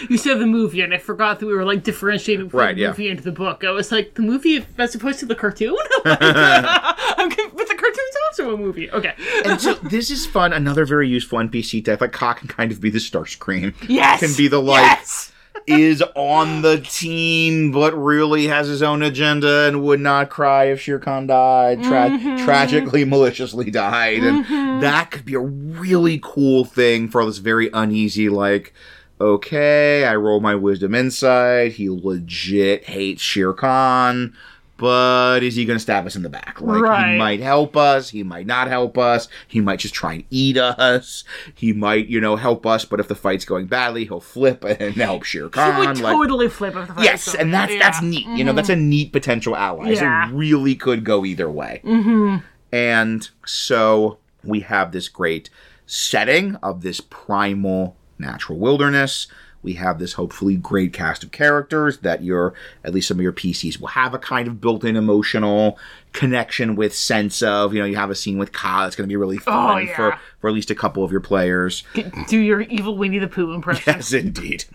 You 0.09 0.17
said 0.17 0.39
the 0.39 0.45
movie, 0.45 0.81
and 0.81 0.93
I 0.93 0.97
forgot 0.97 1.39
that 1.39 1.45
we 1.47 1.53
were 1.53 1.65
like 1.65 1.83
differentiating 1.83 2.49
from 2.49 2.59
Right, 2.59 2.75
the 2.75 2.81
yeah. 2.83 2.87
movie 2.89 3.09
into 3.09 3.23
the 3.23 3.31
book. 3.31 3.63
I 3.63 3.71
was 3.71 3.91
like, 3.91 4.13
the 4.15 4.21
movie 4.21 4.65
as 4.77 4.93
opposed 4.95 5.19
to 5.19 5.25
the 5.25 5.35
cartoon. 5.35 5.75
Like, 6.05 6.17
I'm 6.21 7.29
but 7.29 7.67
the 7.67 7.75
cartoon's 7.75 8.15
also 8.27 8.53
a 8.53 8.57
movie. 8.57 8.91
Okay. 8.91 9.13
and 9.45 9.59
so 9.59 9.73
this 9.75 10.11
is 10.11 10.25
fun. 10.25 10.53
Another 10.53 10.85
very 10.85 11.07
useful 11.09 11.39
NPC 11.39 11.83
type. 11.83 12.01
Like 12.01 12.11
Kaa 12.11 12.33
can 12.33 12.47
kind 12.47 12.71
of 12.71 12.79
be 12.81 12.89
the 12.89 12.99
Starscream. 12.99 13.73
Yes. 13.89 14.19
Can 14.19 14.33
be 14.37 14.47
the 14.47 14.61
like. 14.61 14.81
Yes. 14.83 15.31
Is 15.67 16.03
on 16.15 16.61
the 16.61 16.79
team, 16.81 17.71
but 17.71 17.93
really 17.93 18.47
has 18.47 18.67
his 18.67 18.81
own 18.83 19.01
agenda 19.03 19.67
and 19.67 19.83
would 19.83 19.99
not 19.99 20.29
cry 20.29 20.65
if 20.65 20.81
Shere 20.81 20.99
Khan 20.99 21.27
died, 21.27 21.83
tra- 21.83 22.09
Mm-hmm. 22.09 22.43
tragically, 22.45 23.05
maliciously 23.05 23.71
died. 23.71 24.23
And 24.23 24.81
that 24.83 25.11
could 25.11 25.25
be 25.25 25.33
a 25.35 25.39
really 25.39 26.19
cool 26.21 26.65
thing 26.65 27.07
for 27.07 27.25
this 27.25 27.37
very 27.37 27.69
uneasy, 27.73 28.29
like, 28.29 28.73
okay, 29.21 30.05
I 30.05 30.15
roll 30.15 30.39
my 30.39 30.55
wisdom 30.55 30.93
insight. 30.95 31.73
He 31.73 31.89
legit 31.89 32.85
hates 32.85 33.21
Shere 33.21 33.53
Khan. 33.53 34.35
But 34.77 35.43
is 35.43 35.55
he 35.55 35.65
going 35.65 35.77
to 35.77 35.81
stab 35.81 36.05
us 36.05 36.15
in 36.15 36.23
the 36.23 36.29
back? 36.29 36.59
Like, 36.59 36.81
Right. 36.81 37.11
he 37.13 37.17
might 37.17 37.39
help 37.39 37.77
us. 37.77 38.09
He 38.09 38.23
might 38.23 38.47
not 38.47 38.67
help 38.67 38.97
us. 38.97 39.27
He 39.47 39.61
might 39.61 39.79
just 39.79 39.93
try 39.93 40.13
and 40.13 40.23
eat 40.29 40.57
us. 40.57 41.23
He 41.53 41.73
might, 41.73 42.07
you 42.07 42.19
know, 42.19 42.35
help 42.35 42.65
us. 42.65 42.83
But 42.83 42.99
if 42.99 43.07
the 43.07 43.15
fight's 43.15 43.45
going 43.45 43.67
badly, 43.67 44.05
he'll 44.05 44.19
flip 44.19 44.63
and 44.65 44.95
help 44.95 45.23
Shere 45.23 45.43
He 45.45 45.49
Khan. 45.51 45.77
would 45.79 45.99
like, 45.99 46.13
totally 46.13 46.49
flip 46.49 46.75
if 46.75 46.87
the 46.87 46.93
fight 46.95 47.03
yes, 47.03 47.33
and 47.35 47.53
that's 47.53 47.71
over. 47.71 47.79
that's 47.79 48.01
Yeah. 48.01 48.09
neat. 48.09 48.27
You 48.27 48.43
know, 48.43 48.53
that's 48.53 48.69
a 48.69 48.75
neat 48.75 49.13
potential 49.13 49.55
ally. 49.55 49.91
Yeah. 49.91 50.27
So 50.27 50.33
it 50.33 50.35
really 50.37 50.75
could 50.75 51.03
go 51.03 51.23
either 51.23 51.49
way. 51.49 51.81
Mm-hmm. 51.85 52.37
And 52.71 53.29
so 53.45 54.17
we 54.43 54.61
have 54.61 54.91
this 54.91 55.07
great 55.07 55.49
setting 55.85 56.55
of 56.57 56.81
this 56.81 56.99
primal 56.99 57.95
natural 58.17 58.57
wilderness. 58.57 59.27
We 59.63 59.73
have 59.73 59.97
this 59.97 60.13
hopefully 60.13 60.57
great 60.57 60.93
cast 60.93 61.23
of 61.23 61.31
characters 61.31 61.99
that 61.99 62.23
your 62.23 62.53
at 62.83 62.93
least 62.93 63.07
some 63.07 63.17
of 63.17 63.23
your 63.23 63.33
PCs 63.33 63.79
will 63.79 63.87
have 63.87 64.13
a 64.13 64.19
kind 64.19 64.47
of 64.47 64.59
built-in 64.61 64.95
emotional 64.95 65.79
connection 66.11 66.75
with 66.75 66.93
sense 66.93 67.41
of. 67.41 67.73
You 67.73 67.79
know, 67.79 67.85
you 67.85 67.95
have 67.95 68.09
a 68.09 68.15
scene 68.15 68.37
with 68.37 68.51
Kaa 68.51 68.83
that's 68.83 68.95
going 68.95 69.07
to 69.07 69.11
be 69.11 69.15
really 69.15 69.37
oh, 69.37 69.41
fun 69.41 69.73
Oh, 69.73 69.77
yeah. 69.77 69.95
for 69.95 70.19
for 70.39 70.47
at 70.49 70.53
least 70.53 70.69
a 70.69 70.75
couple 70.75 71.03
of 71.03 71.11
your 71.11 71.21
players. 71.21 71.83
Do 72.27 72.37
your 72.37 72.61
evil 72.61 72.97
Winnie 72.97 73.19
the 73.19 73.27
Pooh 73.27 73.53
impression. 73.53 73.93
Yes, 73.95 74.13
indeed. 74.13 74.65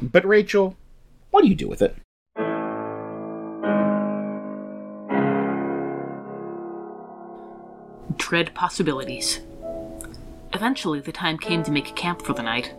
but 0.00 0.24
Rachel, 0.24 0.76
what 1.30 1.42
do 1.42 1.48
you 1.48 1.54
do 1.54 1.68
with 1.68 1.82
it? 1.82 1.96
Dread 8.16 8.54
possibilities. 8.54 9.40
Eventually, 10.52 11.00
the 11.00 11.12
time 11.12 11.38
came 11.38 11.62
to 11.62 11.70
make 11.70 11.94
camp 11.96 12.22
for 12.22 12.34
the 12.34 12.42
night. 12.42 12.74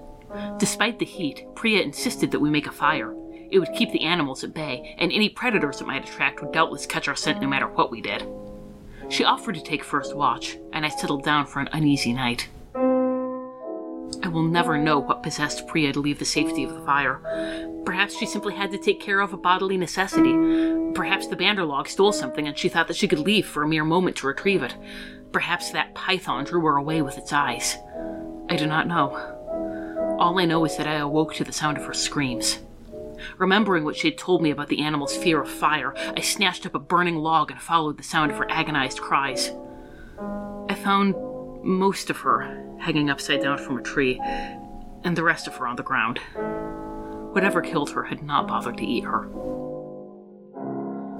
Despite 0.58 1.00
the 1.00 1.06
heat, 1.06 1.46
Priya 1.56 1.82
insisted 1.82 2.32
that 2.32 2.40
we 2.40 2.50
make 2.50 2.68
a 2.68 2.72
fire. 2.72 3.14
It 3.52 3.60
would 3.60 3.74
keep 3.74 3.92
the 3.92 4.04
animals 4.04 4.44
at 4.44 4.54
bay, 4.54 4.96
and 4.98 5.12
any 5.12 5.30
predators 5.30 5.80
it 5.80 5.88
might 5.88 6.08
attract 6.08 6.42
would 6.42 6.52
doubtless 6.52 6.86
catch 6.86 7.08
our 7.08 7.16
scent 7.16 7.42
no 7.42 7.48
matter 7.48 7.68
what 7.68 7.92
we 7.92 8.02
did. 8.02 8.28
She 9.10 9.24
offered 9.24 9.56
to 9.56 9.62
take 9.62 9.84
first 9.84 10.16
watch, 10.16 10.58
and 10.72 10.86
I 10.86 10.90
settled 10.90 11.24
down 11.24 11.46
for 11.46 11.60
an 11.60 11.70
uneasy 11.72 12.14
night. 12.14 12.50
I 14.24 14.30
will 14.30 14.44
never 14.44 14.78
know 14.78 15.00
what 15.00 15.22
possessed 15.22 15.68
Priya 15.68 15.94
to 15.94 16.00
leave 16.00 16.18
the 16.18 16.26
safety 16.26 16.64
of 16.64 16.74
the 16.74 16.86
fire. 16.86 17.20
Perhaps 17.86 18.18
she 18.18 18.26
simply 18.26 18.56
had 18.56 18.72
to 18.72 18.78
take 18.78 19.02
care 19.02 19.20
of 19.20 19.34
a 19.34 19.38
bodily 19.38 19.78
necessity. 19.78 20.34
Perhaps 20.94 21.28
the 21.28 21.36
Banderlog 21.36 21.88
stole 21.88 22.14
something 22.14 22.48
and 22.48 22.58
she 22.58 22.70
thought 22.70 22.88
that 22.88 22.96
she 22.96 23.08
could 23.08 23.20
leave 23.20 23.46
for 23.46 23.64
a 23.64 23.68
mere 23.68 23.84
moment 23.84 24.16
to 24.18 24.28
retrieve 24.28 24.64
it. 24.64 24.76
Perhaps 25.32 25.72
that 25.72 25.94
python 25.94 26.46
drew 26.46 26.62
her 26.62 26.78
away 26.78 27.02
with 27.02 27.18
its 27.18 27.34
eyes. 27.34 27.78
I 28.50 28.56
do 28.56 28.66
not 28.66 28.88
know. 28.88 29.33
All 30.20 30.39
I 30.39 30.45
know 30.45 30.64
is 30.66 30.78
that 30.78 30.88
I 30.88 30.95
awoke 30.95 31.34
to 31.36 31.43
the 31.43 31.53
sound 31.53 31.78
of 31.78 31.86
her 31.86 31.93
screams. 31.93 32.59
Remembering 33.38 33.84
what 33.84 33.95
she 33.95 34.09
had 34.09 34.18
told 34.18 34.41
me 34.41 34.51
about 34.51 34.68
the 34.68 34.82
animal's 34.82 35.16
fear 35.16 35.41
of 35.41 35.49
fire, 35.49 35.93
I 36.16 36.22
snatched 36.22 36.66
up 36.66 36.76
a 36.76 36.80
burning 36.80 37.16
log 37.16 37.51
and 37.51 37.61
followed 37.61 37.97
the 37.97 38.03
sound 38.03 38.32
of 38.32 38.38
her 38.38 38.49
agonized 38.49 38.99
cries. 38.99 39.51
I 40.70 40.76
found 40.76 41.16
most 41.64 42.09
of 42.09 42.18
her 42.18 42.64
hanging 42.80 43.09
upside 43.09 43.41
down 43.41 43.57
from 43.57 43.78
a 43.78 43.82
tree, 43.82 44.20
and 45.03 45.16
the 45.16 45.24
rest 45.24 45.47
of 45.47 45.55
her 45.55 45.68
on 45.68 45.78
the 45.78 45.84
ground. 45.84 46.20
Whatever 47.34 47.61
killed 47.61 47.91
her 47.91 48.03
had 48.03 48.22
not 48.22 48.47
bothered 48.47 48.78
to 48.78 48.86
eat 48.86 49.05
her. 49.05 49.30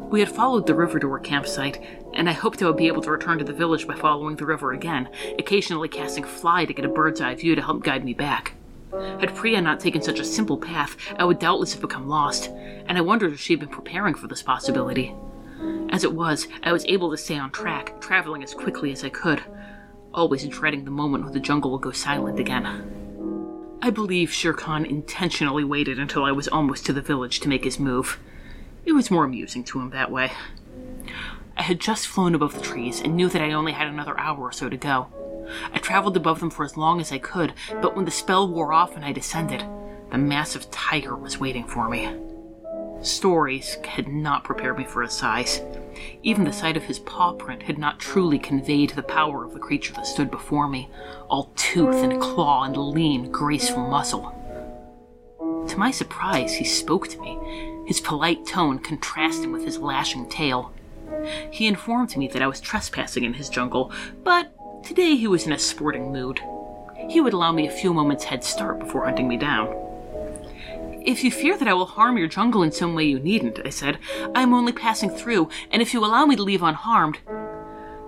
We 0.09 0.19
had 0.19 0.29
followed 0.29 0.67
the 0.67 0.75
river 0.75 0.99
to 0.99 1.09
her 1.09 1.19
campsite, 1.19 1.81
and 2.13 2.29
I 2.29 2.33
hoped 2.33 2.61
I 2.61 2.67
would 2.67 2.77
be 2.77 2.87
able 2.87 3.01
to 3.01 3.11
return 3.11 3.39
to 3.39 3.45
the 3.45 3.53
village 3.53 3.87
by 3.87 3.95
following 3.95 4.35
the 4.35 4.45
river 4.45 4.71
again, 4.71 5.09
occasionally 5.39 5.89
casting 5.89 6.23
fly 6.23 6.65
to 6.65 6.73
get 6.73 6.85
a 6.85 6.89
bird's 6.89 7.19
eye 7.19 7.33
view 7.33 7.55
to 7.55 7.61
help 7.61 7.83
guide 7.83 8.05
me 8.05 8.13
back. 8.13 8.53
Had 9.19 9.35
Priya 9.35 9.61
not 9.61 9.79
taken 9.79 10.01
such 10.01 10.19
a 10.19 10.25
simple 10.25 10.57
path, 10.57 10.95
I 11.17 11.23
would 11.23 11.39
doubtless 11.39 11.73
have 11.73 11.81
become 11.81 12.07
lost, 12.07 12.49
and 12.85 12.97
I 12.97 13.01
wondered 13.01 13.33
if 13.33 13.39
she 13.39 13.53
had 13.53 13.59
been 13.59 13.69
preparing 13.69 14.13
for 14.13 14.27
this 14.27 14.43
possibility. 14.43 15.15
As 15.89 16.03
it 16.03 16.13
was, 16.13 16.47
I 16.63 16.71
was 16.71 16.85
able 16.85 17.11
to 17.11 17.17
stay 17.17 17.37
on 17.37 17.51
track, 17.51 17.99
traveling 18.01 18.43
as 18.43 18.53
quickly 18.53 18.91
as 18.91 19.03
I 19.03 19.09
could, 19.09 19.41
always 20.13 20.47
dreading 20.47 20.85
the 20.85 20.91
moment 20.91 21.23
when 21.23 21.33
the 21.33 21.39
jungle 21.39 21.71
would 21.71 21.81
go 21.81 21.91
silent 21.91 22.39
again. 22.39 23.77
I 23.81 23.89
believe 23.89 24.31
Shere 24.31 24.53
Khan 24.53 24.85
intentionally 24.85 25.63
waited 25.63 25.99
until 25.99 26.23
I 26.23 26.31
was 26.31 26.47
almost 26.47 26.85
to 26.85 26.93
the 26.93 27.01
village 27.01 27.39
to 27.41 27.49
make 27.49 27.63
his 27.63 27.79
move. 27.79 28.19
It 28.85 28.93
was 28.93 29.11
more 29.11 29.25
amusing 29.25 29.63
to 29.65 29.79
him 29.79 29.89
that 29.89 30.11
way. 30.11 30.31
I 31.57 31.63
had 31.63 31.79
just 31.79 32.07
flown 32.07 32.33
above 32.33 32.55
the 32.55 32.61
trees 32.61 33.01
and 33.01 33.15
knew 33.15 33.29
that 33.29 33.41
I 33.41 33.51
only 33.51 33.73
had 33.73 33.87
another 33.87 34.19
hour 34.19 34.39
or 34.39 34.51
so 34.51 34.69
to 34.69 34.77
go. 34.77 35.07
I 35.71 35.79
traveled 35.79 36.17
above 36.17 36.39
them 36.39 36.49
for 36.49 36.63
as 36.63 36.77
long 36.77 36.99
as 37.01 37.11
I 37.11 37.17
could, 37.17 37.53
but 37.81 37.95
when 37.95 38.05
the 38.05 38.11
spell 38.11 38.47
wore 38.47 38.73
off 38.73 38.95
and 38.95 39.03
I 39.03 39.11
descended, 39.11 39.63
the 40.11 40.17
massive 40.17 40.69
tiger 40.71 41.15
was 41.15 41.39
waiting 41.39 41.65
for 41.65 41.89
me. 41.89 42.09
Stories 43.01 43.75
had 43.83 44.07
not 44.07 44.43
prepared 44.43 44.77
me 44.77 44.85
for 44.85 45.01
his 45.01 45.13
size. 45.13 45.61
Even 46.23 46.45
the 46.45 46.53
sight 46.53 46.77
of 46.77 46.83
his 46.83 46.99
paw 46.99 47.33
print 47.33 47.63
had 47.63 47.77
not 47.77 47.99
truly 47.99 48.39
conveyed 48.39 48.91
the 48.91 49.03
power 49.03 49.43
of 49.43 49.53
the 49.53 49.59
creature 49.59 49.93
that 49.93 50.07
stood 50.07 50.31
before 50.31 50.67
me, 50.67 50.89
all 51.27 51.51
tooth 51.55 51.95
and 51.95 52.21
claw 52.21 52.63
and 52.63 52.77
lean, 52.77 53.31
graceful 53.31 53.87
muscle. 53.89 54.39
To 55.67 55.77
my 55.77 55.91
surprise, 55.91 56.55
he 56.55 56.63
spoke 56.63 57.07
to 57.09 57.19
me, 57.19 57.37
his 57.85 57.99
polite 57.99 58.45
tone 58.45 58.79
contrasting 58.79 59.51
with 59.51 59.65
his 59.65 59.79
lashing 59.79 60.29
tail. 60.29 60.71
He 61.51 61.67
informed 61.67 62.15
me 62.15 62.27
that 62.29 62.41
I 62.41 62.47
was 62.47 62.61
trespassing 62.61 63.23
in 63.23 63.33
his 63.33 63.49
jungle, 63.49 63.91
but 64.23 64.53
today 64.84 65.15
he 65.15 65.27
was 65.27 65.45
in 65.45 65.53
a 65.53 65.59
sporting 65.59 66.11
mood. 66.11 66.39
He 67.09 67.21
would 67.21 67.34
allow 67.34 67.51
me 67.51 67.67
a 67.67 67.71
few 67.71 67.93
moments' 67.93 68.25
head 68.25 68.43
start 68.43 68.79
before 68.79 69.05
hunting 69.05 69.27
me 69.27 69.38
down. 69.38 69.73
If 71.05 71.23
you 71.23 71.31
fear 71.31 71.57
that 71.57 71.67
I 71.67 71.73
will 71.73 71.86
harm 71.86 72.17
your 72.17 72.27
jungle 72.27 72.63
in 72.63 72.71
some 72.71 72.93
way, 72.95 73.03
you 73.03 73.19
needn't, 73.19 73.59
I 73.65 73.69
said. 73.69 73.97
I 74.34 74.41
am 74.41 74.53
only 74.53 74.71
passing 74.71 75.09
through, 75.09 75.49
and 75.71 75.81
if 75.81 75.93
you 75.93 76.03
allow 76.03 76.25
me 76.25 76.36
to 76.36 76.43
leave 76.43 76.63
unharmed. 76.63 77.19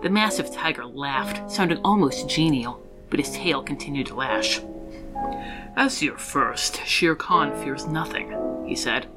The 0.01 0.09
massive 0.09 0.53
tiger 0.53 0.85
laughed, 0.85 1.51
sounding 1.51 1.79
almost 1.83 2.29
genial, 2.29 2.85
but 3.09 3.19
his 3.19 3.31
tail 3.31 3.63
continued 3.63 4.07
to 4.07 4.15
lash. 4.15 4.61
As 5.75 6.01
your 6.01 6.17
first, 6.17 6.85
Shere 6.85 7.15
Khan 7.15 7.53
fears 7.63 7.85
nothing, 7.85 8.65
he 8.65 8.75
said. 8.75 9.07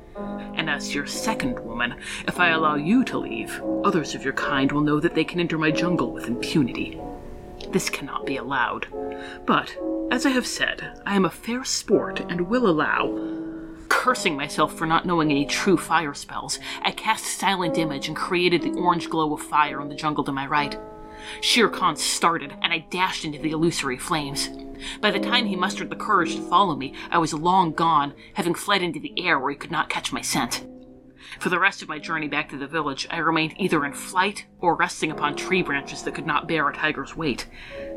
And 0.54 0.68
as 0.68 0.92
your 0.92 1.06
second 1.06 1.60
woman, 1.60 1.94
if 2.26 2.40
I 2.40 2.48
allow 2.48 2.74
you 2.74 3.04
to 3.04 3.18
leave, 3.18 3.62
others 3.84 4.16
of 4.16 4.24
your 4.24 4.32
kind 4.32 4.72
will 4.72 4.80
know 4.80 4.98
that 4.98 5.14
they 5.14 5.24
can 5.24 5.38
enter 5.38 5.56
my 5.56 5.70
jungle 5.70 6.10
with 6.12 6.26
impunity. 6.26 7.00
This 7.70 7.90
cannot 7.90 8.26
be 8.26 8.36
allowed. 8.36 8.86
But, 9.46 9.76
as 10.10 10.24
I 10.24 10.30
have 10.30 10.46
said, 10.46 11.00
I 11.04 11.16
am 11.16 11.24
a 11.24 11.30
fair 11.30 11.64
sport 11.64 12.20
and 12.20 12.48
will 12.48 12.66
allow. 12.66 13.36
Cursing 13.88 14.36
myself 14.36 14.74
for 14.74 14.86
not 14.86 15.06
knowing 15.06 15.30
any 15.30 15.44
true 15.44 15.76
fire 15.76 16.14
spells, 16.14 16.58
I 16.82 16.92
cast 16.92 17.24
a 17.24 17.28
Silent 17.28 17.78
Image 17.78 18.08
and 18.08 18.16
created 18.16 18.62
the 18.62 18.72
orange 18.72 19.10
glow 19.10 19.34
of 19.34 19.42
fire 19.42 19.80
on 19.80 19.88
the 19.88 19.94
jungle 19.94 20.24
to 20.24 20.32
my 20.32 20.46
right. 20.46 20.78
Shere 21.40 21.68
Khan 21.68 21.96
started, 21.96 22.54
and 22.62 22.72
I 22.72 22.86
dashed 22.90 23.24
into 23.24 23.38
the 23.38 23.50
illusory 23.50 23.98
flames. 23.98 24.48
By 25.00 25.10
the 25.10 25.18
time 25.18 25.46
he 25.46 25.56
mustered 25.56 25.90
the 25.90 25.96
courage 25.96 26.36
to 26.36 26.42
follow 26.42 26.76
me, 26.76 26.94
I 27.10 27.18
was 27.18 27.34
long 27.34 27.72
gone, 27.72 28.14
having 28.34 28.54
fled 28.54 28.82
into 28.82 29.00
the 29.00 29.12
air 29.16 29.38
where 29.38 29.50
he 29.50 29.56
could 29.56 29.72
not 29.72 29.90
catch 29.90 30.12
my 30.12 30.20
scent. 30.20 30.64
For 31.38 31.48
the 31.48 31.58
rest 31.58 31.82
of 31.82 31.88
my 31.88 31.98
journey 31.98 32.28
back 32.28 32.48
to 32.50 32.56
the 32.56 32.66
village, 32.66 33.06
I 33.10 33.18
remained 33.18 33.54
either 33.58 33.84
in 33.84 33.92
flight 33.92 34.46
or 34.60 34.74
resting 34.74 35.10
upon 35.10 35.36
tree 35.36 35.62
branches 35.62 36.02
that 36.02 36.14
could 36.14 36.26
not 36.26 36.48
bear 36.48 36.68
a 36.68 36.74
tiger's 36.74 37.16
weight, 37.16 37.46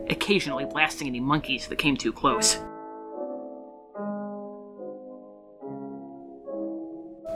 occasionally 0.10 0.66
blasting 0.66 1.08
any 1.08 1.20
monkeys 1.20 1.68
that 1.68 1.78
came 1.78 1.98
too 1.98 2.12
close. 2.14 2.60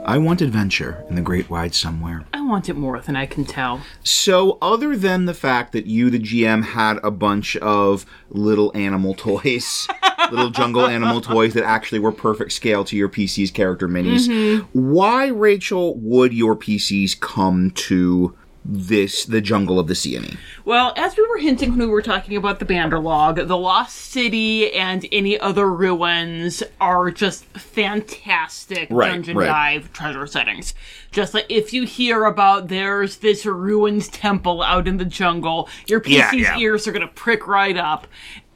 I 0.06 0.18
want 0.18 0.40
adventure 0.40 1.04
in 1.08 1.16
the 1.16 1.20
great 1.20 1.50
wide 1.50 1.74
somewhere. 1.74 2.22
I 2.32 2.40
want 2.40 2.68
it 2.68 2.76
more 2.76 3.00
than 3.00 3.16
I 3.16 3.26
can 3.26 3.44
tell. 3.44 3.80
So, 4.04 4.56
other 4.62 4.96
than 4.96 5.24
the 5.24 5.34
fact 5.34 5.72
that 5.72 5.86
you, 5.86 6.10
the 6.10 6.20
GM, 6.20 6.62
had 6.62 7.00
a 7.02 7.10
bunch 7.10 7.56
of 7.56 8.06
little 8.30 8.70
animal 8.76 9.14
toys, 9.14 9.88
little 10.30 10.50
jungle 10.50 10.86
animal 10.86 11.20
toys 11.20 11.54
that 11.54 11.64
actually 11.64 11.98
were 11.98 12.12
perfect 12.12 12.52
scale 12.52 12.84
to 12.84 12.96
your 12.96 13.08
PC's 13.08 13.50
character 13.50 13.88
minis, 13.88 14.28
mm-hmm. 14.28 14.92
why, 14.92 15.26
Rachel, 15.26 15.96
would 15.96 16.32
your 16.32 16.54
PCs 16.54 17.18
come 17.18 17.72
to 17.72 18.36
this, 18.68 19.24
the 19.24 19.40
jungle 19.40 19.78
of 19.78 19.86
the 19.86 19.94
Seeonee? 19.94 20.36
Well, 20.64 20.92
as 20.96 21.16
we 21.16 21.26
were 21.28 21.38
hinting 21.38 21.70
when 21.70 21.78
we 21.80 21.86
were 21.86 22.02
talking 22.02 22.36
about 22.36 22.58
the 22.58 22.64
Banderlog, 22.64 23.46
the 23.46 23.56
Lost 23.56 23.96
City 23.96 24.72
and 24.72 25.06
any 25.12 25.38
other 25.38 25.70
ruins 25.72 26.62
are 26.80 27.10
just 27.10 27.44
fantastic 27.46 28.88
Right, 28.90 29.10
dungeon 29.12 29.36
right. 29.36 29.46
dive 29.46 29.92
treasure 29.92 30.26
settings. 30.26 30.74
Just 31.12 31.34
like 31.34 31.46
if 31.48 31.72
you 31.72 31.84
hear 31.84 32.24
about 32.24 32.68
there's 32.68 33.18
this 33.18 33.46
ruins 33.46 34.08
temple 34.08 34.62
out 34.62 34.88
in 34.88 34.96
the 34.96 35.04
jungle, 35.04 35.68
your 35.86 36.00
PC's 36.00 36.12
Yeah, 36.16 36.32
yeah. 36.34 36.58
ears 36.58 36.86
are 36.88 36.92
gonna 36.92 37.06
prick 37.08 37.46
right 37.46 37.76
up. 37.76 38.06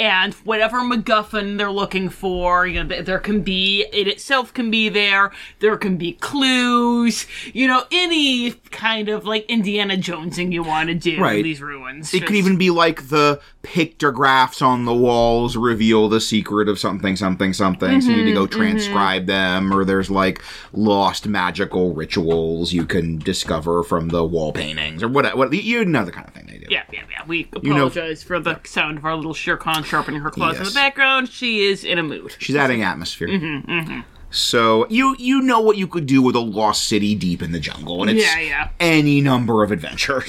And 0.01 0.33
whatever 0.33 0.79
MacGuffin 0.79 1.59
they're 1.59 1.71
looking 1.71 2.09
for, 2.09 2.67
you 2.67 2.83
know, 2.83 3.03
there 3.03 3.19
can 3.19 3.43
be, 3.43 3.85
it 3.93 4.09
itself 4.09 4.55
can 4.55 4.71
be 4.71 4.89
there. 4.89 5.31
There 5.59 5.77
can 5.77 5.99
be 5.99 6.15
clues, 6.15 7.27
you 7.53 7.69
know, 7.69 7.85
any 7.93 8.53
kind 8.71 9.11
of 9.11 9.27
like 9.27 9.45
Indiana 9.45 9.99
Jonesing 9.99 10.53
you 10.53 10.63
want 10.63 10.89
to 10.89 10.95
do 10.95 11.23
in 11.23 11.43
these 11.43 11.61
ruins. 11.61 12.15
It 12.15 12.25
could 12.25 12.37
even 12.37 12.57
be 12.57 12.71
like 12.71 13.09
the 13.11 13.43
pictographs 13.63 14.63
on 14.63 14.87
the 14.87 14.95
walls 14.95 15.57
reveal 15.57 16.09
the 16.09 16.21
secret 16.21 16.69
of 16.69 16.79
something, 16.79 17.15
something, 17.17 17.53
something. 17.53 18.01
So 18.01 18.11
you 18.11 18.17
need 18.17 18.23
to 18.23 18.29
mm-hmm, 18.31 18.39
go 18.39 18.47
mm-hmm. 18.47 18.61
transcribe 18.61 19.27
them, 19.27 19.73
or 19.73 19.85
there's 19.85 20.11
like 20.11 20.43
lost 20.73 21.27
magical 21.27 21.93
rituals 21.93 22.73
you 22.73 22.87
can 22.87 23.19
discover 23.19 23.83
from 23.83 24.09
the 24.09 24.25
wall 24.25 24.53
paintings, 24.53 25.03
or 25.03 25.09
whatever. 25.09 25.37
What, 25.37 25.53
you 25.53 25.85
know 25.85 26.05
the 26.05 26.13
kind 26.13 26.27
of 26.27 26.35
thing 26.35 26.47
they 26.47 26.59
do. 26.59 26.67
Yeah, 26.71 26.85
yeah, 26.93 27.03
yeah. 27.11 27.25
We 27.27 27.49
know- 27.63 27.87
apologize 27.87 28.23
for 28.23 28.41
the 28.41 28.61
sound 28.65 28.99
of 28.99 29.05
our 29.05 29.15
little 29.15 29.35
Shere 29.35 29.57
Khan 29.57 29.85
sharpening 29.85 30.21
her 30.23 30.31
claws 30.31 30.57
in 30.57 30.65
the 30.65 30.71
background. 30.71 31.29
She 31.29 31.67
is 31.67 31.85
in 31.85 31.99
a 31.99 32.03
mood. 32.03 32.35
She's 32.39 32.57
adding 32.57 32.83
atmosphere. 32.83 33.29
Mm-hmm, 33.29 34.01
so 34.31 34.87
you 34.89 35.17
you 35.19 35.43
know 35.43 35.61
what 35.61 35.77
you 35.77 35.89
could 35.89 36.07
do 36.07 36.23
with 36.23 36.37
a 36.37 36.41
lost 36.41 36.87
city 36.87 37.15
deep 37.15 37.43
in 37.43 37.53
the 37.53 37.61
jungle, 37.61 38.03
and 38.03 38.11
it's 38.11 38.25
Yeah, 38.25 38.41
yeah. 38.41 38.69
any 38.79 39.21
number 39.21 39.63
of 39.65 39.73
adventures. 39.73 40.29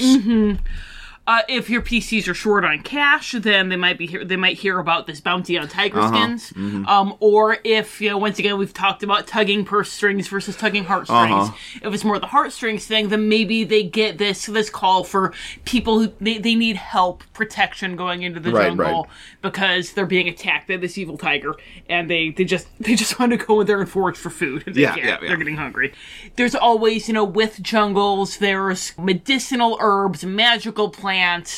Uh, 1.27 1.41
if 1.47 1.69
your 1.69 1.83
PCs 1.83 2.27
are 2.27 2.33
short 2.33 2.65
on 2.65 2.81
cash, 2.81 3.33
then 3.33 3.69
they 3.69 3.75
might 3.75 3.95
be 3.97 4.07
hear- 4.07 4.25
they 4.25 4.35
might 4.35 4.57
hear 4.57 4.79
about 4.79 5.05
this 5.05 5.21
bounty 5.21 5.55
on 5.57 5.67
tiger 5.67 5.99
Uh-huh. 5.99 6.07
skins. 6.15 6.49
Mm-hmm. 6.51 6.85
Um, 6.87 7.15
or 7.19 7.59
if 7.63 8.01
you 8.01 8.09
know, 8.09 8.17
once 8.17 8.39
again, 8.39 8.57
we've 8.57 8.73
talked 8.73 9.03
about 9.03 9.27
tugging 9.27 9.63
purse 9.63 9.91
strings 9.91 10.27
versus 10.27 10.57
tugging 10.57 10.85
heartstrings. 10.85 11.31
Uh-huh. 11.49 11.79
If 11.87 11.93
it's 11.93 12.03
more 12.03 12.17
the 12.17 12.25
heartstrings 12.25 12.87
thing, 12.87 13.09
then 13.09 13.29
maybe 13.29 13.63
they 13.63 13.83
get 13.83 14.17
this 14.17 14.47
this 14.47 14.71
call 14.71 15.03
for 15.03 15.31
people 15.63 15.99
who 15.99 16.11
they, 16.19 16.39
they 16.39 16.55
need 16.55 16.75
help, 16.77 17.23
protection 17.33 17.95
going 17.95 18.23
into 18.23 18.39
the 18.39 18.51
Right, 18.51 18.67
jungle 18.69 19.03
right. 19.03 19.09
because 19.43 19.93
they're 19.93 20.07
being 20.07 20.27
attacked 20.27 20.67
by 20.67 20.77
this 20.77 20.97
evil 20.97 21.19
tiger, 21.19 21.53
and 21.87 22.09
they 22.09 22.31
they 22.31 22.45
just 22.45 22.67
they 22.79 22.95
just 22.95 23.19
want 23.19 23.31
to 23.31 23.37
go 23.37 23.61
in 23.61 23.67
there 23.67 23.79
and 23.79 23.87
forage 23.89 24.17
for 24.17 24.31
food. 24.31 24.63
Yeah, 24.75 24.95
yeah, 24.95 25.05
yeah. 25.05 25.17
They're 25.21 25.37
getting 25.37 25.57
hungry. 25.57 25.93
There's 26.35 26.55
always, 26.55 27.07
you 27.07 27.13
know, 27.13 27.23
with 27.23 27.61
jungles, 27.61 28.37
there's 28.39 28.97
medicinal 28.97 29.77
herbs, 29.79 30.25
magical 30.25 30.89
plants, 30.89 31.10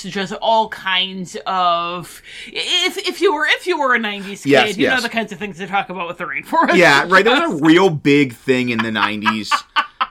just 0.03 0.33
all 0.33 0.69
kinds 0.69 1.37
of. 1.45 2.21
If 2.47 2.97
if 2.97 3.21
you 3.21 3.33
were 3.33 3.45
if 3.47 3.67
you 3.67 3.79
were 3.79 3.95
a 3.95 3.99
'90s 3.99 4.43
kid, 4.43 4.45
Yes, 4.45 4.77
you 4.77 4.87
know 4.87 5.01
the 5.01 5.09
kinds 5.09 5.31
of 5.31 5.39
things 5.39 5.57
they 5.57 5.65
talk 5.65 5.89
about 5.89 6.07
with 6.07 6.17
the 6.17 6.25
rainforest. 6.25 6.75
Yeah, 6.75 7.05
right. 7.07 7.23
That 7.25 7.47
was 7.47 7.61
a 7.61 7.63
real 7.65 7.89
big 7.89 8.33
thing 8.33 8.69
in 8.69 8.79
the 8.79 8.89
90s 8.91 9.49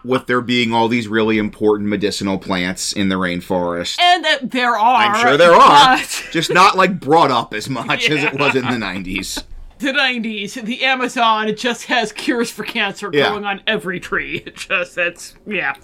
with 0.04 0.26
there 0.26 0.40
being 0.40 0.72
all 0.72 0.88
these 0.88 1.06
really 1.06 1.38
important 1.38 1.88
medicinal 1.88 2.36
plants 2.38 2.92
in 2.92 3.08
the 3.08 3.14
rainforest. 3.14 3.98
And 4.00 4.24
that 4.24 4.50
there 4.50 4.76
are. 4.76 4.96
I'm 5.14 5.20
sure 5.22 5.36
there 5.36 5.52
are. 5.52 5.96
but- 5.98 6.28
Just 6.32 6.52
not 6.52 6.76
like 6.76 6.98
brought 6.98 7.30
up 7.30 7.54
as 7.54 7.68
much 7.68 8.10
as 8.10 8.24
it 8.24 8.38
was 8.38 8.54
in 8.56 8.62
the 8.64 8.70
90s. 8.86 9.44
The 9.82 9.92
90s, 9.92 10.62
the 10.64 10.84
Amazon 10.84 11.54
just 11.56 11.84
has 11.86 12.12
cures 12.12 12.50
for 12.50 12.64
cancer 12.64 13.10
Yeah. 13.12 13.28
growing 13.28 13.44
on 13.44 13.60
every 13.66 14.00
tree. 14.00 14.42
It 14.46 14.56
just, 14.56 14.94
that's, 14.94 15.34
yeah. 15.46 15.74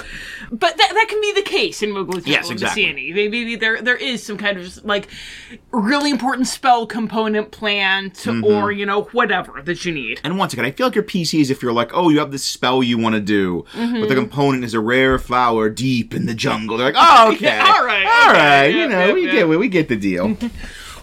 But 0.51 0.77
that, 0.77 0.91
that 0.95 1.07
can 1.09 1.21
be 1.21 1.33
the 1.35 1.43
case 1.43 1.83
in 1.83 1.91
Jungle 1.95 2.21
Yes, 2.21 2.51
exactly. 2.51 2.85
the 2.85 2.89
Seeonee. 2.93 3.15
Maybe 3.15 3.29
maybe 3.45 3.57
there 3.57 3.81
there 3.83 3.97
is 3.97 4.23
some 4.23 4.37
kind 4.39 4.59
of 4.59 4.85
like 4.85 5.09
really 5.73 6.11
important 6.11 6.47
spell 6.49 6.87
component 6.87 7.51
plant 7.51 8.15
Mm-hmm. 8.15 8.45
or, 8.45 8.73
you 8.73 8.85
know, 8.87 9.03
whatever 9.13 9.63
that 9.63 9.85
you 9.85 9.93
need. 9.93 10.21
And 10.25 10.39
once 10.39 10.53
again, 10.53 10.65
I 10.65 10.71
feel 10.71 10.87
like 10.87 10.95
your 10.95 11.05
PCs, 11.05 11.51
if 11.51 11.63
you're 11.63 11.73
like, 11.73 11.91
oh, 11.95 12.09
you 12.11 12.19
have 12.19 12.31
this 12.33 12.45
spell 12.45 12.83
you 12.83 12.99
want 12.99 13.15
to 13.15 13.21
do, 13.21 13.65
Mm-hmm. 13.75 14.01
but 14.01 14.09
the 14.09 14.15
component 14.15 14.65
is 14.65 14.75
a 14.75 14.81
rare 14.81 15.19
flower 15.19 15.69
deep 15.69 16.15
in 16.15 16.27
the 16.27 16.35
jungle. 16.35 16.77
They're 16.77 16.93
like, 16.93 16.97
oh, 16.99 17.33
okay, 17.35 17.45
Yeah, 17.47 17.65
all 17.75 17.85
right, 17.85 18.07
all 18.07 18.31
okay, 18.31 18.39
right, 18.39 18.67
yeah, 18.75 18.83
you 18.83 18.89
know, 18.89 19.15
we 19.15 19.27
get 19.31 19.49
we 19.49 19.69
get 19.69 19.89
the 19.89 19.97
deal. 19.97 20.37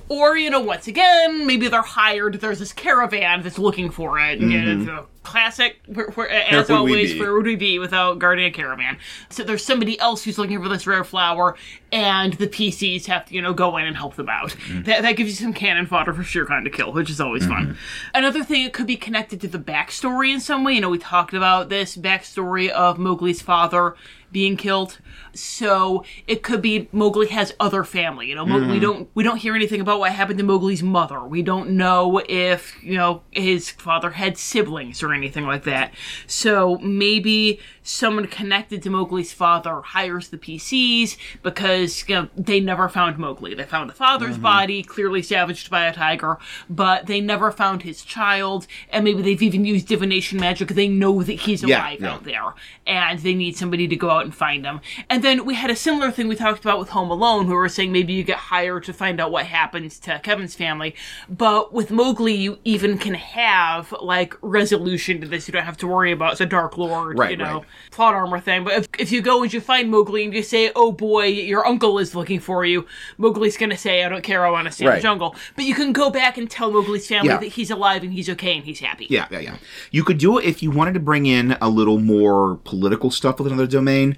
Or, 0.07 0.37
you 0.37 0.49
know, 0.49 0.59
once 0.59 0.87
again, 0.87 1.47
maybe 1.47 1.67
they're 1.67 1.81
hired. 1.81 2.39
There's 2.41 2.59
this 2.59 2.73
caravan 2.73 3.41
that's 3.41 3.57
looking 3.57 3.89
for 3.89 4.19
it. 4.19 4.39
You 4.39 4.61
know, 4.61 4.85
the 4.85 5.05
classic, 5.25 5.79
where, 5.87 6.09
where, 6.11 6.29
as 6.29 6.45
Mm-hmm. 6.67 6.73
would 6.73 6.77
always, 6.77 7.19
where 7.19 7.33
would 7.33 7.45
we 7.45 7.55
be 7.55 7.79
without 7.79 8.19
guarding 8.19 8.45
a 8.45 8.51
caravan? 8.51 8.97
So 9.29 9.43
there's 9.43 9.65
somebody 9.65 9.99
else 9.99 10.23
who's 10.23 10.37
looking 10.37 10.61
for 10.61 10.69
this 10.69 10.85
rare 10.87 11.03
flower, 11.03 11.57
and 11.91 12.33
the 12.33 12.47
PCs 12.47 13.05
have 13.07 13.25
to, 13.25 13.33
you 13.35 13.41
know, 13.41 13.53
go 13.53 13.75
in 13.77 13.85
and 13.85 13.95
help 13.97 14.15
them 14.15 14.29
out. 14.29 14.51
Mm-hmm. 14.51 14.83
That, 14.83 15.01
that 15.01 15.13
gives 15.17 15.31
you 15.31 15.35
some 15.45 15.53
cannon 15.53 15.85
fodder 15.87 16.13
for 16.13 16.23
Shere 16.23 16.45
Khan 16.45 16.63
to 16.63 16.69
kill, 16.69 16.93
which 16.93 17.09
is 17.09 17.19
always 17.19 17.43
Mm-hmm. 17.43 17.51
fun. 17.71 17.77
Another 18.13 18.43
thing, 18.43 18.65
it 18.65 18.73
could 18.73 18.87
be 18.87 18.95
connected 18.97 19.41
to 19.41 19.47
the 19.47 19.59
backstory 19.59 20.33
in 20.33 20.39
some 20.39 20.63
way. 20.63 20.73
You 20.73 20.81
know, 20.81 20.89
we 20.89 20.97
talked 20.99 21.33
about 21.33 21.69
this 21.69 21.97
backstory 21.97 22.69
of 22.69 22.97
Mowgli's 22.97 23.41
father 23.41 23.95
being 24.31 24.57
killed. 24.57 24.99
So 25.33 26.03
it 26.27 26.43
could 26.43 26.61
be 26.61 26.89
Mowgli 26.91 27.27
has 27.27 27.53
other 27.59 27.83
family. 27.83 28.27
You 28.27 28.35
know, 28.35 28.43
we 28.43 28.79
don't 28.79 29.09
we 29.13 29.23
don't 29.23 29.37
hear 29.37 29.55
anything 29.55 29.79
about 29.81 29.99
what 29.99 30.11
happened 30.11 30.37
to 30.39 30.43
Mowgli's 30.45 30.83
mother. 30.83 31.21
We 31.23 31.41
don't 31.41 31.71
know 31.71 32.21
if 32.27 32.75
you 32.83 32.95
know 32.97 33.21
his 33.31 33.69
father 33.69 34.11
had 34.11 34.37
siblings 34.37 35.01
or 35.03 35.13
anything 35.15 35.45
like 35.45 35.63
that. 35.63 35.93
So 36.27 36.77
maybe 36.79 37.59
someone 37.85 38.25
connected 38.25 38.81
to 38.81 38.89
Mowgli's 38.89 39.31
father 39.31 39.81
hires 39.81 40.29
the 40.29 40.37
PCs 40.37 41.17
because 41.43 42.03
you 42.09 42.15
know 42.15 42.29
they 42.35 42.59
never 42.59 42.89
found 42.89 43.17
Mowgli. 43.17 43.53
They 43.53 43.63
found 43.63 43.89
the 43.89 43.93
father's 43.93 44.33
mm-hmm. 44.33 44.43
body 44.43 44.83
clearly 44.83 45.21
savaged 45.21 45.69
by 45.69 45.85
a 45.85 45.93
tiger, 45.93 46.39
but 46.69 47.05
they 47.05 47.21
never 47.21 47.51
found 47.51 47.83
his 47.83 48.03
child. 48.03 48.67
And 48.89 49.05
maybe 49.05 49.21
they've 49.21 49.41
even 49.41 49.65
used 49.65 49.87
divination 49.87 50.39
magic. 50.39 50.69
They 50.69 50.87
know 50.87 51.21
that 51.23 51.33
he's 51.33 51.63
alive 51.63 52.01
yeah. 52.01 52.13
out 52.13 52.23
there, 52.23 52.53
and 52.87 53.19
they 53.19 53.35
need 53.35 53.55
somebody 53.55 53.87
to 53.87 53.95
go 53.95 54.09
out 54.09 54.25
and 54.25 54.33
find 54.33 54.65
him. 54.65 54.81
And 55.09 55.23
then 55.23 55.45
we 55.45 55.53
had 55.53 55.69
a 55.69 55.75
similar 55.75 56.11
thing 56.11 56.27
we 56.27 56.35
talked 56.35 56.65
about 56.65 56.79
with 56.79 56.89
Home 56.89 57.11
Alone, 57.11 57.45
who 57.45 57.53
were 57.53 57.69
saying 57.69 57.91
maybe 57.91 58.13
you 58.13 58.23
get 58.23 58.37
hired 58.37 58.83
to 58.85 58.93
find 58.93 59.19
out 59.19 59.31
what 59.31 59.45
happens 59.45 59.99
to 59.99 60.19
Kevin's 60.19 60.55
family. 60.55 60.95
But 61.29 61.71
with 61.71 61.91
Mowgli, 61.91 62.33
you 62.33 62.57
even 62.65 62.97
can 62.97 63.13
have 63.13 63.93
like 64.01 64.35
resolution 64.41 65.04
to 65.05 65.27
this. 65.27 65.47
You 65.47 65.51
don't 65.51 65.63
have 65.63 65.77
to 65.77 65.87
worry 65.87 66.11
about 66.11 66.37
the 66.37 66.45
Dark 66.45 66.77
Lord, 66.77 67.17
Right, 67.17 67.31
you 67.31 67.37
know, 67.37 67.59
right. 67.59 67.65
plot 67.91 68.13
armor 68.13 68.39
thing. 68.39 68.63
But 68.63 68.73
if, 68.73 68.87
if 68.99 69.11
you 69.11 69.21
go 69.21 69.43
and 69.43 69.53
you 69.53 69.61
find 69.61 69.89
Mowgli 69.89 70.25
and 70.25 70.33
you 70.33 70.43
say, 70.43 70.71
"Oh 70.75 70.91
boy, 70.91 71.25
your 71.27 71.65
uncle 71.65 71.99
is 71.99 72.15
looking 72.15 72.39
for 72.39 72.65
you," 72.65 72.85
Mowgli's 73.17 73.57
gonna 73.57 73.77
say, 73.77 74.03
"I 74.03 74.09
don't 74.09 74.23
care. 74.23 74.45
I 74.45 74.49
want 74.49 74.65
to 74.67 74.71
stay 74.71 74.85
in 74.85 74.95
the 74.95 74.99
jungle." 75.01 75.35
But 75.55 75.65
you 75.65 75.75
can 75.75 75.93
go 75.93 76.09
back 76.09 76.37
and 76.37 76.49
tell 76.49 76.71
Mowgli's 76.71 77.07
family 77.07 77.29
Yeah. 77.29 77.37
that 77.37 77.47
he's 77.47 77.71
alive 77.71 78.03
and 78.03 78.11
he's 78.13 78.29
okay 78.31 78.55
and 78.57 78.65
he's 78.65 78.79
happy. 78.79 79.07
Yeah, 79.09 79.27
yeah, 79.31 79.39
yeah. 79.39 79.55
You 79.91 80.03
could 80.03 80.17
do 80.17 80.37
it 80.39 80.45
if 80.45 80.61
you 80.63 80.71
wanted 80.71 80.93
to 80.95 80.99
bring 80.99 81.25
in 81.25 81.57
a 81.61 81.69
little 81.69 81.99
more 81.99 82.57
political 82.63 83.11
stuff 83.11 83.39
with 83.39 83.47
another 83.51 83.67
domain. 83.67 84.17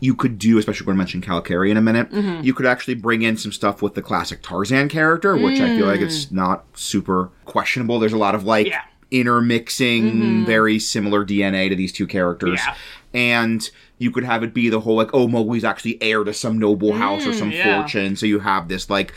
You 0.00 0.14
could 0.14 0.38
do, 0.38 0.58
especially 0.58 0.84
we're 0.84 0.94
going 0.94 1.06
to 1.08 1.18
mention 1.18 1.20
Kalakeri 1.22 1.70
in 1.72 1.76
a 1.76 1.80
minute. 1.80 2.08
Mm-hmm. 2.12 2.44
You 2.44 2.54
could 2.54 2.66
actually 2.66 2.94
bring 2.94 3.22
in 3.22 3.36
some 3.36 3.50
stuff 3.50 3.82
with 3.82 3.94
the 3.94 4.02
classic 4.02 4.42
Tarzan 4.42 4.88
character, 4.88 5.36
which 5.36 5.58
I 5.60 5.76
feel 5.76 5.86
like 5.86 5.98
Mm. 5.98 6.04
it's 6.04 6.30
not 6.30 6.64
super 6.74 7.30
questionable. 7.46 7.98
There's 7.98 8.12
a 8.12 8.16
lot 8.18 8.36
of 8.36 8.44
like 8.44 8.68
Yeah. 8.68 8.82
Intermixing, 9.10 10.44
very 10.46 10.78
similar 10.78 11.24
DNA 11.24 11.68
to 11.68 11.76
these 11.76 11.92
two 11.92 12.06
characters. 12.06 12.60
Yeah. 12.64 12.74
And 13.14 13.70
you 13.98 14.10
could 14.10 14.24
have 14.24 14.42
it 14.42 14.52
be 14.54 14.68
the 14.68 14.80
whole 14.80 14.96
like, 14.96 15.10
oh, 15.14 15.26
Mowgli's 15.26 15.64
actually 15.64 16.00
heir 16.02 16.24
to 16.24 16.32
some 16.34 16.58
noble 16.58 16.92
house 16.92 17.26
or 17.26 17.32
some 17.32 17.50
Mm, 17.50 17.54
yeah. 17.56 17.80
fortune. 17.80 18.16
So 18.16 18.26
you 18.26 18.38
have 18.40 18.68
this 18.68 18.88
like 18.90 19.12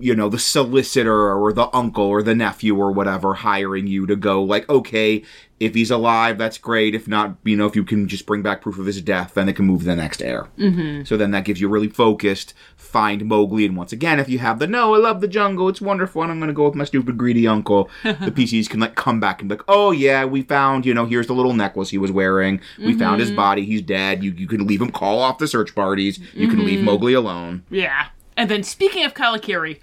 you 0.00 0.14
know 0.14 0.28
the 0.28 0.38
solicitor 0.38 1.32
or 1.32 1.52
the 1.52 1.74
uncle 1.74 2.04
or 2.04 2.22
the 2.22 2.34
nephew 2.34 2.76
or 2.76 2.92
whatever 2.92 3.34
hiring 3.34 3.86
you 3.86 4.06
to 4.06 4.16
go 4.16 4.42
like 4.42 4.68
okay 4.68 5.22
if 5.58 5.74
he's 5.74 5.90
alive 5.90 6.36
that's 6.36 6.58
great. 6.58 6.94
If 6.94 7.08
not 7.08 7.36
you 7.44 7.56
know 7.56 7.66
if 7.66 7.74
you 7.74 7.84
can 7.84 8.08
just 8.08 8.26
bring 8.26 8.42
back 8.42 8.60
proof 8.60 8.78
of 8.78 8.86
his 8.86 9.00
death 9.00 9.34
then 9.34 9.48
it 9.48 9.56
can 9.56 9.64
move 9.66 9.80
to 9.80 9.86
the 9.86 9.96
next 9.96 10.20
heir. 10.20 10.48
Mm-hmm. 10.58 11.04
so 11.04 11.16
then 11.16 11.30
that 11.30 11.44
gives 11.44 11.60
you 11.60 11.68
a 11.68 11.70
really 11.70 11.88
focused 11.88 12.52
find 12.76 13.24
mowgli. 13.24 13.64
And 13.64 13.76
once 13.76 13.92
again 13.92 14.18
if 14.18 14.28
you 14.28 14.38
have 14.38 14.58
the 14.58 14.66
no 14.66 14.94
i 14.94 14.98
love 14.98 15.20
the 15.20 15.28
jungle. 15.28 15.68
It's 15.68 15.80
wonderful. 15.80 16.22
And 16.22 16.30
i'm 16.30 16.40
gonna 16.40 16.52
go 16.52 16.66
with 16.66 16.74
my 16.74 16.84
stupid 16.84 17.16
greedy 17.16 17.46
uncle 17.46 17.88
the 18.02 18.12
pcs 18.14 18.68
can 18.68 18.80
like 18.80 18.96
come 18.96 19.20
back 19.20 19.40
and 19.40 19.48
be 19.48 19.54
like 19.54 19.64
oh 19.68 19.92
yeah 19.92 20.24
we 20.24 20.42
found 20.42 20.84
you 20.84 20.92
know 20.92 21.06
here's 21.06 21.26
the 21.26 21.34
little 21.34 21.54
necklace 21.54 21.90
he 21.90 21.98
was 21.98 22.12
wearing. 22.12 22.60
We 22.78 22.98
found 22.98 23.20
his 23.20 23.30
body. 23.30 23.64
He's 23.64 23.82
dead. 23.82 24.22
You, 24.22 24.32
you 24.32 24.46
can 24.46 24.66
leave 24.66 24.80
him. 24.80 24.90
Call 24.90 25.20
off 25.20 25.38
the 25.38 25.48
search 25.48 25.74
parties. 25.74 26.18
You 26.34 26.48
can 26.48 26.64
leave 26.64 26.82
mowgli 26.82 27.14
alone. 27.14 27.64
Yeah. 27.70 28.06
And 28.36 28.50
then 28.50 28.62
speaking 28.62 29.04
of 29.04 29.14
Kalakeri, 29.14 29.80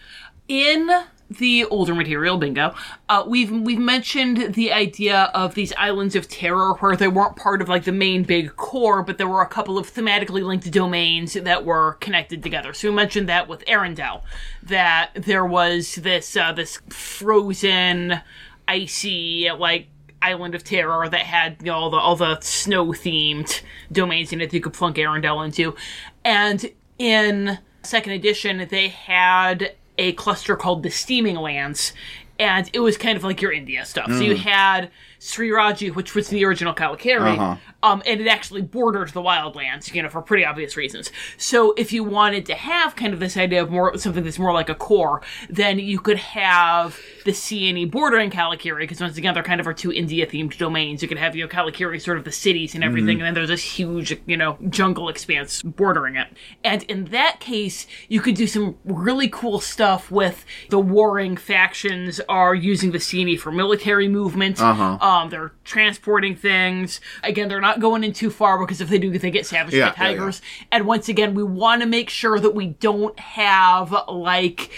in 0.47 0.89
the 1.29 1.65
older 1.65 1.95
material 1.95 2.37
bingo, 2.37 2.75
uh, 3.09 3.23
we've 3.25 3.51
we've 3.51 3.79
mentioned 3.79 4.53
the 4.53 4.71
idea 4.71 5.31
of 5.33 5.55
these 5.55 5.73
islands 5.77 6.15
of 6.15 6.27
terror 6.27 6.73
where 6.75 6.95
they 6.95 7.07
weren't 7.07 7.35
part 7.35 7.61
of 7.61 7.69
like 7.69 7.85
the 7.85 7.91
main 7.91 8.23
big 8.23 8.55
core, 8.55 9.01
but 9.03 9.17
there 9.17 9.27
were 9.27 9.41
a 9.41 9.47
couple 9.47 9.77
of 9.77 9.91
thematically 9.91 10.43
linked 10.43 10.69
domains 10.71 11.33
that 11.33 11.65
were 11.65 11.93
connected 11.93 12.43
together. 12.43 12.73
So 12.73 12.89
we 12.89 12.95
mentioned 12.95 13.27
that 13.29 13.47
with 13.47 13.65
Arendelle, 13.65 14.21
that 14.61 15.11
there 15.15 15.45
was 15.45 15.95
this 15.95 16.35
uh, 16.35 16.51
this 16.51 16.79
frozen, 16.89 18.21
icy 18.67 19.49
like 19.57 19.87
island 20.21 20.55
of 20.55 20.63
terror 20.63 21.09
that 21.09 21.21
had 21.21 21.57
you 21.59 21.67
know, 21.67 21.75
all 21.75 21.89
the 21.89 21.97
all 21.97 22.15
the 22.15 22.39
snow 22.41 22.87
themed 22.87 23.61
domains 23.91 24.31
in 24.31 24.41
it 24.41 24.51
that 24.51 24.55
you 24.55 24.61
could 24.61 24.73
plunk 24.73 24.97
Arendelle 24.97 25.43
into, 25.43 25.75
and 26.23 26.69
in 26.99 27.57
second 27.83 28.13
edition 28.13 28.67
they 28.69 28.87
had 28.89 29.73
a 29.97 30.13
cluster 30.13 30.55
called 30.55 30.83
the 30.83 30.89
Steaming 30.89 31.35
Lands, 31.35 31.93
and 32.39 32.69
it 32.73 32.79
was 32.79 32.97
kind 32.97 33.17
of 33.17 33.23
like 33.23 33.41
your 33.41 33.51
India 33.51 33.85
stuff. 33.85 34.07
So 34.07 34.19
you 34.19 34.35
mm. 34.35 34.39
had 34.39 34.89
Sri 35.25 35.51
Raji, 35.51 35.89
which 35.89 36.15
was 36.15 36.27
the 36.27 36.43
original 36.43 36.73
Kalakeri, 36.73 37.37
Uh-huh. 37.37 37.55
um, 37.81 38.03
and 38.05 38.19
it 38.19 38.27
actually 38.27 38.61
bordered 38.61 39.09
the 39.09 39.21
wildlands, 39.21 39.93
you 39.93 40.03
know, 40.03 40.09
for 40.09 40.21
pretty 40.21 40.45
obvious 40.45 40.75
reasons. 40.75 41.11
So 41.37 41.73
if 41.77 41.93
you 41.93 42.03
wanted 42.03 42.45
to 42.47 42.55
have 42.55 42.97
kind 42.97 43.13
of 43.13 43.21
this 43.21 43.37
idea 43.37 43.61
of 43.63 43.71
more 43.71 43.97
something 43.97 44.25
that's 44.25 44.37
more 44.37 44.51
like 44.51 44.67
a 44.67 44.75
core, 44.75 45.21
then 45.49 45.79
you 45.79 45.99
could 45.99 46.17
have 46.17 46.99
the 47.23 47.31
Seeonee 47.31 47.89
bordering 47.89 48.29
Kalakeri, 48.31 48.79
because 48.81 48.99
once 48.99 49.17
again, 49.17 49.33
they're 49.33 49.43
kind 49.43 49.61
of 49.61 49.67
our 49.67 49.73
two 49.73 49.93
India 49.93 50.27
themed 50.27 50.57
domains. 50.57 51.01
You 51.01 51.07
could 51.07 51.17
have, 51.17 51.35
you 51.37 51.43
know, 51.45 51.49
Kalakeri 51.49 52.01
sort 52.01 52.17
of 52.17 52.25
the 52.25 52.31
cities 52.31 52.75
and 52.75 52.83
everything, 52.83 53.19
and 53.19 53.25
then 53.25 53.33
there's 53.33 53.47
this 53.47 53.63
huge, 53.63 54.17
you 54.25 54.35
know, 54.35 54.57
jungle 54.69 55.07
expanse 55.07 55.61
bordering 55.63 56.17
it. 56.17 56.27
And 56.65 56.83
in 56.83 57.05
that 57.05 57.39
case, 57.39 57.87
you 58.09 58.19
could 58.19 58.35
do 58.35 58.45
some 58.45 58.75
really 58.83 59.29
cool 59.29 59.61
stuff 59.61 60.11
with 60.11 60.45
the 60.69 60.79
warring 60.79 61.37
factions 61.37 62.19
are 62.27 62.53
using 62.53 62.91
the 62.91 62.97
Seeonee 62.97 63.39
for 63.39 63.51
military 63.51 64.09
movement. 64.09 64.61
Uh-huh. 64.61 64.97
Um, 65.13 65.29
they're 65.29 65.51
transporting 65.63 66.35
things. 66.35 66.99
Again, 67.23 67.47
they're 67.49 67.61
not 67.61 67.79
going 67.79 68.03
in 68.03 68.13
too 68.13 68.29
far 68.31 68.59
because 68.59 68.81
if 68.81 68.89
they 68.89 68.97
do, 68.97 69.15
they 69.17 69.29
get 69.31 69.45
savaged 69.45 69.75
Yeah, 69.75 69.89
by 69.91 69.95
yeah, 70.05 70.09
yeah. 70.09 70.15
tigers. 70.17 70.41
And 70.71 70.85
once 70.87 71.07
again, 71.07 71.35
we 71.35 71.43
want 71.43 71.81
to 71.81 71.87
make 71.87 72.09
sure 72.09 72.39
that 72.39 72.55
we 72.55 72.67
don't 72.67 73.17
have 73.19 73.93
like 74.07 74.71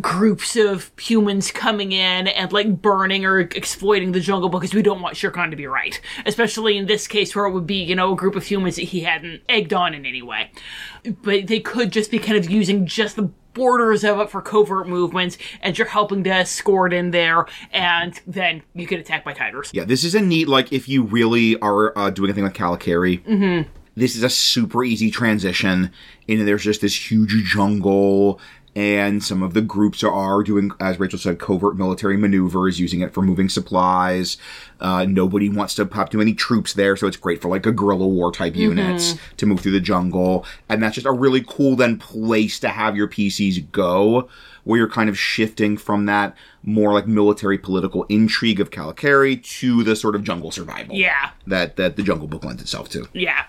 groups 0.00 0.56
of 0.56 0.90
humans 0.98 1.50
coming 1.50 1.92
in 1.92 2.28
and 2.28 2.52
like 2.52 2.80
burning 2.80 3.24
or 3.24 3.40
exploiting 3.40 4.12
the 4.12 4.20
jungle 4.20 4.48
because 4.48 4.72
we 4.72 4.82
don't 4.82 5.02
want 5.02 5.16
Shere 5.16 5.30
Khan 5.30 5.50
to 5.50 5.56
be 5.56 5.66
right. 5.66 6.00
Especially 6.24 6.78
in 6.78 6.86
this 6.86 7.06
case 7.08 7.34
where 7.34 7.46
it 7.46 7.52
would 7.52 7.66
be, 7.66 7.82
you 7.82 7.94
know, 7.96 8.12
a 8.12 8.16
group 8.16 8.36
of 8.36 8.44
humans 8.46 8.76
that 8.76 8.82
he 8.82 9.00
hadn't 9.00 9.42
egged 9.48 9.72
on 9.72 9.94
in 9.94 10.06
any 10.06 10.22
way. 10.22 10.50
But 11.22 11.48
they 11.48 11.60
could 11.60 11.90
just 11.92 12.10
be 12.10 12.18
kind 12.18 12.38
of 12.38 12.48
using 12.50 12.86
just 12.86 13.16
the 13.16 13.30
borders 13.54 14.04
of 14.04 14.18
it 14.20 14.30
for 14.30 14.40
covert 14.40 14.88
movements 14.88 15.38
and 15.60 15.76
you're 15.78 15.88
helping 15.88 16.24
to 16.24 16.30
escort 16.30 16.92
in 16.92 17.10
there 17.10 17.46
and 17.72 18.20
then 18.26 18.62
you 18.74 18.86
get 18.86 19.00
attacked 19.00 19.24
by 19.24 19.32
tigers. 19.32 19.70
Yeah, 19.72 19.84
this 19.84 20.04
is 20.04 20.14
a 20.14 20.20
neat 20.20 20.48
like 20.48 20.72
if 20.72 20.88
you 20.88 21.02
really 21.02 21.58
are 21.60 21.96
uh, 21.98 22.10
doing 22.10 22.30
a 22.30 22.34
thing 22.34 22.44
with 22.44 22.54
Kalakeri. 22.54 23.22
Mm-hmm. 23.24 23.70
This 23.94 24.16
is 24.16 24.22
a 24.22 24.30
super 24.30 24.82
easy 24.84 25.10
transition, 25.10 25.90
and 26.26 26.48
there's 26.48 26.64
just 26.64 26.80
this 26.80 27.10
huge 27.10 27.34
jungle, 27.44 28.40
and 28.74 29.22
some 29.22 29.42
of 29.42 29.52
the 29.52 29.60
groups 29.60 30.02
are 30.02 30.42
doing, 30.42 30.70
as 30.80 30.98
Rachel 30.98 31.18
said, 31.18 31.38
covert 31.38 31.76
military 31.76 32.16
maneuvers, 32.16 32.80
using 32.80 33.02
it 33.02 33.12
for 33.12 33.20
moving 33.20 33.50
supplies. 33.50 34.38
Uh, 34.82 35.04
nobody 35.04 35.48
wants 35.48 35.74
to 35.76 35.86
pop 35.86 36.10
too 36.10 36.18
many 36.18 36.34
troops 36.34 36.74
there, 36.74 36.96
so 36.96 37.06
it's 37.06 37.16
great 37.16 37.40
for 37.40 37.48
like 37.48 37.64
a 37.64 37.70
guerrilla 37.72 38.06
war 38.06 38.32
type 38.32 38.56
units 38.56 39.14
to 39.36 39.46
move 39.46 39.60
through 39.60 39.70
the 39.72 39.80
jungle, 39.80 40.44
and 40.68 40.82
that's 40.82 40.96
just 40.96 41.06
a 41.06 41.12
really 41.12 41.42
cool 41.46 41.76
then 41.76 41.96
place 41.98 42.58
to 42.58 42.68
have 42.68 42.96
your 42.96 43.06
PCs 43.06 43.70
go 43.70 44.28
where 44.64 44.78
you're 44.78 44.88
kind 44.88 45.08
of 45.08 45.18
shifting 45.18 45.76
from 45.76 46.06
that 46.06 46.36
more 46.64 46.92
like 46.92 47.06
military 47.06 47.58
political 47.58 48.04
intrigue 48.08 48.60
of 48.60 48.70
Kalakeri 48.70 49.42
to 49.60 49.82
the 49.84 49.96
sort 49.96 50.14
of 50.14 50.22
jungle 50.24 50.50
survival 50.50 50.94
Yeah. 50.96 51.30
that 51.46 51.76
that 51.76 51.96
the 51.96 52.02
Jungle 52.02 52.26
Book 52.28 52.44
lends 52.44 52.60
itself 52.62 52.88
to. 52.90 53.08
Yeah. 53.12 53.44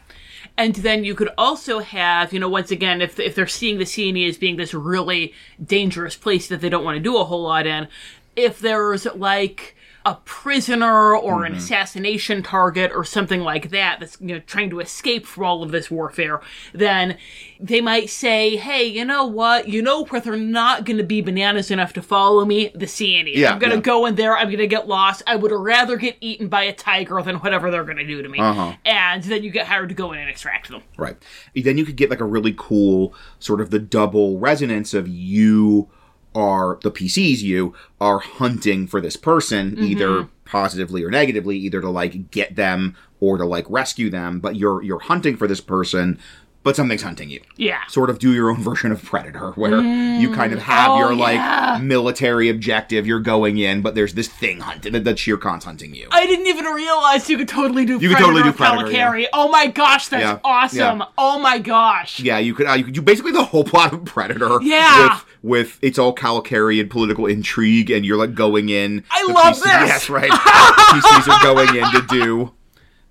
And 0.56 0.76
then 0.76 1.04
you 1.04 1.16
could 1.16 1.30
also 1.38 1.80
have, 1.80 2.32
you 2.32 2.40
know, 2.40 2.50
once 2.50 2.70
again, 2.70 3.02
if, 3.02 3.20
if 3.20 3.34
they're 3.34 3.48
seeing 3.48 3.80
the 3.80 3.86
Seeonee 3.86 4.28
as 4.30 4.38
being 4.38 4.56
this 4.58 4.74
really 4.74 5.34
dangerous 5.64 6.16
place 6.16 6.48
that 6.50 6.62
they 6.62 6.70
don't 6.70 6.84
want 6.84 6.96
to 6.96 7.02
do 7.04 7.18
a 7.18 7.24
whole 7.24 7.42
lot 7.44 7.66
in, 7.66 7.88
if 8.36 8.60
there's 8.60 9.06
like 9.16 9.76
a 10.06 10.16
prisoner 10.26 11.16
or 11.16 11.34
Mm-hmm. 11.34 11.54
an 11.54 11.54
assassination 11.56 12.44
target 12.44 12.92
or 12.94 13.04
something 13.04 13.42
like 13.42 13.70
that 13.72 14.00
that's 14.00 14.18
you 14.22 14.28
know 14.28 14.40
trying 14.40 14.70
to 14.70 14.80
escape 14.80 15.26
from 15.26 15.44
all 15.44 15.64
of 15.64 15.72
this 15.72 15.90
warfare, 15.90 16.42
then 16.74 17.18
they 17.60 17.82
might 17.82 18.10
say, 18.10 18.56
"Hey, 18.56 18.86
you 18.86 19.06
know 19.06 19.26
what? 19.26 19.68
You 19.68 19.82
know 19.82 20.04
where 20.06 20.22
they're 20.22 20.36
not 20.36 20.86
going 20.86 20.98
to 20.98 21.04
be 21.04 21.22
bananas 21.22 21.72
enough 21.72 21.94
to 21.94 22.02
follow 22.02 22.46
me? 22.46 22.72
The 22.76 22.86
Seeonee. 22.86 23.36
Yeah, 23.36 23.52
I'm 23.52 23.60
going 23.60 23.72
to 23.72 23.78
yeah. 23.78 23.82
go 23.82 24.06
in 24.06 24.16
there. 24.16 24.38
I'm 24.38 24.48
going 24.48 24.58
to 24.60 24.68
get 24.68 24.88
lost. 24.88 25.24
I 25.26 25.36
would 25.36 25.52
rather 25.52 25.98
get 25.98 26.18
eaten 26.22 26.48
by 26.50 26.64
a 26.64 26.74
tiger 26.74 27.22
than 27.22 27.38
whatever 27.38 27.72
they're 27.72 27.84
going 27.84 27.98
to 27.98 28.06
do 28.06 28.22
to 28.22 28.30
me." 28.30 28.40
Uh-huh. 28.40 28.74
And 28.86 29.24
then 29.24 29.44
you 29.44 29.50
get 29.52 29.68
hired 29.68 29.90
to 29.90 29.96
go 29.96 30.12
in 30.12 30.20
and 30.20 30.30
extract 30.30 30.70
them. 30.70 30.84
Right. 30.98 31.18
Then 31.56 31.78
you 31.78 31.86
could 31.86 31.96
get 31.96 32.10
like 32.10 32.22
a 32.22 32.26
really 32.26 32.54
cool 32.58 33.14
sort 33.40 33.62
of 33.62 33.70
the 33.70 33.80
double 33.80 34.40
resonance 34.40 34.94
of 34.94 35.08
you 35.08 35.90
are 36.36 36.80
the 36.84 36.92
PCs 36.92 37.40
you 37.40 37.74
are 38.02 38.20
hunting 38.20 38.88
for 38.88 39.02
this 39.02 39.16
person 39.16 39.72
mm-hmm. 39.72 39.84
either 39.84 40.28
positively 40.46 41.04
or 41.04 41.10
negatively 41.10 41.58
either 41.58 41.82
to 41.82 41.90
like 41.90 42.32
get 42.32 42.56
them 42.56 42.96
or 43.20 43.38
to 43.38 43.46
like 43.46 43.66
rescue 43.70 44.10
them 44.10 44.40
but 44.40 44.56
you're 44.56 44.82
you're 44.84 45.00
hunting 45.00 45.38
for 45.38 45.48
this 45.48 45.62
person 45.62 46.20
but 46.64 46.76
something's 46.76 47.02
hunting 47.02 47.30
you 47.30 47.42
Yeah. 47.58 47.80
sort 47.88 48.10
of 48.10 48.20
do 48.20 48.34
your 48.34 48.50
own 48.50 48.62
version 48.64 48.92
of 48.92 49.04
predator 49.04 49.52
where 49.52 49.82
you 49.82 50.34
kind 50.34 50.54
of 50.54 50.60
have 50.60 50.92
Oh, 50.92 50.98
your 51.00 51.14
yeah. 51.14 51.74
like 51.74 51.82
military 51.84 52.50
objective 52.50 53.06
you're 53.06 53.20
going 53.20 53.58
in 53.58 53.82
but 53.82 53.96
there's 53.96 54.14
this 54.14 54.28
thing 54.28 54.60
hunting 54.62 54.94
that, 54.94 55.04
that 55.04 55.20
Shere 55.20 55.38
Khan's 55.38 55.66
hunting 55.66 55.94
you 55.94 56.08
I 56.12 56.26
didn't 56.26 56.48
even 56.48 56.66
realize 56.66 57.30
you 57.30 57.38
could 57.38 57.48
totally 57.50 57.86
do 57.86 57.98
You 58.00 58.10
could 58.10 58.18
totally 58.18 58.44
do 58.44 58.54
Predator, 58.54 58.86
Kalakeri. 58.92 59.26
Oh 59.34 59.50
my 59.50 59.68
gosh, 59.68 60.08
that's 60.08 60.22
Yeah, 60.24 60.40
awesome. 60.44 61.00
yeah. 61.00 61.06
Oh 61.18 61.40
my 61.40 61.60
gosh. 61.60 62.20
Yeah, 62.20 62.38
you 62.40 62.54
could 62.54 62.68
uh, 62.68 62.74
you 62.74 62.84
could 62.86 62.94
do 62.94 63.02
basically 63.02 63.32
the 63.32 63.44
whole 63.44 63.64
plot 63.72 63.94
of 63.94 64.06
Predator. 64.06 64.60
Yeah. 64.62 65.14
With 65.14 65.26
with 65.44 65.80
it's 65.82 66.00
all 66.00 66.16
Kalakeri 66.16 66.80
and 66.80 66.90
political 66.90 67.26
intrigue, 67.26 67.92
and 67.92 68.06
you're 68.06 68.16
like 68.18 68.34
going 68.34 68.70
in. 68.70 69.04
I 69.12 69.24
love 69.28 69.56
PC 69.58 69.64
this! 69.64 69.66
Yes, 69.90 70.10
right. 70.10 70.32
PCs 70.32 71.28
are 71.28 71.44
going 71.44 71.76
in 71.76 71.92
to 71.92 72.02
do 72.08 72.52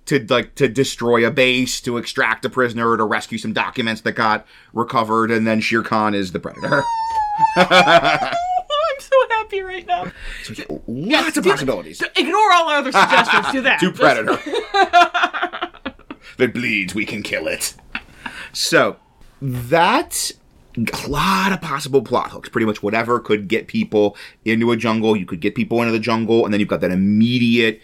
to 0.05 0.25
like 0.29 0.55
to 0.55 0.67
destroy 0.67 1.25
a 1.25 1.31
base, 1.31 1.79
to 1.81 1.97
extract 1.97 2.45
a 2.45 2.49
prisoner, 2.49 2.97
to 2.97 3.03
rescue 3.03 3.37
some 3.37 3.53
documents 3.53 4.01
that 4.01 4.13
got 4.13 4.45
recovered, 4.73 5.31
and 5.31 5.47
then 5.47 5.61
Shere 5.61 5.83
Khan 5.83 6.13
is 6.13 6.31
the 6.31 6.39
Predator. 6.39 6.77
I'm 7.55 8.99
so 8.99 9.15
happy 9.29 9.61
right 9.61 9.87
now. 9.87 10.11
Lots 10.87 11.37
of 11.37 11.43
do- 11.43 11.49
possibilities. 11.51 11.99
So 11.99 12.07
ignore 12.15 12.53
all 12.53 12.69
our 12.69 12.77
other 12.79 12.91
suggestions. 12.91 13.51
Do 13.51 13.61
that. 13.61 13.79
to 13.83 13.91
Just- 13.91 14.01
Predator. 14.01 14.37
that 16.37 16.53
bleeds, 16.53 16.93
we 16.93 17.05
can 17.05 17.23
kill 17.23 17.47
it. 17.47 17.75
So 18.51 18.97
that 19.41 20.31
a 20.77 21.07
lot 21.07 21.51
of 21.51 21.61
possible 21.61 22.01
plot 22.01 22.31
hooks. 22.31 22.49
Pretty 22.49 22.65
much 22.65 22.81
whatever 22.81 23.19
could 23.19 23.47
get 23.47 23.67
people 23.67 24.17
into 24.43 24.71
a 24.71 24.77
jungle. 24.77 25.15
You 25.15 25.25
could 25.25 25.39
get 25.39 25.55
people 25.55 25.81
into 25.81 25.91
the 25.91 25.99
jungle, 25.99 26.45
and 26.45 26.53
then 26.53 26.59
you've 26.59 26.69
got 26.69 26.81
that 26.81 26.91
immediate 26.91 27.81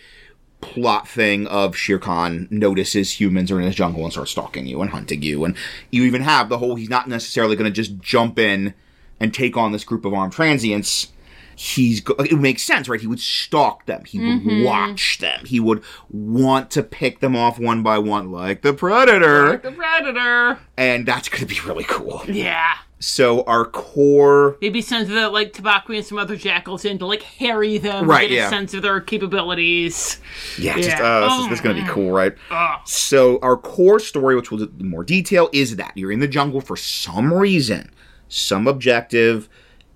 plot 0.61 1.07
thing 1.07 1.48
of 1.48 1.76
Shere 1.76 1.99
Khan 1.99 2.48
notices 2.52 3.19
humans 3.19 3.52
are 3.52 3.60
in 3.60 3.65
his 3.65 3.76
jungle 3.76 4.03
and 4.03 4.11
starts 4.11 4.31
stalking 4.31 4.65
you 4.65 4.81
and 4.81 4.91
hunting 4.91 5.22
you. 5.22 5.45
And 5.45 5.56
you 5.91 6.03
even 6.03 6.22
have 6.22 6.49
the 6.49 6.57
whole 6.57 6.76
he's 6.76 6.90
not 6.90 7.07
necessarily 7.07 7.56
going 7.56 7.72
to 7.72 7.76
just 7.76 7.99
jump 7.99 8.38
in 8.38 8.73
and 9.19 9.34
take 9.34 9.57
on 9.57 9.72
this 9.72 9.84
group 9.84 10.06
of 10.06 10.14
armed 10.14 10.34
transients. 10.34 11.11
He's 11.56 11.99
go- 11.99 12.15
it 12.15 12.40
makes 12.40 12.64
sense, 12.64 12.88
right? 12.88 13.02
He 13.02 13.07
would 13.07 13.19
stalk 13.19 13.86
them. 13.86 14.06
He 14.06 14.18
would 14.19 14.41
mm-hmm. 14.41 14.64
watch 14.64 15.18
them. 15.19 15.45
He 15.45 15.60
would 15.60 15.84
want 16.10 16.72
to 16.72 16.84
pick 16.84 17.19
them 17.19 17.36
off 17.36 17.60
one 17.60 17.84
by 17.84 17.98
one, 17.98 18.31
like 18.31 18.61
the 18.61 18.73
predator. 18.73 19.57
The 19.57 19.72
Predator. 19.72 20.60
And 20.77 21.06
that's 21.06 21.27
going 21.27 21.41
to 21.41 21.45
be 21.45 21.60
really 21.65 21.84
cool. 21.84 22.23
Yeah. 22.27 22.76
So 23.01 23.43
our 23.43 23.63
core 23.65 24.57
Maybe 24.61 24.81
send 24.81 25.07
the 25.07 25.30
like 25.30 25.53
Tabaqui 25.53 25.95
and 25.97 26.05
some 26.05 26.17
other 26.17 26.35
jackals 26.35 26.84
in 26.84 26.97
to 26.99 27.05
like 27.05 27.21
harry 27.23 27.77
them, 27.77 28.09
Right, 28.09 28.27
get 28.30 28.35
yeah. 28.35 28.47
a 28.47 28.49
sense 28.49 28.73
of 28.73 28.81
their 28.81 28.99
capabilities. 28.99 30.19
Yeah, 30.57 30.76
just 30.76 30.89
Yeah. 30.89 31.03
uh, 31.03 31.19
this, 31.21 31.30
Oh 31.31 31.43
is, 31.43 31.49
this 31.49 31.59
is 31.59 31.63
gonna 31.63 31.81
be 31.81 31.88
cool, 31.88 32.11
right? 32.11 32.34
Ugh. 32.51 32.80
So 32.85 33.39
our 33.41 33.55
core 33.57 33.99
story, 33.99 34.35
which 34.35 34.51
we'll 34.51 34.65
do 34.65 34.71
in 34.80 34.89
more 34.89 35.03
detail, 35.05 35.49
is 35.53 35.77
that 35.77 35.93
you're 35.95 36.11
in 36.11 36.19
the 36.19 36.27
jungle 36.27 36.59
for 36.61 36.76
some 36.76 37.34
reason, 37.34 37.89
some 38.27 38.67
objective, 38.67 39.47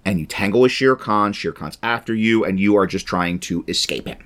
and 0.06 0.20
you 0.20 0.26
tangle 0.26 0.62
with 0.62 0.72
Shere 0.72 0.96
Khan. 0.96 1.34
Shere 1.34 1.52
Khan's 1.52 1.78
after 1.84 2.14
you, 2.16 2.44
and 2.46 2.60
you 2.60 2.76
are 2.78 2.88
just 2.88 3.06
trying 3.06 3.40
to 3.40 3.64
escape 3.68 4.08
him. 4.08 4.18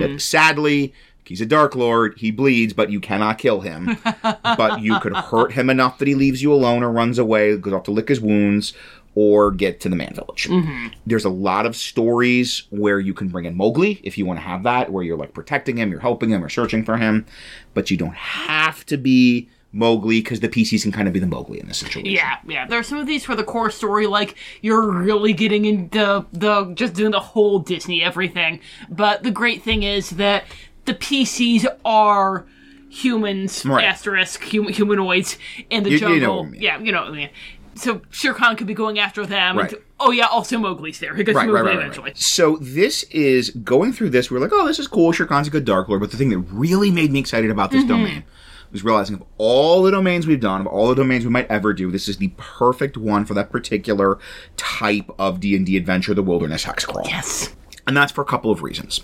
That 0.00 0.20
sadly, 0.20 0.92
he's 1.24 1.40
a 1.40 1.46
Dark 1.46 1.74
Lord. 1.74 2.14
He 2.18 2.30
bleeds, 2.30 2.72
but 2.72 2.90
you 2.90 3.00
cannot 3.00 3.38
kill 3.38 3.60
him. 3.60 3.96
but 4.42 4.80
you 4.80 4.98
could 5.00 5.16
hurt 5.16 5.52
him 5.52 5.70
enough 5.70 5.98
that 5.98 6.08
he 6.08 6.14
leaves 6.14 6.42
you 6.42 6.52
alone 6.52 6.82
or 6.82 6.90
runs 6.90 7.18
away, 7.18 7.56
goes 7.56 7.72
off 7.72 7.84
to 7.84 7.90
lick 7.90 8.08
his 8.08 8.20
wounds. 8.20 8.72
Or 9.14 9.50
get 9.50 9.78
to 9.80 9.90
the 9.90 9.96
man 9.96 10.14
village. 10.14 10.48
Mm-hmm. 10.48 10.86
There's 11.04 11.26
a 11.26 11.28
lot 11.28 11.66
of 11.66 11.76
stories 11.76 12.62
where 12.70 12.98
you 12.98 13.12
can 13.12 13.28
bring 13.28 13.44
in 13.44 13.54
Mowgli 13.54 14.00
if 14.02 14.16
you 14.16 14.24
want 14.24 14.38
to 14.38 14.42
have 14.42 14.62
that, 14.62 14.90
where 14.90 15.04
you're 15.04 15.18
like 15.18 15.34
protecting 15.34 15.76
him, 15.76 15.90
you're 15.90 16.00
helping 16.00 16.30
him, 16.30 16.40
you're 16.40 16.48
searching 16.48 16.82
for 16.82 16.96
him, 16.96 17.26
but 17.74 17.90
you 17.90 17.98
don't 17.98 18.16
have 18.16 18.86
to 18.86 18.96
be 18.96 19.50
Mowgli 19.72 20.20
because 20.20 20.40
the 20.40 20.48
PCs 20.48 20.82
can 20.82 20.92
kind 20.92 21.08
of 21.08 21.14
be 21.14 21.20
the 21.20 21.26
Mowgli 21.26 21.58
in 21.58 21.66
this 21.66 21.78
situation. 21.78 22.10
Yeah, 22.10 22.38
yeah. 22.46 22.66
There 22.66 22.78
are 22.78 22.82
some 22.82 22.98
of 22.98 23.06
these 23.06 23.24
for 23.24 23.34
the 23.34 23.44
core 23.44 23.70
story, 23.70 24.06
like 24.06 24.36
you're 24.60 24.90
really 24.90 25.32
getting 25.32 25.64
into 25.64 26.26
the 26.32 26.72
just 26.74 26.94
doing 26.94 27.10
the 27.10 27.20
whole 27.20 27.58
Disney 27.58 28.02
everything. 28.02 28.60
But 28.90 29.22
the 29.22 29.30
great 29.30 29.62
thing 29.62 29.82
is 29.82 30.10
that 30.10 30.44
the 30.84 30.94
PCs 30.94 31.66
are 31.84 32.44
humans, 32.88 33.64
Right. 33.64 33.84
asterisk 33.84 34.44
hum- 34.44 34.68
humanoids 34.68 35.38
in 35.70 35.82
the 35.82 35.90
You- 35.90 35.96
you 35.96 36.00
know 36.02 36.08
jungle. 36.08 36.40
I 36.40 36.48
mean. 36.50 36.62
Yeah, 36.62 36.78
you 36.78 36.92
know 36.92 37.02
what 37.02 37.10
I 37.10 37.16
mean. 37.16 37.30
So 37.74 38.02
Shere 38.10 38.34
Khan 38.34 38.54
could 38.56 38.66
be 38.66 38.74
going 38.74 38.98
after 38.98 39.24
them. 39.24 39.56
Right. 39.56 39.72
and- 39.72 39.80
oh 39.98 40.10
yeah, 40.10 40.26
also 40.26 40.58
Mowgli's 40.58 40.98
there. 40.98 41.14
He 41.14 41.24
gets 41.24 41.36
Right, 41.36 41.46
Mowgli 41.46 41.62
right, 41.62 41.76
eventually. 41.76 42.12
So 42.14 42.58
this 42.60 43.04
is 43.04 43.50
going 43.50 43.92
through 43.92 44.10
this. 44.10 44.30
We're 44.30 44.40
like, 44.40 44.52
oh, 44.52 44.66
this 44.66 44.78
is 44.78 44.86
cool. 44.88 45.12
Shere 45.12 45.26
Khan's 45.26 45.48
a 45.48 45.50
good 45.50 45.64
Dark 45.64 45.88
Lord. 45.88 46.00
But 46.00 46.10
the 46.10 46.18
thing 46.18 46.30
that 46.30 46.38
really 46.38 46.90
made 46.90 47.10
me 47.12 47.20
excited 47.20 47.50
about 47.50 47.70
this 47.70 47.80
mm-hmm. 47.84 47.88
domain 47.88 48.24
was 48.72 48.84
realizing 48.84 49.16
of 49.16 49.22
all 49.38 49.82
the 49.82 49.90
domains 49.90 50.26
we've 50.26 50.40
done, 50.40 50.62
of 50.62 50.66
all 50.66 50.88
the 50.88 50.94
domains 50.94 51.24
we 51.24 51.30
might 51.30 51.50
ever 51.50 51.72
do, 51.72 51.90
this 51.90 52.08
is 52.08 52.16
the 52.18 52.32
perfect 52.36 52.96
one 52.96 53.24
for 53.24 53.34
that 53.34 53.50
particular 53.50 54.18
type 54.56 55.10
of 55.18 55.40
D 55.40 55.54
and 55.56 55.64
D 55.64 55.76
adventure, 55.76 56.14
the 56.14 56.22
Wilderness 56.22 56.64
Hex 56.64 56.84
Crawl. 56.84 57.06
Yes. 57.06 57.54
And 57.86 57.96
that's 57.96 58.12
for 58.12 58.20
a 58.22 58.26
couple 58.26 58.50
of 58.50 58.62
reasons. 58.62 59.00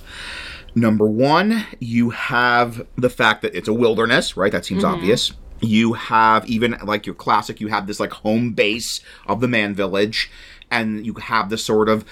Number 0.75 1.07
one, 1.07 1.67
you 1.81 2.11
have 2.11 2.87
the 2.97 3.11
fact 3.11 3.43
that 3.43 3.55
it's 3.55 3.69
a 3.69 3.73
wilderness, 3.73 4.37
right? 4.37 4.53
That 4.53 4.65
seems 4.65 4.85
mm-hmm. 4.85 4.95
obvious. 4.95 5.33
You 5.61 5.95
have 5.95 6.49
even 6.49 6.79
like 6.85 7.05
your 7.05 7.17
classic, 7.17 7.61
you 7.61 7.69
have 7.69 7.87
this 7.87 7.99
like 7.99 8.13
home 8.13 8.53
base 8.53 9.01
of 9.27 9.41
the 9.41 9.49
man 9.49 9.75
village, 9.75 10.31
and 10.71 11.05
you 11.05 11.15
have 11.15 11.51
the 11.51 11.59
sort 11.59 11.89
of 11.89 12.05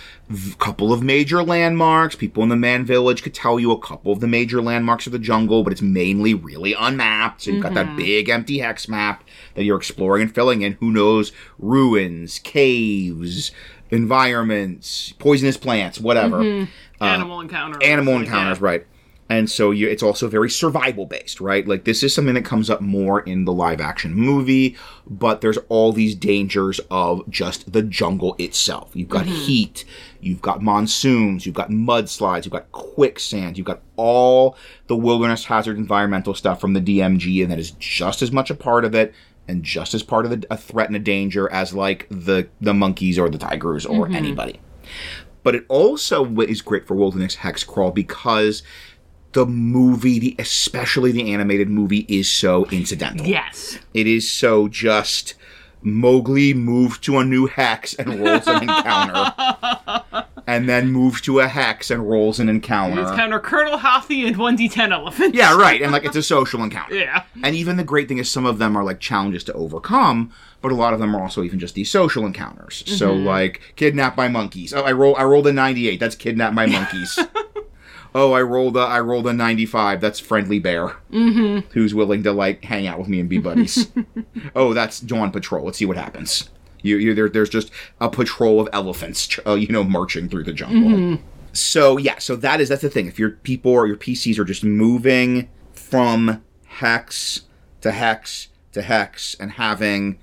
couple 0.58 0.92
of 0.92 1.02
major 1.02 1.42
landmarks. 1.42 2.16
People 2.16 2.42
in 2.42 2.48
the 2.48 2.56
man 2.56 2.84
village 2.84 3.22
could 3.22 3.34
tell 3.34 3.60
you 3.60 3.70
a 3.70 3.78
couple 3.78 4.10
of 4.10 4.20
the 4.20 4.26
major 4.26 4.60
landmarks 4.60 5.06
of 5.06 5.12
the 5.12 5.18
jungle, 5.18 5.62
but 5.62 5.72
it's 5.72 5.82
mainly 5.82 6.34
really 6.34 6.74
unmapped. 6.74 7.42
So 7.42 7.50
you've 7.50 7.62
got 7.62 7.74
that 7.74 7.86
mm-hmm. 7.86 7.98
big 7.98 8.28
empty 8.28 8.58
hex 8.58 8.88
map 8.88 9.22
that 9.54 9.64
you're 9.64 9.76
exploring 9.76 10.22
and 10.22 10.34
filling 10.34 10.62
in. 10.62 10.72
Who 10.80 10.90
knows? 10.90 11.32
Ruins, 11.58 12.38
caves, 12.40 13.52
environments, 13.90 15.12
poisonous 15.12 15.56
plants, 15.56 16.00
whatever 16.00 16.66
Animal 17.00 17.40
encounters. 17.40 17.82
Uh, 17.82 17.84
animal 17.84 18.16
encounters, 18.16 18.58
that. 18.58 18.64
right? 18.64 18.86
And 19.28 19.50
so 19.50 19.72
you, 19.72 19.88
it's 19.88 20.04
also 20.04 20.28
very 20.28 20.48
survival 20.48 21.04
based, 21.04 21.40
right? 21.40 21.66
Like 21.66 21.84
this 21.84 22.04
is 22.04 22.14
something 22.14 22.34
that 22.34 22.44
comes 22.44 22.70
up 22.70 22.80
more 22.80 23.20
in 23.20 23.44
the 23.44 23.52
live 23.52 23.80
action 23.80 24.14
movie, 24.14 24.76
but 25.04 25.40
there's 25.40 25.58
all 25.68 25.92
these 25.92 26.14
dangers 26.14 26.80
of 26.90 27.28
just 27.28 27.72
the 27.72 27.82
jungle 27.82 28.36
itself. 28.38 28.90
You've 28.94 29.08
got 29.08 29.26
heat, 29.26 29.84
you've 30.20 30.42
got 30.42 30.62
monsoons, 30.62 31.44
you've 31.44 31.56
got 31.56 31.70
mudslides, 31.70 32.44
you've 32.44 32.52
got 32.52 32.70
quicksand, 32.70 33.58
you've 33.58 33.66
got 33.66 33.82
all 33.96 34.56
the 34.86 34.96
wilderness 34.96 35.46
hazard 35.46 35.76
environmental 35.76 36.34
stuff 36.34 36.60
from 36.60 36.74
the 36.74 36.80
DMG, 36.80 37.42
and 37.42 37.50
that 37.50 37.58
is 37.58 37.72
just 37.72 38.22
as 38.22 38.30
much 38.30 38.50
a 38.50 38.54
part 38.54 38.84
of 38.84 38.94
it 38.94 39.12
and 39.48 39.62
just 39.62 39.94
as 39.94 40.02
part 40.02 40.24
of 40.24 40.30
the, 40.30 40.46
a 40.50 40.56
threat 40.56 40.88
and 40.88 40.96
a 40.96 41.00
danger 41.00 41.50
as 41.52 41.74
like 41.74 42.06
the 42.10 42.48
the 42.60 42.74
monkeys 42.74 43.18
or 43.18 43.28
the 43.28 43.38
tigers 43.38 43.86
or 43.86 44.06
mm-hmm. 44.06 44.16
anybody 44.16 44.60
but 45.46 45.54
it 45.54 45.64
also 45.68 46.26
is 46.40 46.60
great 46.60 46.88
for 46.88 46.96
Wilderness 46.96 47.36
Hex 47.36 47.62
Crawl 47.62 47.92
because 47.92 48.64
the 49.30 49.46
movie, 49.46 50.18
the 50.18 50.34
especially 50.40 51.12
the 51.12 51.32
animated 51.32 51.68
movie, 51.68 52.04
is 52.08 52.28
so 52.28 52.64
incidental. 52.70 53.24
Yes. 53.24 53.78
It 53.94 54.08
is 54.08 54.28
so 54.28 54.66
just 54.66 55.34
Mowgli 55.86 56.52
moves 56.52 56.98
to 56.98 57.18
a 57.18 57.24
new 57.24 57.46
hex 57.46 57.94
and 57.94 58.20
rolls 58.20 58.48
an 58.48 58.62
encounter, 58.62 60.24
and 60.46 60.68
then 60.68 60.90
moves 60.90 61.20
to 61.20 61.38
a 61.38 61.46
hex 61.46 61.92
and 61.92 62.10
rolls 62.10 62.40
an 62.40 62.48
encounter. 62.48 63.02
Encounter 63.02 63.38
Colonel 63.38 63.78
Hathi 63.78 64.26
and 64.26 64.34
1d10 64.34 64.90
elephants. 64.90 65.36
yeah, 65.36 65.56
right, 65.56 65.80
and 65.80 65.92
like 65.92 66.04
it's 66.04 66.16
a 66.16 66.22
social 66.22 66.62
encounter. 66.62 66.96
Yeah. 67.06 67.24
And 67.44 67.54
even 67.54 67.76
the 67.76 67.84
great 67.84 68.08
thing 68.08 68.18
is 68.18 68.30
some 68.30 68.46
of 68.46 68.58
them 68.58 68.74
are 68.74 68.82
like 68.82 69.00
challenges 69.00 69.44
to 69.44 69.52
overcome, 69.52 70.32
but 70.62 70.72
a 70.72 70.74
lot 70.74 70.94
of 70.94 70.98
them 70.98 71.14
are 71.14 71.20
also 71.20 71.42
even 71.42 71.58
just 71.58 71.74
these 71.74 71.90
social 71.90 72.24
encounters. 72.24 72.82
So 72.86 73.12
mm-hmm. 73.12 73.26
like 73.26 73.60
kidnapped 73.76 74.16
by 74.16 74.28
monkeys. 74.28 74.72
Oh, 74.72 74.82
I 74.82 74.92
roll 74.92 75.14
I 75.16 75.24
rolled 75.24 75.46
a 75.46 75.52
98. 75.52 76.00
That's 76.00 76.16
kidnapped 76.16 76.56
by 76.56 76.66
monkeys. 76.66 77.18
oh, 78.16 78.32
I 78.32 78.40
rolled 78.40 78.76
a 78.76 78.80
I 78.80 78.98
rolled 79.00 79.26
a 79.26 79.32
95. 79.32 80.00
That's 80.00 80.18
friendly 80.18 80.58
bear. 80.58 80.96
Mm-hmm. 81.12 81.68
Who's 81.72 81.94
willing 81.94 82.22
to 82.24 82.32
like 82.32 82.64
hang 82.64 82.86
out 82.86 82.98
with 82.98 83.08
me 83.08 83.20
and 83.20 83.28
be 83.28 83.38
buddies. 83.38 83.92
oh, 84.56 84.72
that's 84.72 84.98
Dawn 84.98 85.30
Patrol. 85.30 85.64
Let's 85.64 85.78
see 85.78 85.86
what 85.86 85.98
happens. 85.98 86.48
You, 86.82 86.96
you 86.96 87.14
there, 87.14 87.28
there's 87.28 87.50
just 87.50 87.70
a 88.00 88.08
patrol 88.08 88.60
of 88.60 88.68
elephants, 88.72 89.38
uh, 89.46 89.54
you 89.54 89.68
know, 89.68 89.84
marching 89.84 90.28
through 90.28 90.44
the 90.44 90.52
jungle. 90.52 91.18
So 91.52 91.98
yeah, 91.98 92.18
so 92.18 92.36
that 92.36 92.60
is 92.60 92.70
that's 92.70 92.82
the 92.82 92.90
thing. 92.90 93.06
If 93.06 93.18
your 93.18 93.30
people 93.30 93.72
or 93.72 93.86
your 93.86 93.96
PCs 93.96 94.38
are 94.38 94.44
just 94.44 94.64
moving 94.64 95.48
from 95.72 96.42
hex 96.66 97.42
to 97.82 97.92
hex 97.92 98.48
to 98.72 98.82
hex 98.82 99.36
and 99.38 99.52
having 99.52 100.18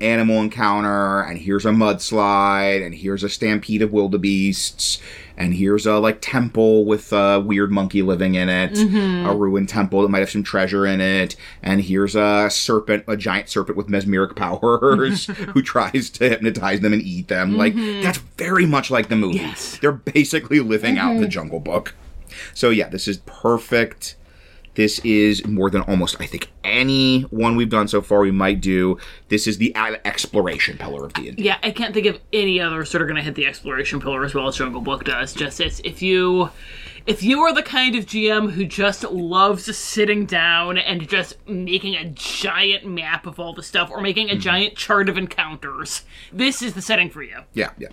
animal 0.00 0.40
encounter 0.40 1.20
and 1.22 1.38
here's 1.38 1.64
a 1.64 1.70
mudslide 1.70 2.84
and 2.84 2.94
here's 2.94 3.24
a 3.24 3.28
stampede 3.28 3.80
of 3.80 3.92
wildebeests 3.92 5.00
and 5.38 5.54
here's 5.54 5.86
a 5.86 5.94
like 5.98 6.18
temple 6.20 6.84
with 6.84 7.12
a 7.12 7.40
weird 7.40 7.70
monkey 7.70 8.02
living 8.02 8.34
in 8.34 8.48
it 8.48 8.72
mm-hmm. 8.72 9.26
a 9.26 9.34
ruined 9.34 9.68
temple 9.68 10.02
that 10.02 10.08
might 10.08 10.18
have 10.18 10.30
some 10.30 10.42
treasure 10.42 10.86
in 10.86 11.00
it 11.00 11.34
and 11.62 11.82
here's 11.82 12.14
a 12.14 12.48
serpent 12.50 13.04
a 13.08 13.16
giant 13.16 13.48
serpent 13.48 13.76
with 13.76 13.88
mesmeric 13.88 14.36
powers 14.36 15.26
who 15.54 15.62
tries 15.62 16.10
to 16.10 16.28
hypnotize 16.28 16.80
them 16.80 16.92
and 16.92 17.02
eat 17.02 17.28
them. 17.28 17.56
Like 17.56 17.74
mm-hmm. 17.74 18.02
that's 18.02 18.18
very 18.18 18.66
much 18.66 18.90
like 18.90 19.08
the 19.08 19.16
movie. 19.16 19.38
Yes. 19.38 19.78
they're 19.78 19.92
basically 19.92 20.60
living 20.60 20.98
out 20.98 21.14
the 21.14 21.20
mm-hmm. 21.20 21.30
jungle 21.30 21.60
book. 21.60 21.94
So 22.54 22.70
yeah 22.70 22.88
this 22.88 23.08
is 23.08 23.18
perfect 23.24 24.16
this 24.76 25.00
is 25.00 25.44
more 25.46 25.70
than 25.70 25.82
almost, 25.82 26.20
I 26.20 26.26
think, 26.26 26.52
any 26.62 27.22
one 27.22 27.56
we've 27.56 27.68
done 27.68 27.88
so 27.88 28.00
far. 28.00 28.20
We 28.20 28.30
might 28.30 28.60
do. 28.60 28.98
This 29.28 29.46
is 29.46 29.58
the 29.58 29.74
exploration 30.04 30.78
pillar 30.78 31.04
of 31.06 31.12
D 31.14 31.28
and 31.28 31.36
D. 31.36 31.44
Yeah, 31.44 31.58
I 31.62 31.70
can't 31.70 31.92
think 31.92 32.06
of 32.06 32.20
any 32.32 32.60
others 32.60 32.92
that 32.92 33.02
are 33.02 33.06
going 33.06 33.16
to 33.16 33.22
hit 33.22 33.34
the 33.34 33.46
exploration 33.46 34.00
pillar 34.00 34.24
as 34.24 34.34
well 34.34 34.46
as 34.48 34.56
Jungle 34.56 34.82
Book 34.82 35.04
does. 35.04 35.32
Just 35.34 35.60
it's 35.60 35.80
if 35.80 36.02
you 36.02 36.50
if 37.06 37.22
you 37.22 37.40
are 37.40 37.54
the 37.54 37.62
kind 37.62 37.94
of 37.94 38.04
GM 38.04 38.50
who 38.50 38.64
just 38.64 39.04
loves 39.04 39.74
sitting 39.76 40.26
down 40.26 40.76
and 40.76 41.08
just 41.08 41.36
making 41.48 41.94
a 41.94 42.04
giant 42.10 42.84
map 42.84 43.26
of 43.26 43.38
all 43.38 43.52
the 43.52 43.62
stuff 43.62 43.90
or 43.90 44.00
making 44.00 44.28
a 44.28 44.32
mm-hmm. 44.32 44.40
giant 44.40 44.76
chart 44.76 45.08
of 45.08 45.16
encounters, 45.16 46.02
this 46.32 46.62
is 46.62 46.74
the 46.74 46.82
setting 46.82 47.08
for 47.08 47.22
you. 47.22 47.38
Yeah, 47.54 47.70
yeah. 47.78 47.88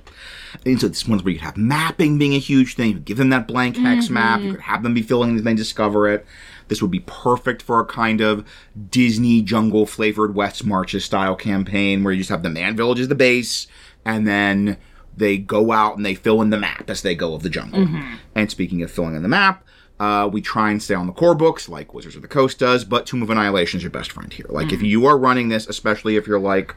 And 0.65 0.81
so 0.81 0.88
this 0.88 1.07
one's 1.07 1.23
where 1.23 1.34
you 1.34 1.40
have 1.40 1.57
mapping 1.57 2.18
being 2.18 2.34
a 2.34 2.40
huge 2.40 2.76
thing. 2.76 2.90
You 2.90 2.99
give 2.99 3.18
them 3.18 3.30
that 3.30 3.48
blank 3.48 3.77
hex 3.77 4.06
mm-hmm. 4.06 4.14
map. 4.15 4.41
You 4.41 4.53
could 4.53 4.61
have 4.61 4.81
them 4.81 4.95
be 4.95 5.03
filling 5.03 5.30
in 5.30 5.38
as 5.38 5.44
they 5.44 5.53
discover 5.53 6.07
it. 6.07 6.26
This 6.69 6.81
would 6.81 6.91
be 6.91 7.02
perfect 7.02 7.61
for 7.61 7.80
a 7.80 7.85
kind 7.85 8.19
of 8.19 8.48
Disney 8.90 9.44
jungle 9.44 9.85
flavored 9.85 10.34
West 10.34 10.65
Marches 10.65 11.06
style 11.06 11.35
campaign 11.35 12.03
where 12.03 12.14
you 12.14 12.22
just 12.22 12.31
have 12.31 12.41
the 12.41 12.49
man 12.49 12.76
village 12.76 12.99
as 12.99 13.10
the 13.10 13.15
base, 13.15 13.68
and 14.06 14.26
then 14.27 14.77
they 15.15 15.38
go 15.38 15.72
out 15.72 15.95
and 15.98 16.06
they 16.06 16.15
fill 16.15 16.41
in 16.41 16.49
the 16.49 16.57
map 16.57 16.90
as 16.90 17.02
they 17.02 17.15
go 17.15 17.34
of 17.34 17.44
the 17.44 17.49
jungle. 17.49 17.88
And 18.35 18.49
speaking 18.49 18.81
of 18.81 18.91
filling 18.91 19.15
in 19.15 19.23
the 19.23 19.30
map, 19.30 19.64
uh, 19.99 20.27
we 20.31 20.41
try 20.41 20.72
and 20.72 20.81
stay 20.81 20.95
on 20.95 21.07
the 21.07 21.14
core 21.14 21.35
books 21.35 21.69
like 21.69 21.94
Wizards 21.94 22.15
of 22.15 22.22
the 22.23 22.27
Coast 22.27 22.60
does, 22.60 22.84
but 22.84 23.06
Tomb 23.06 23.22
of 23.22 23.30
Annihilation 23.30 23.77
is 23.77 23.84
your 23.84 23.91
best 23.91 24.11
friend 24.11 24.34
here. 24.34 24.48
Like 24.49 24.73
if 24.73 24.81
you 24.81 25.06
are 25.06 25.18
running 25.18 25.49
this, 25.49 25.68
especially 25.68 26.15
if 26.18 26.27
you're 26.27 26.40
like, 26.40 26.76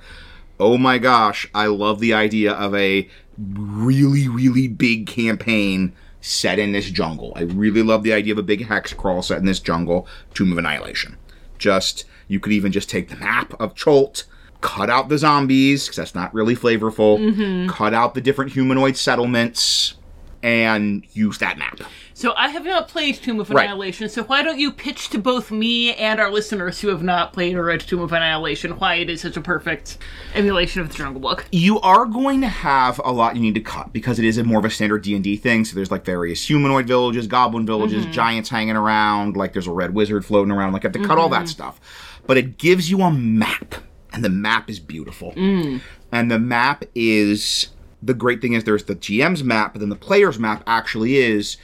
oh 0.61 0.77
my 0.79 0.99
gosh, 0.99 1.49
I 1.55 1.67
love 1.67 2.01
the 2.01 2.15
idea 2.15 2.53
of 2.53 2.75
a 2.75 3.09
really, 3.39 4.29
really 4.29 4.69
big 4.69 5.07
campaign 5.07 5.95
set 6.21 6.59
in 6.59 6.73
this 6.73 6.91
jungle. 6.91 7.33
I 7.37 7.43
really 7.43 7.83
love 7.83 8.03
the 8.03 8.13
idea 8.13 8.35
of 8.35 8.39
a 8.39 8.43
big 8.43 8.67
hex 8.67 8.93
crawl 8.93 9.23
set 9.23 9.39
in 9.39 9.47
this 9.47 9.61
jungle, 9.61 10.07
Tomb 10.35 10.53
of 10.53 10.59
Annihilation. 10.59 11.17
Just, 11.59 12.05
you 12.29 12.41
could 12.41 12.53
even 12.53 12.73
just 12.73 12.91
take 12.91 13.09
the 13.09 13.17
map 13.17 13.55
of 13.61 13.75
Chult, 13.75 14.25
cut 14.61 14.91
out 14.91 15.09
the 15.09 15.19
zombies, 15.19 15.85
because 15.85 15.97
that's 15.97 16.15
not 16.15 16.33
really 16.35 16.57
flavorful, 16.57 17.19
mm-hmm. 17.19 17.69
cut 17.69 17.95
out 17.95 18.15
the 18.15 18.21
different 18.21 18.53
humanoid 18.53 18.97
settlements, 18.97 19.95
and 20.43 21.05
use 21.13 21.39
that 21.39 21.59
map. 21.59 21.81
So 22.15 22.33
I 22.37 22.49
have 22.49 22.65
not 22.65 22.89
played 22.89 23.17
Tomb 23.17 23.41
of 23.41 23.51
Right. 23.51 23.65
Annihilation, 23.65 24.09
so 24.09 24.23
why 24.23 24.43
don't 24.43 24.59
you 24.59 24.71
pitch 24.71 25.11
to 25.11 25.19
both 25.19 25.51
me 25.51 25.93
and 25.95 26.21
our 26.21 26.31
listeners 26.31 26.81
who 26.81 26.89
have 26.89 27.03
not 27.03 27.33
played 27.33 27.57
or 27.57 27.65
read 27.65 27.81
Tomb 27.81 28.01
of 28.01 28.13
Annihilation 28.13 28.79
why 28.79 28.95
it 28.95 29.11
is 29.11 29.21
such 29.21 29.37
a 29.37 29.41
perfect 29.41 29.99
emulation 30.35 30.81
of 30.81 30.89
the 30.89 30.95
Jungle 30.95 31.21
Book? 31.21 31.47
you 31.53 31.81
are 31.81 32.07
going 32.07 32.41
to 32.41 32.49
have 32.49 33.01
a 33.05 33.13
lot 33.13 33.35
you 33.35 33.43
need 33.43 33.55
to 33.55 33.61
cut 33.61 33.93
because 33.93 34.19
it 34.19 34.25
is 34.25 34.39
a 34.39 34.45
more 34.45 34.61
of 34.61 34.65
a 34.65 34.71
standard 34.71 35.03
d&d 35.03 35.37
thing. 35.37 35.65
So 35.65 35.75
there's 35.75 35.91
like 35.91 36.05
various 36.05 36.47
humanoid 36.47 36.87
villages 36.87 37.27
goblin 37.27 37.67
villages 37.67 38.05
mm-hmm. 38.05 38.13
giants 38.13 38.49
hanging 38.49 38.77
around 38.77 39.37
like 39.37 39.53
there's 39.53 39.67
a 39.67 39.73
red 39.73 39.95
wizard 39.95 40.25
floating 40.25 40.53
around. 40.53 40.73
Like 40.73 40.85
you 40.85 40.91
have 40.91 41.01
to 41.01 41.07
cut 41.07 41.19
all 41.19 41.29
that 41.31 41.39
mm-hmm. 41.39 41.47
stuff. 41.47 41.81
But 42.27 42.37
it 42.37 42.57
gives 42.57 42.91
you 42.91 43.03
a 43.03 43.11
map 43.11 43.75
and 44.17 44.25
the 44.25 44.29
map 44.29 44.69
is 44.69 44.81
beautiful 44.81 45.33
and 45.37 46.31
the 46.31 46.39
map 46.39 46.83
is 46.97 47.69
the 48.03 48.15
great 48.15 48.41
thing 48.41 48.53
is 48.55 48.65
there's 48.65 48.85
the 48.85 48.97
gm's 48.97 49.45
map 49.45 49.73
but 49.73 49.79
then 49.81 49.89
the 49.91 49.95
player's 49.97 50.39
map 50.39 50.63
actually 50.67 51.17
is 51.17 51.57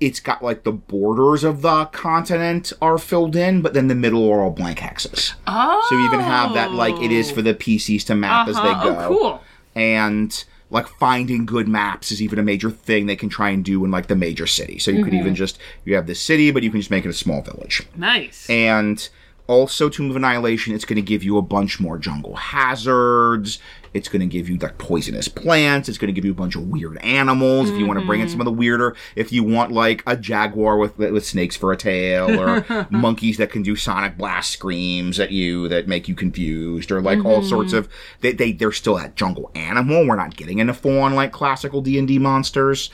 it's 0.00 0.18
got 0.18 0.42
like 0.42 0.64
the 0.64 0.72
borders 0.72 1.44
of 1.44 1.62
the 1.62 1.84
continent 1.86 2.72
are 2.82 2.98
filled 2.98 3.36
in 3.36 3.62
but 3.62 3.72
then 3.74 3.86
the 3.86 3.94
middle 3.94 4.28
are 4.32 4.40
all 4.42 4.50
blank 4.50 4.78
hexes 4.78 5.34
Oh, 5.46 5.86
so 5.88 5.96
you 5.96 6.06
even 6.06 6.20
have 6.20 6.54
that 6.54 6.72
like 6.72 6.96
it 7.00 7.12
is 7.12 7.30
for 7.30 7.42
the 7.42 7.54
PCs 7.54 8.04
to 8.06 8.14
map 8.16 8.48
as 8.48 8.56
they 8.56 8.62
Uh-huh. 8.62 8.84
go. 8.84 8.98
Oh, 8.98 9.08
cool. 9.08 9.42
And 9.76 10.44
like 10.70 10.88
finding 10.88 11.44
good 11.46 11.68
maps 11.68 12.10
is 12.10 12.20
even 12.22 12.38
a 12.38 12.42
major 12.42 12.70
thing 12.70 13.06
they 13.06 13.14
can 13.16 13.28
try 13.28 13.50
and 13.50 13.62
do 13.64 13.84
in 13.84 13.90
like 13.90 14.06
the 14.08 14.16
major 14.16 14.46
city. 14.46 14.78
So 14.78 14.90
you 14.90 15.04
could 15.04 15.12
even 15.14 15.34
just 15.34 15.58
you 15.84 15.94
have 15.94 16.06
this 16.06 16.20
city, 16.20 16.50
but 16.50 16.62
you 16.62 16.70
can 16.70 16.80
just 16.80 16.90
make 16.90 17.04
it 17.04 17.10
a 17.10 17.12
small 17.12 17.42
village. 17.42 17.82
Nice. 17.94 18.48
And 18.50 19.06
also 19.46 19.88
Tomb 19.88 20.10
of 20.10 20.16
Annihilation, 20.16 20.74
it's 20.74 20.84
going 20.84 20.96
to 20.96 21.02
give 21.02 21.22
you 21.22 21.36
a 21.36 21.42
bunch 21.42 21.80
more 21.80 21.98
jungle 21.98 22.36
hazards. 22.36 23.58
It's 23.94 24.08
going 24.08 24.20
to 24.20 24.26
give 24.26 24.48
you 24.48 24.56
like 24.56 24.78
poisonous 24.78 25.28
plants. 25.28 25.88
It's 25.88 25.98
going 25.98 26.08
to 26.08 26.14
give 26.14 26.24
you 26.24 26.30
a 26.30 26.34
bunch 26.34 26.56
of 26.56 26.68
weird 26.68 26.96
animals. 26.98 27.68
If 27.68 27.78
you 27.78 27.86
want 27.86 28.00
to 28.00 28.06
bring 28.06 28.20
in 28.20 28.28
some 28.28 28.40
of 28.40 28.46
the 28.46 28.52
weirder, 28.52 28.96
if 29.16 29.32
you 29.32 29.44
want 29.44 29.70
like 29.70 30.02
a 30.06 30.16
jaguar 30.16 30.78
with 30.78 30.96
with 30.96 31.26
snakes 31.26 31.56
for 31.56 31.72
a 31.72 31.76
tail, 31.76 32.40
or 32.40 32.86
monkeys 32.90 33.36
that 33.36 33.50
can 33.50 33.62
do 33.62 33.76
sonic 33.76 34.16
blast 34.16 34.50
screams 34.50 35.20
at 35.20 35.30
you 35.30 35.68
that 35.68 35.88
make 35.88 36.08
you 36.08 36.14
confused, 36.14 36.90
or 36.90 37.02
like 37.02 37.24
all 37.24 37.42
sorts 37.42 37.72
mm-hmm. 37.72 37.78
of 37.78 37.88
they 38.20 38.32
they 38.32 38.52
they're 38.52 38.72
still 38.72 38.96
that 38.96 39.14
jungle 39.14 39.50
animal. 39.54 40.06
We're 40.06 40.16
not 40.16 40.36
getting 40.36 40.58
into 40.58 40.72
full 40.72 41.00
on 41.00 41.14
like 41.14 41.32
classical 41.32 41.82
D 41.82 41.98
and 41.98 42.08
D 42.08 42.18
monsters, 42.18 42.90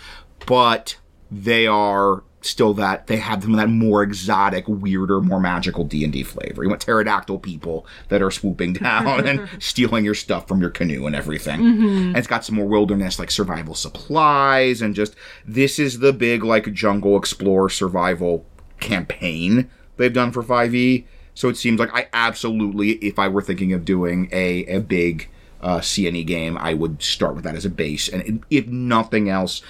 but 0.47 0.97
they 1.31 1.67
are 1.67 2.25
still 2.49 2.75
that 2.75 3.07
they 3.07 3.17
have 3.19 3.43
them 3.43 3.53
that 3.53 3.69
more 3.69 4.03
exotic, 4.03 4.65
weirder, 4.67 5.21
more 5.21 5.41
magical 5.41 5.85
D 5.85 6.03
and 6.05 6.13
D 6.13 6.23
flavor. 6.23 6.63
You 6.63 6.69
want 6.69 6.81
pterodactyl 6.81 7.39
people 7.39 7.87
that 8.09 8.23
are 8.23 8.31
swooping 8.31 8.73
down 8.75 9.27
and 9.27 9.49
stealing 9.63 10.05
your 10.05 10.15
stuff 10.15 10.49
from 10.49 10.61
your 10.61 10.71
canoe 10.71 11.07
and 11.07 11.15
everything. 11.15 11.61
And 11.61 12.17
it's 12.17 12.27
got 12.27 12.45
some 12.45 12.57
more 12.57 12.67
wilderness 12.67 13.19
like 13.19 13.31
survival 13.31 13.75
supplies 13.75 14.83
and 14.83 14.95
just 14.95 15.15
this 15.45 15.79
is 15.79 15.99
the 15.99 16.13
big 16.13 16.43
like 16.43 16.73
jungle 16.73 17.17
explorer 17.17 17.69
survival 17.69 18.45
campaign 18.81 19.71
they've 19.97 20.13
done 20.13 20.33
for 20.33 20.43
5e. 20.43 21.05
So 21.35 21.49
it 21.49 21.57
seems 21.57 21.79
like 21.79 21.95
I 21.95 22.09
absolutely, 22.13 22.93
if 22.95 23.19
I 23.19 23.29
were 23.29 23.43
thinking 23.43 23.73
of 23.73 23.85
doing 23.85 24.29
a, 24.33 24.65
a 24.67 24.81
big 24.81 25.29
uh, 25.61 25.79
Seeonee 25.79 26.27
game, 26.27 26.57
I 26.59 26.75
would 26.75 27.03
start 27.03 27.35
with 27.35 27.45
that 27.45 27.55
as 27.55 27.65
a 27.65 27.71
base, 27.71 28.09
and 28.09 28.45
if 28.51 28.67
nothing 28.67 29.29
else, 29.29 29.63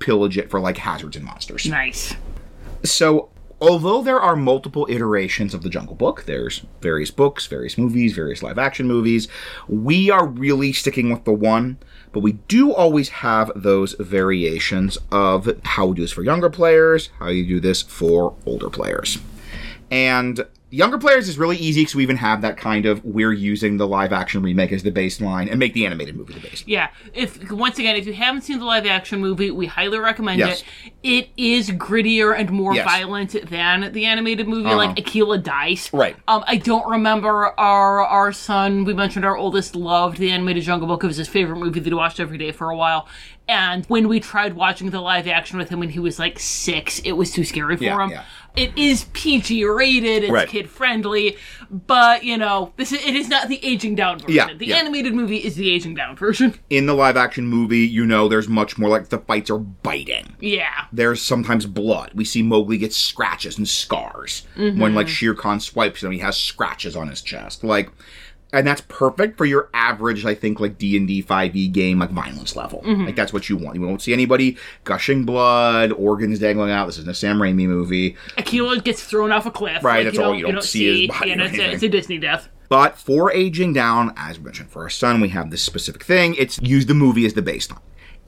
pillage 0.00 0.36
it 0.36 0.50
for 0.50 0.60
like 0.60 0.78
hazards 0.78 1.16
and 1.16 1.24
monsters. 1.24 1.66
nice. 1.66 2.14
So, 2.82 3.28
although 3.60 4.02
there 4.02 4.20
are 4.20 4.34
multiple 4.36 4.86
iterations 4.88 5.52
of 5.52 5.62
the 5.62 5.68
Jungle 5.68 5.94
Book, 5.94 6.24
there's 6.24 6.64
various 6.80 7.10
books, 7.10 7.46
various 7.46 7.76
movies, 7.76 8.14
various 8.14 8.42
live 8.42 8.58
action 8.58 8.86
movies, 8.86 9.28
we 9.68 10.10
are 10.10 10.26
really 10.26 10.72
sticking 10.72 11.10
with 11.10 11.24
the 11.24 11.32
one, 11.32 11.78
but 12.12 12.20
we 12.20 12.32
do 12.32 12.72
always 12.72 13.10
have 13.10 13.52
those 13.54 13.94
variations 14.00 14.96
of 15.12 15.60
how 15.64 15.86
we 15.86 15.96
do 15.96 16.02
this 16.02 16.12
for 16.12 16.22
younger 16.22 16.50
players, 16.50 17.10
how 17.18 17.28
you 17.28 17.46
do 17.46 17.60
this 17.60 17.82
for 17.82 18.34
older 18.46 18.70
players. 18.70 19.18
And 19.90 20.46
younger 20.70 20.98
players 20.98 21.28
is 21.28 21.36
really 21.36 21.56
easy 21.56 21.80
because 21.82 21.94
we 21.96 22.02
even 22.02 22.16
have 22.16 22.42
that 22.42 22.56
kind 22.56 22.86
of 22.86 23.04
we're 23.04 23.32
using 23.32 23.76
the 23.76 23.86
live 23.86 24.12
action 24.12 24.40
remake 24.42 24.70
as 24.72 24.82
the 24.84 24.90
baseline 24.92 25.50
and 25.50 25.58
make 25.58 25.74
the 25.74 25.84
animated 25.84 26.16
movie 26.16 26.32
the 26.34 26.40
baseline. 26.40 26.64
Yeah. 26.66 26.88
If 27.12 27.50
once 27.50 27.78
again, 27.78 27.96
if 27.96 28.06
you 28.06 28.12
haven't 28.12 28.42
seen 28.42 28.58
the 28.60 28.64
live 28.64 28.86
action 28.86 29.20
movie, 29.20 29.50
we 29.50 29.66
highly 29.66 29.98
recommend 29.98 30.38
Yes. 30.38 30.62
it. 30.84 30.92
It 31.02 31.28
is 31.36 31.70
grittier 31.70 32.38
and 32.38 32.50
more 32.50 32.74
Yes. 32.74 32.84
violent 32.84 33.50
than 33.50 33.92
the 33.92 34.04
animated 34.04 34.46
movie, 34.48 34.66
Uh-huh. 34.66 34.76
like 34.76 34.98
Akela 34.98 35.38
Dice. 35.38 35.92
Right. 35.92 36.14
Um, 36.28 36.44
I 36.46 36.56
don't 36.56 36.88
remember 36.88 37.58
our 37.58 38.04
our 38.04 38.32
son. 38.32 38.84
We 38.84 38.94
mentioned 38.94 39.24
our 39.24 39.36
oldest 39.36 39.74
loved 39.74 40.18
the 40.18 40.30
animated 40.30 40.62
Jungle 40.62 40.86
Book. 40.86 41.02
It 41.02 41.08
was 41.08 41.16
his 41.16 41.28
favorite 41.28 41.56
movie 41.58 41.80
that 41.80 41.88
he 41.90 41.94
watched 41.94 42.20
every 42.20 42.38
day 42.38 42.52
for 42.52 42.70
a 42.70 42.76
while. 42.76 43.08
And 43.48 43.84
when 43.86 44.06
we 44.06 44.20
tried 44.20 44.54
watching 44.54 44.90
the 44.90 45.00
live 45.00 45.26
action 45.26 45.58
with 45.58 45.70
him 45.70 45.80
when 45.80 45.88
he 45.88 45.98
was 45.98 46.20
like 46.20 46.38
six, 46.38 47.00
it 47.00 47.12
was 47.12 47.32
too 47.32 47.42
scary 47.42 47.76
for 47.76 47.82
Yeah, 47.82 48.04
him. 48.04 48.10
yeah. 48.10 48.22
It 48.56 48.76
is 48.76 49.04
PG 49.12 49.64
rated. 49.64 50.24
It's 50.24 50.32
Right. 50.32 50.48
kid 50.48 50.68
friendly, 50.68 51.36
but 51.70 52.24
you 52.24 52.36
know 52.36 52.72
this 52.76 52.92
is, 52.92 53.04
it 53.04 53.14
is 53.14 53.28
not 53.28 53.48
the 53.48 53.64
aging 53.64 53.94
down 53.94 54.18
version. 54.18 54.34
Yeah, 54.34 54.54
the 54.54 54.66
yeah. 54.66 54.76
animated 54.76 55.14
movie 55.14 55.38
is 55.38 55.56
the 55.56 55.70
aging 55.70 55.94
down 55.94 56.16
version. 56.16 56.58
In 56.70 56.86
the 56.86 56.94
live 56.94 57.16
action 57.16 57.46
movie, 57.46 57.86
you 57.86 58.06
know, 58.06 58.28
there's 58.28 58.48
much 58.48 58.78
more 58.78 58.88
like 58.88 59.08
the 59.08 59.18
fights 59.18 59.50
are 59.50 59.58
biting. 59.58 60.36
Yeah. 60.40 60.86
there's 60.92 61.22
sometimes 61.22 61.66
blood. 61.66 62.12
We 62.14 62.24
see 62.24 62.42
Mowgli 62.42 62.78
get 62.78 62.92
scratches 62.92 63.56
and 63.58 63.68
scars 63.68 64.46
mm-hmm. 64.56 64.80
when 64.80 64.94
like 64.94 65.08
Shere 65.08 65.34
Khan 65.34 65.60
swipes 65.60 66.02
him. 66.02 66.10
He 66.10 66.18
has 66.18 66.36
scratches 66.36 66.96
on 66.96 67.08
his 67.08 67.22
chest, 67.22 67.62
like, 67.64 67.90
and 68.52 68.66
that's 68.66 68.80
perfect 68.88 69.38
for 69.38 69.44
your 69.44 69.70
average, 69.74 70.24
I 70.24 70.34
think, 70.34 70.60
like 70.60 70.78
D 70.78 70.96
and 70.96 71.06
D 71.06 71.22
five 71.22 71.54
E 71.54 71.68
game, 71.68 71.98
like 71.98 72.10
violence 72.10 72.56
level. 72.56 72.82
Mm-hmm. 72.82 73.06
Like 73.06 73.16
that's 73.16 73.32
what 73.32 73.48
you 73.48 73.56
want. 73.56 73.76
You 73.76 73.82
won't 73.82 74.02
see 74.02 74.12
anybody 74.12 74.56
gushing 74.84 75.24
blood, 75.24 75.92
organs 75.92 76.38
dangling 76.38 76.70
out. 76.70 76.86
This 76.86 76.98
isn't 76.98 77.10
a 77.10 77.14
Sam 77.14 77.38
Raimi 77.38 77.66
movie. 77.66 78.16
Akela 78.36 78.80
gets 78.80 79.04
thrown 79.04 79.32
off 79.32 79.46
a 79.46 79.50
cliff. 79.50 79.84
Right, 79.84 79.98
Like, 79.98 80.04
that's 80.06 80.16
you 80.16 80.22
all 80.22 80.30
don't, 80.30 80.38
you 80.38 80.52
don't 80.52 80.62
see 80.62 81.02
You 81.04 81.32
or 81.32 81.36
know, 81.36 81.44
it's, 81.44 81.58
a, 81.58 81.72
it's 81.72 81.82
a 81.82 81.88
Disney 81.88 82.18
death. 82.18 82.48
But 82.68 82.96
for 82.96 83.32
aging 83.32 83.72
down, 83.72 84.12
as 84.16 84.38
we 84.38 84.44
mentioned, 84.44 84.70
for 84.70 84.82
our 84.82 84.90
son, 84.90 85.20
we 85.20 85.28
have 85.30 85.50
this 85.50 85.62
specific 85.62 86.04
thing. 86.04 86.34
It's 86.36 86.60
use 86.62 86.86
the 86.86 86.94
movie 86.94 87.26
as 87.26 87.34
the 87.34 87.42
baseline. 87.42 87.80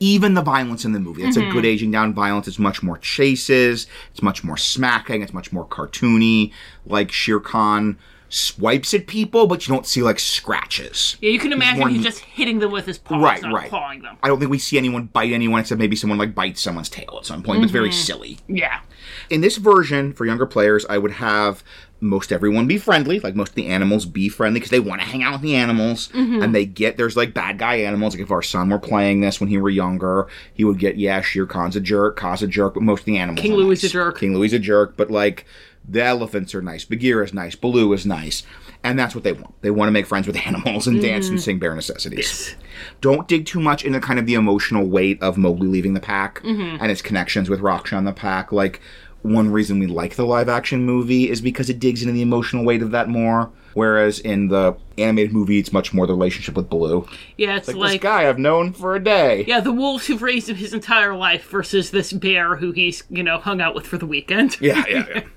even 0.02 0.34
the 0.34 0.42
violence 0.42 0.84
in 0.84 0.90
the 0.90 0.98
movie. 0.98 1.22
It's 1.22 1.36
a 1.36 1.40
mm-hmm. 1.40 1.52
good 1.52 1.64
aging 1.64 1.92
down 1.92 2.12
violence. 2.12 2.48
It's 2.48 2.58
much 2.58 2.82
more 2.82 2.98
chases. 2.98 3.86
It's 4.10 4.20
much 4.20 4.42
more 4.42 4.56
smacking. 4.56 5.22
It's 5.22 5.32
much 5.32 5.52
more 5.52 5.64
cartoony. 5.64 6.52
Like 6.84 7.12
Shere 7.12 7.38
Khan 7.38 7.98
swipes 8.34 8.94
at 8.94 9.06
people, 9.06 9.46
but 9.46 9.66
you 9.68 9.74
don't 9.74 9.86
see 9.86 10.02
like 10.02 10.18
scratches. 10.18 11.16
Yeah, 11.20 11.30
you 11.30 11.38
can 11.38 11.52
imagine 11.52 11.86
he's 11.88 12.02
just 12.02 12.20
hitting 12.20 12.60
them 12.60 12.72
with 12.72 12.86
his 12.86 12.96
paws, 12.98 13.22
Right, 13.22 13.42
right. 13.52 13.68
clawing 13.68 14.00
them. 14.02 14.16
I 14.22 14.28
don't 14.28 14.38
think 14.38 14.50
we 14.50 14.58
see 14.58 14.78
anyone 14.78 15.04
bite 15.06 15.32
anyone 15.32 15.60
except 15.60 15.78
maybe 15.78 15.96
someone 15.96 16.18
like 16.18 16.34
bites 16.34 16.62
someone's 16.62 16.88
tail 16.88 17.16
at 17.18 17.26
some 17.26 17.42
point. 17.42 17.60
But 17.60 17.64
it's 17.64 17.72
very 17.72 17.90
Mm-hmm. 17.90 17.98
silly. 18.00 18.38
Yeah. 18.48 18.80
In 19.28 19.42
this 19.42 19.58
version, 19.58 20.12
for 20.14 20.24
younger 20.24 20.46
players, 20.46 20.86
I 20.88 20.96
would 20.96 21.12
have 21.12 21.62
most 22.00 22.32
everyone 22.32 22.66
be 22.66 22.78
friendly, 22.78 23.20
like 23.20 23.36
most 23.36 23.50
of 23.50 23.54
the 23.54 23.68
animals 23.68 24.06
be 24.06 24.28
friendly 24.28 24.58
because 24.58 24.70
they 24.70 24.80
want 24.80 25.00
to 25.02 25.06
hang 25.06 25.22
out 25.22 25.34
with 25.34 25.42
the 25.42 25.54
animals, 25.54 26.08
Mm-hmm. 26.08 26.42
and 26.42 26.54
they 26.54 26.64
get 26.64 26.96
there's 26.96 27.16
like 27.16 27.34
bad 27.34 27.58
guy 27.58 27.76
animals. 27.76 28.14
Like 28.14 28.22
if 28.22 28.30
our 28.30 28.42
son 28.42 28.70
were 28.70 28.78
playing 28.78 29.20
this 29.20 29.40
when 29.40 29.48
he 29.50 29.58
were 29.58 29.68
younger, 29.70 30.26
he 30.54 30.64
would 30.64 30.78
get 30.78 30.96
yeah, 30.96 31.20
Shere 31.20 31.46
Khan's 31.46 31.76
a 31.76 31.80
jerk, 31.80 32.16
Kaa's 32.16 32.42
a 32.42 32.46
jerk, 32.46 32.74
but 32.74 32.82
most 32.82 33.00
of 33.00 33.06
the 33.06 33.18
animals. 33.18 33.42
King 33.42 33.54
Louie's 33.54 33.84
a 33.84 33.88
jerk. 33.88 34.18
King 34.18 34.34
Louie's 34.34 34.52
a 34.54 34.58
jerk, 34.58 34.96
but 34.96 35.10
like 35.10 35.44
the 35.88 36.02
elephants 36.02 36.54
are 36.54 36.62
nice, 36.62 36.84
Bagheera 36.84 37.24
is 37.24 37.34
nice, 37.34 37.54
Baloo 37.54 37.92
is 37.92 38.06
nice, 38.06 38.42
and 38.84 38.98
that's 38.98 39.14
what 39.14 39.24
they 39.24 39.32
want. 39.32 39.60
They 39.62 39.70
want 39.70 39.88
to 39.88 39.92
make 39.92 40.06
friends 40.06 40.26
with 40.26 40.36
animals 40.46 40.86
and 40.86 41.00
dance 41.00 41.26
Mm-hmm. 41.26 41.34
and 41.34 41.42
sing 41.42 41.58
bare 41.58 41.74
necessities. 41.74 42.54
Don't 43.00 43.28
dig 43.28 43.46
too 43.46 43.60
much 43.60 43.84
into 43.84 44.00
kind 44.00 44.18
of 44.18 44.26
the 44.26 44.34
emotional 44.34 44.86
weight 44.86 45.20
of 45.22 45.36
Mowgli 45.36 45.66
leaving 45.68 45.94
the 45.94 46.00
pack 46.00 46.40
Mm-hmm. 46.42 46.82
and 46.82 46.90
its 46.90 47.02
connections 47.02 47.48
with 47.50 47.60
Raksha 47.60 47.96
and 47.98 48.06
the 48.06 48.12
pack. 48.12 48.52
Like, 48.52 48.80
one 49.22 49.50
reason 49.52 49.78
we 49.78 49.86
like 49.86 50.16
the 50.16 50.26
live 50.26 50.48
action 50.48 50.84
movie 50.84 51.30
is 51.30 51.40
because 51.40 51.70
it 51.70 51.78
digs 51.78 52.02
into 52.02 52.12
the 52.12 52.22
emotional 52.22 52.64
weight 52.64 52.82
of 52.82 52.90
that 52.90 53.08
more. 53.08 53.50
Whereas 53.74 54.18
in 54.18 54.48
the 54.48 54.76
animated 54.98 55.32
movie, 55.32 55.58
it's 55.58 55.72
much 55.72 55.94
more 55.94 56.06
the 56.06 56.12
relationship 56.12 56.56
with 56.56 56.68
Baloo. 56.68 57.06
Yeah, 57.38 57.56
it's 57.56 57.68
Like, 57.68 57.76
like, 57.76 57.92
this 57.92 58.00
guy 58.02 58.28
I've 58.28 58.38
known 58.38 58.72
for 58.72 58.94
a 58.96 59.02
day. 59.02 59.44
yeah, 59.48 59.60
the 59.60 59.72
wolves 59.72 60.06
who've 60.06 60.20
raised 60.20 60.50
him 60.50 60.56
his 60.56 60.74
entire 60.74 61.14
life 61.16 61.48
versus 61.48 61.90
this 61.90 62.12
bear 62.12 62.56
who 62.56 62.72
he's, 62.72 63.02
you 63.08 63.22
know, 63.22 63.38
hung 63.38 63.60
out 63.62 63.74
with 63.74 63.86
for 63.86 63.96
the 63.96 64.06
weekend. 64.06 64.60
Yeah, 64.60 64.84
yeah, 64.88 65.04
yeah. 65.08 65.22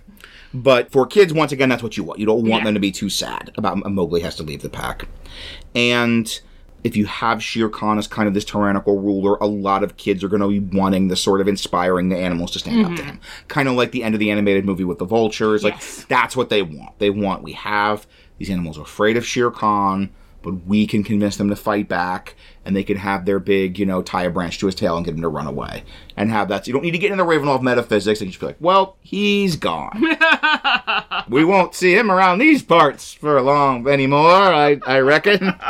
But 0.56 0.90
for 0.90 1.06
kids, 1.06 1.34
once 1.34 1.52
again, 1.52 1.68
that's 1.68 1.84
what 1.84 1.98
you 1.98 2.04
want. 2.04 2.20
You 2.20 2.26
don't 2.26 2.48
want 2.48 2.62
Yeah. 2.62 2.64
them 2.64 2.74
to 2.76 2.80
be 2.80 2.92
too 2.92 3.10
sad 3.10 3.52
about 3.58 3.78
Mowgli 3.92 4.22
has 4.22 4.36
to 4.36 4.44
leave 4.44 4.62
the 4.62 4.70
pack. 4.70 5.06
And 5.76 6.40
if 6.86 6.96
you 6.96 7.08
have 7.08 7.44
Shere 7.44 7.68
Khan 7.68 7.98
as 7.98 8.08
kind 8.08 8.28
of 8.28 8.34
this 8.34 8.46
tyrannical 8.46 9.02
ruler, 9.02 9.36
a 9.42 9.48
lot 9.48 9.84
of 9.84 9.98
kids 9.98 10.24
are 10.24 10.30
going 10.30 10.42
to 10.42 10.48
be 10.48 10.78
wanting 10.78 11.10
the 11.10 11.18
sort 11.18 11.42
of 11.42 11.48
inspiring 11.50 12.08
the 12.08 12.18
animals 12.18 12.52
to 12.52 12.60
stand 12.60 12.86
up 12.86 12.96
to 12.96 13.02
mm-hmm. 13.02 13.12
him. 13.12 13.20
Kind 13.50 13.68
of 13.68 13.76
like 13.76 13.92
the 13.92 14.02
end 14.02 14.16
of 14.16 14.20
the 14.20 14.32
animated 14.32 14.66
movie 14.66 14.86
with 14.86 15.00
the 15.00 15.06
vultures. 15.06 15.64
Like, 15.64 15.82
that's 16.08 16.38
what 16.38 16.50
they 16.50 16.62
want. 16.62 16.98
They 17.00 17.10
want, 17.10 17.44
we 17.44 17.52
have, 17.54 18.08
these 18.38 18.50
animals 18.50 18.78
are 18.78 18.84
afraid 18.84 19.18
of 19.18 19.26
Shere 19.26 19.52
Khan, 19.52 20.10
but 20.42 20.66
we 20.66 20.88
can 20.88 21.04
convince 21.04 21.38
them 21.38 21.50
to 21.50 21.56
fight 21.56 21.90
back, 21.90 22.36
and 22.66 22.76
they 22.76 22.84
can 22.84 22.98
have 22.98 23.26
their 23.26 23.40
big, 23.40 23.78
you 23.78 23.86
know, 23.86 24.02
tie 24.02 24.24
a 24.24 24.30
branch 24.30 24.58
to 24.60 24.66
his 24.66 24.76
tail 24.76 24.98
and 24.98 25.06
get 25.06 25.14
him 25.14 25.22
to 25.22 25.28
run 25.28 25.48
away. 25.48 25.84
And 26.18 26.32
have 26.32 26.48
that. 26.50 26.66
So 26.66 26.70
you 26.70 26.74
don't 26.74 26.84
need 26.84 26.92
to 26.92 26.98
get 26.98 27.12
into 27.12 27.24
the 27.24 27.30
Ravenloft 27.30 27.62
metaphysics 27.62 28.22
and 28.22 28.30
just 28.30 28.40
be 28.40 28.48
like, 28.48 28.58
well, 28.60 28.98
he's 29.02 29.56
gone. 29.56 30.02
we 31.30 31.46
won't 31.46 31.76
see 31.76 31.96
him 31.96 32.12
around 32.12 32.40
these 32.40 32.64
parts 32.64 33.14
for 33.14 33.40
long 33.42 33.88
anymore, 33.88 34.24
I, 34.24 34.80
I 34.88 35.00
reckon. 35.00 35.54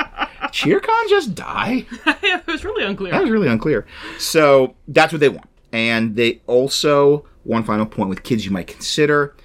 Khan 0.55 1.09
just 1.09 1.35
die? 1.35 1.85
yeah, 2.05 2.39
it 2.39 2.47
was 2.47 2.63
really 2.63 2.85
unclear. 2.85 3.11
That 3.11 3.21
was 3.21 3.31
really 3.31 3.47
unclear. 3.49 3.85
So 4.17 4.75
that's 4.87 5.11
what 5.11 5.19
they 5.19 5.29
want. 5.29 5.49
And 5.73 6.15
they 6.15 6.41
also, 6.47 7.25
one 7.43 7.63
final 7.63 7.85
point 7.85 8.09
with 8.09 8.23
kids 8.23 8.45
you 8.45 8.51
might 8.51 8.67
consider. 8.67 9.35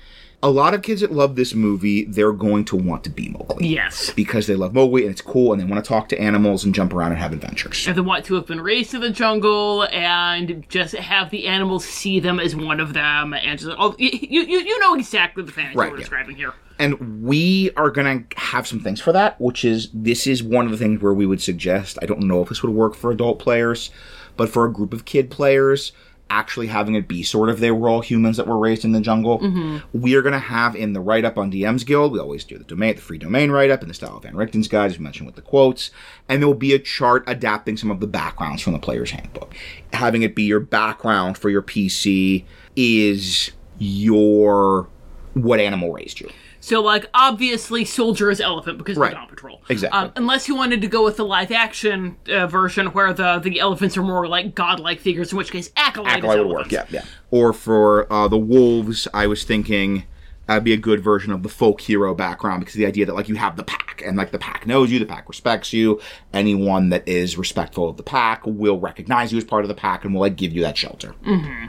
A 0.43 0.51
lot 0.51 0.73
of 0.73 0.81
kids 0.81 1.03
that 1.03 1.13
love 1.13 1.37
this 1.37 1.55
movie, 1.55 2.05
they're 2.07 2.33
going 2.33 2.65
to 2.67 2.77
want 2.77 3.05
to 3.05 3.11
be 3.11 3.29
Mowgli. 3.29 3.69
Yes. 3.69 4.11
Because 4.11 4.47
they 4.47 4.55
love 4.55 4.73
Mowgli 4.73 5.03
and 5.03 5.11
it's 5.11 5.21
cool 5.21 5.53
and 5.53 5.61
they 5.61 5.67
want 5.67 5.85
to 5.85 5.89
talk 5.89 6.09
to 6.09 6.19
animals 6.19 6.65
and 6.65 6.75
jump 6.75 6.95
around 6.95 7.13
and 7.13 7.21
have 7.21 7.35
adventures. 7.35 7.87
And 7.87 7.95
they 7.95 8.01
want 8.01 8.25
to 8.25 8.35
have 8.37 8.47
been 8.47 8.61
raised 8.61 8.95
in 8.95 9.03
the 9.03 9.11
jungle 9.11 9.83
and 9.93 10.65
just 10.71 10.95
have 10.95 11.29
the 11.31 11.47
animals 11.47 11.85
see 11.85 12.21
them 12.21 12.41
as 12.41 12.57
one 12.57 12.81
of 12.81 12.95
them 12.95 13.35
and 13.35 13.59
just, 13.59 13.77
oh, 13.79 13.95
you, 13.99 14.11
you, 14.13 14.61
you 14.61 14.81
know 14.81 14.95
exactly 14.95 15.43
the 15.43 15.53
fantasy 15.53 15.77
Right, 15.77 15.91
we're 15.91 15.99
yeah. 15.99 16.01
describing 16.01 16.37
here. 16.37 16.55
And 16.79 17.23
we 17.23 17.71
are 17.77 17.91
going 17.91 18.27
to 18.27 18.39
have 18.41 18.67
some 18.67 18.81
things 18.81 19.03
for 19.03 19.13
that, 19.13 19.39
which 19.39 19.67
is 19.67 19.91
this 19.93 20.27
is 20.27 20.43
one 20.43 20.65
of 20.65 20.73
the 20.73 20.79
things 20.79 21.03
where 21.03 21.13
we 21.13 21.27
would 21.27 21.43
suggest. 21.43 21.99
I 22.01 22.07
don't 22.07 22.23
know 22.23 22.41
if 22.41 22.49
this 22.49 22.63
would 22.63 22.73
work 22.73 22.95
for 22.95 23.11
adult 23.11 23.39
players, 23.39 23.91
but 24.39 24.49
for 24.49 24.65
a 24.65 24.73
group 24.73 24.95
of 24.95 25.05
kid 25.05 25.31
players, 25.31 25.93
actually 26.31 26.69
having 26.69 26.95
it 26.95 27.09
be 27.09 27.23
sort 27.23 27.49
of 27.49 27.61
they 27.61 27.71
were 27.71 27.89
all 27.89 28.01
humans 28.01 28.37
that 28.37 28.47
were 28.47 28.59
raised 28.59 28.85
in 28.85 28.93
the 28.93 29.01
jungle. 29.01 29.41
Mm-hmm. 29.41 29.79
We 29.93 30.15
are 30.15 30.23
going 30.23 30.33
to 30.33 30.39
have 30.39 30.77
in 30.77 30.93
the 30.93 31.01
write 31.01 31.25
up 31.25 31.37
on 31.37 31.51
DM's 31.51 31.85
Guild, 31.85 32.13
we 32.13 32.21
always 32.21 32.45
do 32.45 32.57
the 32.57 32.65
domain, 32.65 32.95
the 32.95 33.03
free 33.03 33.19
domain 33.19 33.51
write 33.51 33.71
up 33.71 33.83
in 33.83 33.89
the 33.89 33.95
style 33.95 34.17
of 34.17 34.23
Van 34.23 34.35
Richten's 34.35 34.69
guide, 34.69 34.93
as 34.93 34.99
we 34.99 35.05
mentioned 35.05 35.27
with 35.27 35.37
the 35.37 35.43
quotes, 35.43 35.91
and 36.29 36.41
there 36.41 36.47
will 36.47 36.55
be 36.55 36.73
a 36.73 36.79
chart 36.79 37.25
adapting 37.27 37.77
some 37.77 37.91
of 37.91 38.01
the 38.01 38.07
backgrounds 38.07 38.63
from 38.63 38.73
the 38.73 38.79
player's 38.79 39.11
handbook. 39.11 39.55
Having 39.93 40.23
it 40.23 40.35
be 40.35 40.45
your 40.45 40.61
background 40.61 41.37
for 41.37 41.51
your 41.51 41.63
PC 41.63 42.45
is 42.77 43.51
your 43.79 44.89
what 45.35 45.61
animal 45.61 45.93
raised 45.93 46.21
you. 46.21 46.31
So, 46.61 46.83
like, 46.83 47.09
obviously, 47.15 47.85
Soldier 47.85 48.31
is 48.31 48.41
elephant 48.41 48.79
because 48.79 48.97
Right. 48.97 49.13
of 49.13 49.19
Dawn 49.19 49.29
Patrol. 49.29 49.63
Exactly. 49.69 49.99
Um, 49.99 50.13
unless 50.17 50.47
you 50.47 50.55
wanted 50.55 50.83
to 50.83 50.87
go 50.89 51.03
with 51.03 51.17
the 51.17 51.25
live 51.25 51.51
action 51.51 52.17
uh, 52.31 52.47
version 52.47 52.89
where 52.89 53.13
the, 53.15 53.39
the 53.39 53.61
elephants 53.61 53.97
are 53.97 54.03
more 54.03 54.29
like 54.29 54.55
godlike 54.55 55.01
figures, 55.01 55.33
in 55.33 55.39
which 55.39 55.51
case 55.51 55.71
Acolyte, 55.77 56.19
Acolyte 56.19 56.39
would 56.39 56.49
work, 56.49 56.71
yeah, 56.73 56.85
yeah. 56.91 57.05
Or 57.31 57.53
for 57.53 58.13
uh, 58.13 58.29
the 58.29 58.39
wolves, 58.39 59.09
I 59.15 59.27
was 59.27 59.45
thinking 59.45 60.05
that'd 60.47 60.65
be 60.65 60.73
a 60.73 60.77
good 60.77 61.01
version 61.01 61.33
of 61.33 61.43
the 61.45 61.49
folk 61.49 61.81
hero 61.81 62.13
background 62.15 62.61
because 62.61 62.75
the 62.75 62.85
idea 62.85 63.07
that 63.07 63.15
like 63.15 63.29
you 63.29 63.37
have 63.37 63.57
the 63.57 63.63
pack 63.63 64.03
and 64.05 64.17
like 64.17 64.33
the 64.33 64.39
pack 64.39 64.67
knows 64.67 64.91
you, 64.91 64.99
the 64.99 65.07
pack 65.07 65.29
respects 65.29 65.73
you. 65.73 66.01
Anyone 66.35 66.89
that 66.91 67.07
is 67.07 67.39
respectful 67.39 67.89
of 67.89 67.97
the 67.97 68.03
pack 68.03 68.45
will 68.45 68.81
recognize 68.81 69.31
you 69.33 69.39
as 69.39 69.45
part 69.45 69.65
of 69.65 69.69
the 69.69 69.75
pack 69.75 70.05
and 70.05 70.13
will 70.13 70.21
like 70.23 70.37
give 70.37 70.53
you 70.53 70.61
that 70.63 70.77
shelter. 70.77 71.15
Mm-hmm. 71.25 71.67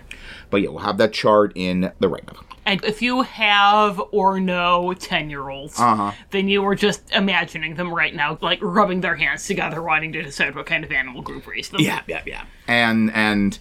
But 0.49 0.63
yeah, 0.63 0.69
we'll 0.69 0.79
have 0.79 0.97
that 0.97 1.13
chart 1.13 1.53
in 1.55 1.91
the 1.99 2.09
write-up. 2.09 2.43
And 2.65 2.83
if 2.85 3.01
you 3.01 3.23
have 3.23 3.99
or 4.11 4.39
know 4.39 4.93
10 4.93 5.29
year 5.29 5.49
olds, 5.49 5.79
Uh-huh. 5.79 6.11
then 6.29 6.47
you 6.47 6.61
were 6.61 6.75
just 6.75 7.11
imagining 7.11 7.75
them 7.75 7.93
right 7.93 8.13
now, 8.13 8.37
like 8.41 8.59
rubbing 8.61 9.01
their 9.01 9.15
hands 9.15 9.47
together, 9.47 9.81
wanting 9.81 10.11
to 10.13 10.21
decide 10.21 10.55
what 10.55 10.65
kind 10.67 10.83
of 10.83 10.91
animal 10.91 11.21
group 11.23 11.47
raised 11.47 11.71
them. 11.71 11.81
Yeah, 11.81 12.01
yeah, 12.07 12.21
yeah. 12.25 12.43
And 12.67 13.11
and 13.13 13.57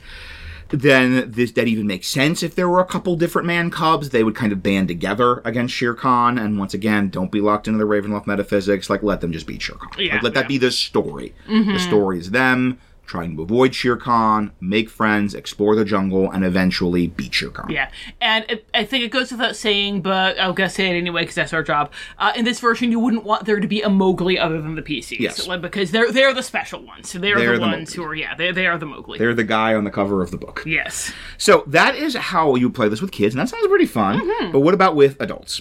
then 0.68 1.32
this 1.32 1.50
that 1.52 1.66
even 1.66 1.84
makes 1.86 2.06
sense 2.06 2.44
if 2.44 2.54
there 2.54 2.68
were 2.68 2.78
a 2.80 2.84
couple 2.84 3.16
different 3.16 3.46
man 3.46 3.70
cubs, 3.70 4.10
they 4.10 4.22
would 4.22 4.36
kind 4.36 4.52
of 4.52 4.62
band 4.62 4.86
together 4.86 5.40
against 5.44 5.74
Shere 5.74 5.94
Khan. 5.94 6.38
And 6.38 6.58
once 6.58 6.74
again, 6.74 7.08
don't 7.08 7.32
be 7.32 7.40
locked 7.40 7.66
into 7.66 7.78
the 7.78 7.86
Ravenloft 7.86 8.26
metaphysics. 8.26 8.88
Like 8.88 9.02
let 9.02 9.20
them 9.20 9.32
just 9.32 9.46
beat 9.46 9.62
Shere 9.62 9.76
Khan. 9.76 9.90
Yeah, 9.98 10.14
like, 10.14 10.22
let 10.22 10.34
that 10.34 10.46
be 10.46 10.58
the 10.58 10.70
story. 10.70 11.34
The 11.48 11.78
story 11.78 12.18
is 12.20 12.30
them 12.30 12.78
trying 13.10 13.34
to 13.36 13.42
avoid 13.42 13.74
Shere 13.74 13.96
Khan, 13.96 14.52
make 14.60 14.88
friends, 14.88 15.34
explore 15.34 15.74
the 15.74 15.84
jungle, 15.84 16.30
and 16.30 16.44
eventually 16.44 17.08
beat 17.08 17.34
Shere 17.34 17.50
Khan. 17.50 17.68
Yeah, 17.70 17.90
and 18.20 18.44
it, 18.48 18.68
I 18.72 18.84
think 18.84 19.04
it 19.04 19.10
goes 19.10 19.32
without 19.32 19.56
saying, 19.56 20.02
but 20.02 20.40
I'm 20.40 20.54
gonna 20.54 20.70
say 20.70 20.88
it 20.94 20.96
anyway 20.98 21.22
because 21.22 21.34
that's 21.34 21.52
our 21.52 21.62
job. 21.64 21.90
Uh, 22.18 22.32
in 22.36 22.44
this 22.44 22.60
version, 22.60 22.90
you 22.92 23.00
wouldn't 23.00 23.24
want 23.24 23.44
there 23.46 23.58
to 23.58 23.66
be 23.66 23.82
a 23.82 23.90
Mowgli 23.90 24.38
other 24.38 24.62
than 24.62 24.76
the 24.76 24.82
PCs, 24.82 25.18
Yes. 25.18 25.46
like, 25.48 25.60
because 25.60 25.90
they're 25.90 26.12
they're 26.12 26.32
the 26.32 26.42
special 26.42 26.80
ones. 26.86 27.12
They're, 27.12 27.36
They're 27.36 27.52
the, 27.58 27.64
the 27.64 27.66
ones 27.66 27.92
who 27.92 28.04
are 28.04 28.14
yeah, 28.14 28.34
they 28.36 28.52
they 28.52 28.66
are 28.66 28.78
the 28.78 28.86
Mowgli. 28.86 29.18
They're 29.18 29.34
the 29.34 29.44
guy 29.44 29.74
on 29.74 29.82
the 29.84 29.90
cover 29.90 30.22
of 30.22 30.30
the 30.30 30.38
book. 30.38 30.62
yes. 30.64 31.12
So 31.36 31.64
that 31.66 31.96
is 31.96 32.14
how 32.14 32.54
you 32.54 32.70
play 32.70 32.88
this 32.88 33.00
with 33.00 33.10
kids, 33.10 33.34
and 33.34 33.40
that 33.40 33.48
sounds 33.48 33.66
pretty 33.66 33.86
fun. 33.86 34.20
Mm-hmm. 34.20 34.52
But 34.52 34.60
what 34.60 34.72
about 34.74 34.94
with 34.94 35.20
adults? 35.20 35.60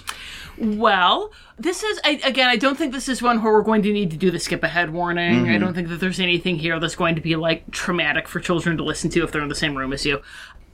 Well, 0.59 1.31
this 1.57 1.83
is 1.83 1.99
I, 2.03 2.21
again. 2.25 2.49
I 2.49 2.57
don't 2.57 2.77
think 2.77 2.93
this 2.93 3.07
is 3.07 3.21
one 3.21 3.41
where 3.41 3.53
we're 3.53 3.61
going 3.61 3.81
to 3.83 3.93
need 3.93 4.11
to 4.11 4.17
do 4.17 4.29
the 4.29 4.39
skip 4.39 4.63
ahead 4.63 4.91
warning. 4.91 5.45
Mm-hmm. 5.45 5.53
I 5.53 5.57
don't 5.57 5.73
think 5.73 5.87
that 5.87 5.99
there's 5.99 6.19
anything 6.19 6.57
here 6.57 6.79
that's 6.79 6.95
going 6.95 7.15
to 7.15 7.21
be 7.21 7.35
like 7.35 7.69
traumatic 7.71 8.27
for 8.27 8.39
children 8.39 8.75
to 8.77 8.83
listen 8.83 9.09
to 9.11 9.23
if 9.23 9.31
they're 9.31 9.41
in 9.41 9.49
the 9.49 9.55
same 9.55 9.77
room 9.77 9.93
as 9.93 10.05
you. 10.05 10.21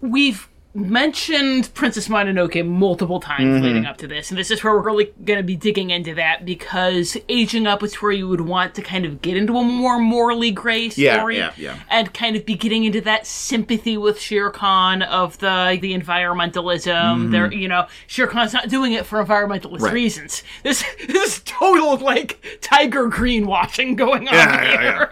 We've 0.02 0.48
mentioned 0.76 1.74
Princess 1.74 2.08
Mononoke 2.10 2.66
multiple 2.66 3.20
times 3.20 3.46
Mm-hmm. 3.46 3.64
leading 3.66 3.86
up 3.86 3.98
to 3.98 4.08
this, 4.08 4.30
and 4.30 4.38
this 4.38 4.52
is 4.52 4.64
where 4.64 4.74
we're 4.74 4.82
really 4.82 5.14
going 5.24 5.38
to 5.38 5.44
be 5.44 5.56
digging 5.56 5.90
into 5.92 6.14
that 6.16 6.46
because 6.46 7.16
aging 7.30 7.66
up 7.68 7.82
is 7.84 7.96
where 7.96 8.12
you 8.12 8.28
would 8.28 8.42
want 8.42 8.76
to 8.76 8.82
kind 8.82 9.06
of 9.06 9.22
get 9.22 9.38
into 9.38 9.56
a 9.58 9.64
more 9.64 10.00
morally 10.00 10.52
gray 10.52 10.90
story 10.90 11.38
yeah, 11.38 11.52
yeah. 11.58 11.76
yeah. 11.76 11.80
and 11.90 12.14
kind 12.14 12.36
of 12.36 12.46
be 12.46 12.56
getting 12.56 12.84
into 12.84 13.02
that 13.02 13.26
sympathy 13.26 13.98
with 13.98 14.20
Shere 14.20 14.50
Khan 14.50 15.02
of 15.04 15.38
the 15.40 15.78
the 15.82 15.98
environmentalism. 15.98 17.32
There, 17.32 17.52
you 17.54 17.68
know, 17.68 17.88
Shere 18.08 18.28
Khan's 18.28 18.54
not 18.54 18.70
doing 18.70 18.94
it 18.94 19.06
for 19.06 19.24
environmentalist 19.24 19.76
Mm-hmm. 19.76 19.84
Right. 19.86 19.94
reasons. 19.94 20.44
This, 20.64 20.84
this 21.08 21.36
is 21.38 21.42
total 21.46 21.98
like 21.98 22.60
tiger 22.62 23.10
greenwashing 23.10 23.96
going 23.96 24.28
on 24.28 24.34
Yeah, 24.34 24.64
yeah, 24.64 24.82
here. 24.82 25.12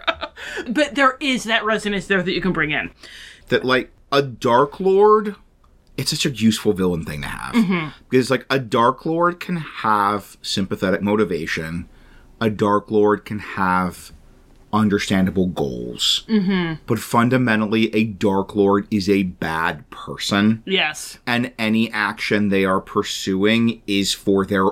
but 0.68 0.94
there 0.94 1.16
is 1.20 1.44
that 1.44 1.64
resonance 1.64 2.06
there 2.06 2.22
that 2.22 2.32
you 2.32 2.40
can 2.40 2.52
bring 2.52 2.70
in. 2.70 2.90
that 3.48 3.64
like 3.64 3.90
a 4.12 4.22
dark 4.22 4.78
lord 4.80 5.34
it's 5.96 6.10
such 6.10 6.26
a 6.26 6.30
useful 6.30 6.72
villain 6.72 7.04
thing 7.04 7.22
to 7.22 7.28
have. 7.28 7.54
Mm-hmm. 7.54 7.88
Because 8.08 8.30
like 8.30 8.46
a 8.50 8.58
dark 8.58 9.06
lord 9.06 9.40
can 9.40 9.56
have 9.56 10.36
sympathetic 10.42 11.02
motivation. 11.02 11.88
A 12.40 12.50
dark 12.50 12.90
lord 12.90 13.24
can 13.24 13.38
have 13.38 14.12
understandable 14.72 15.46
goals. 15.46 16.24
Mm-hmm. 16.28 16.82
But 16.86 16.98
fundamentally 16.98 17.94
a 17.94 18.04
dark 18.04 18.56
lord 18.56 18.88
is 18.90 19.08
a 19.08 19.22
bad 19.22 19.88
person. 19.90 20.62
Yes. 20.66 21.18
and 21.26 21.52
any 21.58 21.92
action 21.92 22.48
they 22.48 22.64
are 22.64 22.80
pursuing 22.80 23.82
is 23.86 24.12
for 24.12 24.44
their 24.44 24.66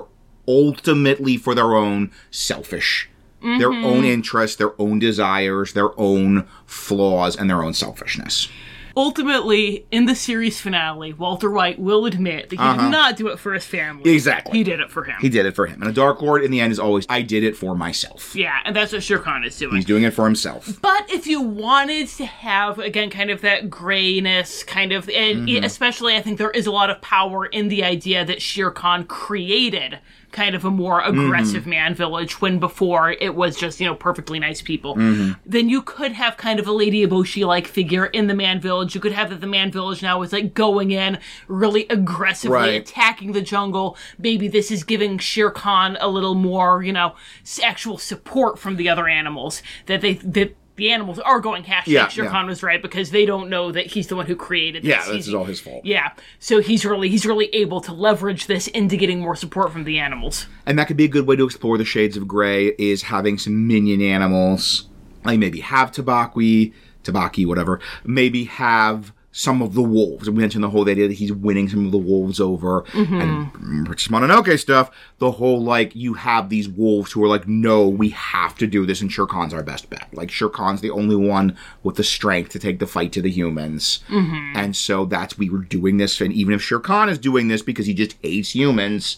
ultimately 0.45 1.37
for 1.37 1.55
their 1.55 1.73
own 1.73 2.11
selfish 2.29 3.09
their 3.43 3.69
mm-hmm. 3.69 3.85
own 3.85 4.05
interests, 4.05 4.55
their 4.55 4.79
own 4.79 4.99
desires, 4.99 5.73
their 5.73 5.99
own 5.99 6.47
flaws, 6.65 7.35
and 7.35 7.49
their 7.49 7.61
own 7.61 7.73
selfishness. 7.73 8.47
Ultimately, 8.95 9.85
in 9.91 10.05
the 10.05 10.15
series 10.15 10.61
finale, 10.61 11.13
Walter 11.13 11.49
White 11.49 11.79
will 11.79 12.05
admit 12.05 12.49
that 12.49 12.59
he 12.59 12.83
did 12.83 12.91
not 12.91 13.17
do 13.17 13.27
it 13.27 13.39
for 13.39 13.53
his 13.53 13.65
family. 13.65 14.03
Uh-huh. 14.03 14.11
Exactly. 14.13 14.57
He 14.59 14.63
did 14.63 14.79
it 14.79 14.91
for 14.91 15.03
him. 15.03 15.15
He 15.19 15.29
did 15.29 15.45
it 15.45 15.55
for 15.55 15.65
him. 15.65 15.81
And 15.81 15.89
a 15.89 15.93
Dark 15.93 16.21
Lord 16.21 16.43
in 16.43 16.51
the 16.51 16.59
end 16.61 16.71
is 16.71 16.79
always, 16.79 17.05
I 17.09 17.21
did 17.23 17.43
it 17.43 17.57
for 17.57 17.75
myself. 17.75 18.35
yeah, 18.35 18.59
and 18.65 18.75
that's 18.75 18.93
what 18.93 19.01
Shere 19.03 19.19
Khan 19.19 19.43
is 19.43 19.57
doing. 19.57 19.75
He's 19.75 19.85
doing 19.85 20.03
it 20.03 20.13
for 20.13 20.25
himself. 20.25 20.79
But 20.81 21.09
if 21.11 21.25
you 21.27 21.41
wanted 21.41 22.07
to 22.09 22.25
have 22.25 22.77
again 22.79 23.09
kind 23.09 23.29
of 23.31 23.41
that 23.41 23.69
grayness, 23.69 24.63
kind 24.63 24.91
of, 24.91 25.09
and 25.09 25.47
Mm-hmm. 25.47 25.63
especially 25.63 26.15
I 26.15 26.21
think 26.21 26.37
there 26.37 26.51
is 26.51 26.67
a 26.67 26.71
lot 26.71 26.89
of 26.89 27.01
power 27.01 27.45
in 27.47 27.67
the 27.67 27.83
idea 27.83 28.23
that 28.25 28.41
Shere 28.41 28.69
Khan 28.71 29.05
created 29.05 29.99
kind 30.33 30.55
of 30.55 30.65
a 30.65 30.71
more 30.71 31.01
Mm-hmm. 31.03 31.19
aggressive 31.25 31.65
man 31.67 31.95
village 31.95 32.41
when 32.41 32.59
before 32.59 33.11
it 33.11 33.35
was 33.35 33.55
just 33.55 33.79
you 33.79 33.85
know 33.87 33.95
perfectly 33.95 34.39
nice 34.39 34.61
people. 34.61 34.95
Mm-hmm. 34.95 35.33
Then 35.45 35.69
you 35.69 35.81
could 35.81 36.11
have 36.13 36.35
kind 36.37 36.59
of 36.59 36.67
a 36.67 36.71
Lady 36.71 37.05
Eboshi 37.05 37.45
like 37.45 37.67
figure 37.67 38.07
in 38.07 38.27
the 38.27 38.33
man 38.33 38.59
village. 38.59 38.95
You 38.95 39.01
could 39.01 39.11
have 39.13 39.29
that 39.29 39.39
the 39.41 39.47
man 39.47 39.71
village 39.71 40.01
now 40.01 40.21
is 40.23 40.33
like 40.33 40.53
going 40.53 40.91
in 40.91 41.19
really 41.47 41.85
aggressively 41.89 42.57
Right. 42.57 42.81
attacking 42.81 43.31
the 43.33 43.41
jungle. 43.41 43.97
Maybe 44.17 44.47
this 44.47 44.71
is 44.71 44.83
giving 44.83 45.17
Shere 45.19 45.51
Khan 45.51 45.97
a 46.01 46.07
little 46.09 46.35
more 46.35 46.83
you 46.83 46.93
know 46.93 47.15
actual 47.63 47.97
support 47.97 48.57
from 48.59 48.75
the 48.75 48.89
other 48.89 49.07
animals 49.07 49.61
that 49.85 50.01
they 50.01 50.13
that. 50.15 50.55
The 50.75 50.91
animals 50.91 51.19
are 51.19 51.39
going 51.39 51.63
hashtag 51.63 51.83
Yeah, 51.87 52.07
Shere 52.07 52.25
yeah. 52.25 52.31
Khan 52.31 52.47
was 52.47 52.63
right 52.63 52.81
because 52.81 53.11
they 53.11 53.25
don't 53.27 53.47
know 53.49 53.71
that 53.71 53.85
he's 53.87 54.07
the 54.07 54.15
one 54.15 54.25
who 54.25 54.35
created 54.35 54.81
this. 54.83 54.89
Yeah, 54.89 55.03
He's- 55.03 55.17
this 55.17 55.27
is 55.27 55.33
all 55.35 55.43
his 55.43 55.59
fault. 55.59 55.85
yeah, 55.85 56.13
so 56.39 56.61
he's 56.61 56.83
really 56.83 57.09
he's 57.09 57.25
really 57.27 57.45
able 57.53 57.79
to 57.81 57.93
leverage 57.93 58.47
this 58.47 58.67
into 58.69 58.97
getting 58.97 59.19
more 59.19 59.35
support 59.35 59.71
from 59.71 59.83
the 59.83 59.99
animals. 59.99 60.47
And 60.65 60.79
that 60.79 60.87
could 60.87 60.97
be 60.97 61.03
a 61.05 61.07
good 61.09 61.27
way 61.27 61.35
to 61.35 61.43
explore 61.45 61.77
the 61.77 61.85
shades 61.85 62.17
of 62.17 62.27
gray 62.27 62.73
is 62.79 63.03
having 63.03 63.37
some 63.37 63.67
minion 63.67 64.01
animals. 64.01 64.87
Like 65.23 65.37
maybe 65.39 65.59
have 65.61 65.91
Tabaqui, 65.91 66.73
Tabaqui, 67.03 67.45
whatever. 67.45 67.79
Maybe 68.03 68.45
have 68.45 69.13
some 69.35 69.63
of 69.63 69.73
the 69.73 69.81
wolves. 69.81 70.29
We 70.29 70.39
mentioned 70.39 70.63
the 70.63 70.69
whole 70.69 70.87
idea 70.87 71.07
that 71.07 71.15
he's 71.15 71.33
winning 71.33 71.67
some 71.67 71.87
of 71.87 71.91
the 71.91 71.97
wolves 71.97 72.39
over. 72.39 72.83
Mm-hmm. 72.91 73.19
And 73.19 73.85
Princess 73.85 74.07
Mononoke 74.09 74.57
stuff, 74.59 74.91
the 75.17 75.31
whole 75.31 75.61
like 75.61 75.95
you 75.95 76.13
have 76.13 76.49
these 76.49 76.69
wolves 76.69 77.11
who 77.11 77.23
are 77.23 77.27
like, 77.27 77.47
no, 77.47 77.87
we 77.87 78.09
have 78.09 78.55
to 78.59 78.67
do 78.67 78.85
this, 78.85 79.01
and 79.01 79.11
Shere 79.11 79.25
Khan's 79.25 79.53
our 79.53 79.63
best 79.63 79.89
bet. 79.89 80.07
Like 80.13 80.29
Shere 80.29 80.49
Khan's 80.49 80.81
the 80.81 80.91
only 80.91 81.15
one 81.15 81.57
with 81.81 81.95
the 81.95 82.03
strength 82.03 82.51
to 82.51 82.59
take 82.59 82.77
the 82.77 82.87
fight 82.87 83.11
to 83.13 83.21
the 83.21 83.31
humans. 83.31 84.03
Mm-hmm. 84.07 84.55
And 84.55 84.75
so 84.75 85.05
that's 85.05 85.37
we 85.37 85.49
were 85.49 85.63
doing 85.63 85.97
this, 85.97 86.21
and 86.21 86.31
even 86.31 86.53
if 86.53 86.61
Shere 86.61 86.79
Khan 86.79 87.09
is 87.09 87.17
doing 87.17 87.47
this 87.47 87.63
because 87.63 87.87
he 87.87 87.95
just 87.95 88.15
hates 88.21 88.53
humans, 88.53 89.17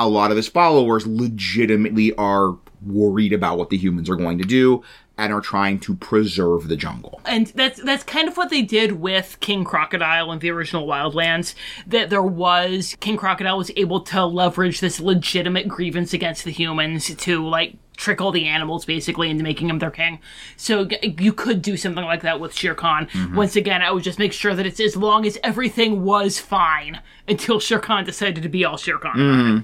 a 0.00 0.08
lot 0.08 0.32
of 0.32 0.36
his 0.36 0.48
followers 0.48 1.06
legitimately 1.06 2.12
are 2.14 2.58
worried 2.84 3.32
about 3.32 3.58
what 3.58 3.70
the 3.70 3.76
humans 3.76 4.10
are 4.10 4.16
going 4.16 4.38
to 4.38 4.44
do 4.44 4.82
and 5.18 5.32
are 5.32 5.40
trying 5.40 5.80
to 5.80 5.94
preserve 5.96 6.68
the 6.68 6.76
jungle. 6.76 7.20
And 7.26 7.48
that's 7.48 7.82
that's 7.82 8.04
kind 8.04 8.28
of 8.28 8.36
what 8.36 8.50
they 8.50 8.62
did 8.62 8.92
with 8.92 9.38
King 9.40 9.64
Crocodile 9.64 10.30
in 10.32 10.38
the 10.38 10.50
original 10.50 10.86
Wildlands. 10.86 11.54
That 11.86 12.08
there 12.08 12.22
was 12.22 12.96
King 13.00 13.16
Crocodile 13.16 13.58
was 13.58 13.72
able 13.76 14.00
to 14.02 14.24
leverage 14.24 14.80
this 14.80 15.00
legitimate 15.00 15.66
grievance 15.66 16.12
against 16.12 16.44
the 16.44 16.52
humans 16.52 17.14
to 17.14 17.46
like 17.46 17.76
trick 17.96 18.20
all 18.20 18.30
the 18.30 18.46
animals 18.46 18.84
basically 18.84 19.28
into 19.28 19.42
making 19.42 19.68
him 19.68 19.80
their 19.80 19.90
king. 19.90 20.20
So 20.56 20.88
you 21.02 21.32
could 21.32 21.60
do 21.60 21.76
something 21.76 22.04
like 22.04 22.22
that 22.22 22.38
with 22.38 22.54
Shere 22.54 22.76
Khan. 22.76 23.08
Mm-hmm. 23.08 23.34
Once 23.34 23.56
again, 23.56 23.82
I 23.82 23.90
would 23.90 24.04
just 24.04 24.20
make 24.20 24.32
sure 24.32 24.54
that 24.54 24.64
it's 24.64 24.78
as 24.78 24.96
long 24.96 25.26
as 25.26 25.36
everything 25.42 26.04
was 26.04 26.38
fine 26.38 27.02
until 27.26 27.58
Shere 27.58 27.80
Khan 27.80 28.04
decided 28.04 28.40
to 28.44 28.48
be 28.48 28.64
all 28.64 28.76
Shere 28.76 28.98
Khan. 28.98 29.18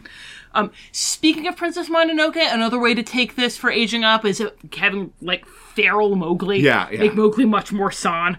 it. 0.04 0.08
Um, 0.54 0.70
speaking 0.92 1.46
of 1.46 1.56
Princess 1.56 1.88
Mononoke, 1.88 2.36
another 2.36 2.78
way 2.78 2.94
to 2.94 3.02
take 3.02 3.36
this 3.36 3.56
for 3.56 3.70
aging 3.70 4.04
up 4.04 4.24
is 4.24 4.42
having 4.76 5.12
like 5.20 5.46
feral 5.46 6.16
Mowgli. 6.16 6.60
Yeah, 6.60 6.88
yeah. 6.90 7.00
Make 7.00 7.14
Mowgli 7.14 7.44
much 7.44 7.72
more 7.72 7.90
San. 7.90 8.38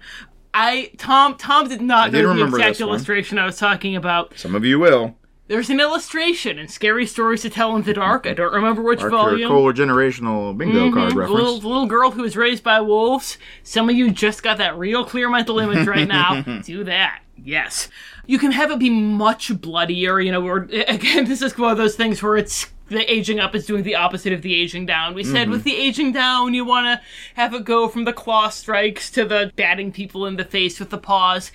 I 0.54 0.92
Tom 0.98 1.36
Tom 1.38 1.68
did 1.68 1.82
not 1.82 2.12
know 2.12 2.34
the 2.34 2.46
exact 2.46 2.80
illustration 2.80 3.38
I 3.38 3.46
was 3.46 3.58
talking 3.58 3.96
about. 3.96 4.38
Some 4.38 4.56
of 4.56 4.64
you 4.64 4.80
will. 4.80 5.16
There's 5.48 5.70
an 5.70 5.80
illustration 5.80 6.58
in 6.58 6.68
Scary 6.68 7.06
Stories 7.06 7.44
to 7.44 7.52
Tell 7.52 7.76
in 7.76 7.84
the 7.84 7.94
Dark. 7.94 8.26
I 8.26 8.34
don't 8.34 8.52
remember 8.52 8.82
which 8.82 9.00
volume. 9.02 9.48
Kohler 9.48 9.74
generational 9.74 10.58
bingo 10.58 10.92
card 10.92 11.14
reference. 11.14 11.30
little, 11.40 11.58
little 11.58 11.86
girl 11.86 12.10
who 12.10 12.24
was 12.24 12.36
raised 12.36 12.64
by 12.64 12.82
wolves. 12.82 13.38
Some 13.62 13.88
of 13.88 13.96
you 13.96 14.10
just 14.10 14.42
got 14.42 14.58
that 14.58 14.76
real 14.76 15.06
clear 15.06 15.30
mental 15.30 15.60
image 15.60 15.88
right 15.88 16.08
now. 16.08 16.42
Do 16.64 16.84
that. 16.86 17.22
Yes. 17.44 17.90
You 18.28 18.40
can 18.40 18.52
have 18.52 18.72
it 18.72 18.80
be 18.80 18.90
much 18.90 19.60
bloodier, 19.62 20.20
you 20.20 20.32
know, 20.32 20.46
or 20.46 20.64
again, 20.88 21.26
this 21.28 21.42
is 21.42 21.58
one 21.58 21.72
of 21.72 21.78
those 21.78 21.96
things 21.96 22.22
where 22.24 22.38
it's 22.38 22.68
the 22.88 23.12
aging 23.12 23.40
up 23.40 23.56
is 23.56 23.66
doing 23.66 23.82
the 23.82 23.96
opposite 23.96 24.32
of 24.32 24.44
the 24.44 24.54
aging 24.54 24.86
down. 24.86 25.16
We 25.16 25.24
Mm-hmm. 25.24 25.32
said 25.34 25.50
with 25.50 25.64
the 25.64 25.76
aging 25.76 26.12
down, 26.12 26.54
you 26.54 26.64
want 26.64 26.86
to 26.86 27.02
have 27.34 27.56
it 27.56 27.66
go 27.66 27.88
from 27.88 28.06
the 28.06 28.14
claw 28.14 28.50
strikes 28.50 29.10
to 29.12 29.26
the 29.26 29.52
batting 29.56 29.92
people 29.92 30.28
in 30.28 30.36
the 30.36 30.44
face 30.46 30.80
with 30.80 30.92
the 30.92 31.00
paws. 31.00 31.52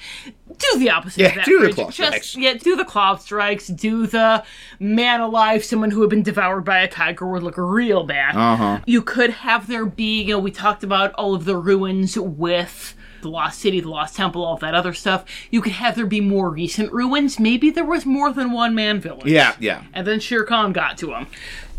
Do 0.49 0.79
the 0.81 0.91
opposite 0.91 1.21
Yeah, 1.21 1.29
of 1.29 1.35
that. 1.37 1.45
do 1.45 1.53
the 1.59 1.59
Bridget. 1.67 1.75
claw 1.77 1.91
Just- 1.91 1.97
strikes. 2.31 2.37
yeah, 2.37 2.55
do 2.55 2.75
the 2.75 2.85
claw 2.85 3.15
strikes. 3.17 3.69
Do 3.69 4.09
the 4.09 4.43
man 4.81 5.21
alive, 5.21 5.65
someone 5.65 5.93
who 5.93 6.01
had 6.01 6.11
been 6.11 6.25
devoured 6.25 6.65
by 6.65 6.81
a 6.81 6.89
tiger 6.89 7.29
would 7.29 7.45
look 7.45 7.55
real 7.57 8.03
bad. 8.03 8.35
Uh-huh. 8.35 8.81
You 8.87 9.01
could 9.01 9.31
have 9.31 9.69
there 9.69 9.87
be, 9.87 10.23
you 10.23 10.33
know, 10.35 10.41
we 10.41 10.51
talked 10.51 10.83
about 10.83 11.13
all 11.13 11.37
of 11.37 11.45
the 11.45 11.57
ruins 11.57 12.19
with 12.19 12.97
the 13.23 13.31
Lost 13.31 13.61
City, 13.61 13.81
the 13.81 13.89
Lost 13.89 14.17
Temple, 14.17 14.45
all 14.45 14.57
that 14.59 14.75
other 14.75 14.93
stuff. 14.93 15.25
You 15.51 15.61
could 15.61 15.73
have 15.73 15.97
there 15.97 16.07
be 16.07 16.21
more 16.21 16.51
recent 16.51 16.93
ruins. 16.93 17.39
Maybe 17.39 17.71
there 17.71 17.85
was 17.85 18.07
more 18.07 18.33
than 18.33 18.53
one 18.53 18.75
man 18.75 19.01
village. 19.01 19.27
Yeah, 19.27 19.55
yeah. 19.59 19.85
And 19.93 20.07
then 20.07 20.21
Shere 20.21 20.45
Khan 20.45 20.73
got 20.73 20.99
to 20.99 21.15
him. 21.15 21.27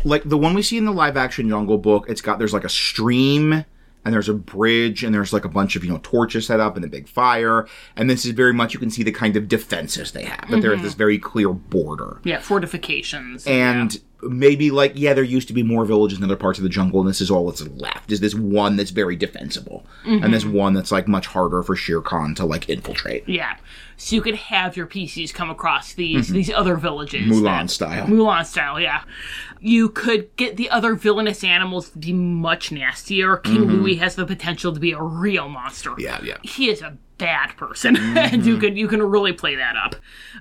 Like 0.04 0.24
the 0.24 0.38
one 0.38 0.54
we 0.54 0.62
see 0.62 0.78
in 0.78 0.84
the 0.84 0.92
live 0.92 1.16
action 1.16 1.48
Jungle 1.48 1.78
Book, 1.78 2.06
it's 2.08 2.20
got 2.20 2.38
there's 2.38 2.52
like 2.52 2.64
a 2.64 2.68
stream 2.68 3.64
and 4.04 4.12
there's 4.12 4.28
a 4.28 4.34
bridge 4.34 5.04
and 5.04 5.14
there's 5.14 5.32
like 5.32 5.44
a 5.44 5.48
bunch 5.48 5.76
of 5.76 5.84
you 5.84 5.90
know 5.90 6.00
torches 6.02 6.46
set 6.46 6.60
up 6.60 6.76
and 6.76 6.84
a 6.84 6.88
big 6.88 7.08
fire 7.08 7.66
and 7.96 8.08
this 8.10 8.24
is 8.24 8.32
very 8.32 8.52
much 8.52 8.74
you 8.74 8.80
can 8.80 8.90
see 8.90 9.02
the 9.02 9.12
kind 9.12 9.36
of 9.36 9.48
defenses 9.48 10.12
they 10.12 10.24
have 10.24 10.50
that 10.50 10.60
there's 10.60 10.82
this 10.82 10.94
very 10.94 11.18
clear 11.18 11.50
border 11.52 12.20
Yeah, 12.24 12.40
fortifications. 12.40 13.46
and 13.46 14.00
maybe 14.24 14.70
like 14.70 14.92
yeah 14.94 15.12
there 15.14 15.24
used 15.24 15.48
to 15.48 15.54
be 15.54 15.62
more 15.64 15.84
villages 15.84 16.18
in 16.18 16.24
other 16.24 16.36
parts 16.36 16.58
of 16.58 16.62
the 16.62 16.68
jungle 16.68 17.00
and 17.00 17.08
this 17.08 17.20
is 17.20 17.30
all 17.30 17.46
that's 17.46 17.66
left 17.68 18.12
is 18.12 18.20
this 18.20 18.34
one 18.34 18.76
that's 18.76 18.90
very 18.92 19.16
defensible 19.16 19.84
and 20.04 20.32
this 20.32 20.44
one 20.44 20.74
that's 20.74 20.92
like 20.92 21.08
much 21.08 21.26
harder 21.26 21.62
for 21.62 21.74
Shere 21.74 22.00
Khan 22.00 22.34
to 22.36 22.44
like 22.44 22.68
infiltrate 22.68 23.28
Yeah. 23.28 23.56
So 23.96 24.16
you 24.16 24.22
could 24.22 24.34
have 24.34 24.76
your 24.76 24.86
PCs 24.88 25.32
come 25.32 25.48
across 25.50 25.92
these 25.92 26.28
these 26.28 26.50
other 26.50 26.74
villages. 26.76 27.22
Mm-hmm. 27.22 27.32
Mulan 27.34 27.44
that- 27.62 27.70
style. 27.70 28.06
Mulan 28.06 28.44
style, 28.44 28.80
yeah. 28.80 29.02
You 29.64 29.88
could 29.90 30.34
get 30.36 30.56
the 30.56 30.68
other 30.70 30.94
villainous 30.94 31.44
animals 31.44 31.90
to 31.90 31.98
be 31.98 32.12
much 32.12 32.72
nastier. 32.72 33.36
King 33.36 33.62
Louie 33.66 33.96
has 33.96 34.16
the 34.16 34.26
potential 34.26 34.72
to 34.72 34.80
be 34.80 34.92
a 34.92 35.00
real 35.02 35.48
monster. 35.48 35.90
Mm-hmm. 35.90 36.00
yeah 36.00 36.20
yeah 36.22 36.36
He 36.42 36.68
is 36.68 36.82
a 36.82 36.96
bad 37.18 37.56
person, 37.56 37.96
and 38.18 38.44
you 38.44 38.58
can 38.58 38.76
you 38.76 38.88
can 38.88 39.00
really 39.00 39.32
play 39.32 39.54
that 39.54 39.76
up. 39.76 39.94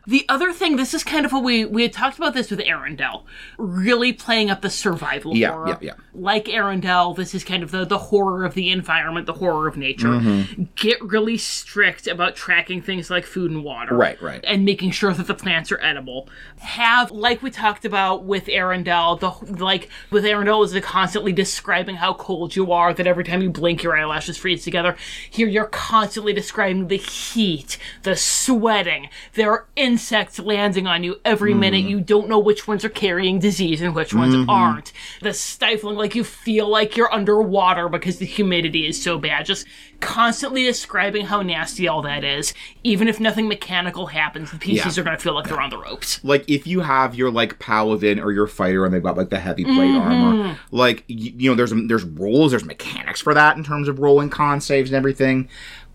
The 0.07 0.25
other 0.27 0.51
thing, 0.51 0.77
this 0.77 0.95
is 0.95 1.03
kind 1.03 1.25
of 1.25 1.31
what 1.31 1.43
we 1.43 1.63
we 1.65 1.83
had 1.83 1.93
talked 1.93 2.17
about 2.17 2.33
this 2.33 2.49
with 2.49 2.59
Arendelle, 2.59 3.23
really 3.59 4.11
playing 4.13 4.49
up 4.49 4.61
the 4.61 4.69
survival 4.71 5.35
Yeah, 5.37 5.51
horror. 5.51 5.67
yeah, 5.67 5.77
yeah. 5.81 5.93
Like 6.15 6.45
Arendelle, 6.45 7.15
this 7.15 7.35
is 7.35 7.43
kind 7.43 7.61
of 7.61 7.69
the 7.69 7.85
the 7.85 7.99
horror 7.99 8.43
of 8.45 8.55
the 8.55 8.71
environment, 8.71 9.27
the 9.27 9.33
horror 9.33 9.67
of 9.67 9.77
nature. 9.77 10.07
Mm-hmm. 10.07 10.63
Get 10.75 10.99
really 11.03 11.37
strict 11.37 12.07
about 12.07 12.35
tracking 12.35 12.81
things 12.81 13.11
like 13.11 13.25
food 13.25 13.51
and 13.51 13.63
water, 13.63 13.95
Right, 13.95 14.19
right. 14.19 14.43
and 14.47 14.65
making 14.65 14.91
sure 14.91 15.13
that 15.13 15.27
the 15.27 15.35
plants 15.35 15.71
are 15.71 15.79
edible. 15.81 16.29
Have 16.59 17.11
like 17.11 17.43
we 17.43 17.51
talked 17.51 17.85
about 17.85 18.23
with 18.23 18.45
Arendelle, 18.45 19.10
the 19.15 19.31
like 19.63 19.89
with 20.09 20.23
Arendelle 20.23 20.63
is 20.63 20.71
the 20.71 20.81
constantly 20.81 21.31
describing 21.31 21.95
how 21.95 22.13
cold 22.13 22.55
you 22.55 22.71
are. 22.71 22.93
That 22.93 23.07
every 23.07 23.23
time 23.23 23.41
you 23.41 23.49
blink, 23.49 23.83
your 23.83 23.97
eyelashes 23.97 24.37
freeze 24.37 24.63
together. 24.63 24.95
Here, 25.29 25.47
you're 25.47 25.65
constantly 25.65 26.33
describing 26.33 26.87
the 26.87 26.97
heat, 26.97 27.77
the 28.03 28.15
sweating. 28.15 29.09
There 29.33 29.51
are 29.51 29.67
insects 29.75 30.39
landing 30.39 30.87
on 30.87 31.03
you 31.03 31.19
every 31.25 31.53
minute. 31.53 31.85
Mm. 31.85 31.89
You 31.89 32.01
don't 32.01 32.29
know 32.29 32.39
which 32.39 32.67
ones 32.67 32.85
are 32.85 32.89
carrying 32.89 33.39
disease 33.39 33.81
and 33.81 33.95
which 33.95 34.13
ones 34.13 34.35
mm-hmm. 34.35 34.49
aren't. 34.49 34.91
The 35.21 35.33
stifling, 35.33 35.97
like 35.97 36.15
you 36.15 36.23
feel 36.23 36.67
like 36.67 36.97
you're 36.97 37.13
underwater 37.13 37.89
because 37.89 38.17
the 38.17 38.25
humidity 38.25 38.87
is 38.87 39.01
so 39.01 39.17
bad. 39.17 39.45
Just 39.45 39.65
constantly 40.01 40.63
describing 40.65 41.25
how 41.27 41.41
nasty 41.41 41.87
all 41.87 42.01
that 42.01 42.23
is. 42.23 42.53
Even 42.83 43.07
if 43.07 43.19
nothing 43.19 43.47
mechanical 43.47 44.07
happens, 44.07 44.51
the 44.51 44.57
PCs 44.57 44.97
Yeah. 44.97 45.01
are 45.01 45.05
going 45.05 45.15
to 45.17 45.21
feel 45.23 45.33
like 45.33 45.47
they're 45.47 45.61
on 45.61 45.69
the 45.69 45.77
ropes. 45.77 46.19
like 46.23 46.43
if 46.49 46.67
you 46.67 46.81
have 46.81 47.15
your 47.15 47.31
like 47.31 47.59
paladin 47.59 48.19
or 48.19 48.31
your 48.31 48.47
fighter 48.47 48.83
and 48.85 48.93
they've 48.93 49.03
got 49.03 49.15
like 49.17 49.29
the 49.29 49.39
heavy 49.39 49.63
plate 49.63 49.75
mm-hmm. 49.91 50.11
armor 50.11 50.57
like 50.71 51.03
y- 51.09 51.33
you 51.37 51.49
know 51.49 51.55
there's 51.55 51.71
there's 51.87 52.03
rules 52.03 52.51
there's 52.51 52.65
mechanics 52.65 53.21
for 53.21 53.33
that 53.33 53.55
in 53.55 53.63
terms 53.63 53.87
of 53.87 53.99
rolling 53.99 54.29
con 54.29 54.59
saves 54.59 54.89
and 54.89 54.97
everything 54.97 55.47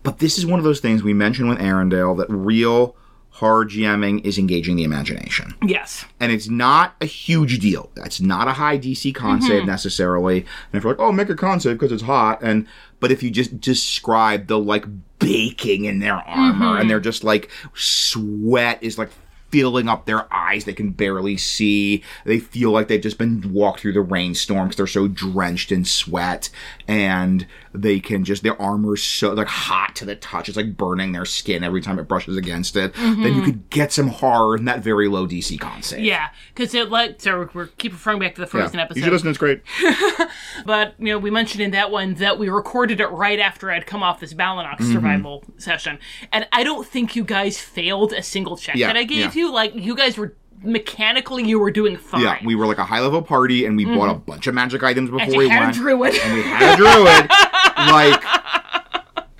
but 0.03 0.19
this 0.19 0.37
is 0.37 0.45
one 0.45 0.59
of 0.59 0.63
those 0.63 0.79
things 0.79 1.03
we 1.03 1.13
mentioned 1.13 1.49
with 1.49 1.59
Arendelle 1.59 2.17
that 2.17 2.29
real 2.29 2.95
hard 3.37 3.69
GMing 3.69 4.25
is 4.25 4.39
engaging 4.39 4.77
the 4.77 4.83
imagination 4.83 5.53
Yes. 5.61 6.05
and 6.19 6.31
it's 6.31 6.49
not 6.49 6.95
a 7.01 7.05
huge 7.05 7.59
deal. 7.59 7.91
That's 7.93 8.19
not 8.19 8.47
a 8.47 8.53
high 8.53 8.79
DC 8.79 9.13
con 9.13 9.43
save 9.43 9.59
mm-hmm. 9.59 9.67
necessarily. 9.67 10.39
And 10.39 10.73
if 10.73 10.83
you're 10.83 10.93
like, 10.93 10.99
oh, 10.99 11.11
make 11.11 11.29
a 11.29 11.35
con 11.35 11.59
save 11.59 11.75
because 11.75 11.91
it's 11.91 12.03
hot, 12.03 12.41
and 12.41 12.65
but 12.99 13.11
if 13.11 13.21
you 13.21 13.29
just 13.29 13.61
describe 13.61 14.47
the 14.47 14.57
like 14.57 14.85
baking 15.19 15.85
in 15.85 15.99
their 15.99 16.15
armor 16.15 16.65
and 16.65 16.79
mm-hmm. 16.79 16.87
they're 16.87 16.99
just 16.99 17.23
like 17.23 17.51
sweat 17.75 18.79
is 18.81 18.97
like 18.97 19.09
filling 19.49 19.87
up 19.87 20.05
their 20.05 20.31
eyes. 20.33 20.65
They 20.65 20.73
can 20.73 20.91
barely 20.91 21.37
see. 21.37 22.03
They 22.25 22.39
feel 22.39 22.71
like 22.71 22.87
they've 22.87 23.01
just 23.01 23.17
been 23.17 23.53
walked 23.53 23.81
through 23.81 23.93
the 23.93 24.01
rainstorm 24.01 24.67
because 24.67 24.77
they're 24.77 24.87
so 24.87 25.07
drenched 25.07 25.71
in 25.71 25.85
sweat. 25.85 26.49
And 26.87 27.45
they 27.73 27.99
can 27.99 28.23
just, 28.23 28.43
their 28.43 28.59
armor's 28.61 29.03
so 29.03 29.33
like 29.33 29.47
hot 29.47 29.95
to 29.97 30.05
the 30.05 30.15
touch. 30.15 30.47
It's 30.47 30.55
like 30.57 30.77
burning 30.77 31.11
their 31.11 31.25
skin 31.25 31.63
every 31.63 31.81
time 31.81 31.99
it 31.99 32.07
brushes 32.07 32.37
against 32.37 32.75
it. 32.77 32.93
Then 32.95 33.35
you 33.35 33.41
could 33.41 33.69
get 33.69 33.91
some 33.91 34.07
horror 34.07 34.55
in 34.57 34.65
that 34.65 34.79
very 34.81 35.07
low 35.07 35.27
DC 35.27 35.59
con 35.59 35.83
save. 35.83 35.99
Yeah, 36.03 36.29
because 36.53 36.73
it 36.73 36.89
like 36.89 37.19
so 37.21 37.49
we're, 37.53 37.67
keep 37.67 37.91
referring 37.91 38.19
back 38.19 38.35
to 38.35 38.41
the 38.41 38.47
Frozen 38.47 38.77
You 38.79 38.83
episode. 38.85 39.03
should 39.03 39.11
listen, 39.13 39.29
it's 39.29 39.37
great. 39.37 39.61
But 40.65 40.95
you 40.99 41.07
know, 41.07 41.19
we 41.19 41.29
mentioned 41.29 41.61
in 41.61 41.71
that 41.71 41.91
one 41.91 42.15
that 42.15 42.39
we 42.39 42.49
recorded 42.49 42.99
it 42.99 43.07
right 43.07 43.39
after 43.39 43.71
I'd 43.71 43.85
come 43.85 44.01
off 44.03 44.19
this 44.19 44.33
Balinox 44.33 44.77
Mm-hmm. 44.77 44.93
survival 44.93 45.43
session, 45.57 45.97
and 46.31 46.47
I 46.51 46.63
don't 46.63 46.85
think 46.87 47.15
you 47.15 47.23
guys 47.23 47.57
failed 47.59 48.13
a 48.13 48.21
single 48.23 48.57
check 48.57 48.75
Yeah, 48.75 48.87
that 48.87 48.95
I 48.97 49.03
gave 49.03 49.35
yeah. 49.35 49.41
you. 49.41 49.51
Like 49.53 49.75
you 49.75 49.95
guys 49.95 50.17
were 50.17 50.35
mechanically, 50.63 51.43
you 51.43 51.59
were 51.59 51.71
doing 51.71 51.97
fine. 51.97 52.21
Yeah, 52.21 52.37
we 52.43 52.55
were 52.55 52.65
like 52.65 52.77
a 52.77 52.85
high 52.85 52.99
level 52.99 53.21
party 53.21 53.65
and 53.65 53.77
we 53.77 53.85
bought 53.85 54.09
a 54.09 54.13
mm-hmm. 54.13 54.31
bunch 54.31 54.47
of 54.47 54.55
magic 54.55 54.83
items 54.83 55.09
before 55.09 55.21
and 55.21 55.35
we 55.35 55.49
had 55.49 55.59
went. 55.61 55.75
a 55.75 55.79
druid. 55.79 56.15
and 56.15 56.33
we 56.33 56.41
had 56.43 56.73
a 56.73 56.77
druid. 56.77 57.29
like, 57.91 58.23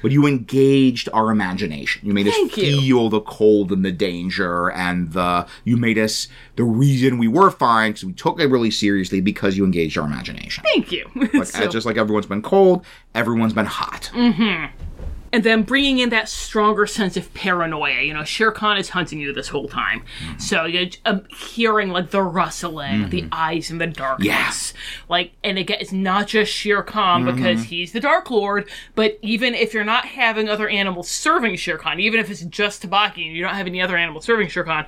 but 0.02 0.12
you 0.12 0.28
engaged 0.28 1.10
our 1.14 1.32
imagination. 1.32 2.06
You 2.06 2.14
made 2.14 2.28
us 2.28 2.38
you. 2.38 2.50
feel 2.50 3.10
the 3.10 3.22
cold 3.22 3.72
and 3.72 3.84
the 3.84 3.92
danger, 3.92 4.70
and 4.72 5.12
the 5.12 5.48
you 5.64 5.76
made 5.78 5.98
us 5.98 6.28
the 6.56 6.64
reason 6.64 7.18
we 7.18 7.28
were 7.28 7.52
fine 7.52 7.92
because 7.92 8.06
we 8.06 8.14
took 8.14 8.40
it 8.40 8.48
really 8.48 8.72
seriously 8.72 9.22
because 9.22 9.58
you 9.58 9.66
engaged 9.66 9.98
our 9.98 10.06
imagination. 10.06 10.64
Thank 10.64 10.92
you. 10.92 11.10
Like, 11.34 11.48
So- 11.48 11.68
just 11.68 11.86
like 11.86 11.98
everyone's 11.98 12.26
been 12.26 12.42
cold, 12.42 12.86
everyone's 13.14 13.54
been 13.54 13.66
hot. 13.66 14.10
Mm-hmm. 14.14 14.87
And 15.34 15.44
then 15.44 15.64
bringing 15.64 16.00
in 16.00 16.10
that 16.10 16.30
stronger 16.30 16.86
sense 16.88 17.18
of 17.18 17.34
paranoia. 17.34 18.02
You 18.02 18.14
know, 18.14 18.24
Shere 18.24 18.52
Khan 18.52 18.78
is 18.78 18.90
hunting 18.90 19.20
you 19.20 19.34
this 19.34 19.50
whole 19.50 19.68
time, 19.68 20.04
Mm-hmm. 20.24 20.40
so 20.40 20.66
you're 20.66 20.88
um, 21.06 21.26
hearing 21.30 21.90
like 21.90 22.12
the 22.12 22.22
rustling, 22.24 23.10
the 23.10 23.28
eyes 23.32 23.70
in 23.70 23.78
the 23.78 23.88
darkness. 23.88 24.26
Yes. 24.28 24.74
Like, 25.10 25.34
and 25.44 25.58
again, 25.58 25.78
it's 25.82 25.92
not 25.92 26.28
just 26.28 26.52
Shere 26.52 26.82
Khan 26.84 27.24
Mm-hmm. 27.26 27.36
because 27.36 27.64
he's 27.66 27.92
the 27.92 28.00
Dark 28.00 28.32
Lord, 28.32 28.70
but 28.96 29.20
even 29.22 29.54
if 29.54 29.74
you're 29.74 29.84
not 29.84 30.06
having 30.06 30.48
other 30.50 30.70
animals 30.70 31.10
serving 31.10 31.56
Shere 31.58 31.78
Khan, 31.78 32.00
even 32.00 32.20
if 32.20 32.30
it's 32.32 32.42
just 32.42 32.84
Tabaqui 32.84 33.26
and 33.28 33.36
you 33.36 33.44
don't 33.44 33.56
have 33.56 33.68
any 33.68 33.82
other 33.82 33.98
animals 33.98 34.26
serving 34.26 34.48
Shere 34.48 34.64
Khan. 34.64 34.86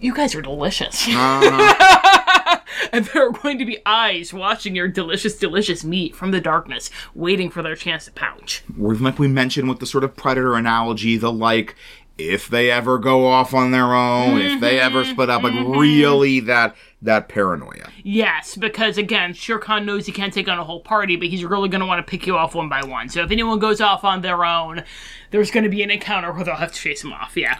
You 0.00 0.14
guys 0.14 0.32
are 0.36 0.42
delicious. 0.42 1.08
Uh-huh. 1.08 2.24
and 2.92 3.04
there 3.06 3.28
are 3.28 3.32
going 3.32 3.58
to 3.58 3.64
be 3.64 3.78
eyes 3.86 4.32
watching 4.32 4.74
your 4.74 4.88
delicious, 4.88 5.36
delicious 5.36 5.84
meat 5.84 6.14
from 6.14 6.30
the 6.30 6.40
darkness, 6.40 6.90
waiting 7.14 7.50
for 7.50 7.62
their 7.62 7.76
chance 7.76 8.06
to 8.06 8.12
pouch. 8.12 8.62
Or 8.80 8.94
like 8.94 9.18
we 9.18 9.28
mentioned 9.28 9.68
with 9.68 9.80
the 9.80 9.86
sort 9.86 10.04
of 10.04 10.16
predator 10.16 10.54
analogy, 10.54 11.16
the 11.16 11.32
like, 11.32 11.74
if 12.18 12.48
they 12.48 12.68
ever 12.68 12.98
go 12.98 13.26
off 13.26 13.54
on 13.54 13.70
their 13.70 13.94
own, 13.94 14.40
if 14.40 14.60
they 14.60 14.76
mm-hmm. 14.76 14.86
ever 14.86 15.04
split 15.04 15.30
up, 15.30 15.44
like 15.44 15.52
mm-hmm. 15.52 15.78
really 15.78 16.40
that 16.40 16.74
that 17.00 17.28
paranoia. 17.28 17.90
Yes, 18.02 18.56
because 18.56 18.98
again, 18.98 19.32
Shere 19.32 19.60
Khan 19.60 19.86
knows 19.86 20.06
he 20.06 20.12
can't 20.12 20.34
take 20.34 20.48
on 20.48 20.58
a 20.58 20.64
whole 20.64 20.80
party, 20.80 21.14
but 21.14 21.28
he's 21.28 21.44
really 21.44 21.68
going 21.68 21.80
to 21.80 21.86
want 21.86 22.04
to 22.04 22.10
pick 22.10 22.26
you 22.26 22.36
off 22.36 22.56
one 22.56 22.68
by 22.68 22.82
one. 22.84 23.08
So 23.08 23.22
if 23.22 23.30
anyone 23.30 23.60
goes 23.60 23.80
off 23.80 24.02
on 24.02 24.22
their 24.22 24.44
own, 24.44 24.82
there's 25.30 25.52
going 25.52 25.62
to 25.62 25.70
be 25.70 25.82
an 25.84 25.92
encounter 25.92 26.32
where 26.32 26.42
they'll 26.42 26.56
have 26.56 26.72
to 26.72 26.78
chase 26.78 27.04
him 27.04 27.12
off. 27.12 27.36
Yeah. 27.36 27.58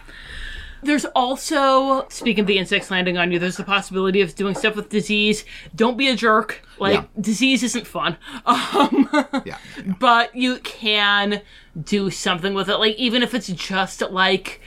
There's 0.81 1.05
also, 1.15 2.07
speaking 2.09 2.41
of 2.41 2.47
the 2.47 2.57
insects 2.57 2.89
landing 2.89 3.17
on 3.17 3.31
you, 3.31 3.39
there's 3.39 3.57
the 3.57 3.63
possibility 3.63 4.21
of 4.21 4.33
doing 4.35 4.55
stuff 4.55 4.75
with 4.75 4.89
disease. 4.89 5.43
Don't 5.75 5.97
be 5.97 6.07
a 6.09 6.15
jerk. 6.15 6.61
Like, 6.79 6.93
Yeah. 6.95 7.03
disease 7.19 7.63
isn't 7.63 7.85
fun. 7.87 8.17
Um, 8.45 9.09
Yeah. 9.45 9.57
but 9.99 10.35
you 10.35 10.57
can 10.59 11.41
do 11.81 12.09
something 12.09 12.53
with 12.53 12.69
it. 12.69 12.77
Like, 12.77 12.95
even 12.97 13.23
if 13.23 13.33
it's 13.33 13.47
just 13.47 14.01
like 14.09 14.61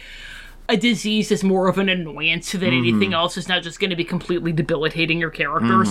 a 0.68 0.76
disease 0.76 1.30
is 1.32 1.42
more 1.42 1.66
of 1.68 1.76
an 1.78 1.88
annoyance 1.88 2.52
than 2.52 2.72
anything 2.72 3.12
else. 3.12 3.36
It's 3.36 3.48
not 3.48 3.62
just 3.62 3.80
going 3.80 3.90
to 3.90 3.96
be 3.96 4.04
completely 4.04 4.52
debilitating 4.52 5.18
your 5.18 5.28
characters, 5.30 5.88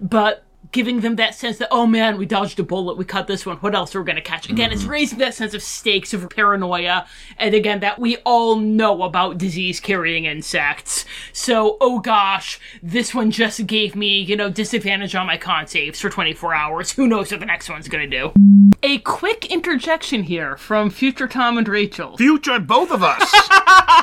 but 0.00 0.44
giving 0.74 1.00
them 1.00 1.14
that 1.14 1.36
sense 1.36 1.58
that, 1.58 1.68
oh 1.70 1.86
man, 1.86 2.18
we 2.18 2.26
dodged 2.26 2.58
a 2.58 2.62
bullet, 2.64 2.98
we 2.98 3.04
caught 3.04 3.28
this 3.28 3.46
one, 3.46 3.56
what 3.58 3.76
else 3.76 3.94
are 3.94 4.00
we 4.00 4.06
going 4.06 4.16
to 4.16 4.22
catch? 4.22 4.50
Again, 4.50 4.72
it's 4.72 4.82
mm-hmm. 4.82 4.90
raising 4.90 5.18
that 5.20 5.32
sense 5.32 5.54
of 5.54 5.62
stakes, 5.62 6.12
of 6.12 6.28
paranoia, 6.28 7.06
and 7.38 7.54
again, 7.54 7.78
that 7.78 8.00
we 8.00 8.16
all 8.18 8.56
know 8.56 9.04
about 9.04 9.38
disease 9.38 9.78
carrying 9.78 10.24
insects. 10.24 11.04
So, 11.32 11.76
oh 11.80 12.00
gosh, 12.00 12.58
this 12.82 13.14
one 13.14 13.30
just 13.30 13.64
gave 13.68 13.94
me, 13.94 14.20
you 14.20 14.36
know, 14.36 14.50
disadvantage 14.50 15.14
on 15.14 15.28
my 15.28 15.36
con 15.36 15.68
saves 15.68 16.00
for 16.00 16.10
24 16.10 16.52
hours. 16.52 16.90
Who 16.90 17.06
knows 17.06 17.30
what 17.30 17.38
the 17.38 17.46
next 17.46 17.70
one's 17.70 17.88
going 17.88 18.10
to 18.10 18.18
do? 18.18 18.32
A 18.82 18.98
quick 18.98 19.52
interjection 19.52 20.24
here 20.24 20.56
from 20.56 20.90
future 20.90 21.28
Tom 21.28 21.56
and 21.56 21.68
Rachel. 21.68 22.16
Future, 22.16 22.58
both 22.58 22.90
of 22.90 23.04
us. 23.04 23.32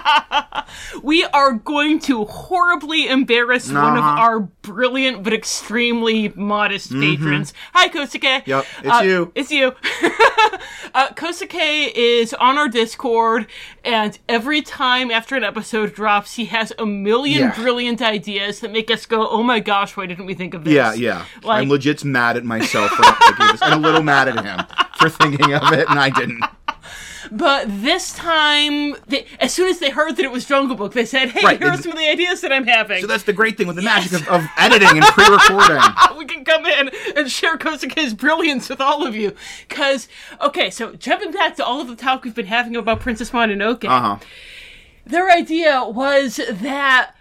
We 1.03 1.23
are 1.25 1.53
going 1.53 1.99
to 2.01 2.25
horribly 2.25 3.07
embarrass 3.07 3.71
one 3.71 3.97
of 3.97 4.03
our 4.03 4.39
brilliant 4.39 5.23
but 5.23 5.33
extremely 5.33 6.29
modest 6.61 6.91
patrons. 6.91 7.53
Hi, 7.73 7.89
Kosuke. 7.89 8.21
Mm-hmm. 8.43 8.49
Yep, 8.49 8.65
it's 8.83 8.97
Uh, 8.99 9.01
you. 9.03 9.31
It's 9.33 9.51
you. 9.51 9.67
uh, 10.93 11.09
Kosuke 11.15 11.91
is 11.95 12.33
on 12.35 12.57
our 12.59 12.69
Discord, 12.69 13.47
and 13.83 14.17
every 14.29 14.61
time 14.61 15.09
after 15.09 15.35
an 15.35 15.43
episode 15.43 15.95
drops, 15.95 16.35
he 16.35 16.45
has 16.45 16.71
a 16.77 16.85
million 16.85 17.39
Yeah. 17.49 17.55
brilliant 17.55 17.99
ideas 18.01 18.59
that 18.59 18.71
make 18.71 18.91
us 18.91 19.05
go, 19.07 19.27
"Oh 19.27 19.41
my 19.41 19.59
gosh, 19.59 19.97
why 19.97 20.05
didn't 20.05 20.27
we 20.27 20.35
think 20.35 20.53
of 20.53 20.63
this?" 20.63 20.73
Yeah, 20.73 20.93
yeah. 20.93 21.25
Like- 21.43 21.63
I'm 21.63 21.69
legit 21.69 22.03
mad 22.05 22.37
at 22.37 22.45
myself 22.45 22.91
for 22.91 23.03
thinking 23.03 23.47
this, 23.51 23.61
and 23.63 23.73
a 23.73 23.77
little 23.77 24.03
mad 24.03 24.27
at 24.27 24.45
him 24.45 24.59
for 24.99 25.09
thinking 25.09 25.53
of 25.53 25.73
it, 25.73 25.89
and 25.89 25.97
I 25.99 26.09
didn't. 26.11 26.43
But 27.33 27.67
this 27.69 28.11
time, 28.13 28.95
they, 29.07 29.25
as 29.39 29.53
soon 29.53 29.69
as 29.69 29.79
they 29.79 29.89
heard 29.89 30.17
that 30.17 30.25
it 30.25 30.31
was 30.31 30.43
Jungle 30.45 30.75
Book, 30.75 30.91
they 30.91 31.05
said, 31.05 31.29
"Hey, 31.29 31.41
Right, 31.45 31.57
here 31.57 31.69
are 31.71 31.77
some 31.77 31.93
of 31.93 31.97
the 31.97 32.09
ideas 32.09 32.41
that 32.41 32.51
I'm 32.51 32.67
having." 32.67 32.99
So 32.99 33.07
that's 33.07 33.23
the 33.23 33.31
great 33.31 33.55
thing 33.57 33.67
with 33.67 33.77
the 33.77 33.81
magic 33.81 34.11
of, 34.11 34.27
of 34.27 34.43
editing 34.57 34.89
and 34.97 35.05
pre-recording. 35.05 35.81
we 36.17 36.25
can 36.25 36.43
come 36.43 36.65
in 36.65 36.89
and 37.15 37.31
share 37.31 37.57
Kosuke's 37.57 38.13
brilliance 38.13 38.67
with 38.67 38.81
all 38.81 39.07
of 39.07 39.15
you. 39.15 39.33
Because, 39.69 40.09
okay, 40.41 40.69
so 40.69 40.93
jumping 40.93 41.31
back 41.31 41.55
to 41.55 41.63
all 41.65 41.79
of 41.79 41.87
the 41.87 41.95
talk 41.95 42.25
we've 42.25 42.35
been 42.35 42.47
having 42.47 42.75
about 42.75 42.99
Princess 42.99 43.29
Mononoke, 43.31 43.85
Uh 43.85 44.01
huh. 44.01 44.17
their 45.05 45.31
idea 45.31 45.85
was 45.85 46.41
that, 46.49 47.13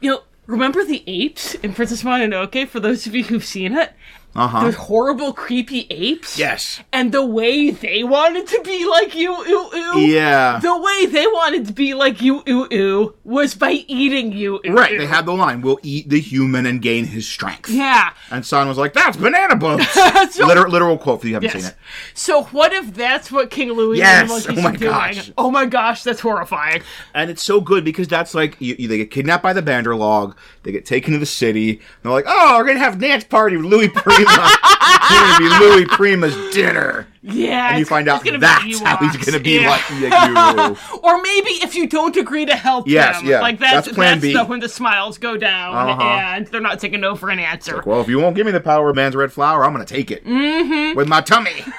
you 0.00 0.10
know, 0.10 0.22
remember 0.46 0.84
the 0.84 1.04
apes 1.06 1.54
in 1.54 1.72
Princess 1.72 2.02
Mononoke, 2.02 2.66
for 2.66 2.80
those 2.80 3.06
of 3.06 3.14
you 3.14 3.22
who've 3.24 3.44
seen 3.44 3.72
it? 3.76 3.92
Uh 4.34 4.46
huh. 4.48 4.60
Those 4.64 4.74
horrible, 4.76 5.34
creepy 5.34 5.86
apes? 5.90 6.38
Yes. 6.38 6.80
And 6.90 7.12
the 7.12 7.24
way 7.24 7.70
they 7.70 8.02
wanted 8.02 8.46
to 8.46 8.62
be 8.64 8.86
like 8.86 9.14
you, 9.14 9.30
ooh, 9.30 9.76
ooh. 9.76 10.00
Yeah. 10.00 10.58
The 10.58 10.74
way 10.80 11.04
they 11.06 11.26
wanted 11.26 11.66
to 11.66 11.72
be 11.74 11.92
like 11.92 12.22
you, 12.22 12.42
ooh, 12.48 12.66
ooh, 12.72 13.14
was 13.24 13.54
by 13.54 13.72
eating 13.88 14.32
you, 14.32 14.58
ooh, 14.66 14.72
Right. 14.72 14.96
They 14.96 15.04
had 15.04 15.26
the 15.26 15.32
line, 15.34 15.60
"We'll 15.60 15.80
eat 15.82 16.08
the 16.08 16.18
human 16.18 16.64
and 16.64 16.80
gain 16.80 17.04
his 17.04 17.28
strength." 17.28 17.68
Yeah. 17.68 18.14
And 18.30 18.44
San 18.46 18.68
was 18.68 18.78
like, 18.78 18.94
"That's 18.94 19.18
banana 19.18 19.56
boats." 19.56 19.86
So- 20.32 20.46
literal, 20.46 20.70
literal 20.72 20.96
quote 20.96 21.18
if 21.20 21.24
you 21.26 21.34
haven't 21.34 21.50
seen 21.50 21.64
it. 21.66 21.74
So 22.14 22.44
what 22.44 22.72
if 22.72 22.94
that's 22.94 23.30
what 23.30 23.50
King 23.50 23.72
Louie 23.72 23.98
Yes! 23.98 24.46
and 24.46 24.56
the 24.56 24.62
monkeys 24.62 24.62
Oh 24.62 24.62
my 24.62 24.68
are 24.70 24.76
doing? 24.78 24.90
gosh. 24.92 25.32
Oh 25.36 25.50
my 25.50 25.66
gosh, 25.66 26.02
that's 26.04 26.20
horrifying. 26.20 26.82
And 27.14 27.30
it's 27.30 27.42
so 27.42 27.60
good 27.60 27.84
because 27.84 28.08
that's 28.08 28.34
like 28.34 28.56
you, 28.60 28.76
you- 28.78 28.88
they 28.88 28.96
get 28.96 29.10
kidnapped 29.10 29.42
by 29.42 29.52
the 29.52 29.60
Bandar-log, 29.62 30.36
they 30.62 30.72
get 30.72 30.86
taken 30.86 31.12
to 31.12 31.18
the 31.18 31.26
city. 31.26 31.80
They're 32.02 32.12
like, 32.12 32.24
"Oh, 32.26 32.56
we're 32.58 32.64
gonna 32.66 32.78
have 32.78 32.98
dance 32.98 33.24
party 33.24 33.56
with 33.58 33.66
Louis 33.66 33.88
Prima. 34.24 34.48
it's 34.62 35.38
gonna 35.38 35.58
be 35.60 35.64
Louis 35.66 35.86
Prima's 35.86 36.54
dinner." 36.54 37.06
Yeah. 37.24 37.70
And 37.70 37.78
you 37.78 37.84
find 37.84 38.08
out 38.08 38.24
that's 38.24 38.80
how 38.80 38.96
he's 38.96 39.16
gonna 39.16 39.38
be 39.38 39.60
Yeah. 39.60 39.70
like 39.70 39.90
you. 39.90 40.76
Or 41.04 41.22
maybe 41.22 41.50
if 41.62 41.74
you 41.76 41.86
don't 41.86 42.16
agree 42.16 42.44
to 42.46 42.56
help 42.56 42.88
Yes, 42.88 43.18
them, 43.20 43.28
yeah, 43.28 43.40
like 43.40 43.58
that's 43.60 43.86
that's 43.86 43.94
plan 43.96 44.18
B. 44.18 44.32
the, 44.32 44.44
when 44.44 44.58
the 44.60 44.68
smiles 44.68 45.18
go 45.18 45.36
down 45.36 45.74
Uh-huh. 45.76 46.02
and 46.02 46.46
they're 46.48 46.60
not 46.60 46.80
taking 46.80 47.00
no 47.00 47.14
for 47.14 47.30
an 47.30 47.38
answer. 47.38 47.82
Well, 47.86 48.00
if 48.00 48.08
you 48.08 48.18
won't 48.18 48.34
give 48.34 48.44
me 48.46 48.50
the 48.52 48.60
power 48.60 48.90
of 48.90 48.96
man's 48.96 49.14
red 49.14 49.32
flower, 49.32 49.64
I'm 49.64 49.72
gonna 49.72 49.84
take 49.84 50.10
it 50.10 50.24
mm-hmm. 50.26 50.96
with 50.96 51.06
my 51.08 51.20
tummy. 51.20 51.64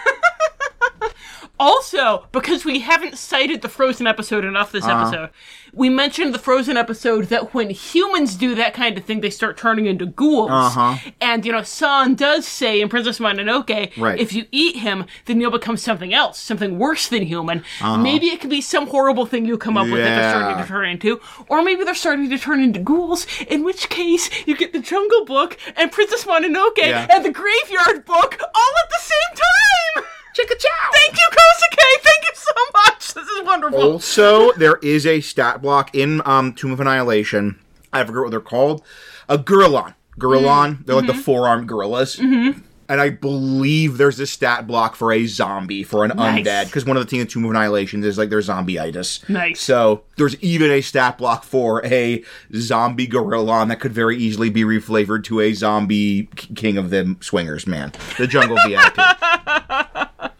Also, 1.59 2.25
because 2.31 2.65
we 2.65 2.79
haven't 2.79 3.17
cited 3.17 3.61
the 3.61 3.69
Frozen 3.69 4.07
episode 4.07 4.43
enough 4.43 4.71
this 4.71 4.83
Uh-huh. 4.83 5.01
episode, 5.07 5.29
we 5.75 5.89
mentioned 5.89 6.33
the 6.33 6.39
Frozen 6.39 6.77
episode 6.77 7.25
that 7.25 7.53
when 7.53 7.71
humans 7.71 8.35
do 8.35 8.53
that 8.55 8.73
kind 8.75 8.95
of 8.97 9.03
thing, 9.05 9.21
they 9.21 9.29
start 9.31 9.57
turning 9.57 9.87
into 9.87 10.05
ghouls. 10.05 10.51
Uh-huh. 10.51 10.97
And, 11.19 11.45
you 11.45 11.51
know, 11.51 11.63
San 11.63 12.13
does 12.15 12.47
say 12.47 12.79
in 12.79 12.89
Princess 12.89 13.17
Mononoke, 13.19 13.97
Right. 13.97 14.19
if 14.19 14.33
you 14.33 14.45
eat 14.51 14.75
him, 14.77 15.05
then 15.25 15.41
you'll 15.41 15.49
become 15.51 15.75
something 15.77 16.13
else, 16.13 16.39
something 16.39 16.77
worse 16.77 17.07
than 17.07 17.23
human. 17.23 17.59
Uh-huh. 17.81 17.97
Maybe 17.97 18.27
it 18.27 18.39
could 18.39 18.51
be 18.51 18.61
some 18.61 18.87
horrible 18.87 19.25
thing 19.25 19.45
you 19.45 19.57
come 19.57 19.75
up 19.77 19.85
with 19.87 19.97
that 20.03 20.15
they're 20.21 20.29
starting 20.31 20.61
to 20.63 20.67
turn 20.69 20.89
into. 20.89 21.19
Or 21.49 21.63
maybe 21.63 21.83
they're 21.83 21.95
starting 21.95 22.29
to 22.29 22.37
turn 22.37 22.61
into 22.61 22.79
ghouls, 22.79 23.25
in 23.47 23.63
which 23.63 23.89
case 23.89 24.29
you 24.47 24.55
get 24.55 24.73
the 24.73 24.79
Jungle 24.79 25.25
Book 25.25 25.57
and 25.75 25.91
Princess 25.91 26.25
Mononoke 26.25 26.77
Yeah. 26.77 27.07
and 27.11 27.25
the 27.25 27.31
Graveyard 27.31 28.05
Book 28.05 28.39
all 28.41 28.73
at 28.83 28.89
the 28.89 28.99
same 28.99 29.37
time! 29.37 30.05
Chicka 30.33 30.57
chow. 30.57 30.89
Thank 30.93 31.15
you, 31.15 31.27
Kosuke. 31.31 32.03
Thank 32.03 32.23
you 32.23 32.31
so 32.33 32.51
much. 32.73 33.13
This 33.13 33.27
is 33.27 33.43
wonderful. 33.43 33.93
Also, 33.93 34.51
there 34.53 34.77
is 34.81 35.05
a 35.05 35.21
stat 35.21 35.61
block 35.61 35.93
in 35.93 36.21
um, 36.25 36.53
Tomb 36.53 36.71
of 36.71 36.79
Annihilation. 36.79 37.59
I 37.91 38.03
forget 38.03 38.23
what 38.23 38.31
they're 38.31 38.39
called. 38.39 38.83
A 39.29 39.37
Gorillon. 39.37 39.93
Gorillon. 40.17 40.73
Mm-hmm. 40.73 40.83
They're 40.85 40.95
like 40.95 41.05
the 41.05 41.13
mm-hmm. 41.13 41.21
four 41.21 41.47
armed 41.47 41.67
gorillas. 41.67 42.15
Mm-hmm. 42.17 42.59
And 42.89 42.99
I 42.99 43.09
believe 43.09 43.97
there's 43.97 44.19
a 44.19 44.27
stat 44.27 44.67
block 44.67 44.95
for 44.95 45.13
a 45.13 45.25
zombie 45.25 45.83
for 45.83 46.03
an 46.03 46.11
Nice. 46.15 46.45
undead 46.45 46.65
because 46.65 46.85
one 46.85 46.97
of 46.97 47.03
the 47.03 47.09
thing 47.09 47.21
in 47.21 47.27
Tomb 47.27 47.45
of 47.45 47.51
Annihilation 47.51 48.03
is 48.03 48.17
like 48.17 48.29
there's 48.29 48.49
zombieitis. 48.49 49.27
Nice. 49.29 49.61
So 49.61 50.03
there's 50.17 50.35
even 50.43 50.69
a 50.69 50.81
stat 50.81 51.17
block 51.17 51.43
for 51.43 51.83
a 51.85 52.23
zombie 52.53 53.07
gorillon 53.07 53.69
that 53.69 53.79
could 53.79 53.93
very 53.93 54.17
easily 54.17 54.49
be 54.49 54.63
reflavored 54.63 55.23
to 55.25 55.39
a 55.39 55.53
zombie 55.53 56.27
king 56.55 56.77
of 56.77 56.89
the 56.89 57.15
swingers, 57.21 57.65
man. 57.65 57.93
The 58.17 58.27
jungle 58.27 58.57
VIP. 58.67 60.09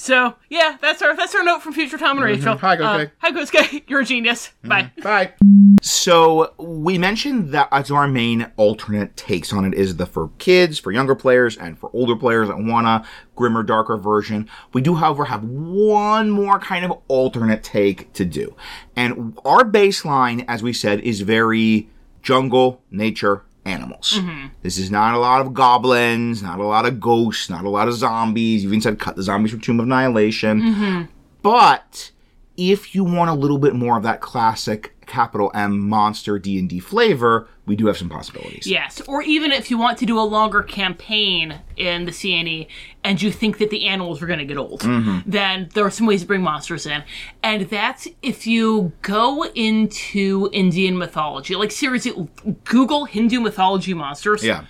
So 0.00 0.36
yeah, 0.48 0.76
that's 0.80 1.02
our 1.02 1.16
that's 1.16 1.34
our 1.34 1.42
note 1.42 1.60
from 1.60 1.72
future 1.72 1.98
Tom 1.98 2.18
and 2.18 2.24
Rachel. 2.24 2.54
Mm-hmm. 2.54 2.64
Hi, 2.64 2.76
Gosuke. 2.76 3.06
Uh, 3.06 3.10
hi, 3.18 3.32
Gosuke. 3.32 3.82
You're 3.88 4.00
a 4.02 4.04
genius. 4.04 4.50
Bye. 4.62 4.92
Bye. 5.02 5.32
So 5.82 6.54
we 6.56 6.98
mentioned 6.98 7.50
that 7.52 7.68
as 7.72 7.90
our 7.90 8.06
main 8.06 8.52
alternate 8.56 9.16
takes 9.16 9.52
on 9.52 9.64
it 9.64 9.74
is 9.74 9.96
the 9.96 10.06
for 10.06 10.30
kids, 10.38 10.78
for 10.78 10.92
younger 10.92 11.16
players, 11.16 11.56
and 11.56 11.76
for 11.76 11.90
older 11.92 12.14
players 12.14 12.46
that 12.46 12.58
want 12.58 12.86
a 12.86 13.04
grimmer, 13.34 13.64
darker 13.64 13.96
version. 13.96 14.48
We 14.72 14.82
do, 14.82 14.94
however, 14.94 15.24
have 15.24 15.42
one 15.42 16.30
more 16.30 16.60
kind 16.60 16.84
of 16.84 16.92
alternate 17.08 17.64
take 17.64 18.12
to 18.12 18.24
do. 18.24 18.54
And 18.94 19.36
our 19.44 19.64
baseline, 19.64 20.44
as 20.46 20.62
we 20.62 20.72
said, 20.72 21.00
is 21.00 21.22
very 21.22 21.90
jungle, 22.22 22.82
nature, 22.92 23.44
animals. 23.68 24.14
Mm-hmm. 24.16 24.48
This 24.62 24.78
is 24.78 24.90
not 24.90 25.14
a 25.14 25.18
lot 25.18 25.40
of 25.40 25.54
goblins, 25.54 26.42
not 26.42 26.58
a 26.58 26.64
lot 26.64 26.86
of 26.86 26.98
ghosts, 26.98 27.48
not 27.50 27.64
a 27.64 27.70
lot 27.70 27.88
of 27.88 27.94
zombies. 27.94 28.62
You've 28.62 28.72
even 28.72 28.80
said 28.80 28.98
cut 28.98 29.16
the 29.16 29.22
zombies 29.22 29.52
from 29.52 29.60
Tomb 29.60 29.80
of 29.80 29.86
Annihilation. 29.86 30.60
Mm-hmm. 30.60 31.02
But 31.42 32.10
if 32.56 32.94
you 32.94 33.04
want 33.04 33.30
a 33.30 33.34
little 33.34 33.58
bit 33.58 33.74
more 33.74 33.96
of 33.96 34.02
that 34.02 34.20
classic 34.20 34.94
capital 35.08 35.50
M 35.54 35.78
monster 35.88 36.38
D&D 36.38 36.78
flavor, 36.80 37.48
we 37.66 37.74
do 37.76 37.86
have 37.86 37.96
some 37.96 38.08
possibilities. 38.08 38.66
Yes, 38.66 39.00
or 39.08 39.22
even 39.22 39.50
if 39.52 39.70
you 39.70 39.76
want 39.78 39.98
to 39.98 40.06
do 40.06 40.18
a 40.18 40.22
longer 40.22 40.62
campaign 40.62 41.60
in 41.76 42.04
the 42.04 42.12
Seeonee 42.12 42.68
and 43.04 43.20
you 43.20 43.30
think 43.32 43.58
that 43.58 43.70
the 43.70 43.86
animals 43.86 44.22
are 44.22 44.26
going 44.26 44.38
to 44.38 44.44
get 44.44 44.56
old, 44.56 44.80
Mm-hmm. 44.82 45.28
then 45.30 45.68
there 45.74 45.84
are 45.84 45.90
some 45.90 46.06
ways 46.06 46.20
to 46.22 46.26
bring 46.26 46.42
monsters 46.42 46.86
in. 46.86 47.02
And 47.42 47.62
that's 47.68 48.06
if 48.22 48.46
you 48.46 48.92
go 49.02 49.44
into 49.54 50.48
Indian 50.52 50.96
mythology. 50.96 51.56
Like, 51.56 51.72
seriously, 51.72 52.28
Google 52.64 53.04
Hindu 53.06 53.40
mythology 53.40 53.94
monsters. 53.94 54.44
Yeah. 54.44 54.64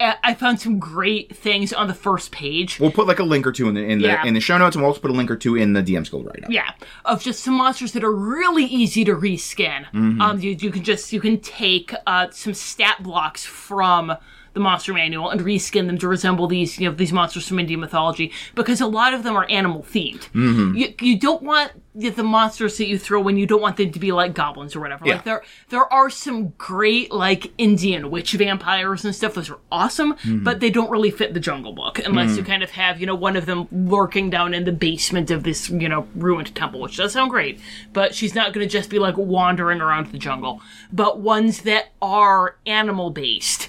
I 0.00 0.34
found 0.34 0.60
some 0.60 0.78
great 0.78 1.36
things 1.36 1.72
on 1.72 1.86
the 1.86 1.94
first 1.94 2.32
page. 2.32 2.80
We'll 2.80 2.90
put 2.90 3.06
like 3.06 3.20
a 3.20 3.24
link 3.24 3.46
or 3.46 3.52
two 3.52 3.68
in 3.68 3.74
the 3.74 3.82
in 3.82 4.00
the 4.00 4.08
Yeah. 4.08 4.24
in 4.24 4.34
the 4.34 4.40
show 4.40 4.58
notes, 4.58 4.74
and 4.74 4.82
we'll 4.82 4.90
also 4.90 5.00
put 5.00 5.10
a 5.10 5.14
link 5.14 5.30
or 5.30 5.36
two 5.36 5.54
in 5.56 5.72
the 5.72 5.82
DMs 5.82 6.10
Guild 6.10 6.26
write 6.26 6.44
up. 6.44 6.50
Yeah, 6.50 6.72
of 7.04 7.22
just 7.22 7.44
some 7.44 7.54
monsters 7.54 7.92
that 7.92 8.02
are 8.02 8.14
really 8.14 8.64
easy 8.64 9.04
to 9.04 9.14
reskin. 9.14 9.84
Mm-hmm. 9.92 10.20
Um, 10.20 10.40
you, 10.40 10.52
you 10.52 10.70
can 10.70 10.82
just 10.82 11.12
you 11.12 11.20
can 11.20 11.38
take 11.40 11.94
uh, 12.06 12.28
some 12.30 12.54
stat 12.54 13.02
blocks 13.02 13.44
from 13.44 14.12
the 14.52 14.60
monster 14.60 14.92
manual 14.92 15.30
and 15.30 15.40
reskin 15.40 15.86
them 15.86 15.98
to 15.98 16.06
resemble 16.08 16.46
these 16.46 16.78
you 16.78 16.88
know 16.88 16.94
these 16.94 17.12
monsters 17.12 17.46
from 17.48 17.58
Indian 17.58 17.80
mythology 17.80 18.32
because 18.54 18.80
a 18.80 18.86
lot 18.86 19.14
of 19.14 19.22
them 19.22 19.36
are 19.36 19.46
animal 19.48 19.82
themed. 19.82 20.28
Mm-hmm. 20.32 20.76
You 20.76 20.94
you 21.00 21.18
don't 21.18 21.42
want 21.42 21.72
the, 21.94 22.10
the 22.10 22.22
monsters 22.24 22.76
that 22.78 22.86
you 22.86 22.98
throw 22.98 23.20
when 23.20 23.36
You 23.36 23.46
don't 23.46 23.62
want 23.62 23.76
them 23.76 23.92
to 23.92 23.98
be 23.98 24.10
like 24.12 24.34
goblins 24.34 24.74
or 24.74 24.80
whatever. 24.80 25.06
Yeah. 25.06 25.14
Like 25.16 25.24
there 25.24 25.42
there 25.68 25.92
are 25.92 26.10
some 26.10 26.48
great 26.58 27.12
like 27.12 27.52
Indian 27.58 28.10
witch 28.10 28.32
vampires 28.32 29.04
and 29.04 29.14
stuff. 29.14 29.34
Those 29.34 29.50
are 29.50 29.58
awesome, 29.70 30.14
Mm-hmm. 30.14 30.42
but 30.44 30.60
they 30.60 30.70
don't 30.70 30.90
really 30.90 31.10
fit 31.10 31.34
the 31.34 31.40
Jungle 31.40 31.72
Book 31.72 31.98
unless 32.00 32.32
Mm. 32.32 32.36
you 32.38 32.44
kind 32.44 32.62
of 32.62 32.70
have 32.72 33.00
you 33.00 33.06
know 33.06 33.14
one 33.14 33.36
of 33.36 33.46
them 33.46 33.68
lurking 33.70 34.30
down 34.30 34.54
in 34.54 34.64
the 34.64 34.72
basement 34.72 35.30
of 35.30 35.42
this 35.44 35.70
you 35.70 35.88
know 35.88 36.06
ruined 36.14 36.54
temple, 36.54 36.80
which 36.80 36.96
does 36.96 37.12
sound 37.12 37.30
great. 37.30 37.60
But 37.92 38.14
she's 38.14 38.34
not 38.34 38.52
going 38.52 38.66
to 38.66 38.72
just 38.72 38.90
be 38.90 38.98
like 38.98 39.16
wandering 39.16 39.80
around 39.80 40.10
the 40.12 40.18
jungle. 40.18 40.60
But 40.92 41.20
ones 41.20 41.62
that 41.62 41.90
are 42.02 42.56
animal 42.66 43.10
based. 43.10 43.68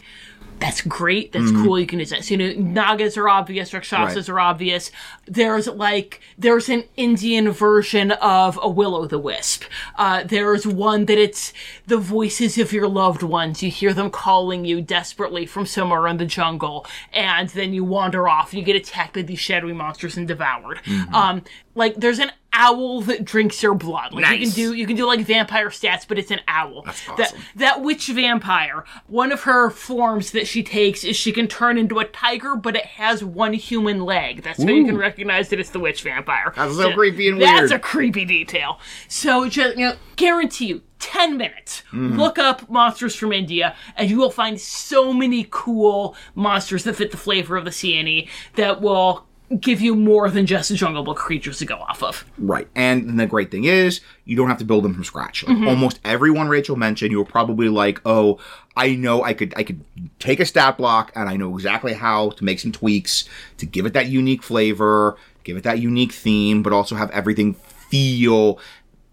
That's 0.59 0.81
great. 0.81 1.33
That's 1.33 1.51
cool. 1.51 1.77
You 1.79 1.85
can 1.85 1.99
use 1.99 2.11
that. 2.11 2.23
So, 2.23 2.35
you 2.35 2.37
know, 2.37 2.61
Nagas 2.61 3.17
are 3.17 3.27
obvious. 3.27 3.73
Rakshasas 3.73 4.29
Right. 4.29 4.35
are 4.35 4.39
obvious. 4.39 4.89
There's 5.25 5.67
like, 5.67 6.21
there's 6.37 6.69
an 6.69 6.85
Indian 6.95 7.51
version 7.51 8.11
of 8.13 8.57
a 8.61 8.69
Willow 8.69 9.05
the 9.05 9.19
Wisp. 9.19 9.65
Uh, 9.97 10.23
there's 10.23 10.65
one 10.65 11.05
that 11.05 11.17
it's 11.17 11.51
the 11.87 11.97
voices 11.97 12.57
of 12.57 12.71
your 12.71 12.87
loved 12.87 13.21
ones. 13.21 13.61
You 13.61 13.69
hear 13.69 13.93
them 13.93 14.09
calling 14.09 14.63
you 14.63 14.81
desperately 14.81 15.45
from 15.45 15.65
somewhere 15.65 16.07
in 16.07 16.17
the 16.17 16.25
jungle, 16.25 16.85
and 17.11 17.49
then 17.49 17.73
you 17.73 17.83
wander 17.83 18.27
off. 18.27 18.53
You 18.53 18.61
get 18.63 18.77
attacked 18.77 19.13
by 19.15 19.23
these 19.23 19.39
shadowy 19.39 19.73
monsters 19.73 20.15
and 20.15 20.27
devoured. 20.27 20.79
Um, 21.13 21.43
like 21.75 21.95
there's 21.95 22.19
an 22.19 22.31
owl 22.55 23.01
that 23.01 23.25
drinks 23.25 23.61
your 23.61 23.75
blood. 23.75 24.13
Like 24.13 24.39
you 24.39 24.47
can 24.47 24.55
do, 24.55 24.73
you 24.73 24.87
can 24.87 24.95
do 24.95 25.05
like 25.05 25.19
vampire 25.21 25.69
stats, 25.69 26.07
but 26.07 26.17
it's 26.17 26.31
an 26.31 26.39
owl. 26.47 26.83
That 26.83 27.19
awesome. 27.19 27.39
that 27.57 27.81
witch 27.81 28.07
vampire, 28.07 28.85
one 29.07 29.31
of 29.31 29.43
her 29.43 29.69
forms 29.69 30.31
that 30.31 30.47
she 30.47 30.63
takes 30.63 31.03
is 31.03 31.15
she 31.15 31.31
can 31.31 31.47
turn 31.47 31.77
into 31.77 31.99
a 31.99 32.05
tiger, 32.05 32.55
but 32.55 32.75
it 32.75 32.85
has 32.85 33.23
one 33.23 33.53
human 33.53 34.01
leg. 34.01 34.41
That's 34.41 34.63
how 34.63 34.69
you 34.69 34.85
can 34.85 34.97
recognize 34.97 35.49
that 35.49 35.59
it's 35.59 35.69
the 35.69 35.79
witch 35.79 36.01
vampire. 36.01 36.53
That's 36.55 36.75
so 36.75 36.93
creepy 36.93 37.29
and 37.29 37.41
That's 37.41 37.69
weird. 37.69 37.71
a 37.73 37.79
creepy 37.79 38.25
detail. 38.25 38.79
So 39.07 39.47
just 39.49 39.77
you 39.77 39.89
know, 39.89 39.95
guarantee 40.15 40.67
you. 40.67 40.81
10 40.99 41.37
minutes. 41.37 41.83
Mm-hmm. 41.91 42.17
Look 42.17 42.39
up 42.39 42.67
monsters 42.69 43.15
from 43.15 43.31
India, 43.31 43.75
and 43.95 44.09
you 44.09 44.17
will 44.17 44.31
find 44.31 44.59
so 44.59 45.13
many 45.13 45.45
cool 45.51 46.15
monsters 46.33 46.83
that 46.85 46.95
fit 46.95 47.11
the 47.11 47.17
flavor 47.17 47.57
of 47.57 47.65
the 47.65 47.69
Seeonee 47.69 48.27
that 48.55 48.81
will 48.81 49.27
give 49.59 49.81
you 49.81 49.95
more 49.95 50.29
than 50.29 50.45
just 50.45 50.73
Jungle 50.75 51.03
Book 51.03 51.17
creatures 51.17 51.59
to 51.59 51.65
go 51.65 51.75
off 51.75 52.01
of. 52.01 52.25
Right. 52.37 52.67
And 52.75 53.19
the 53.19 53.25
great 53.25 53.51
thing 53.51 53.65
is, 53.65 54.01
you 54.25 54.35
don't 54.35 54.47
have 54.47 54.57
to 54.57 54.65
build 54.65 54.83
them 54.83 54.93
from 54.93 55.03
scratch. 55.03 55.45
Like 55.45 55.57
mm-hmm. 55.57 55.67
almost 55.67 55.99
everyone 56.03 56.47
Rachel 56.47 56.75
mentioned, 56.75 57.11
you 57.11 57.19
were 57.19 57.25
probably 57.25 57.69
like, 57.69 58.01
"Oh, 58.05 58.39
I 58.75 58.95
know 58.95 59.23
I 59.23 59.33
could 59.33 59.53
I 59.55 59.63
could 59.63 59.81
take 60.19 60.39
a 60.39 60.45
stat 60.45 60.77
block 60.77 61.11
and 61.15 61.29
I 61.29 61.37
know 61.37 61.53
exactly 61.53 61.93
how 61.93 62.31
to 62.31 62.43
make 62.43 62.59
some 62.59 62.71
tweaks 62.71 63.25
to 63.57 63.65
give 63.65 63.85
it 63.85 63.93
that 63.93 64.07
unique 64.07 64.43
flavor, 64.43 65.15
give 65.43 65.57
it 65.57 65.63
that 65.63 65.79
unique 65.79 66.11
theme, 66.11 66.63
but 66.63 66.73
also 66.73 66.95
have 66.95 67.11
everything 67.11 67.53
feel 67.53 68.59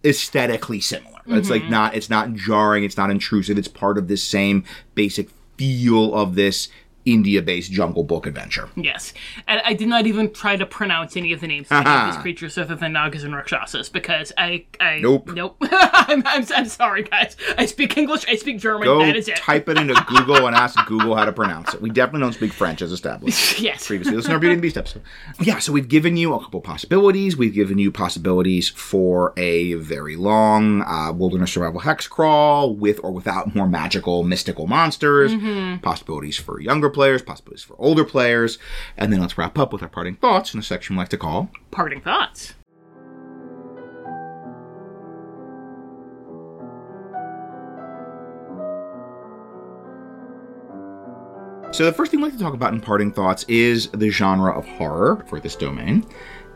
aesthetically 0.05 0.81
similar. 0.81 1.21
It's 1.27 1.51
like 1.51 1.63
mm-hmm. 1.63 1.71
not 1.71 1.95
it's 1.95 2.11
not 2.11 2.35
jarring, 2.35 2.85
it's 2.85 2.97
not 2.97 3.11
intrusive, 3.11 3.57
it's 3.57 3.69
part 3.69 3.99
of 3.99 4.09
this 4.09 4.23
same 4.23 4.65
basic 4.95 5.29
feel 5.57 6.15
of 6.15 6.35
this 6.35 6.69
India-based 7.05 7.71
Jungle 7.73 8.05
Book 8.05 8.27
adventure. 8.27 8.69
Yes, 8.77 9.13
and 9.47 9.61
I 9.65 9.75
did 9.75 9.89
not 9.89 10.07
even 10.07 10.33
try 10.33 10.57
to 10.57 10.67
pronounce 10.67 11.17
any 11.17 11.33
of 11.33 11.41
the 11.41 11.47
names 11.47 11.67
of 11.71 11.85
these 11.85 12.17
creatures 12.23 12.57
other 12.59 12.75
than 12.75 12.93
Nagas 12.93 13.25
and 13.25 13.35
Rakshasas 13.35 13.89
because 13.89 14.33
I, 14.39 14.67
I 14.81 15.01
Nope. 15.01 15.29
nope. 15.33 15.57
I'm, 15.63 16.23
I'm, 16.27 16.45
I'm 16.55 16.67
sorry, 16.67 17.03
guys. 17.05 17.37
I 17.59 17.67
speak 17.67 17.97
English. 17.97 18.25
I 18.29 18.37
speak 18.37 18.59
German. 18.59 18.85
Go 18.87 19.01
that 19.05 19.17
is 19.17 19.29
it. 19.29 19.37
type 19.37 19.69
it 19.69 19.79
into 19.79 19.95
Google 20.09 20.47
and 20.47 20.55
ask 20.57 20.79
Google 20.87 21.15
how 21.17 21.25
to 21.25 21.33
pronounce 21.33 21.75
it. 21.75 21.81
We 21.83 21.91
definitely 21.91 22.21
don't 22.21 22.33
speak 22.33 22.53
French 22.53 22.83
as 22.83 22.93
established 22.93 23.61
yes. 23.61 23.87
previously. 23.87 24.17
Listen 24.17 24.31
to 24.31 24.35
our 24.35 24.41
Beauty 24.41 24.55
and 24.55 24.61
the 24.61 24.67
Beast 24.67 24.77
episode. 24.77 25.03
Yeah, 25.41 25.59
so 25.59 25.73
we've 25.73 25.89
given 25.89 26.17
you 26.17 26.35
a 26.35 26.41
couple 26.41 26.61
possibilities. 26.61 27.37
We've 27.37 27.55
given 27.55 27.79
you 27.79 27.91
possibilities 27.93 28.69
for 28.69 29.33
a 29.37 29.75
very 29.75 30.17
long 30.17 30.83
uh, 30.83 31.13
wilderness 31.13 31.53
survival 31.53 31.81
hex 31.81 32.07
crawl 32.07 32.75
with 32.75 33.01
or 33.03 33.11
without 33.11 33.55
more 33.55 33.69
magical, 33.69 34.23
mystical 34.25 34.67
monsters. 34.67 35.33
Possibilities 35.83 36.37
for 36.37 36.61
younger 36.61 36.91
players, 36.93 37.23
possibilities 37.23 37.65
for 37.65 37.77
older 37.79 38.05
players. 38.05 38.59
And 38.97 39.13
then 39.13 39.21
let's 39.21 39.39
wrap 39.39 39.59
up 39.59 39.73
with 39.73 39.83
our 39.83 39.89
parting 39.89 40.17
thoughts 40.17 40.55
in 40.55 40.61
a 40.61 40.63
section 40.63 40.97
we 40.97 41.01
like 41.01 41.09
to 41.11 41.19
call 41.19 41.51
Parting 41.71 42.01
thoughts. 42.01 42.55
So 51.73 51.87
the 51.87 51.93
first 51.93 52.11
thing 52.11 52.21
we'd 52.21 52.27
like 52.27 52.39
to 52.39 52.45
talk 52.45 52.53
about 52.53 52.75
in 52.75 52.81
parting 52.83 53.11
thoughts 53.11 53.45
is 53.49 53.89
the 53.93 54.11
genre 54.11 54.53
of 54.53 54.67
horror 54.67 55.25
for 55.27 55.41
this 55.41 55.57
domain. 55.57 56.05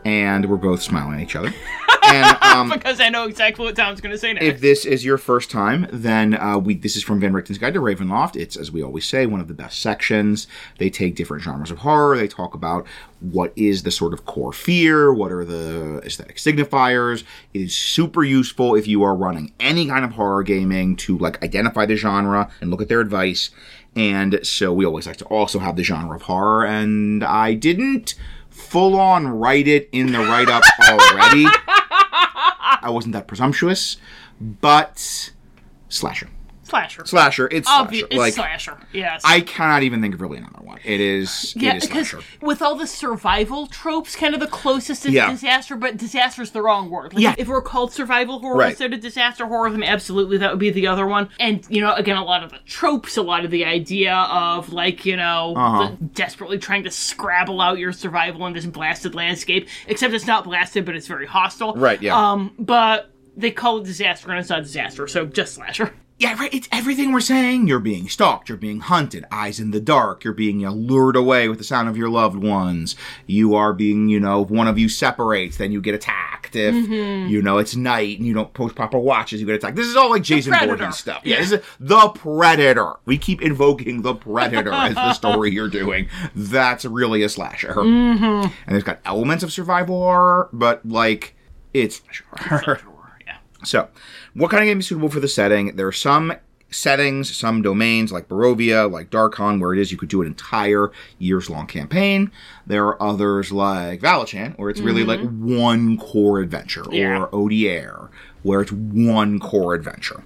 And 0.07 0.49
we're 0.49 0.55
both 0.55 0.81
smiling 0.81 1.15
at 1.15 1.21
each 1.21 1.35
other. 1.35 1.53
And 2.09 2.41
um, 2.41 2.69
Because 2.69 3.01
I 3.01 3.09
know 3.09 3.25
exactly 3.27 3.65
what 3.65 3.75
Tom's 3.75 3.99
going 3.99 4.13
to 4.13 4.17
say 4.17 4.31
next. 4.31 4.45
if 4.45 4.61
this 4.61 4.85
is 4.85 5.03
your 5.03 5.17
first 5.17 5.51
time, 5.51 5.87
then 5.91 6.35
uh, 6.35 6.57
we 6.57 6.75
this 6.75 6.95
is 6.95 7.03
from 7.03 7.19
Van 7.19 7.33
Richten's 7.33 7.57
Guide 7.57 7.73
to 7.73 7.81
Ravenloft. 7.81 8.37
It's, 8.37 8.55
as 8.55 8.71
we 8.71 8.81
always 8.81 9.05
say, 9.05 9.25
one 9.25 9.41
of 9.41 9.49
the 9.49 9.53
best 9.53 9.81
sections. 9.81 10.47
They 10.77 10.89
take 10.89 11.15
different 11.17 11.43
genres 11.43 11.69
of 11.69 11.79
horror. 11.79 12.15
They 12.15 12.29
talk 12.29 12.53
about 12.53 12.87
what 13.19 13.51
is 13.57 13.83
the 13.83 13.91
sort 13.91 14.13
of 14.13 14.25
core 14.25 14.53
fear, 14.53 15.11
what 15.13 15.33
are 15.33 15.43
the 15.43 16.01
aesthetic 16.05 16.37
signifiers. 16.37 17.25
It 17.53 17.59
is 17.59 17.75
super 17.75 18.23
useful 18.23 18.73
if 18.75 18.87
you 18.87 19.03
are 19.03 19.13
running 19.13 19.51
any 19.59 19.87
kind 19.87 20.05
of 20.05 20.11
horror 20.11 20.43
gaming 20.43 20.95
to 20.97 21.17
like 21.17 21.43
identify 21.43 21.85
the 21.85 21.97
genre 21.97 22.49
and 22.61 22.71
look 22.71 22.81
at 22.81 22.87
their 22.87 23.01
advice. 23.01 23.49
And 23.97 24.39
so 24.43 24.71
we 24.71 24.85
always 24.85 25.07
like 25.07 25.17
to 25.17 25.25
also 25.25 25.59
have 25.59 25.75
the 25.75 25.83
genre 25.83 26.15
of 26.15 26.21
horror. 26.21 26.65
And 26.65 27.21
I 27.21 27.53
didn't 27.53 28.15
full 28.57 28.99
on 28.99 29.27
write 29.27 29.67
it 29.67 29.87
in 29.91 30.11
the 30.11 30.19
write 30.19 30.49
up 30.49 30.63
already. 30.89 31.45
I 31.47 32.89
wasn't 32.89 33.13
that 33.13 33.27
presumptuous, 33.27 33.97
but 34.41 35.31
slasher. 35.89 36.29
Slasher. 36.67 37.05
Slasher. 37.05 37.47
It's 37.51 37.69
Obvi- 37.69 37.99
slasher. 37.99 38.05
it's 38.11 38.15
like 38.17 38.33
slasher. 38.33 38.77
Yes. 38.93 39.21
I 39.25 39.41
cannot 39.41 39.83
even 39.83 40.01
think 40.01 40.13
of 40.13 40.21
really 40.21 40.37
another 40.37 40.61
one. 40.61 40.79
It 40.83 40.99
is. 40.99 41.53
yeah, 41.55 41.71
it 41.75 41.77
is 41.83 41.87
because 41.89 42.09
slasher. 42.09 42.25
with 42.41 42.61
all 42.61 42.75
the 42.75 42.87
survival 42.87 43.67
tropes, 43.67 44.15
kind 44.15 44.33
of 44.33 44.39
the 44.39 44.47
closest 44.47 45.05
is 45.05 45.13
Yeah. 45.13 45.29
disaster, 45.31 45.75
but 45.75 45.97
disaster 45.97 46.41
is 46.41 46.51
the 46.51 46.61
wrong 46.61 46.89
word. 46.89 47.13
Like, 47.13 47.23
Yeah. 47.23 47.35
If 47.37 47.47
were 47.47 47.61
called 47.61 47.91
survival 47.93 48.39
horror 48.39 48.57
Right. 48.57 48.69
instead 48.69 48.93
of 48.93 48.99
disaster 49.01 49.45
horror, 49.47 49.69
then 49.71 49.83
absolutely 49.83 50.37
that 50.39 50.51
would 50.51 50.59
be 50.59 50.69
the 50.69 50.87
other 50.87 51.07
one. 51.07 51.29
And, 51.39 51.65
you 51.69 51.81
know, 51.81 51.93
again, 51.93 52.17
a 52.17 52.23
lot 52.23 52.43
of 52.43 52.51
the 52.51 52.59
tropes, 52.65 53.17
a 53.17 53.21
lot 53.21 53.45
of 53.45 53.51
the 53.51 53.65
idea 53.65 54.13
of, 54.13 54.71
like, 54.73 55.05
you 55.05 55.15
know, 55.15 55.53
Uh-huh. 55.55 55.91
desperately 56.13 56.57
trying 56.57 56.83
to 56.83 56.91
scrabble 56.91 57.61
out 57.61 57.77
your 57.77 57.93
survival 57.93 58.45
in 58.47 58.53
this 58.53 58.65
blasted 58.65 59.15
landscape, 59.15 59.67
except 59.87 60.13
it's 60.13 60.27
not 60.27 60.43
blasted, 60.43 60.85
but 60.85 60.95
it's 60.95 61.07
very 61.07 61.25
hostile. 61.27 61.73
Right, 61.75 62.01
yeah. 62.01 62.15
Um, 62.31 62.51
but 62.59 63.11
they 63.35 63.51
call 63.51 63.77
it 63.77 63.83
disaster, 63.85 64.29
and 64.31 64.39
it's 64.39 64.49
not 64.49 64.63
disaster, 64.63 65.07
so 65.07 65.25
just 65.25 65.53
slasher. 65.55 65.93
Yeah, 66.19 66.35
right. 66.39 66.51
It's 66.51 66.67
everything 66.71 67.11
we're 67.11 67.19
saying. 67.19 67.67
You're 67.67 67.79
being 67.79 68.09
stalked. 68.09 68.49
You're 68.49 68.57
being 68.57 68.79
hunted. 68.79 69.23
Eyes 69.31 69.59
in 69.59 69.69
the 69.69 69.79
dark. 69.79 70.23
You're 70.23 70.33
being 70.33 70.59
you 70.61 70.65
know, 70.67 70.73
lured 70.73 71.15
away 71.15 71.47
with 71.47 71.59
the 71.59 71.63
sound 71.63 71.87
of 71.89 71.95
your 71.95 72.09
loved 72.09 72.37
ones. 72.37 72.95
You 73.27 73.53
are 73.53 73.71
being, 73.71 74.07
you 74.07 74.19
know, 74.19 74.41
if 74.43 74.49
one 74.49 74.67
of 74.67 74.79
you 74.79 74.89
separates, 74.89 75.57
then 75.57 75.71
you 75.71 75.79
get 75.81 75.93
attacked. 75.93 76.55
If 76.55 76.73
Mm-hmm. 76.73 77.29
you 77.29 77.41
know 77.41 77.57
it's 77.57 77.75
night 77.75 78.17
and 78.17 78.25
you 78.25 78.33
don't 78.33 78.51
post 78.53 78.73
proper 78.73 78.97
watches, 78.97 79.39
you 79.41 79.45
get 79.45 79.55
attacked. 79.55 79.75
This 79.75 79.87
is 79.87 79.95
all 79.97 80.09
like 80.09 80.23
Jason. 80.23 80.53
Voorhees 80.53 80.95
stuff. 80.97 81.21
Yeah. 81.23 81.35
Yeah, 81.35 81.41
this 81.41 81.51
is 81.51 81.65
the 81.79 82.09
Predator. 82.09 82.93
We 83.05 83.17
keep 83.17 83.41
invoking 83.41 84.01
the 84.01 84.15
Predator 84.15 84.71
as 84.71 84.95
the 84.95 85.13
story 85.13 85.51
you're 85.51 85.67
doing. 85.69 86.07
That's 86.35 86.85
really 86.85 87.21
a 87.23 87.29
slasher. 87.29 87.73
Mm-hmm. 87.73 88.47
And 88.65 88.75
it's 88.77 88.85
got 88.85 88.99
elements 89.05 89.43
of 89.43 89.51
survival 89.51 89.97
horror, 89.99 90.49
but 90.53 90.83
like 90.87 91.35
it's 91.73 92.01
slasher. 92.39 92.79
So, 93.67 93.89
what 94.33 94.49
kind 94.49 94.63
of 94.63 94.67
game 94.67 94.79
is 94.79 94.87
suitable 94.87 95.09
for 95.09 95.19
the 95.19 95.27
setting? 95.27 95.75
There 95.75 95.87
are 95.87 95.91
some 95.91 96.33
settings, 96.69 97.35
some 97.35 97.61
domains 97.61 98.11
like 98.11 98.27
Barovia, 98.27 98.91
like 98.91 99.09
Darkon, 99.09 99.59
where 99.59 99.73
it 99.73 99.79
is 99.79 99.91
you 99.91 99.97
could 99.97 100.09
do 100.09 100.21
an 100.21 100.27
entire 100.27 100.91
years 101.17 101.49
long 101.49 101.67
campaign. 101.67 102.31
There 102.65 102.85
are 102.85 103.01
others 103.01 103.51
like 103.51 104.01
Valachan, 104.01 104.57
where 104.57 104.69
it's 104.69 104.79
really 104.79 105.03
like 105.03 105.19
mm-hmm. 105.19 105.59
one 105.59 105.97
core 105.97 106.39
adventure, 106.39 106.85
Yeah. 106.91 107.23
or 107.23 107.27
Odaire, 107.29 108.09
where 108.43 108.61
it's 108.61 108.71
one 108.71 109.39
core 109.39 109.73
adventure. 109.73 110.23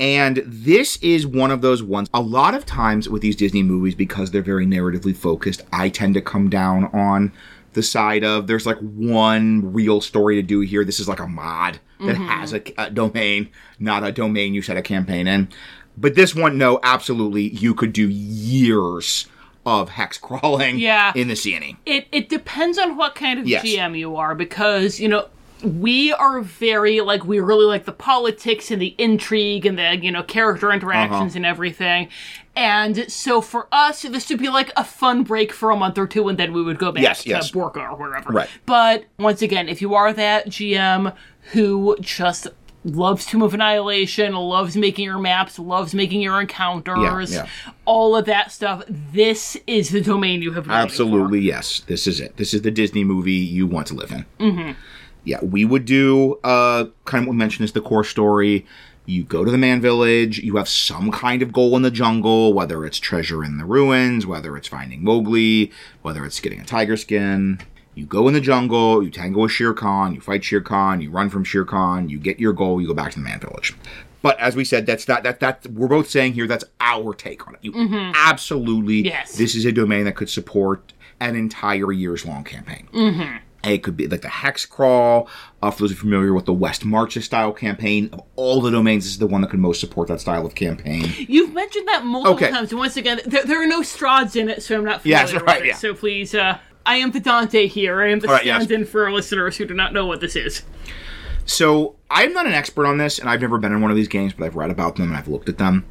And 0.00 0.42
this 0.46 0.96
is 1.02 1.26
one 1.26 1.50
of 1.50 1.60
those 1.60 1.82
ones, 1.82 2.08
a 2.14 2.22
lot 2.22 2.54
of 2.54 2.64
times 2.64 3.08
with 3.08 3.22
these 3.22 3.36
Disney 3.36 3.62
movies, 3.62 3.94
because 3.94 4.30
they're 4.30 4.42
very 4.42 4.66
narratively 4.66 5.14
focused, 5.14 5.62
I 5.72 5.88
tend 5.88 6.14
to 6.14 6.22
come 6.22 6.48
down 6.48 6.86
on 6.86 7.32
the 7.74 7.82
side 7.82 8.24
of 8.24 8.46
there's 8.46 8.66
like 8.66 8.78
one 8.78 9.72
real 9.72 10.00
story 10.00 10.36
to 10.36 10.42
do 10.42 10.60
here. 10.60 10.84
This 10.84 11.00
is 11.00 11.08
like 11.08 11.20
a 11.20 11.26
mod 11.26 11.80
that 12.06 12.16
has 12.16 12.52
a, 12.52 12.62
a 12.78 12.90
domain, 12.90 13.48
not 13.78 14.04
a 14.04 14.12
domain 14.12 14.54
you 14.54 14.62
set 14.62 14.76
a 14.76 14.82
campaign 14.82 15.26
in. 15.26 15.48
But 15.96 16.14
this 16.14 16.34
one, 16.34 16.56
no, 16.58 16.80
absolutely, 16.82 17.48
you 17.50 17.74
could 17.74 17.92
do 17.92 18.08
years 18.08 19.26
of 19.64 19.90
hex 19.90 20.18
crawling 20.18 20.78
Yeah. 20.78 21.12
in 21.14 21.28
the 21.28 21.34
Seeonee. 21.34 21.76
It 21.86 22.06
it 22.12 22.28
depends 22.28 22.78
on 22.78 22.96
what 22.96 23.14
kind 23.14 23.38
of 23.38 23.46
Yes. 23.46 23.64
GM 23.64 23.96
you 23.98 24.16
are 24.16 24.34
because 24.34 24.98
you 24.98 25.08
know 25.08 25.28
we 25.62 26.12
are 26.12 26.40
very 26.40 27.00
like 27.00 27.24
we 27.24 27.38
really 27.38 27.66
like 27.66 27.84
the 27.84 27.92
politics 27.92 28.72
and 28.72 28.82
the 28.82 28.96
intrigue 28.98 29.64
and 29.64 29.78
the 29.78 29.96
you 30.02 30.10
know 30.10 30.22
character 30.24 30.72
interactions 30.72 31.32
Uh-huh. 31.32 31.36
and 31.36 31.46
everything. 31.46 32.08
And 32.56 33.10
so 33.10 33.40
for 33.40 33.66
us, 33.72 34.02
this 34.02 34.28
would 34.28 34.38
be 34.40 34.50
like 34.50 34.72
a 34.76 34.84
fun 34.84 35.22
break 35.22 35.52
for 35.54 35.70
a 35.70 35.76
month 35.76 35.96
or 35.96 36.06
two, 36.06 36.28
and 36.28 36.36
then 36.38 36.52
we 36.52 36.62
would 36.62 36.78
go 36.78 36.92
back 36.92 37.02
Yes, 37.02 37.22
to 37.22 37.30
yes. 37.30 37.50
Borca 37.50 37.76
or 37.90 37.96
wherever. 37.96 38.30
Right. 38.30 38.48
But 38.66 39.04
once 39.18 39.40
again, 39.40 39.68
if 39.70 39.80
you 39.80 39.94
are 39.94 40.12
that 40.12 40.48
GM 40.48 41.14
who 41.52 41.96
just 42.00 42.48
loves 42.84 43.26
Tomb 43.26 43.42
of 43.42 43.54
Annihilation, 43.54 44.34
loves 44.34 44.76
making 44.76 45.04
your 45.04 45.18
maps, 45.18 45.58
loves 45.58 45.94
making 45.94 46.20
your 46.20 46.40
encounters, 46.40 47.32
yeah. 47.32 47.46
all 47.84 48.16
of 48.16 48.24
that 48.26 48.50
stuff, 48.50 48.82
this 48.88 49.56
is 49.66 49.90
the 49.90 50.00
domain 50.00 50.42
you 50.42 50.52
have. 50.52 50.68
Absolutely, 50.68 51.40
yes. 51.40 51.80
This 51.86 52.06
is 52.06 52.20
it. 52.20 52.36
This 52.36 52.54
is 52.54 52.62
the 52.62 52.70
Disney 52.70 53.04
movie 53.04 53.32
you 53.32 53.66
want 53.66 53.86
to 53.88 53.94
live 53.94 54.10
in. 54.10 54.26
Mm-hmm. 54.40 54.72
Yeah, 55.24 55.38
we 55.44 55.64
would 55.64 55.84
do 55.84 56.40
uh, 56.42 56.86
kind 57.04 57.22
of 57.22 57.28
what 57.28 57.32
we 57.32 57.38
mentioned 57.38 57.64
is 57.64 57.72
the 57.72 57.80
core 57.80 58.04
story. 58.04 58.66
You 59.04 59.24
go 59.24 59.44
to 59.44 59.50
the 59.50 59.58
man 59.58 59.80
village. 59.80 60.38
You 60.38 60.56
have 60.56 60.68
some 60.68 61.10
kind 61.10 61.42
of 61.42 61.52
goal 61.52 61.76
in 61.76 61.82
the 61.82 61.90
jungle, 61.90 62.52
whether 62.52 62.84
it's 62.84 62.98
treasure 62.98 63.44
in 63.44 63.58
the 63.58 63.64
ruins, 63.64 64.26
whether 64.26 64.56
it's 64.56 64.68
finding 64.68 65.04
Mowgli, 65.04 65.70
whether 66.02 66.24
it's 66.24 66.40
getting 66.40 66.60
a 66.60 66.64
tiger 66.64 66.96
skin. 66.96 67.60
You 67.94 68.06
go 68.06 68.26
in 68.28 68.34
the 68.34 68.40
jungle. 68.40 69.02
You 69.02 69.10
tango 69.10 69.40
with 69.42 69.50
Shere 69.52 69.74
Khan. 69.74 70.14
You 70.14 70.20
fight 70.20 70.42
Shere 70.44 70.60
Khan. 70.62 71.00
You 71.00 71.10
run 71.10 71.28
from 71.30 71.44
Shere 71.44 71.64
Khan. 71.64 72.08
You 72.08 72.18
get 72.18 72.40
your 72.40 72.52
goal. 72.52 72.80
You 72.80 72.86
go 72.88 72.94
back 72.94 73.12
to 73.12 73.18
the 73.18 73.24
man 73.24 73.40
village. 73.40 73.74
But 74.22 74.38
as 74.38 74.54
we 74.56 74.64
said, 74.64 74.86
that's 74.86 75.08
not 75.08 75.24
that 75.24 75.40
that 75.40 75.66
we're 75.66 75.88
both 75.88 76.08
saying 76.08 76.34
here. 76.34 76.46
That's 76.46 76.64
our 76.80 77.12
take 77.12 77.46
on 77.48 77.54
it. 77.54 77.60
You 77.62 77.72
absolutely 78.14 79.02
Yes. 79.04 79.36
This 79.36 79.54
is 79.54 79.64
a 79.64 79.72
domain 79.72 80.04
that 80.04 80.14
could 80.16 80.30
support 80.30 80.92
an 81.20 81.36
entire 81.36 81.92
years 81.92 82.24
long 82.24 82.44
campaign. 82.44 82.88
Mm-hmm. 82.92 83.36
It 83.64 83.82
could 83.84 83.96
be 83.96 84.08
like 84.08 84.22
the 84.22 84.28
Hex 84.28 84.64
Crawl. 84.66 85.28
Uh, 85.62 85.70
for 85.70 85.82
those 85.82 85.90
who 85.92 85.96
are 85.96 86.00
familiar 86.00 86.34
with 86.34 86.46
the 86.46 86.52
West 86.52 86.84
Marches 86.84 87.24
style 87.26 87.52
campaign, 87.52 88.10
of 88.12 88.22
all 88.34 88.60
the 88.60 88.70
domains, 88.72 89.04
this 89.04 89.12
is 89.12 89.18
the 89.18 89.26
one 89.28 89.40
that 89.42 89.50
could 89.50 89.60
most 89.60 89.78
support 89.80 90.08
that 90.08 90.20
style 90.20 90.44
of 90.44 90.56
campaign. 90.56 91.04
You've 91.28 91.52
mentioned 91.54 91.86
that 91.86 92.04
multiple 92.04 92.34
Okay. 92.34 92.50
times, 92.50 92.70
and 92.72 92.78
once 92.80 92.96
again, 92.96 93.20
there, 93.24 93.44
there 93.44 93.62
are 93.62 93.66
no 93.66 93.82
Strahds 93.82 94.34
in 94.34 94.48
it, 94.48 94.64
so 94.64 94.76
I'm 94.78 94.84
not 94.84 95.02
familiar 95.02 95.22
Yes, 95.24 95.32
with 95.32 95.42
right, 95.44 95.62
it. 95.62 95.66
yeah. 95.68 95.74
So 95.76 95.94
please, 95.94 96.34
uh, 96.34 96.58
I 96.84 96.96
am 96.96 97.10
the 97.12 97.20
Dante 97.20 97.66
here. 97.66 98.02
I 98.02 98.10
am 98.10 98.20
the 98.20 98.28
right, 98.28 98.44
yes. 98.44 98.64
stand-in 98.64 98.86
for 98.86 99.04
our 99.04 99.12
listeners 99.12 99.56
who 99.56 99.66
do 99.66 99.74
not 99.74 99.92
know 99.92 100.06
what 100.06 100.20
this 100.20 100.36
is. 100.36 100.62
So 101.44 101.96
I'm 102.10 102.32
not 102.32 102.46
an 102.46 102.52
expert 102.52 102.86
on 102.86 102.98
this, 102.98 103.18
and 103.18 103.28
I've 103.28 103.40
never 103.40 103.58
been 103.58 103.72
in 103.72 103.80
one 103.80 103.90
of 103.90 103.96
these 103.96 104.08
games, 104.08 104.32
but 104.32 104.44
I've 104.44 104.56
read 104.56 104.70
about 104.70 104.96
them 104.96 105.08
and 105.08 105.16
I've 105.16 105.28
looked 105.28 105.48
at 105.48 105.58
them. 105.58 105.84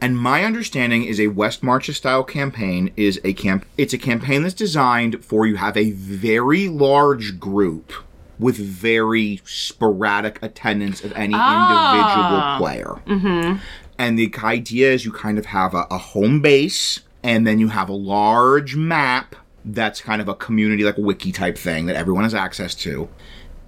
And 0.00 0.16
my 0.16 0.44
understanding 0.44 1.04
is 1.04 1.18
a 1.18 1.28
West 1.28 1.62
Marches 1.62 1.96
style 1.96 2.22
campaign 2.22 2.92
is 2.96 3.20
a 3.24 3.32
camp. 3.32 3.66
It's 3.76 3.92
a 3.92 3.98
campaign 3.98 4.42
that's 4.42 4.54
designed 4.54 5.24
for 5.24 5.46
you 5.46 5.56
have 5.56 5.76
a 5.76 5.90
very 5.92 6.68
large 6.68 7.40
group 7.40 7.92
with 8.38 8.56
very 8.56 9.40
sporadic 9.44 10.38
attendance 10.40 11.02
of 11.02 11.12
any 11.14 11.34
Ah. 11.36 12.58
individual 12.58 12.58
player. 12.58 13.02
Mm-hmm. 13.06 13.58
And 13.98 14.16
the 14.18 14.32
idea 14.44 14.92
is 14.92 15.04
you 15.04 15.10
kind 15.10 15.38
of 15.38 15.46
have 15.46 15.74
a, 15.74 15.86
a 15.90 15.98
home 15.98 16.40
base, 16.40 17.00
and 17.24 17.44
then 17.44 17.58
you 17.58 17.68
have 17.68 17.88
a 17.88 17.94
large 17.94 18.76
map 18.76 19.34
that's 19.68 20.00
kind 20.00 20.20
of 20.20 20.28
a 20.28 20.34
community, 20.34 20.84
like 20.84 20.96
wiki 20.96 21.32
type 21.32 21.58
thing 21.58 21.86
that 21.86 21.96
everyone 21.96 22.24
has 22.24 22.34
access 22.34 22.74
to. 22.74 23.08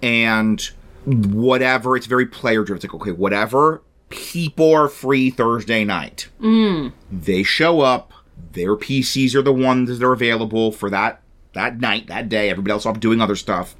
And 0.01 0.61
whatever, 1.05 1.95
it's 1.95 2.07
very 2.07 2.25
player 2.25 2.63
driven. 2.63 2.77
It's 2.77 2.85
like, 2.85 3.01
okay, 3.01 3.11
whatever 3.11 3.81
people 4.09 4.73
are 4.73 4.87
free 4.87 5.29
Thursday 5.29 5.85
night, 5.85 6.27
mm. 6.41 6.91
they 7.11 7.43
show 7.43 7.81
up. 7.81 8.13
Their 8.53 8.75
PCs 8.75 9.35
are 9.35 9.43
the 9.43 9.53
ones 9.53 9.87
that 9.87 10.05
are 10.05 10.13
available 10.13 10.71
for 10.71 10.89
that 10.89 11.21
that 11.53 11.79
night, 11.79 12.07
that 12.07 12.27
day. 12.27 12.49
Everybody 12.49 12.71
else 12.71 12.85
off 12.85 12.99
doing 12.99 13.21
other 13.21 13.35
stuff, 13.35 13.75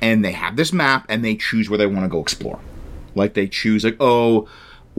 and 0.00 0.24
they 0.24 0.32
have 0.32 0.56
this 0.56 0.72
map 0.72 1.06
and 1.08 1.24
they 1.24 1.36
choose 1.36 1.70
where 1.70 1.78
they 1.78 1.86
want 1.86 2.04
to 2.04 2.08
go 2.08 2.20
explore. 2.20 2.58
Like 3.14 3.34
they 3.34 3.46
choose, 3.46 3.84
like, 3.84 3.96
oh, 4.00 4.48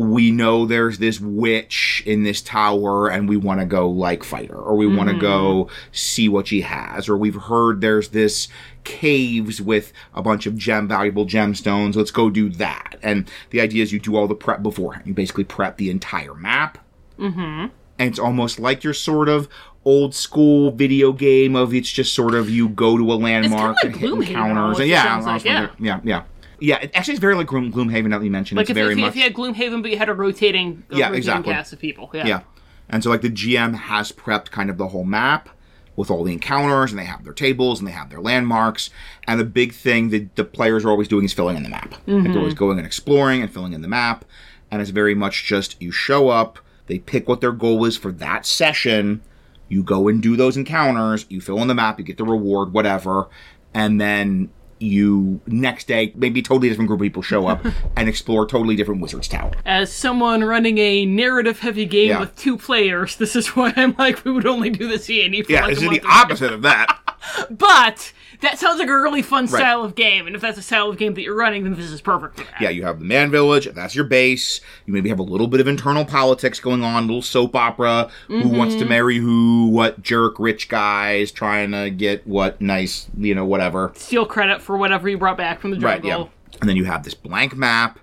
we 0.01 0.31
know 0.31 0.65
there's 0.65 0.97
this 0.97 1.19
witch 1.19 2.03
in 2.05 2.23
this 2.23 2.41
tower 2.41 3.09
and 3.09 3.29
we 3.29 3.37
want 3.37 3.59
to 3.59 3.65
go 3.65 3.89
like 3.89 4.23
fight 4.23 4.49
her, 4.49 4.57
or 4.57 4.75
we 4.75 4.87
want 4.87 5.09
to 5.09 5.17
go 5.17 5.69
see 5.91 6.27
what 6.29 6.47
she 6.47 6.61
has, 6.61 7.07
or 7.07 7.17
we've 7.17 7.35
heard 7.35 7.81
there's 7.81 8.09
this 8.09 8.47
caves 8.83 9.61
with 9.61 9.93
a 10.13 10.21
bunch 10.21 10.45
of 10.45 10.57
gem 10.57 10.87
valuable 10.87 11.25
gemstones. 11.25 11.95
Let's 11.95 12.11
go 12.11 12.29
do 12.29 12.49
that. 12.49 12.97
And 13.03 13.29
the 13.51 13.61
idea 13.61 13.83
is 13.83 13.91
you 13.91 13.99
do 13.99 14.15
all 14.15 14.27
the 14.27 14.35
prep 14.35 14.63
beforehand. 14.63 15.05
You 15.05 15.13
basically 15.13 15.43
prep 15.43 15.77
the 15.77 15.89
entire 15.89 16.33
map. 16.33 16.77
Mm-hmm. 17.19 17.67
And 17.99 18.09
it's 18.09 18.19
almost 18.19 18.59
like 18.59 18.83
your 18.83 18.93
sort 18.93 19.29
of 19.29 19.47
old 19.85 20.13
school 20.13 20.71
video 20.71 21.11
game 21.11 21.55
of 21.55 21.73
it's 21.73 21.91
just 21.91 22.13
sort 22.13 22.35
of 22.35 22.49
you 22.49 22.69
go 22.69 22.97
to 22.97 23.11
a 23.11 23.15
landmark 23.15 23.75
like 23.77 23.93
and 23.93 23.95
hit 23.95 24.11
encounters. 24.11 24.79
And 24.79 24.89
yeah, 24.89 25.19
like, 25.19 25.43
yeah. 25.43 25.69
yeah, 25.79 25.99
yeah. 26.03 26.23
Yeah, 26.61 26.77
it 26.77 26.91
actually 26.93 27.13
it's 27.13 27.21
very 27.21 27.35
like 27.35 27.47
Gloom, 27.47 27.73
Gloomhaven 27.73 28.07
now 28.07 28.19
that 28.19 28.25
you 28.25 28.31
mentioned. 28.31 28.57
Like 28.57 28.65
it's 28.65 28.69
if, 28.71 28.75
very 28.75 28.93
if, 28.93 28.99
much 28.99 29.09
if 29.09 29.15
you 29.15 29.23
had 29.23 29.33
Gloomhaven, 29.33 29.81
but 29.81 29.89
you 29.89 29.97
had 29.97 30.09
a 30.09 30.13
rotating, 30.13 30.83
a 30.91 30.95
Yeah, 30.95 31.05
rotating 31.05 31.17
exactly. 31.17 31.53
cast 31.53 31.73
of 31.73 31.79
people. 31.79 32.09
Yeah. 32.13 32.27
Yeah. 32.27 32.41
And 32.88 33.03
so 33.03 33.09
like 33.09 33.21
the 33.21 33.29
GM 33.29 33.75
has 33.75 34.11
prepped 34.11 34.51
kind 34.51 34.69
of 34.69 34.77
the 34.77 34.89
whole 34.89 35.03
map 35.03 35.49
with 35.95 36.11
all 36.11 36.23
the 36.23 36.33
encounters 36.33 36.91
and 36.91 36.99
they 36.99 37.05
have 37.05 37.23
their 37.23 37.33
tables 37.33 37.79
and 37.79 37.88
they 37.88 37.91
have 37.93 38.09
their 38.09 38.21
landmarks. 38.21 38.89
And 39.27 39.39
the 39.39 39.45
big 39.45 39.73
thing 39.73 40.09
that 40.09 40.35
the 40.35 40.43
players 40.43 40.85
are 40.85 40.89
always 40.89 41.07
doing 41.07 41.25
is 41.25 41.33
filling 41.33 41.57
in 41.57 41.63
the 41.63 41.69
map. 41.69 41.91
Like 41.91 42.05
they're 42.05 42.15
mm-hmm. 42.15 42.38
always 42.38 42.53
going 42.53 42.77
and 42.77 42.85
exploring 42.85 43.41
and 43.41 43.51
filling 43.51 43.73
in 43.73 43.81
the 43.81 43.88
map. 43.88 44.25
And 44.69 44.81
it's 44.81 44.91
very 44.91 45.15
much 45.15 45.45
just 45.45 45.81
you 45.81 45.91
show 45.91 46.29
up, 46.29 46.59
they 46.88 46.99
pick 46.99 47.27
what 47.27 47.41
their 47.41 47.51
goal 47.51 47.83
is 47.85 47.97
for 47.97 48.11
that 48.13 48.45
session, 48.45 49.21
you 49.67 49.83
go 49.83 50.07
and 50.07 50.21
do 50.21 50.35
those 50.35 50.57
encounters, 50.57 51.25
you 51.29 51.41
fill 51.41 51.61
in 51.61 51.67
the 51.67 51.75
map, 51.75 51.97
you 51.97 52.05
get 52.05 52.17
the 52.17 52.25
reward, 52.25 52.73
whatever, 52.73 53.29
and 53.73 53.99
then 53.99 54.49
you 54.81 55.39
next 55.47 55.87
day 55.87 56.11
maybe 56.15 56.39
a 56.39 56.43
totally 56.43 56.69
different 56.69 56.87
group 56.87 56.99
of 56.99 57.03
people 57.03 57.21
show 57.21 57.47
up 57.47 57.63
and 57.95 58.09
explore 58.09 58.43
a 58.43 58.47
totally 58.47 58.75
different 58.75 59.01
wizard's 59.01 59.27
tower. 59.27 59.51
As 59.65 59.91
someone 59.93 60.43
running 60.43 60.77
a 60.77 61.05
narrative-heavy 61.05 61.85
game 61.85 62.09
Yeah. 62.09 62.19
with 62.19 62.35
two 62.35 62.57
players, 62.57 63.15
this 63.17 63.35
is 63.35 63.47
why 63.55 63.73
I'm 63.75 63.95
like, 63.97 64.25
we 64.25 64.31
would 64.31 64.45
only 64.47 64.69
do 64.69 64.87
the 64.87 64.95
Seeonee 64.95 65.45
for 65.45 65.51
Yeah, 65.51 65.61
like 65.65 65.75
this 65.75 65.83
is 65.83 65.89
the 65.89 66.01
opposite 66.05 66.51
of 66.53 66.61
that. 66.63 66.99
but 67.49 68.11
that 68.41 68.59
sounds 68.59 68.80
like 68.80 68.89
a 68.89 68.99
really 68.99 69.22
fun 69.22 69.47
style 69.47 69.84
of 69.84 69.95
game, 69.95 70.27
and 70.27 70.35
if 70.35 70.41
that's 70.41 70.57
a 70.57 70.61
style 70.61 70.89
of 70.89 70.97
game 70.97 71.13
that 71.13 71.22
you're 71.22 71.35
running, 71.35 71.63
then 71.63 71.76
this 71.76 71.91
is 71.91 72.01
perfect 72.01 72.38
for 72.39 72.43
that. 72.43 72.61
Yeah, 72.61 72.69
you 72.69 72.84
have 72.84 72.99
the 72.99 73.05
man 73.05 73.31
village, 73.31 73.68
that's 73.73 73.95
your 73.95 74.05
base. 74.05 74.61
You 74.85 74.93
maybe 74.93 75.09
have 75.09 75.19
a 75.19 75.23
little 75.23 75.47
bit 75.47 75.59
of 75.59 75.68
internal 75.68 76.05
politics 76.05 76.59
going 76.59 76.84
on, 76.84 77.03
a 77.03 77.05
little 77.05 77.22
soap 77.22 77.55
opera. 77.55 78.09
Who 78.27 78.43
mm-hmm. 78.43 78.57
wants 78.57 78.76
to 78.76 78.85
marry 78.85 79.18
who? 79.18 79.68
What 79.68 80.01
jerk 80.01 80.39
rich 80.39 80.69
guys 80.69 81.31
trying 81.31 81.72
to 81.72 81.89
get 81.89 82.26
what 82.27 82.59
nice, 82.61 83.07
you 83.18 83.35
know, 83.35 83.45
whatever. 83.45 83.91
Steal 83.95 84.26
credit 84.26 84.61
for 84.61 84.77
whatever 84.77 85.07
you 85.07 85.18
brought 85.18 85.38
back 85.38 85.59
from 85.59 85.72
the 85.72 85.80
Right, 85.80 86.01
jungle. 86.01 86.31
yeah. 86.51 86.57
And 86.59 86.69
then 86.69 86.77
you 86.77 86.85
have 86.85 87.03
this 87.03 87.13
blank 87.13 87.55
map, 87.55 87.99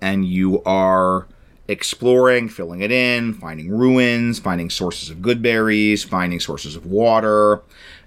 and 0.00 0.24
you 0.24 0.62
are 0.64 1.26
exploring, 1.68 2.48
filling 2.48 2.80
it 2.80 2.90
in, 2.90 3.32
finding 3.34 3.70
ruins, 3.70 4.38
finding 4.38 4.70
sources 4.70 5.10
of 5.10 5.22
good 5.22 5.40
berries, 5.40 6.02
finding 6.02 6.40
sources 6.40 6.74
of 6.74 6.86
water. 6.86 7.62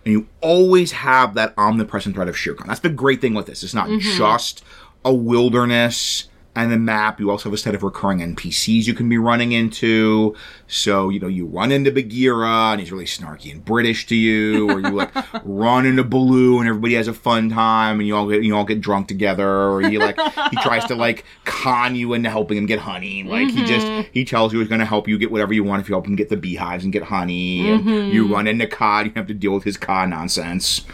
And 0.05 0.13
you 0.13 0.27
always 0.41 0.91
have 0.91 1.33
that 1.35 1.53
omnipresent 1.57 2.15
threat 2.15 2.27
of 2.27 2.37
Shere 2.37 2.55
Khan. 2.55 2.67
That's 2.67 2.81
the 2.81 2.89
great 2.89 3.21
thing 3.21 3.33
with 3.33 3.45
this. 3.45 3.63
It's 3.63 3.73
not 3.73 3.87
mm-hmm. 3.87 4.17
just 4.17 4.63
a 5.05 5.13
wilderness 5.13 6.29
and 6.55 6.71
the 6.71 6.77
map. 6.77 7.19
You 7.19 7.31
also 7.31 7.49
have 7.49 7.53
a 7.53 7.57
set 7.57 7.75
of 7.75 7.83
recurring 7.83 8.19
NPCs 8.19 8.85
you 8.85 8.93
can 8.93 9.09
be 9.09 9.17
running 9.17 9.51
into. 9.51 10.35
So, 10.67 11.09
you 11.09 11.19
know, 11.19 11.27
you 11.27 11.45
run 11.45 11.71
into 11.71 11.91
Bagheera 11.91 12.71
and 12.71 12.79
he's 12.79 12.91
really 12.91 13.05
snarky 13.05 13.51
and 13.51 13.63
British 13.63 14.05
to 14.07 14.15
you, 14.15 14.69
or 14.69 14.79
you 14.79 14.89
like 14.89 15.11
run 15.43 15.85
into 15.85 16.03
Baloo 16.03 16.59
and 16.59 16.67
everybody 16.67 16.93
has 16.95 17.07
a 17.07 17.13
fun 17.13 17.49
time 17.49 17.99
and 17.99 18.07
you 18.07 18.15
all 18.15 18.29
get 18.29 18.43
you 18.43 18.55
all 18.55 18.65
get 18.65 18.81
drunk 18.81 19.07
together, 19.07 19.47
or 19.47 19.81
he 19.81 19.97
like 19.97 20.19
he 20.51 20.57
tries 20.57 20.85
to 20.85 20.95
like 20.95 21.25
con 21.45 21.95
you 21.95 22.13
into 22.13 22.29
helping 22.29 22.57
him 22.57 22.65
get 22.65 22.79
honey. 22.79 23.23
Like 23.23 23.49
he 23.49 23.63
just 23.65 23.85
mm-hmm. 23.87 24.09
he 24.11 24.25
tells 24.25 24.53
you 24.53 24.59
he's 24.59 24.69
gonna 24.69 24.85
help 24.85 25.07
you 25.07 25.17
get 25.17 25.31
whatever 25.31 25.53
you 25.53 25.63
want 25.63 25.81
if 25.81 25.89
you 25.89 25.95
help 25.95 26.07
him 26.07 26.15
get 26.15 26.29
the 26.29 26.37
beehives 26.37 26.83
and 26.83 26.93
get 26.93 27.03
honey. 27.03 27.71
And 27.71 27.85
you 28.13 28.23
mm-hmm. 28.23 28.33
run 28.33 28.47
into 28.47 28.67
Kaa, 28.67 29.01
you 29.01 29.11
have 29.15 29.27
to 29.27 29.33
deal 29.33 29.53
with 29.53 29.63
his 29.63 29.77
Kaa 29.77 30.05
nonsense. 30.05 30.85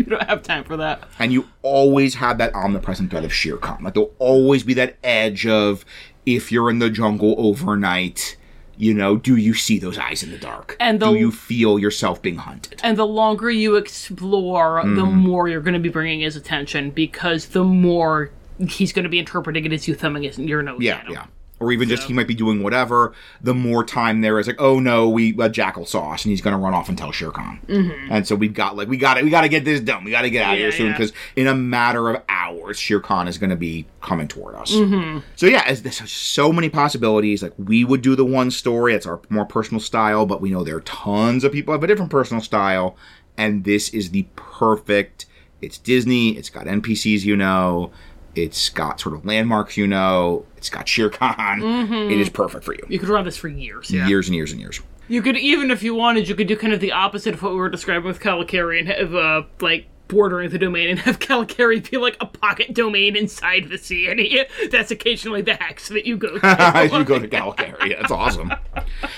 You 0.10 0.16
don't 0.16 0.22
have 0.28 0.42
time 0.42 0.64
for 0.64 0.76
that. 0.78 1.02
And 1.18 1.32
you 1.32 1.48
always 1.62 2.14
have 2.16 2.38
that 2.38 2.54
omnipresent 2.54 3.10
threat 3.10 3.24
of 3.24 3.32
Shere 3.32 3.56
Khan. 3.58 3.82
Like 3.84 3.94
there'll 3.94 4.14
always 4.18 4.62
be 4.64 4.74
that 4.74 4.96
edge 5.04 5.46
of 5.46 5.84
if 6.26 6.50
you're 6.52 6.70
in 6.70 6.78
the 6.78 6.88
jungle 6.90 7.34
overnight, 7.38 8.36
you 8.76 8.94
know, 8.94 9.16
do 9.16 9.36
you 9.36 9.52
see 9.52 9.78
those 9.78 9.98
eyes 9.98 10.22
in 10.22 10.30
the 10.30 10.38
dark? 10.38 10.76
And 10.80 11.00
the- 11.00 11.10
do 11.10 11.18
you 11.18 11.30
feel 11.30 11.78
yourself 11.78 12.22
being 12.22 12.36
hunted? 12.36 12.80
And 12.82 12.96
the 12.96 13.06
longer 13.06 13.50
you 13.50 13.76
explore, 13.76 14.82
the 14.84 15.04
Mm. 15.04 15.12
more 15.12 15.48
you're 15.48 15.60
going 15.60 15.74
to 15.74 15.80
be 15.80 15.88
bringing 15.90 16.20
his 16.20 16.36
attention 16.36 16.90
because 16.90 17.46
the 17.48 17.64
more 17.64 18.30
he's 18.68 18.92
going 18.92 19.02
to 19.04 19.08
be 19.08 19.18
interpreting 19.18 19.64
it 19.64 19.72
as 19.72 19.86
you 19.88 19.94
thumbing 19.94 20.22
his, 20.24 20.38
your 20.38 20.62
nose 20.62 20.78
Yeah, 20.80 20.96
at 20.96 21.06
him. 21.06 21.12
yeah. 21.12 21.24
Or 21.60 21.72
even 21.72 21.90
just 21.90 22.04
he 22.04 22.14
might 22.14 22.26
be 22.26 22.34
doing 22.34 22.62
whatever. 22.62 23.12
The 23.42 23.52
more 23.52 23.84
time 23.84 24.22
there 24.22 24.38
is, 24.38 24.46
like, 24.46 24.58
oh 24.58 24.80
no, 24.80 25.10
we 25.10 25.38
uh, 25.38 25.50
jackal 25.50 25.84
saw 25.84 26.12
us, 26.12 26.24
and 26.24 26.30
he's 26.30 26.40
gonna 26.40 26.58
run 26.58 26.72
off 26.72 26.88
and 26.88 26.96
tell 26.96 27.12
Shere 27.12 27.30
Khan. 27.30 27.60
Mm-hmm. 27.68 28.10
And 28.10 28.26
so 28.26 28.34
we've 28.34 28.54
got 28.54 28.76
like 28.76 28.88
we 28.88 28.96
got 28.96 29.18
it, 29.18 29.24
we 29.24 29.30
got 29.30 29.42
to 29.42 29.48
get 29.50 29.66
this 29.66 29.78
done. 29.80 30.04
We 30.04 30.10
got 30.10 30.22
to 30.22 30.30
get 30.30 30.42
out 30.42 30.54
of 30.54 30.58
here 30.58 30.72
soon 30.72 30.86
yeah. 30.86 30.92
because 30.92 31.12
in 31.36 31.46
a 31.46 31.54
matter 31.54 32.08
of 32.08 32.22
hours, 32.30 32.78
Shere 32.78 33.00
Khan 33.00 33.28
is 33.28 33.36
gonna 33.36 33.56
be 33.56 33.84
coming 34.00 34.26
toward 34.26 34.54
us. 34.54 34.72
Mm-hmm. 34.72 35.18
So 35.36 35.46
yeah, 35.46 35.62
as, 35.66 35.82
there's 35.82 36.10
so 36.10 36.50
many 36.50 36.70
possibilities. 36.70 37.42
Like 37.42 37.52
we 37.58 37.84
would 37.84 38.00
do 38.00 38.16
the 38.16 38.24
one 38.24 38.50
story. 38.50 38.94
It's 38.94 39.04
our 39.04 39.20
more 39.28 39.44
personal 39.44 39.80
style, 39.80 40.24
but 40.24 40.40
we 40.40 40.50
know 40.50 40.64
there 40.64 40.76
are 40.76 40.80
tons 40.80 41.44
of 41.44 41.52
people 41.52 41.74
have 41.74 41.84
a 41.84 41.86
different 41.86 42.10
personal 42.10 42.42
style, 42.42 42.96
and 43.36 43.64
this 43.64 43.90
is 43.90 44.12
the 44.12 44.26
perfect. 44.34 45.26
It's 45.60 45.76
Disney. 45.76 46.38
It's 46.38 46.48
got 46.48 46.64
NPCs, 46.64 47.22
you 47.22 47.36
know. 47.36 47.90
It's 48.34 48.68
got 48.68 49.00
sort 49.00 49.14
of 49.14 49.24
landmarks, 49.24 49.76
you 49.76 49.86
know. 49.86 50.44
It's 50.56 50.70
got 50.70 50.88
Shere 50.88 51.10
Khan. 51.10 51.62
It 52.10 52.18
is 52.20 52.28
perfect 52.28 52.64
for 52.64 52.72
you. 52.74 52.82
You 52.88 52.98
could 52.98 53.08
run 53.08 53.24
this 53.24 53.36
for 53.36 53.48
years. 53.48 53.90
Yeah. 53.90 54.06
Years 54.06 54.28
and 54.28 54.36
years 54.36 54.52
and 54.52 54.60
years. 54.60 54.80
You 55.08 55.22
could 55.22 55.36
even 55.36 55.70
if 55.72 55.82
you 55.82 55.94
wanted, 55.94 56.28
you 56.28 56.36
could 56.36 56.46
do 56.46 56.56
kind 56.56 56.72
of 56.72 56.78
the 56.80 56.92
opposite 56.92 57.34
of 57.34 57.42
what 57.42 57.52
we 57.52 57.58
were 57.58 57.68
describing 57.68 58.06
with 58.06 58.20
Kalakeri 58.20 58.78
and 58.78 58.88
have 58.88 59.14
uh 59.14 59.42
like 59.60 59.86
bordering 60.10 60.50
the 60.50 60.58
domain 60.58 60.90
and 60.90 60.98
have 61.00 61.20
Kalakeri 61.20 61.88
be 61.88 61.96
like 61.96 62.16
a 62.20 62.26
pocket 62.26 62.74
domain 62.74 63.16
inside 63.16 63.68
the 63.68 63.78
sea, 63.78 64.08
and 64.08 64.18
he, 64.18 64.44
that's 64.70 64.90
occasionally 64.90 65.42
the 65.42 65.54
hex 65.54 65.88
that 65.88 66.04
you 66.04 66.16
go 66.16 66.38
to. 66.38 66.88
You 66.92 67.04
go 67.04 67.18
to 67.18 67.28
Kalakeri. 67.28 67.98
That's 67.98 68.10
awesome. 68.10 68.52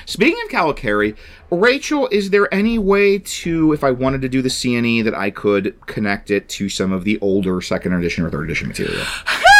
Speaking 0.06 0.38
of 0.44 0.50
Kalakeri, 0.50 1.16
Rachel, 1.50 2.08
is 2.08 2.30
there 2.30 2.52
any 2.52 2.78
way 2.78 3.18
to, 3.18 3.72
if 3.72 3.82
I 3.82 3.90
wanted 3.90 4.22
to 4.22 4.28
do 4.28 4.42
the 4.42 4.48
Seeonee, 4.48 5.02
that 5.04 5.14
I 5.14 5.30
could 5.30 5.74
connect 5.86 6.30
it 6.30 6.48
to 6.50 6.68
some 6.68 6.92
of 6.92 7.04
the 7.04 7.18
older 7.20 7.60
second 7.60 7.94
edition 7.94 8.24
or 8.24 8.30
third 8.30 8.44
edition 8.44 8.68
material? 8.68 9.04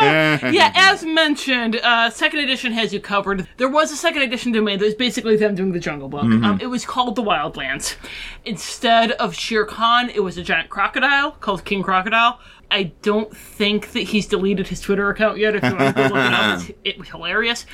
yeah, 0.00 0.72
as 0.74 1.04
mentioned, 1.04 1.76
uh, 1.76 2.10
second 2.10 2.40
edition 2.40 2.72
has 2.72 2.92
you 2.92 3.00
covered. 3.00 3.46
There 3.56 3.68
was 3.68 3.92
a 3.92 3.96
second 3.96 4.22
edition 4.22 4.52
domain 4.52 4.78
that 4.78 4.84
was 4.84 4.94
basically 4.94 5.36
them 5.36 5.54
doing 5.54 5.72
the 5.72 5.80
Jungle 5.80 6.08
Book. 6.08 6.24
Um, 6.24 6.58
it 6.60 6.66
was 6.66 6.84
called 6.84 7.16
the 7.16 7.22
Wildlands. 7.22 7.96
Instead 8.44 9.12
of 9.12 9.34
Shere 9.34 9.64
Khan, 9.64 10.10
it 10.10 10.20
was 10.20 10.36
a 10.38 10.42
giant 10.42 10.70
crocodile 10.70 11.32
called 11.32 11.64
King 11.64 11.82
Crocodile. 11.82 12.40
I 12.70 12.84
don't 13.02 13.36
think 13.36 13.92
that 13.92 14.00
he's 14.00 14.26
deleted 14.26 14.68
his 14.68 14.80
Twitter 14.80 15.10
account 15.10 15.38
yet. 15.38 15.54
If 15.54 15.62
you 15.62 15.76
want 15.76 15.96
to 15.96 16.02
look 16.02 16.12
it 16.12 16.32
up, 16.32 16.60
it's, 16.68 16.70
it 16.84 16.98
was 16.98 17.08
hilarious. 17.08 17.66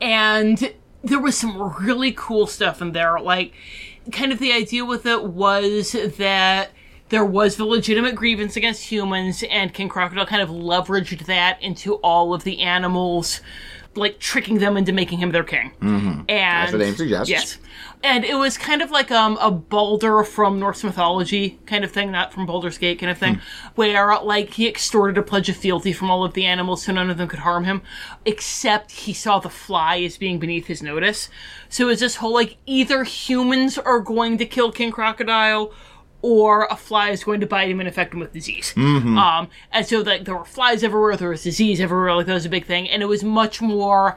And 0.00 0.74
there 1.02 1.20
was 1.20 1.36
some 1.36 1.74
really 1.80 2.12
cool 2.12 2.46
stuff 2.46 2.82
in 2.82 2.92
there. 2.92 3.18
Like, 3.18 3.54
kind 4.10 4.32
of 4.32 4.38
the 4.38 4.52
idea 4.52 4.84
with 4.84 5.06
it 5.06 5.24
was 5.24 5.92
that 5.92 6.70
there 7.12 7.24
was 7.26 7.56
the 7.56 7.66
legitimate 7.66 8.14
grievance 8.14 8.56
against 8.56 8.84
humans, 8.84 9.44
and 9.50 9.74
King 9.74 9.90
Crocodile 9.90 10.24
kind 10.24 10.40
of 10.40 10.48
leveraged 10.48 11.26
that 11.26 11.62
into 11.62 11.96
all 11.96 12.32
of 12.32 12.42
the 12.42 12.62
animals, 12.62 13.42
like 13.94 14.18
tricking 14.18 14.58
them 14.58 14.78
into 14.78 14.92
making 14.92 15.18
him 15.18 15.30
their 15.30 15.44
king. 15.44 15.72
Mm-hmm. 15.82 16.22
And 16.30 16.72
the 16.72 16.78
name 16.78 16.96
suggests. 16.96 17.28
Yes. 17.28 17.58
And 18.02 18.24
it 18.24 18.36
was 18.36 18.56
kind 18.56 18.80
of 18.80 18.90
like 18.90 19.10
um, 19.10 19.36
a 19.42 19.50
Balder 19.50 20.24
from 20.24 20.58
Norse 20.58 20.82
mythology 20.82 21.60
kind 21.66 21.84
of 21.84 21.92
thing, 21.92 22.10
not 22.10 22.32
from 22.32 22.46
Baldur's 22.46 22.78
Gate 22.78 22.98
kind 22.98 23.12
of 23.12 23.18
thing, 23.18 23.42
where 23.74 24.18
like 24.22 24.54
he 24.54 24.66
extorted 24.66 25.18
a 25.18 25.22
pledge 25.22 25.50
of 25.50 25.56
fealty 25.56 25.92
from 25.92 26.10
all 26.10 26.24
of 26.24 26.32
the 26.32 26.46
animals 26.46 26.82
so 26.82 26.92
none 26.92 27.10
of 27.10 27.18
them 27.18 27.28
could 27.28 27.40
harm 27.40 27.64
him, 27.64 27.82
except 28.24 28.90
he 28.90 29.12
saw 29.12 29.38
the 29.38 29.50
fly 29.50 30.00
as 30.00 30.16
being 30.16 30.38
beneath 30.38 30.66
his 30.66 30.82
notice. 30.82 31.28
So 31.68 31.90
it's 31.90 32.00
this 32.00 32.16
whole 32.16 32.32
like 32.32 32.56
either 32.64 33.04
humans 33.04 33.76
are 33.76 34.00
going 34.00 34.38
to 34.38 34.46
kill 34.46 34.72
King 34.72 34.92
Crocodile 34.92 35.74
or 36.22 36.66
a 36.70 36.76
fly 36.76 37.10
is 37.10 37.24
going 37.24 37.40
to 37.40 37.46
bite 37.46 37.68
him 37.68 37.80
and 37.80 37.88
infect 37.88 38.14
him 38.14 38.20
with 38.20 38.32
disease. 38.32 38.72
Um, 39.18 39.48
and 39.72 39.84
so 39.84 40.00
like 40.00 40.24
there 40.24 40.36
were 40.36 40.44
flies 40.44 40.82
everywhere, 40.84 41.16
there 41.16 41.30
was 41.30 41.42
disease 41.42 41.80
everywhere, 41.80 42.14
like 42.14 42.26
that 42.26 42.34
was 42.34 42.46
a 42.46 42.48
big 42.48 42.64
thing, 42.64 42.88
and 42.88 43.02
it 43.02 43.06
was 43.06 43.22
much 43.24 43.60
more. 43.60 44.16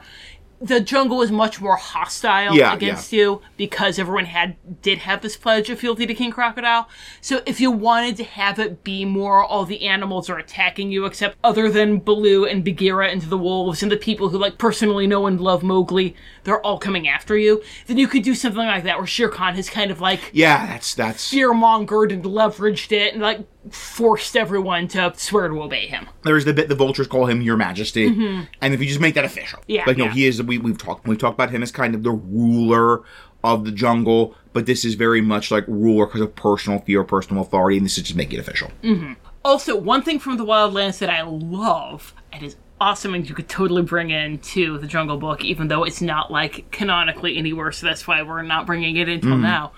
The 0.60 0.80
jungle 0.80 1.18
was 1.18 1.30
much 1.30 1.60
more 1.60 1.76
hostile 1.76 2.54
Yeah, 2.56 2.74
against 2.74 3.12
you 3.12 3.42
because 3.56 3.98
everyone 3.98 4.24
had 4.24 4.56
did 4.80 4.98
have 4.98 5.20
this 5.20 5.36
pledge 5.36 5.68
of 5.68 5.78
fealty 5.78 6.06
to 6.06 6.14
King 6.14 6.30
Crocodile. 6.30 6.88
So 7.20 7.42
if 7.44 7.60
you 7.60 7.70
wanted 7.70 8.16
to 8.16 8.24
have 8.24 8.58
it 8.58 8.82
be 8.82 9.04
more 9.04 9.44
all 9.44 9.64
the 9.66 9.86
animals 9.86 10.30
are 10.30 10.38
attacking 10.38 10.90
you, 10.90 11.04
except 11.04 11.36
other 11.44 11.70
than 11.70 11.98
Baloo 11.98 12.46
and 12.46 12.64
Bagheera 12.64 13.08
and 13.08 13.20
the 13.22 13.36
wolves 13.36 13.82
and 13.82 13.92
the 13.92 13.96
people 13.98 14.30
who 14.30 14.38
like 14.38 14.56
personally 14.56 15.06
know 15.06 15.26
and 15.26 15.40
love 15.40 15.62
Mowgli, 15.62 16.16
they're 16.44 16.60
all 16.64 16.78
coming 16.78 17.06
after 17.06 17.36
you. 17.36 17.62
Then 17.86 17.98
you 17.98 18.08
could 18.08 18.22
do 18.22 18.34
something 18.34 18.66
like 18.66 18.84
that 18.84 18.96
where 18.98 19.06
Shere 19.06 19.28
Khan 19.28 19.54
has 19.56 19.68
kind 19.68 19.90
of 19.90 20.00
like 20.00 20.30
Yeah, 20.32 20.66
that's 20.66 20.94
that's. 20.94 21.30
fear 21.30 21.52
mongered 21.52 22.12
and 22.12 22.24
leveraged 22.24 22.92
it 22.92 23.12
and 23.12 23.22
like 23.22 23.40
forced 23.70 24.36
everyone 24.36 24.88
to 24.88 25.12
swear 25.16 25.48
to 25.48 25.62
obey 25.62 25.86
him. 25.86 26.08
There's 26.22 26.44
the 26.44 26.52
bit 26.52 26.68
the 26.68 26.74
vultures 26.74 27.06
call 27.06 27.26
him 27.26 27.42
Your 27.42 27.56
Majesty, 27.56 28.10
mm-hmm. 28.10 28.44
and 28.60 28.74
if 28.74 28.80
you 28.80 28.86
just 28.86 29.00
make 29.00 29.14
that 29.14 29.24
official, 29.24 29.60
Yeah, 29.66 29.84
like 29.86 29.96
no, 29.96 30.04
yeah. 30.04 30.12
he 30.12 30.26
is. 30.26 30.42
We, 30.42 30.58
we've 30.58 30.78
talked 30.78 31.06
we've 31.06 31.18
talked 31.18 31.34
about 31.34 31.50
him 31.50 31.62
as 31.62 31.72
kind 31.72 31.94
of 31.94 32.02
the 32.02 32.12
ruler 32.12 33.02
of 33.44 33.64
the 33.64 33.72
jungle, 33.72 34.34
but 34.52 34.66
this 34.66 34.84
is 34.84 34.94
very 34.94 35.20
much 35.20 35.50
like 35.50 35.64
ruler 35.68 36.06
because 36.06 36.20
of 36.20 36.34
personal 36.34 36.80
fear, 36.80 37.04
personal 37.04 37.42
authority, 37.42 37.76
and 37.76 37.86
this 37.86 37.96
is 37.96 38.04
just 38.04 38.16
making 38.16 38.38
it 38.38 38.40
official. 38.40 38.70
Mm-hmm. 38.82 39.14
Also, 39.44 39.76
one 39.76 40.02
thing 40.02 40.18
from 40.18 40.36
the 40.36 40.44
Wildlands 40.44 40.98
that 40.98 41.10
I 41.10 41.22
love 41.22 42.12
and 42.32 42.42
is 42.42 42.56
awesome 42.80 43.14
and 43.14 43.28
you 43.28 43.34
could 43.34 43.48
totally 43.48 43.82
bring 43.82 44.10
into 44.10 44.78
the 44.78 44.86
Jungle 44.86 45.16
Book, 45.16 45.44
even 45.44 45.68
though 45.68 45.84
it's 45.84 46.02
not 46.02 46.30
like 46.30 46.70
canonically 46.70 47.36
anywhere, 47.38 47.72
so 47.72 47.86
that's 47.86 48.06
why 48.06 48.22
we're 48.22 48.42
not 48.42 48.66
bringing 48.66 48.96
it 48.96 49.08
until 49.08 49.36
mm. 49.36 49.42
now. 49.42 49.72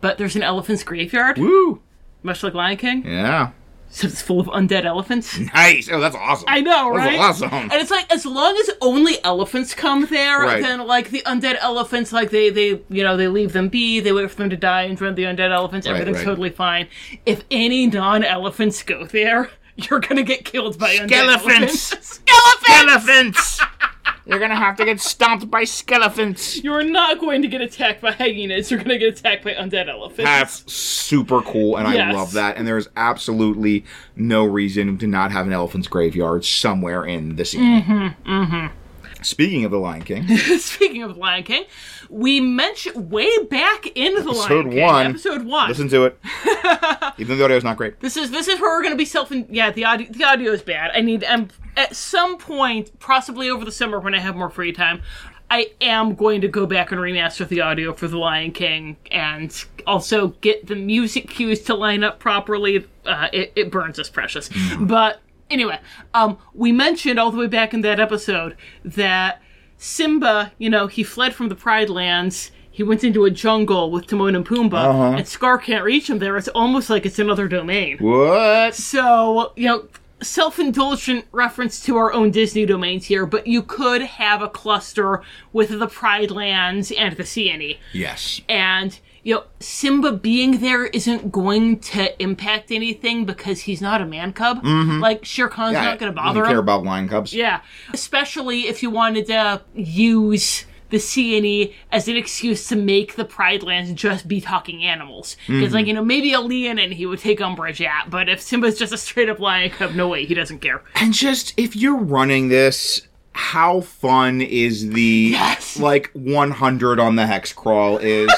But 0.00 0.18
there's 0.18 0.36
an 0.36 0.42
elephant's 0.42 0.84
graveyard, 0.84 1.38
Woo! 1.38 1.82
Much 2.26 2.42
like 2.42 2.52
Lion 2.54 2.76
King, 2.76 3.06
Yeah, 3.06 3.50
so 3.88 4.08
it's 4.08 4.20
full 4.20 4.40
of 4.40 4.46
undead 4.48 4.84
elephants. 4.84 5.38
nice. 5.54 5.88
Oh, 5.90 6.00
that's 6.00 6.16
awesome. 6.16 6.44
I 6.48 6.60
know, 6.60 6.92
That's 6.94 7.06
right? 7.06 7.18
awesome. 7.20 7.50
And 7.52 7.72
it's 7.74 7.90
like 7.90 8.12
as 8.12 8.26
long 8.26 8.54
as 8.58 8.70
only 8.80 9.22
elephants 9.24 9.74
come 9.74 10.06
there, 10.06 10.40
Right. 10.40 10.60
then 10.60 10.86
like 10.86 11.10
the 11.10 11.22
undead 11.24 11.56
elephants, 11.60 12.12
like 12.12 12.30
they 12.30 12.50
they 12.50 12.80
you 12.90 13.02
know 13.04 13.16
they 13.16 13.28
leave 13.28 13.52
them 13.52 13.68
be, 13.68 14.00
they 14.00 14.12
wait 14.12 14.30
for 14.30 14.36
them 14.36 14.50
to 14.50 14.56
die 14.56 14.82
and 14.82 14.98
join 14.98 15.14
the 15.14 15.22
undead 15.22 15.52
elephants. 15.52 15.86
Everything's 15.86 16.18
right. 16.18 16.24
totally 16.26 16.50
fine. 16.50 16.88
If 17.24 17.44
any 17.50 17.86
non-elephants 17.86 18.82
go 18.82 19.06
there, 19.06 19.50
you're 19.76 20.00
gonna 20.00 20.24
get 20.24 20.44
killed 20.44 20.78
by 20.78 20.96
undead 20.96 21.08
Skelephants. 21.38 22.20
elephants. 22.68 23.60
Skelephants. 24.06 24.26
Elephants. 24.26 24.26
You're 24.26 24.38
gonna 24.38 24.56
have 24.56 24.76
to 24.76 24.84
get 24.84 25.00
stomped 25.00 25.50
by 25.50 25.64
skeletons. 25.64 26.62
You're 26.62 26.84
not 26.84 27.20
going 27.20 27.42
to 27.42 27.48
get 27.48 27.60
attacked 27.60 28.00
by 28.00 28.12
hyenas. 28.12 28.70
You're 28.70 28.82
gonna 28.82 28.98
get 28.98 29.18
attacked 29.18 29.44
by 29.44 29.54
undead 29.54 29.88
elephants. 29.88 30.24
That's 30.24 30.72
super 30.72 31.42
cool, 31.42 31.76
and 31.76 31.86
I 31.86 32.12
love 32.12 32.32
that. 32.32 32.56
And 32.56 32.66
there's 32.66 32.88
absolutely 32.96 33.84
no 34.14 34.44
reason 34.44 34.98
to 34.98 35.06
not 35.06 35.32
have 35.32 35.46
an 35.46 35.52
elephant's 35.52 35.88
graveyard 35.88 36.44
somewhere 36.44 37.04
in 37.04 37.36
the 37.36 37.44
scene. 37.44 37.82
Mm-hmm, 37.82 38.30
mm-hmm. 38.30 38.74
Speaking 39.22 39.64
of 39.64 39.70
the 39.70 39.78
Lion 39.78 40.02
King, 40.02 40.36
Speaking 40.58 41.02
of 41.02 41.14
the 41.14 41.20
Lion 41.20 41.42
King, 41.42 41.64
we 42.08 42.38
mentioned 42.40 43.10
way 43.10 43.30
back 43.44 43.86
in 43.96 44.14
the 44.14 44.20
Episode 44.20 44.66
Lion 44.66 44.70
King, 44.70 44.82
one. 44.82 45.06
episode 45.06 45.44
one. 45.44 45.68
listen 45.68 45.88
to 45.88 46.04
it. 46.04 46.20
Even 47.18 47.38
though 47.38 47.48
the 47.48 47.56
is 47.56 47.64
not 47.64 47.76
great. 47.76 47.98
This 48.00 48.16
is 48.16 48.30
this 48.30 48.46
is 48.46 48.60
where 48.60 48.70
we're 48.70 48.82
going 48.82 48.94
to 48.94 48.98
be 48.98 49.04
self. 49.04 49.32
Yeah, 49.48 49.70
the 49.70 49.84
audio 49.84 50.08
the 50.10 50.24
audio 50.24 50.52
is 50.52 50.62
bad. 50.62 50.92
I 50.94 51.00
need. 51.00 51.24
I'm 51.24 51.48
at 51.76 51.94
some 51.94 52.38
point, 52.38 52.98
possibly 52.98 53.50
over 53.50 53.64
the 53.64 53.72
summer 53.72 54.00
when 54.00 54.14
I 54.14 54.18
have 54.18 54.36
more 54.36 54.50
free 54.50 54.72
time. 54.72 55.02
I 55.48 55.70
am 55.80 56.16
going 56.16 56.40
to 56.40 56.48
go 56.48 56.66
back 56.66 56.90
and 56.90 57.00
remaster 57.00 57.46
the 57.46 57.60
audio 57.60 57.92
for 57.92 58.08
The 58.08 58.18
Lion 58.18 58.50
King 58.50 58.96
and 59.12 59.64
also 59.86 60.28
get 60.40 60.66
the 60.66 60.74
music 60.74 61.28
cues 61.30 61.62
to 61.62 61.74
line 61.74 62.02
up 62.02 62.18
properly. 62.18 62.84
Uh, 63.04 63.28
it, 63.32 63.52
it 63.54 63.70
burns 63.70 64.00
us 64.00 64.08
precious. 64.08 64.50
But 64.80 65.20
anyway, 65.48 65.78
um, 66.14 66.38
we 66.52 66.72
mentioned 66.72 67.20
all 67.20 67.30
the 67.30 67.38
way 67.38 67.46
back 67.46 67.72
in 67.72 67.82
that 67.82 68.00
episode 68.00 68.56
that 68.84 69.40
Simba, 69.78 70.52
you 70.58 70.68
know, 70.68 70.88
he 70.88 71.04
fled 71.04 71.32
from 71.32 71.48
the 71.48 71.54
Pride 71.54 71.90
Lands. 71.90 72.50
He 72.72 72.82
went 72.82 73.04
into 73.04 73.24
a 73.24 73.30
jungle 73.30 73.90
with 73.92 74.06
Timon 74.08 74.34
and 74.34 74.44
Pumbaa, 74.44 75.16
and 75.16 75.28
Scar 75.28 75.58
can't 75.58 75.84
reach 75.84 76.10
him 76.10 76.18
there. 76.18 76.36
It's 76.36 76.48
almost 76.48 76.90
like 76.90 77.06
it's 77.06 77.18
another 77.18 77.46
domain. 77.46 77.98
What? 77.98 78.74
So, 78.74 79.52
you 79.56 79.66
know, 79.66 79.88
self 80.22 80.58
indulgent 80.58 81.26
reference 81.32 81.80
to 81.82 81.96
our 81.96 82.12
own 82.12 82.30
Disney 82.30 82.66
domains 82.66 83.06
here, 83.06 83.26
but 83.26 83.46
you 83.46 83.62
could 83.62 84.02
have 84.02 84.42
a 84.42 84.48
cluster 84.48 85.22
with 85.52 85.78
the 85.78 85.86
Pride 85.86 86.30
Lands 86.30 86.90
and 86.92 87.16
the 87.16 87.22
Seeonee. 87.22 87.78
Yes. 87.92 88.40
And, 88.48 88.98
you 89.22 89.34
know, 89.34 89.44
Simba 89.60 90.12
being 90.12 90.60
there 90.60 90.86
isn't 90.86 91.30
going 91.30 91.80
to 91.80 92.22
impact 92.22 92.70
anything 92.70 93.26
because 93.26 93.60
he's 93.62 93.80
not 93.80 94.00
a 94.00 94.06
man 94.06 94.32
cub. 94.32 94.62
Mm-hmm. 94.62 95.00
Like, 95.00 95.24
Shere 95.24 95.48
Khan's 95.48 95.74
not 95.74 95.98
going 95.98 96.12
to 96.12 96.16
bother 96.16 96.40
doesn't 96.40 96.52
care 96.52 96.60
about 96.60 96.84
lion 96.84 97.08
cubs. 97.08 97.34
Yeah, 97.34 97.60
especially 97.92 98.68
if 98.68 98.82
you 98.82 98.90
wanted 98.90 99.26
to 99.26 99.62
use 99.74 100.64
the 100.90 100.98
Seeonee 100.98 101.74
as 101.90 102.08
an 102.08 102.16
excuse 102.16 102.68
to 102.68 102.76
make 102.76 103.16
the 103.16 103.24
Pride 103.24 103.62
Lands 103.62 103.92
just 103.92 104.28
be 104.28 104.40
talking 104.40 104.84
animals. 104.84 105.36
Because, 105.46 105.64
mm-hmm. 105.64 105.74
like, 105.74 105.86
you 105.86 105.94
know, 105.94 106.04
maybe 106.04 106.32
a 106.32 106.40
Leonin 106.40 106.92
he 106.92 107.06
would 107.06 107.18
take 107.18 107.40
umbrage 107.40 107.82
at, 107.82 108.08
but 108.08 108.28
if 108.28 108.40
Simba's 108.40 108.78
just 108.78 108.92
a 108.92 108.98
straight 108.98 109.28
up 109.28 109.40
lion 109.40 109.70
cub, 109.70 109.94
no 109.94 110.08
way, 110.08 110.24
he 110.24 110.34
doesn't 110.34 110.60
care. 110.60 110.82
And 110.94 111.12
just 111.12 111.54
if 111.56 111.74
you're 111.76 111.96
running 111.96 112.48
this, 112.48 113.06
how 113.32 113.82
fun 113.82 114.40
is 114.40 114.90
the 114.90 115.30
Yes. 115.32 115.78
like 115.78 116.10
100 116.14 116.98
on 116.98 117.16
the 117.16 117.26
hex 117.26 117.52
crawl 117.52 117.98
is 117.98 118.32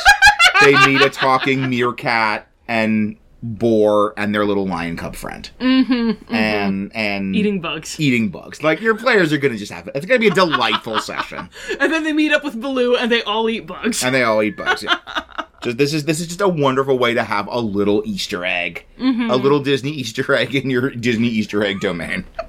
they 0.60 0.74
meet 0.86 1.00
a 1.02 1.10
talking 1.10 1.70
meerkat 1.70 2.48
and 2.66 3.16
boar 3.43 4.15
and 4.16 4.35
their 4.35 4.44
little 4.44 4.66
lion 4.66 4.97
cub 4.97 5.15
friend. 5.16 5.48
Mm-hmm, 5.60 6.35
And 6.35 6.93
and 6.94 7.36
Eating 7.36 7.60
bugs. 7.60 7.98
eating 8.01 8.28
bugs. 8.31 8.62
Like 8.62 8.81
your 8.81 8.97
players 8.97 9.32
are 9.32 9.39
gonna 9.39 9.56
just 9.56 9.73
have 9.73 9.86
it. 9.89 9.93
It's 9.94 10.06
gonna 10.06 10.20
be 10.20 10.28
a 10.28 10.35
delightful 10.35 10.98
session. 11.01 11.48
And 11.81 11.93
then 11.93 12.05
they 12.05 12.12
meet 12.12 12.32
up 12.32 12.44
with 12.44 12.60
Baloo 12.60 12.97
and 12.97 13.10
they 13.12 13.23
all 13.23 13.48
eat 13.48 13.66
bugs. 13.66 14.02
And 14.02 14.15
they 14.15 14.23
all 14.23 14.43
eat 14.43 14.56
bugs. 14.56 14.82
Yeah. 14.82 14.98
Just 15.60 15.77
this 15.77 15.93
is 15.93 16.05
this 16.05 16.20
is 16.20 16.28
just 16.28 16.40
a 16.40 16.47
wonderful 16.47 16.97
way 17.01 17.15
to 17.15 17.24
have 17.24 17.48
a 17.48 17.59
little 17.59 18.01
Easter 18.06 18.44
egg, 18.44 18.86
a 19.01 19.36
little 19.36 19.59
Disney 19.59 19.90
Easter 19.90 20.32
egg 20.32 20.55
in 20.55 20.70
your 20.70 20.90
Disney 20.90 21.27
Easter 21.27 21.65
egg 21.65 21.81
domain. 21.81 22.24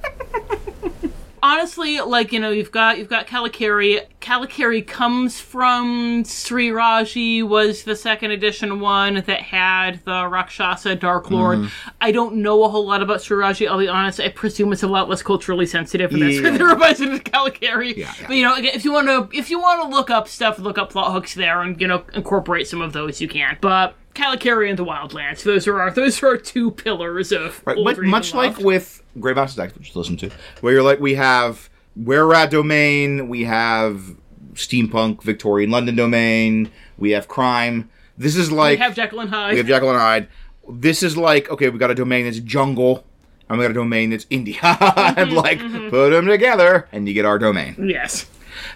honestly, 1.50 2.00
like 2.02 2.32
you 2.32 2.40
know, 2.40 2.52
you've 2.52 2.72
got 2.72 2.98
you've 2.98 3.10
got 3.10 3.28
Kalakeri. 3.28 4.06
Kalakeri 4.22 4.86
comes 4.86 5.40
from 5.40 6.24
Sri 6.26 6.70
Raji, 6.72 7.42
was 7.44 7.84
the 7.84 7.96
second 7.96 8.32
edition 8.32 8.80
one 8.80 9.16
that 9.16 9.42
had 9.42 10.04
the 10.06 10.28
Rakshasa 10.28 10.96
Dark 10.96 11.32
Lord. 11.32 11.60
Mm-hmm. 11.60 11.90
I 12.02 12.12
don't 12.12 12.36
know 12.38 12.64
a 12.64 12.70
whole 12.70 12.86
lot 12.86 13.02
about 13.02 13.22
Sri 13.22 13.38
Raji. 13.38 13.68
I'll 13.68 13.80
be 13.80 13.88
honest. 13.88 14.20
I 14.20 14.30
presume 14.30 14.72
it's 14.74 14.84
a 14.84 14.88
lot 14.88 15.10
less 15.10 15.24
culturally 15.24 15.66
sensitive, 15.66 16.12
and 16.14 16.22
that's 16.22 16.38
why 16.42 16.50
Yeah. 16.50 16.58
they're 16.58 16.68
revising 16.68 17.12
to 17.12 17.20
Kalakeri. 17.20 17.96
Yeah, 17.98 18.14
yeah. 18.20 18.28
But 18.28 18.36
you 18.36 18.44
know, 18.44 18.56
again, 18.56 18.72
if 18.76 18.86
you 18.86 18.92
want 18.92 19.08
to 19.08 19.38
if 19.38 19.50
you 19.50 19.60
want 19.60 19.82
to 19.82 19.90
look 19.96 20.10
up 20.10 20.28
stuff, 20.28 20.60
look 20.60 20.78
up 20.78 20.92
plot 20.92 21.12
hooks 21.14 21.34
there, 21.34 21.62
and 21.62 21.80
you 21.82 21.88
know, 21.88 22.04
incorporate 22.14 22.68
some 22.68 22.82
of 22.82 22.94
those. 22.94 23.20
You 23.22 23.28
can, 23.28 23.58
but. 23.62 23.96
Kalakeri 24.20 24.70
and 24.70 24.78
the 24.78 24.86
Wildlands. 24.86 25.44
Those 25.44 25.68
are 25.68 25.80
our 25.82 25.92
those 25.92 26.22
are 26.22 26.28
our 26.28 26.38
two 26.38 26.72
pillars 26.72 27.32
of 27.32 27.62
Right, 27.66 27.78
old 27.78 27.98
much 28.00 28.34
like 28.34 28.58
love. 28.58 28.66
with 28.66 29.04
Grave 29.20 29.36
Dex, 29.36 29.58
which 29.58 29.94
you 29.96 30.00
listen 30.00 30.18
to, 30.18 30.30
where 30.62 30.74
you're 30.74 30.84
like, 30.84 31.00
we 31.00 31.16
have 31.16 31.70
Where 31.96 32.26
Rat 32.26 32.52
Domain, 32.52 33.30
we 33.30 33.46
have 33.46 34.16
Steampunk 34.54 35.24
Victorian 35.24 35.70
London 35.72 35.96
Domain, 35.96 36.70
we 36.98 37.12
have 37.12 37.28
Crime. 37.28 37.90
This 38.18 38.36
is 38.36 38.52
like 38.52 38.80
we 38.80 38.84
have 38.84 38.96
Jekyll 38.96 39.22
and 39.22 39.30
Hyde. 39.30 39.54
we 39.54 39.58
have 39.60 39.68
Jekyll 39.68 39.90
and 39.90 40.00
Hyde. 40.00 40.28
This 40.70 41.02
is 41.02 41.16
like 41.16 41.50
okay, 41.50 41.70
we 41.70 41.80
got 41.80 41.92
a 41.92 41.96
domain 41.96 42.26
that's 42.26 42.40
jungle, 42.40 43.06
and 43.48 43.58
we 43.58 43.64
got 43.64 43.72
a 43.72 43.74
domain 43.74 44.10
that's. 44.10 44.26
Mm-hmm, 44.30 45.20
and 45.20 45.34
like 45.34 45.60
put 45.90 46.10
them 46.10 46.28
together, 46.28 46.88
and 46.92 47.08
you 47.08 47.14
get 47.14 47.26
our 47.26 47.40
domain. 47.40 47.76
yes. 47.90 48.26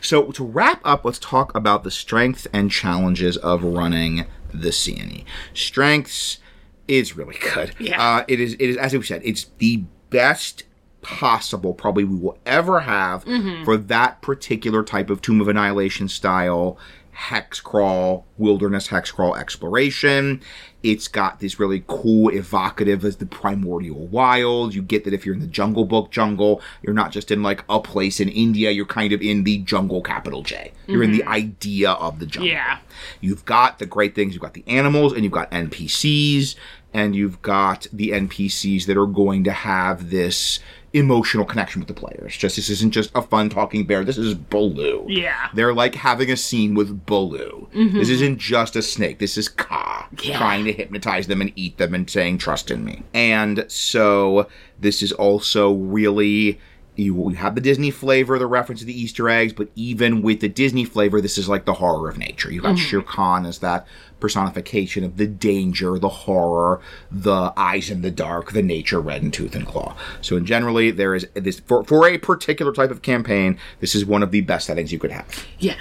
So 0.02 0.32
to 0.32 0.44
wrap 0.44 0.82
up, 0.84 1.06
let's 1.06 1.20
talk 1.20 1.56
about 1.56 1.84
the 1.84 1.92
strengths 1.92 2.48
and 2.54 2.72
challenges 2.72 3.38
of 3.38 3.64
running 3.64 4.26
the 4.54 4.70
Seeonee. 4.70 5.26
Strengths 5.54 6.40
is 6.88 7.16
really 7.16 7.38
good. 7.54 7.74
Yeah. 7.80 8.02
Uh, 8.02 8.26
it 8.28 8.40
is. 8.40 8.54
It 8.54 8.70
is 8.70 8.78
as 8.78 8.94
we 8.94 9.04
said. 9.04 9.22
It's 9.24 9.46
the 9.58 9.84
best 10.10 10.64
possible 11.02 11.74
probably 11.74 12.06
we 12.06 12.16
will 12.16 12.38
ever 12.46 12.80
have 12.82 13.26
for 13.66 13.76
that 13.76 14.22
particular 14.22 14.84
type 14.84 15.10
of 15.10 15.22
Tomb 15.22 15.42
of 15.42 15.50
Annihilation 15.50 16.08
style 16.08 16.78
hex 17.14 17.60
crawl, 17.60 18.26
wilderness 18.38 18.88
hex 18.88 19.12
crawl 19.12 19.36
exploration. 19.36 20.42
It's 20.82 21.08
got 21.08 21.40
this 21.40 21.60
really 21.60 21.84
cool, 21.88 22.30
evocative 22.30 23.06
as 23.06 23.18
the 23.18 23.26
primordial 23.26 24.08
wild. 24.08 24.74
You 24.74 24.82
get 24.82 25.06
that 25.06 25.14
if 25.14 25.26
you're 25.26 25.36
in 25.36 25.40
the 25.40 25.48
Jungle 25.48 25.86
Book 25.86 26.12
jungle, 26.12 26.62
you're 26.82 26.94
not 26.94 27.12
just 27.12 27.32
in 27.32 27.42
like 27.42 27.64
a 27.70 27.80
place 27.80 28.20
in 28.20 28.28
India, 28.28 28.72
you're 28.72 28.86
kind 28.86 29.14
of 29.14 29.22
in 29.22 29.46
the 29.46 29.60
jungle 29.60 30.02
capital 30.02 30.44
J. 30.44 30.74
You're 30.88 31.04
in 31.04 31.14
the 31.14 31.20
mm-hmm. 31.20 31.30
idea 31.30 31.92
of 31.92 32.20
the 32.20 32.26
jungle. 32.26 32.52
Yeah. 32.52 32.80
You've 33.22 33.46
got 33.46 33.80
the 33.80 33.86
great 33.86 34.16
things, 34.16 34.34
you've 34.34 34.42
got 34.42 34.56
the 34.56 34.66
animals, 34.68 35.14
and 35.14 35.24
you've 35.24 35.32
got 35.32 35.50
NPCs, 35.52 36.56
and 36.94 37.16
you've 37.16 37.42
got 37.42 37.88
the 37.92 38.10
NPCs 38.12 38.86
that 38.86 38.98
are 38.98 39.08
going 39.08 39.44
to 39.46 39.52
have 39.52 40.10
this 40.10 40.60
emotional 40.94 41.44
connection 41.44 41.82
with 41.82 41.88
the 41.88 41.94
players. 41.94 42.38
Just 42.38 42.56
this 42.56 42.70
isn't 42.70 42.92
just 42.92 43.10
a 43.16 43.22
fun 43.22 43.50
talking 43.50 43.86
bear. 43.86 44.04
This 44.04 44.18
is 44.18 44.36
Baloo. 44.36 45.06
Yeah. 45.10 45.50
They're 45.54 45.74
like 45.74 45.96
having 45.96 46.32
a 46.32 46.38
scene 46.38 46.76
with 46.76 47.06
Baloo. 47.06 47.68
Mm-hmm. 47.74 47.98
This 47.98 48.10
isn't 48.10 48.38
just 48.38 48.76
a 48.76 48.82
snake. 48.82 49.18
This 49.18 49.38
is 49.38 49.50
Kaa 49.50 50.08
Yeah. 50.22 50.38
trying 50.38 50.66
to 50.66 50.74
hypnotize 50.74 51.28
them 51.28 51.42
and 51.42 51.52
eat 51.56 51.78
them 51.78 51.96
and 51.96 52.08
saying, 52.08 52.38
trust 52.38 52.70
in 52.70 52.86
me. 52.86 53.04
And 53.14 53.66
so 53.68 54.48
this 54.80 55.02
is 55.02 55.12
also 55.12 55.74
really. 55.74 56.60
You 56.96 57.32
you 57.32 57.38
have 57.38 57.56
the 57.56 57.62
Disney 57.62 57.90
flavor, 57.90 58.38
the 58.38 58.46
reference 58.46 58.82
to 58.82 58.86
the 58.86 59.02
Easter 59.02 59.28
eggs, 59.28 59.52
but 59.52 59.70
even 59.74 60.22
with 60.22 60.42
the 60.42 60.48
Disney 60.48 60.86
flavor, 60.86 61.22
this 61.22 61.40
is 61.40 61.50
like 61.50 61.66
the 61.66 61.74
horror 61.74 62.08
of 62.08 62.20
nature. 62.20 62.52
You've 62.52 62.62
got 62.62 62.76
mm-hmm. 62.76 62.86
Shere 62.86 63.02
Khan 63.02 63.48
as 63.48 63.58
that 63.60 63.88
personification 64.24 65.04
of 65.04 65.18
the 65.18 65.28
danger, 65.28 66.00
the 66.00 66.08
horror, 66.08 66.80
the 67.12 67.52
eyes 67.58 67.90
in 67.90 68.02
the 68.04 68.10
dark, 68.10 68.54
the 68.54 68.62
nature 68.62 69.02
red 69.02 69.22
in 69.22 69.32
tooth 69.32 69.54
and 69.54 69.68
claw. 69.68 69.98
So, 70.22 70.38
in 70.38 70.46
generally, 70.46 70.92
there 70.92 71.14
is 71.14 71.28
this 71.34 71.60
for, 71.60 71.84
for 71.84 72.08
a 72.08 72.18
particular 72.18 72.72
type 72.72 72.90
of 72.90 73.02
campaign. 73.02 73.60
This 73.82 73.96
is 73.96 74.06
one 74.06 74.24
of 74.24 74.32
the 74.32 74.40
best 74.40 74.68
settings 74.68 74.94
you 74.94 74.98
could 74.98 75.12
have. 75.12 75.28
Yeah. 75.60 75.76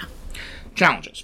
Challenges. 0.75 1.23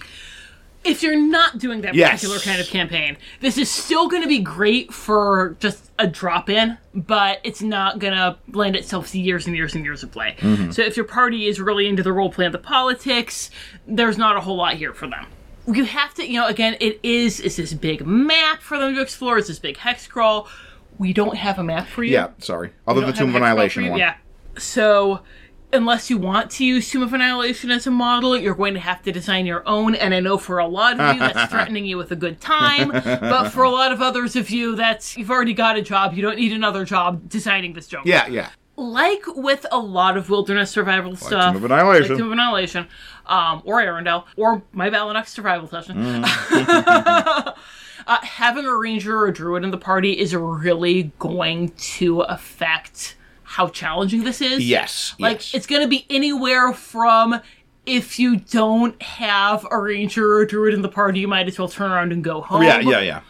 If 0.85 1.03
you're 1.03 1.19
not 1.19 1.57
doing 1.57 1.81
that 1.81 1.93
Yes. 1.93 2.21
particular 2.21 2.39
kind 2.39 2.61
of 2.61 2.67
campaign, 2.67 3.17
this 3.41 3.57
is 3.57 3.69
still 3.69 4.07
going 4.07 4.21
to 4.21 4.29
be 4.29 4.39
great 4.39 4.93
for 4.93 5.57
just 5.59 5.91
a 5.99 6.07
drop 6.07 6.49
in, 6.49 6.77
but 6.95 7.41
it's 7.43 7.61
not 7.61 7.99
going 7.99 8.13
to 8.13 8.37
lend 8.53 8.77
itself 8.77 9.11
to 9.11 9.19
years 9.19 9.45
and 9.45 9.57
years 9.57 9.75
and 9.75 9.83
years 9.83 10.03
of 10.03 10.11
play. 10.13 10.37
Mm-hmm. 10.39 10.71
So 10.71 10.81
if 10.81 10.95
your 10.95 11.05
party 11.05 11.47
is 11.47 11.59
really 11.59 11.85
into 11.89 12.01
the 12.01 12.13
role 12.13 12.31
play 12.31 12.45
and 12.45 12.53
the 12.53 12.59
politics, 12.59 13.51
there's 13.85 14.17
not 14.17 14.37
a 14.37 14.39
whole 14.39 14.55
lot 14.55 14.75
here 14.75 14.93
for 14.93 15.07
them. 15.07 15.25
You 15.73 15.85
have 15.85 16.13
to, 16.15 16.27
you 16.27 16.39
know, 16.39 16.47
again, 16.47 16.75
it 16.79 16.99
is 17.03 17.39
it's 17.39 17.57
this 17.57 17.73
big 17.73 18.05
map 18.05 18.61
for 18.61 18.77
them 18.77 18.95
to 18.95 19.01
explore. 19.01 19.37
It's 19.37 19.47
this 19.47 19.59
big 19.59 19.77
hex 19.77 20.07
crawl. 20.07 20.47
We 20.97 21.13
don't 21.13 21.35
have 21.35 21.59
a 21.59 21.63
map 21.63 21.87
for 21.87 22.03
you. 22.03 22.13
Yeah, 22.13 22.29
sorry. 22.39 22.71
Other 22.87 23.01
than 23.01 23.11
the 23.11 23.15
Tomb 23.15 23.35
of 23.35 23.41
have 23.41 23.41
a 23.41 23.45
hex 23.45 23.73
crawl 23.73 23.85
Annihilation 23.85 23.89
one. 23.91 23.99
Yeah. 23.99 24.15
So, 24.57 25.21
unless 25.71 26.09
you 26.09 26.17
want 26.17 26.49
to 26.51 26.65
use 26.65 26.89
Tomb 26.89 27.03
of 27.03 27.13
Annihilation 27.13 27.71
as 27.71 27.85
a 27.87 27.91
model, 27.91 28.35
you're 28.37 28.55
going 28.55 28.73
to 28.73 28.79
have 28.79 29.01
to 29.03 29.11
design 29.11 29.45
your 29.45 29.63
own. 29.67 29.95
And 29.95 30.13
I 30.13 30.19
know 30.19 30.37
for 30.37 30.57
a 30.57 30.67
lot 30.67 30.99
of 30.99 31.13
you, 31.13 31.19
that's 31.19 31.51
threatening 31.51 31.85
you 31.85 31.97
with 31.97 32.11
a 32.11 32.15
good 32.15 32.41
time. 32.41 32.89
But 32.89 33.49
for 33.49 33.63
a 33.63 33.69
lot 33.69 33.91
of 33.91 34.01
others 34.01 34.35
of 34.35 34.49
you, 34.49 34.75
that's 34.75 35.17
you've 35.17 35.31
already 35.31 35.53
got 35.53 35.77
a 35.77 35.81
job. 35.81 36.13
You 36.13 36.21
don't 36.21 36.37
need 36.37 36.53
another 36.53 36.85
job 36.85 37.29
designing 37.29 37.73
this 37.73 37.87
jungle. 37.87 38.09
Yeah, 38.09 38.27
yeah. 38.27 38.49
Like 38.75 39.23
with 39.35 39.65
a 39.73 39.77
lot 39.79 40.15
of 40.15 40.29
wilderness 40.29 40.71
survival 40.71 41.15
stuff, 41.17 41.53
Tomb 41.53 41.63
of 41.63 41.69
Annihilation. 41.69 42.09
like 42.09 42.17
Tomb 42.17 42.27
of 42.27 42.31
Annihilation, 42.33 42.87
um, 43.29 43.61
or 43.63 43.77
Arendelle, 43.77 44.25
or 44.35 44.61
my 44.73 44.89
Valanox 44.89 45.27
survival 45.27 45.67
session. 45.67 45.95
Mm. 45.95 46.23
uh, 48.07 48.17
having 48.23 48.65
a 48.65 48.75
ranger 48.75 49.17
or 49.17 49.27
a 49.27 49.33
druid 49.33 49.63
in 49.63 49.71
the 49.71 49.77
party 49.77 50.19
is 50.19 50.35
really 50.35 51.11
going 51.19 51.69
to 51.77 52.21
affect 52.21 53.15
how 53.43 53.67
challenging 53.67 54.23
this 54.23 54.41
is. 54.41 54.67
Yes. 54.67 55.15
Like 55.19 55.37
yes. 55.37 55.53
it's 55.53 55.67
going 55.67 55.83
to 55.83 55.87
be 55.87 56.05
anywhere 56.09 56.73
from 56.73 57.39
if 57.85 58.19
you 58.19 58.37
don't 58.37 59.01
have 59.01 59.65
a 59.71 59.79
ranger 59.79 60.33
or 60.33 60.41
a 60.41 60.47
druid 60.47 60.73
in 60.73 60.81
the 60.81 60.89
party, 60.89 61.19
you 61.19 61.27
might 61.27 61.47
as 61.47 61.57
well 61.57 61.67
turn 61.67 61.91
around 61.91 62.11
and 62.11 62.23
go 62.23 62.41
home. 62.41 62.61
yeah, 62.61 62.79
yeah, 62.79 62.99
yeah. 62.99 63.21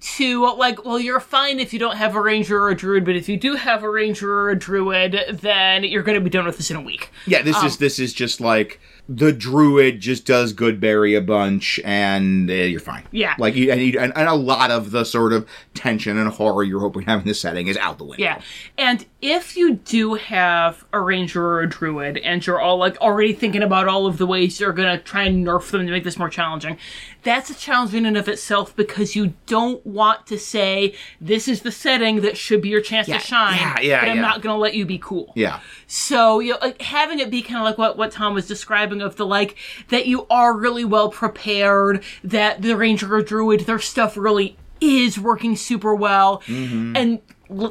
to 0.00 0.52
like, 0.56 0.84
well, 0.84 0.98
you're 0.98 1.20
fine 1.20 1.60
if 1.60 1.72
you 1.72 1.78
don't 1.78 1.96
have 1.96 2.16
a 2.16 2.20
ranger 2.20 2.60
or 2.60 2.70
a 2.70 2.74
druid, 2.74 3.04
but 3.04 3.14
if 3.14 3.28
you 3.28 3.36
do 3.36 3.54
have 3.54 3.82
a 3.82 3.90
ranger 3.90 4.32
or 4.32 4.50
a 4.50 4.58
druid, 4.58 5.38
then 5.40 5.84
you're 5.84 6.02
going 6.02 6.18
to 6.18 6.24
be 6.24 6.30
done 6.30 6.46
with 6.46 6.56
this 6.56 6.70
in 6.70 6.76
a 6.76 6.80
week. 6.80 7.10
Yeah, 7.26 7.42
this 7.42 7.62
is 7.62 7.76
this 7.76 7.98
is 7.98 8.12
just 8.12 8.40
like 8.40 8.80
the 9.08 9.32
druid 9.32 10.00
just 10.00 10.26
does 10.26 10.52
Goodberry 10.52 11.16
a 11.16 11.22
bunch, 11.22 11.80
and 11.82 12.50
uh, 12.50 12.52
you're 12.52 12.78
fine. 12.78 13.04
Yeah. 13.10 13.34
like 13.38 13.54
you, 13.54 13.72
and, 13.72 13.80
you, 13.80 13.98
and 13.98 14.12
and 14.14 14.28
a 14.28 14.34
lot 14.34 14.70
of 14.70 14.90
the 14.90 15.04
sort 15.04 15.32
of 15.32 15.48
tension 15.72 16.18
and 16.18 16.28
horror 16.28 16.62
you're 16.62 16.80
hoping 16.80 17.04
to 17.04 17.10
have 17.10 17.20
in 17.20 17.26
this 17.26 17.40
setting 17.40 17.68
is 17.68 17.78
out 17.78 17.96
the 17.96 18.04
window. 18.04 18.22
Yeah. 18.22 18.42
And 18.76 19.06
if 19.22 19.56
you 19.56 19.76
do 19.76 20.14
have 20.14 20.84
a 20.92 21.00
ranger 21.00 21.44
or 21.44 21.60
a 21.62 21.68
druid 21.68 22.18
and 22.18 22.46
you're 22.46 22.60
all 22.60 22.76
like 22.76 23.00
already 23.00 23.32
thinking 23.32 23.62
about 23.62 23.88
all 23.88 24.06
of 24.06 24.18
the 24.18 24.26
ways 24.26 24.60
you're 24.60 24.72
going 24.72 24.96
to 24.96 25.02
try 25.02 25.22
and 25.22 25.46
nerf 25.46 25.70
them 25.70 25.86
to 25.86 25.92
make 25.92 26.04
this 26.04 26.18
more 26.18 26.28
challenging, 26.28 26.76
that's 27.22 27.50
a 27.50 27.54
challenge 27.54 27.94
in 27.94 28.06
and 28.06 28.16
of 28.16 28.28
itself 28.28 28.74
because 28.76 29.16
you 29.16 29.34
don't 29.46 29.84
want 29.84 30.26
to 30.28 30.38
say, 30.38 30.94
this 31.20 31.48
is 31.48 31.62
the 31.62 31.72
setting 31.72 32.20
that 32.20 32.36
should 32.36 32.62
be 32.62 32.68
your 32.68 32.80
chance 32.80 33.08
Yeah, 33.08 33.18
to 33.18 33.24
shine. 33.26 33.56
yeah, 33.56 33.80
yeah, 33.80 34.00
but 34.00 34.08
I'm 34.08 34.16
yeah. 34.16 34.22
not 34.22 34.40
going 34.40 34.54
to 34.54 34.58
let 34.60 34.74
you 34.74 34.86
be 34.86 34.98
cool. 34.98 35.32
yeah, 35.34 35.60
So, 35.86 36.38
you 36.40 36.52
know, 36.52 36.58
like, 36.62 36.80
having 36.82 37.18
it 37.18 37.30
be 37.30 37.42
kind 37.42 37.58
of 37.58 37.64
like 37.64 37.76
what, 37.78 37.98
what 37.98 38.12
Tom 38.12 38.34
was 38.34 38.46
describing 38.46 39.02
of 39.02 39.16
the 39.16 39.26
like, 39.26 39.56
that 39.88 40.06
you 40.06 40.26
are 40.30 40.56
really 40.56 40.84
well 40.84 41.10
prepared, 41.10 42.02
that 42.22 42.62
the 42.62 42.76
Ranger 42.76 43.12
or 43.14 43.22
Druid, 43.22 43.60
their 43.60 43.78
stuff 43.78 44.16
really 44.16 44.56
is 44.80 45.18
working 45.18 45.56
super 45.56 45.94
well, 45.94 46.40
mm-hmm. 46.46 46.96
and 46.96 47.20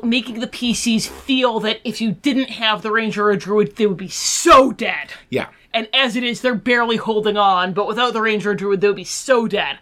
making 0.04 0.40
the 0.40 0.48
PCs 0.48 1.08
feel 1.08 1.60
that 1.62 1.80
if 1.86 2.02
you 2.02 2.12
didn't 2.12 2.50
have 2.50 2.82
the 2.82 2.92
Ranger 2.92 3.30
or 3.30 3.36
Druid, 3.38 3.76
they 3.78 3.88
would 3.88 3.98
be 3.98 4.10
so 4.10 4.72
dead. 4.72 5.12
yeah. 5.30 5.48
And 5.78 5.88
as 5.94 6.16
it 6.16 6.24
is, 6.24 6.42
they're 6.42 6.56
barely 6.56 6.98
holding 6.98 7.38
on, 7.38 7.74
but 7.74 7.88
without 7.88 8.14
the 8.14 8.20
Ranger 8.20 8.56
Druid, 8.56 8.82
they 8.82 8.88
would 8.88 8.96
be 8.96 9.04
so 9.04 9.48
dead. 9.48 9.78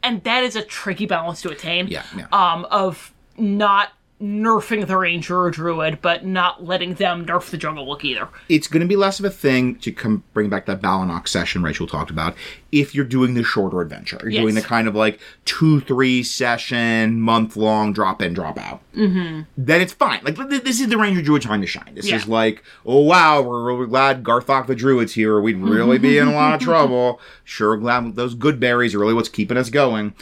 And 0.00 0.22
that 0.22 0.44
is 0.44 0.54
a 0.54 0.62
tricky 0.62 1.06
balance 1.06 1.42
to 1.42 1.50
attain. 1.50 1.88
Yeah, 1.88 2.04
yeah. 2.16 2.28
Um, 2.30 2.66
of 2.70 3.12
not 3.36 3.88
nerfing 4.20 4.86
the 4.86 4.96
Ranger 4.98 5.38
or 5.40 5.50
Druid, 5.50 6.02
but 6.02 6.26
not 6.26 6.62
letting 6.64 6.94
them 6.94 7.24
nerf 7.24 7.48
the 7.50 7.56
Jungle 7.56 7.86
Book 7.86 8.04
either. 8.04 8.28
It's 8.48 8.66
going 8.68 8.82
to 8.82 8.86
be 8.86 8.96
less 8.96 9.18
of 9.18 9.24
a 9.24 9.30
thing 9.30 9.76
to 9.76 9.90
come 9.92 10.22
bring 10.34 10.50
back 10.50 10.66
that 10.66 10.82
Balanox 10.82 11.28
session 11.28 11.62
Rachel 11.62 11.86
talked 11.86 12.10
about 12.10 12.34
if 12.70 12.94
you're 12.94 13.04
doing 13.06 13.32
the 13.34 13.42
shorter 13.42 13.80
adventure. 13.80 14.18
You're 14.22 14.30
Yes. 14.32 14.40
doing 14.42 14.54
the 14.54 14.60
kind 14.62 14.86
of 14.88 14.94
like 14.94 15.18
two, 15.46 15.80
three 15.80 16.22
session, 16.22 17.20
month 17.20 17.56
long 17.56 17.92
drop 17.92 18.20
in, 18.20 18.34
drop 18.34 18.58
out. 18.58 18.82
Mm-hmm. 18.94 19.42
Then 19.56 19.80
it's 19.80 19.92
fine. 19.94 20.20
Like 20.22 20.36
th- 20.36 20.64
this 20.64 20.80
is 20.80 20.88
the 20.88 20.98
Ranger 20.98 21.22
Druid 21.22 21.42
time 21.42 21.62
to 21.62 21.66
shine. 21.66 21.94
This 21.94 22.08
Yeah. 22.10 22.16
is 22.16 22.28
like, 22.28 22.62
oh 22.84 23.00
wow, 23.00 23.40
we're 23.40 23.64
really 23.64 23.86
glad 23.86 24.22
Garthok 24.22 24.66
the 24.66 24.74
Druid's 24.74 25.14
here. 25.14 25.40
We'd 25.40 25.56
really 25.56 25.98
be 25.98 26.18
in 26.18 26.28
a 26.28 26.32
lot 26.34 26.54
of 26.54 26.60
trouble. 26.64 27.20
Sure, 27.44 27.76
glad 27.78 28.16
those 28.16 28.34
good 28.34 28.60
berries 28.60 28.94
are 28.94 28.98
really 28.98 29.14
what's 29.14 29.28
keeping 29.30 29.56
us 29.56 29.70
going. 29.70 30.14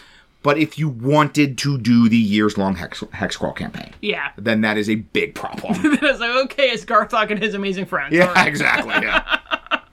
But 0.49 0.57
if 0.57 0.79
you 0.79 0.89
wanted 0.89 1.59
to 1.59 1.77
do 1.77 2.09
the 2.09 2.17
years 2.17 2.57
long 2.57 2.75
hex 2.77 3.05
hex 3.13 3.37
crawl 3.37 3.53
campaign, 3.53 3.93
Yeah. 4.01 4.31
then 4.39 4.63
that 4.63 4.79
is 4.79 4.89
a 4.89 4.95
big 4.95 5.35
problem. 5.35 5.75
it's 6.03 6.21
like, 6.21 6.31
okay, 6.47 6.69
it's 6.71 6.87
Garthok 6.87 7.31
and 7.31 7.39
his 7.43 7.53
amazing 7.53 7.85
friends. 7.85 8.15
Yeah, 8.15 8.33
right. 8.33 8.49
exactly. 8.49 8.95
Yeah. 8.95 9.23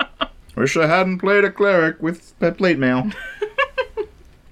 Wish 0.56 0.77
I 0.77 0.88
hadn't 0.88 1.18
played 1.19 1.44
a 1.44 1.52
cleric 1.52 2.02
with 2.02 2.40
pet 2.40 2.57
plate 2.57 2.80
mail. 2.80 3.11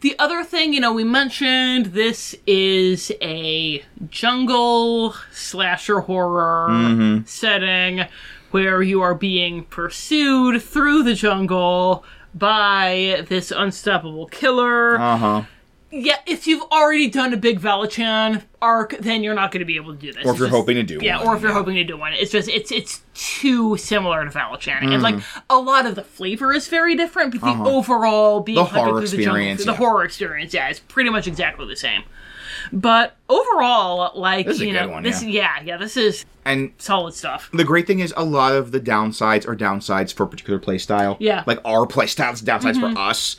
The 0.02 0.20
other 0.20 0.44
thing, 0.44 0.74
you 0.74 0.82
know, 0.82 0.92
we 0.92 1.06
mentioned 1.06 1.86
this 1.88 2.36
is 2.46 3.10
a 3.22 3.82
jungle 4.10 5.16
slasher 5.32 6.02
horror 6.02 6.68
Mm-hmm. 6.70 7.24
setting 7.26 8.06
where 8.52 8.82
you 8.82 9.00
are 9.02 9.16
being 9.16 9.64
pursued 9.64 10.62
through 10.62 11.04
the 11.04 11.14
jungle 11.14 12.04
by 12.36 13.24
this 13.30 13.50
unstoppable 13.52 14.26
killer. 14.28 15.00
Uh 15.00 15.18
huh. 15.18 15.42
Yeah, 15.96 16.18
if 16.26 16.48
you've 16.48 16.64
already 16.72 17.08
done 17.08 17.34
a 17.34 17.38
big 17.38 17.60
Valachan 17.60 18.44
arc, 18.62 18.98
then 19.00 19.22
you're 19.24 19.36
not 19.36 19.52
going 19.52 19.60
to 19.60 19.66
be 19.66 19.76
able 19.76 19.94
to 19.94 20.00
do 20.00 20.12
this. 20.12 20.26
Or 20.26 20.30
if 20.30 20.32
It's 20.32 20.40
you're 20.40 20.48
just- 20.48 20.58
hoping 20.58 20.76
to 20.78 20.84
do 20.84 20.98
yeah, 21.02 21.20
one, 21.20 21.28
or 21.28 21.36
if 21.36 21.42
you're 21.42 21.52
yeah. 21.52 21.58
hoping 21.58 21.76
to 21.76 21.84
do 21.84 21.98
one. 21.98 22.14
It's 22.14 22.32
just 22.32 22.50
it's 22.50 22.72
it's 22.72 23.02
too 23.14 23.78
similar 23.78 24.24
to 24.26 24.32
Valachan, 24.32 24.92
and 24.92 25.04
like 25.04 25.16
Mm-hmm. 25.16 25.40
a 25.50 25.60
lot 25.60 25.86
of 25.86 25.94
the 25.96 26.04
flavor 26.04 26.52
is 26.52 26.68
very 26.68 26.96
different, 26.96 27.40
but 27.40 27.42
the 27.42 27.70
overall 27.70 28.40
being 28.40 28.56
The 28.56 28.64
horror 28.66 29.00
through 29.02 29.10
the 29.10 29.18
jungle, 29.24 29.36
experience, 29.36 29.66
the 29.66 29.74
horror 29.76 30.04
experience, 30.04 30.54
yeah, 30.54 30.70
it's 30.70 30.80
pretty 30.80 31.10
much 31.12 31.28
exactly 31.28 31.68
the 31.68 31.76
same. 31.76 32.04
But 32.72 33.16
overall, 33.30 34.12
like 34.18 34.46
This 34.48 34.56
is 34.56 34.62
a 34.62 34.66
you 34.68 34.72
good 34.74 34.82
know, 34.88 34.90
one, 34.90 35.04
this 35.04 35.24
yeah, 35.24 35.62
yeah, 35.64 35.78
this 35.78 35.98
is 35.98 36.26
And 36.46 36.72
solid 36.78 37.14
stuff. 37.14 37.50
the 37.54 37.64
great 37.64 37.86
thing 37.88 38.00
is, 38.00 38.14
a 38.16 38.24
lot 38.24 38.54
of 38.56 38.72
the 38.72 38.80
downsides 38.80 39.48
are 39.48 39.56
downsides 39.56 40.14
for 40.14 40.24
a 40.24 40.28
particular 40.28 40.60
playstyle. 40.60 41.18
Yeah. 41.20 41.40
Mm-hmm. 41.42 41.50
Like 41.50 41.60
our 41.66 41.86
play 41.86 42.08
styles, 42.08 42.42
downsides 42.42 42.80
for 42.80 42.98
us. 42.98 43.36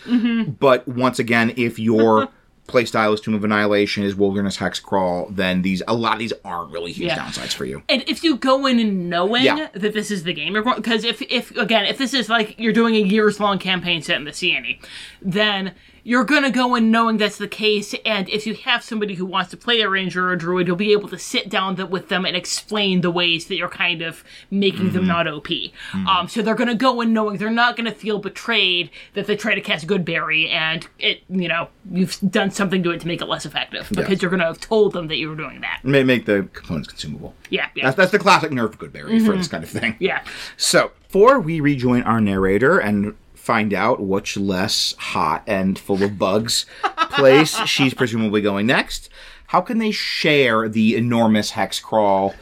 But 0.58 0.86
once 0.86 1.18
again, 1.18 1.54
if 1.56 1.78
your 1.78 2.28
play 2.66 2.84
style 2.86 3.12
is 3.12 3.20
Tomb 3.20 3.34
of 3.34 3.44
Annihilation, 3.44 4.04
is 4.04 4.14
Wilderness 4.14 4.56
Hex 4.56 4.80
Crawl, 4.80 5.26
then 5.30 5.62
these 5.62 5.82
a 5.86 5.94
lot 5.94 6.14
of 6.14 6.18
these 6.18 6.32
aren't 6.44 6.72
really 6.72 6.92
huge 6.92 7.08
Yeah. 7.08 7.18
downsides 7.18 7.52
for 7.52 7.64
you. 7.66 7.82
And 7.88 8.02
if 8.06 8.24
you 8.24 8.36
go 8.36 8.66
in 8.66 9.08
knowing 9.08 9.44
Yeah. 9.44 9.68
that 9.74 9.92
this 9.92 10.10
is 10.10 10.24
the 10.24 10.32
game 10.32 10.54
you're 10.54 10.62
going, 10.62 10.76
because 10.76 11.04
if 11.04 11.20
if 11.22 11.50
again 11.56 11.84
if 11.84 11.98
this 11.98 12.14
is 12.14 12.28
like 12.28 12.58
you're 12.58 12.72
doing 12.72 12.94
a 12.94 13.00
years 13.00 13.38
long 13.38 13.58
campaign 13.58 14.00
set 14.02 14.16
in 14.16 14.24
the 14.24 14.30
Seeonee, 14.30 14.78
then 15.20 15.72
you're 16.04 16.22
gonna 16.24 16.50
go 16.50 16.74
in 16.74 16.90
knowing 16.90 17.16
that's 17.16 17.38
the 17.38 17.48
case. 17.48 17.94
And 18.04 18.28
if 18.28 18.46
you 18.46 18.54
have 18.54 18.84
somebody 18.84 19.14
who 19.14 19.24
wants 19.24 19.50
to 19.52 19.56
play 19.56 19.80
a 19.80 19.88
ranger 19.88 20.28
or 20.28 20.32
a 20.32 20.38
druid, 20.38 20.66
you'll 20.66 20.76
be 20.76 20.92
able 20.92 21.08
to 21.08 21.18
sit 21.18 21.48
down 21.48 21.76
th- 21.76 21.88
with 21.88 22.10
them 22.10 22.24
and 22.26 22.36
explain 22.36 23.00
the 23.00 23.10
ways 23.10 23.46
that 23.46 23.56
you're 23.56 23.68
kind 23.70 24.02
of 24.02 24.22
making 24.50 24.92
them 24.92 25.06
not 25.06 25.26
OP. 25.26 25.48
Um, 25.94 26.28
so 26.28 26.42
they're 26.42 26.54
gonna 26.54 26.74
go 26.74 27.00
in 27.00 27.12
knowing 27.12 27.38
they're 27.38 27.50
not 27.50 27.76
gonna 27.76 27.90
feel 27.94 28.18
betrayed 28.18 28.90
that 29.14 29.26
they 29.26 29.34
try 29.36 29.54
to 29.54 29.60
cast 29.60 29.86
Goodberry 29.86 30.48
and 30.50 30.86
it 30.98 31.22
you 31.30 31.48
know 31.48 31.68
you've 31.90 32.18
done 32.30 32.50
something 32.50 32.82
to 32.82 32.90
it 32.90 33.00
to 33.00 33.06
make 33.06 33.20
it 33.22 33.26
less 33.26 33.46
effective 33.46 33.88
because 33.90 34.20
you're 34.20 34.30
gonna 34.30 34.44
have 34.44 34.60
told 34.60 34.92
them 34.92 35.08
that 35.08 35.16
you 35.16 35.28
were 35.30 35.36
doing 35.36 35.62
that. 35.62 35.80
May 35.84 36.04
make 36.04 36.26
the 36.26 36.46
components 36.52 36.88
consumable. 36.88 37.34
Yeah, 37.48 37.68
yeah, 37.74 37.84
That's, 37.84 37.96
that's 37.96 38.12
the 38.12 38.18
classic 38.18 38.50
nerf 38.50 38.76
Goodberry 38.76 39.04
Mm-hmm. 39.14 39.26
for 39.26 39.36
this 39.36 39.48
kind 39.48 39.64
of 39.64 39.70
thing. 39.70 39.96
yeah. 40.00 40.22
So, 40.56 40.92
before 41.06 41.38
we 41.40 41.60
rejoin 41.60 42.02
our 42.02 42.20
narrator 42.20 42.78
and 42.78 43.14
find 43.44 43.74
out 43.74 44.00
which 44.00 44.38
less 44.38 44.94
hot 44.96 45.42
and 45.46 45.78
full 45.78 46.02
of 46.02 46.18
bugs 46.18 46.64
place 47.10 47.54
she's 47.66 47.92
presumably 47.92 48.40
going 48.40 48.66
next, 48.66 49.10
how 49.48 49.60
can 49.60 49.76
they 49.76 49.90
share 49.90 50.66
the 50.66 50.96
enormous 50.96 51.50
hex 51.50 51.78
crawl 51.78 52.34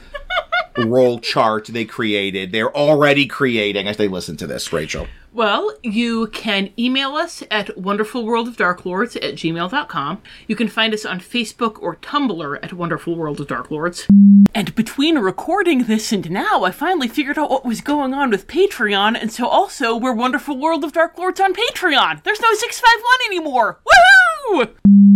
roll 0.78 1.18
chart 1.18 1.66
they 1.66 1.84
created? 1.84 2.52
They're 2.52 2.74
already 2.74 3.26
creating 3.26 3.88
as 3.88 3.96
they 3.96 4.06
listen 4.06 4.36
to 4.38 4.46
this, 4.46 4.72
Rachel. 4.72 5.08
Well, 5.34 5.74
you 5.82 6.26
can 6.26 6.70
email 6.78 7.16
us 7.16 7.42
at 7.50 7.68
wonderfulworldofdarklords 7.68 9.16
at 9.16 9.34
gmail.com. 9.34 10.22
You 10.46 10.54
can 10.54 10.68
find 10.68 10.92
us 10.92 11.06
on 11.06 11.20
Facebook 11.20 11.80
or 11.82 11.96
Tumblr 11.96 12.58
at 12.62 12.74
Wonderful 12.74 13.16
World 13.16 13.40
of 13.40 13.46
Dark 13.46 13.70
Lords. 13.70 14.06
And 14.54 14.74
between 14.74 15.18
recording 15.18 15.84
this 15.84 16.12
and 16.12 16.30
now, 16.30 16.64
I 16.64 16.70
finally 16.70 17.08
figured 17.08 17.38
out 17.38 17.48
what 17.48 17.64
was 17.64 17.80
going 17.80 18.12
on 18.12 18.28
with 18.28 18.46
Patreon, 18.46 19.18
and 19.18 19.32
so 19.32 19.46
also 19.48 19.96
we're 19.96 20.12
Wonderful 20.12 20.58
World 20.58 20.84
of 20.84 20.92
Dark 20.92 21.16
Lords 21.16 21.40
on 21.40 21.54
Patreon. 21.54 22.22
There's 22.24 22.40
no 22.40 22.52
651 22.52 23.04
anymore! 23.26 23.80
Woohoo! 23.86 24.74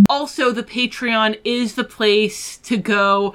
Also, 0.08 0.50
the 0.50 0.62
Patreon 0.62 1.38
is 1.44 1.74
the 1.74 1.84
place 1.84 2.56
to 2.58 2.78
go. 2.78 3.34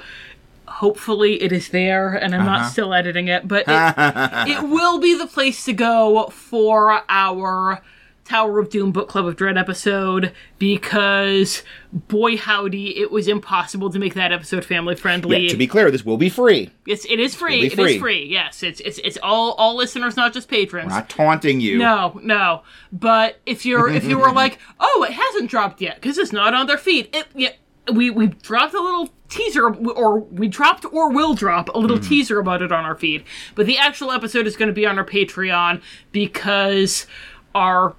Hopefully, 0.81 1.43
it 1.43 1.51
is 1.51 1.69
there, 1.69 2.15
and 2.15 2.33
I'm 2.33 2.43
not 2.43 2.61
uh-huh. 2.61 2.69
still 2.69 2.91
editing 2.91 3.27
it, 3.27 3.47
but 3.47 3.65
it, 3.67 3.67
it 4.49 4.67
will 4.67 4.99
be 4.99 5.15
the 5.15 5.27
place 5.27 5.63
to 5.65 5.73
go 5.73 6.25
for 6.29 7.03
our 7.07 7.83
Tower 8.25 8.57
of 8.57 8.71
Doom 8.71 8.91
Book 8.91 9.07
Club 9.07 9.27
of 9.27 9.35
Dread 9.35 9.59
episode 9.59 10.33
because, 10.57 11.61
boy 11.91 12.35
howdy, 12.35 12.97
it 12.97 13.11
was 13.11 13.27
impossible 13.27 13.91
to 13.91 13.99
make 13.99 14.15
that 14.15 14.31
episode 14.31 14.65
family 14.65 14.95
friendly. 14.95 15.49
To 15.49 15.55
be 15.55 15.67
clear, 15.67 15.91
this 15.91 16.03
will 16.03 16.17
be 16.17 16.29
free. 16.29 16.71
It's 16.87 17.05
it 17.05 17.19
is 17.19 17.35
free. 17.35 17.67
It 17.67 17.73
free. 17.73 17.95
is 17.95 18.01
free. 18.01 18.25
Yes, 18.25 18.63
it's 18.63 18.79
it's 18.79 18.99
it's 19.03 19.17
all 19.21 19.51
all 19.59 19.75
listeners, 19.75 20.17
not 20.17 20.33
just 20.33 20.49
patrons. 20.49 20.89
We're 20.89 20.95
Not 20.95 21.09
taunting 21.09 21.61
you. 21.61 21.77
No, 21.77 22.19
no. 22.23 22.63
But 22.91 23.39
if 23.45 23.67
you're 23.67 23.87
if 23.87 24.03
you 24.05 24.17
were 24.17 24.31
like, 24.33 24.57
oh, 24.79 25.05
it 25.07 25.13
hasn't 25.13 25.51
dropped 25.51 25.79
yet 25.79 25.95
because 25.95 26.17
it's 26.17 26.31
not 26.31 26.55
on 26.55 26.65
their 26.65 26.79
feed. 26.79 27.15
It 27.15 27.27
yeah, 27.35 27.51
we 27.93 28.09
we 28.09 28.27
dropped 28.27 28.73
a 28.73 28.81
little 28.81 29.09
teaser, 29.29 29.73
or 29.73 30.19
we 30.19 30.47
dropped 30.47 30.85
or 30.85 31.09
will 31.11 31.33
drop 31.33 31.69
a 31.73 31.77
little 31.77 31.97
hmm. 31.97 32.03
teaser 32.03 32.39
about 32.39 32.61
it 32.61 32.71
on 32.71 32.85
our 32.85 32.95
feed. 32.95 33.23
But 33.55 33.65
the 33.65 33.77
actual 33.77 34.11
episode 34.11 34.47
is 34.47 34.55
going 34.55 34.67
to 34.67 34.73
be 34.73 34.85
on 34.85 34.97
our 34.97 35.05
Patreon 35.05 35.81
because 36.11 37.07
our 37.55 37.95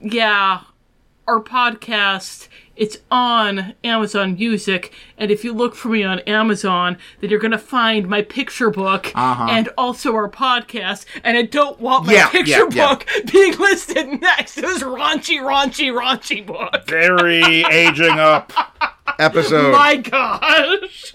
yeah 0.00 0.62
our 1.26 1.40
podcast 1.40 2.48
it's 2.76 2.98
on 3.10 3.74
Amazon 3.82 4.34
Music, 4.34 4.92
and 5.16 5.30
if 5.30 5.44
you 5.44 5.52
look 5.52 5.74
for 5.74 5.88
me 5.88 6.04
on 6.04 6.20
Amazon, 6.20 6.98
then 7.20 7.30
you're 7.30 7.40
gonna 7.40 7.58
find 7.58 8.08
my 8.08 8.22
picture 8.22 8.70
book 8.70 9.10
uh-huh. 9.14 9.48
and 9.50 9.68
also 9.78 10.14
our 10.14 10.28
podcast. 10.28 11.06
And 11.24 11.36
I 11.36 11.42
don't 11.42 11.80
want 11.80 12.06
my 12.06 12.12
Yeah, 12.12 12.28
picture 12.28 12.50
yeah, 12.50 12.68
yeah. 12.70 12.88
book 12.88 13.06
being 13.32 13.56
listed 13.58 14.20
next 14.20 14.56
to 14.56 14.60
this 14.60 14.82
raunchy, 14.82 15.38
raunchy, 15.40 15.90
raunchy 15.92 16.44
book. 16.46 16.86
Very 16.86 17.64
aging 17.64 18.18
up 18.18 18.52
episode. 19.18 19.72
My 19.72 19.96
gosh! 19.96 21.12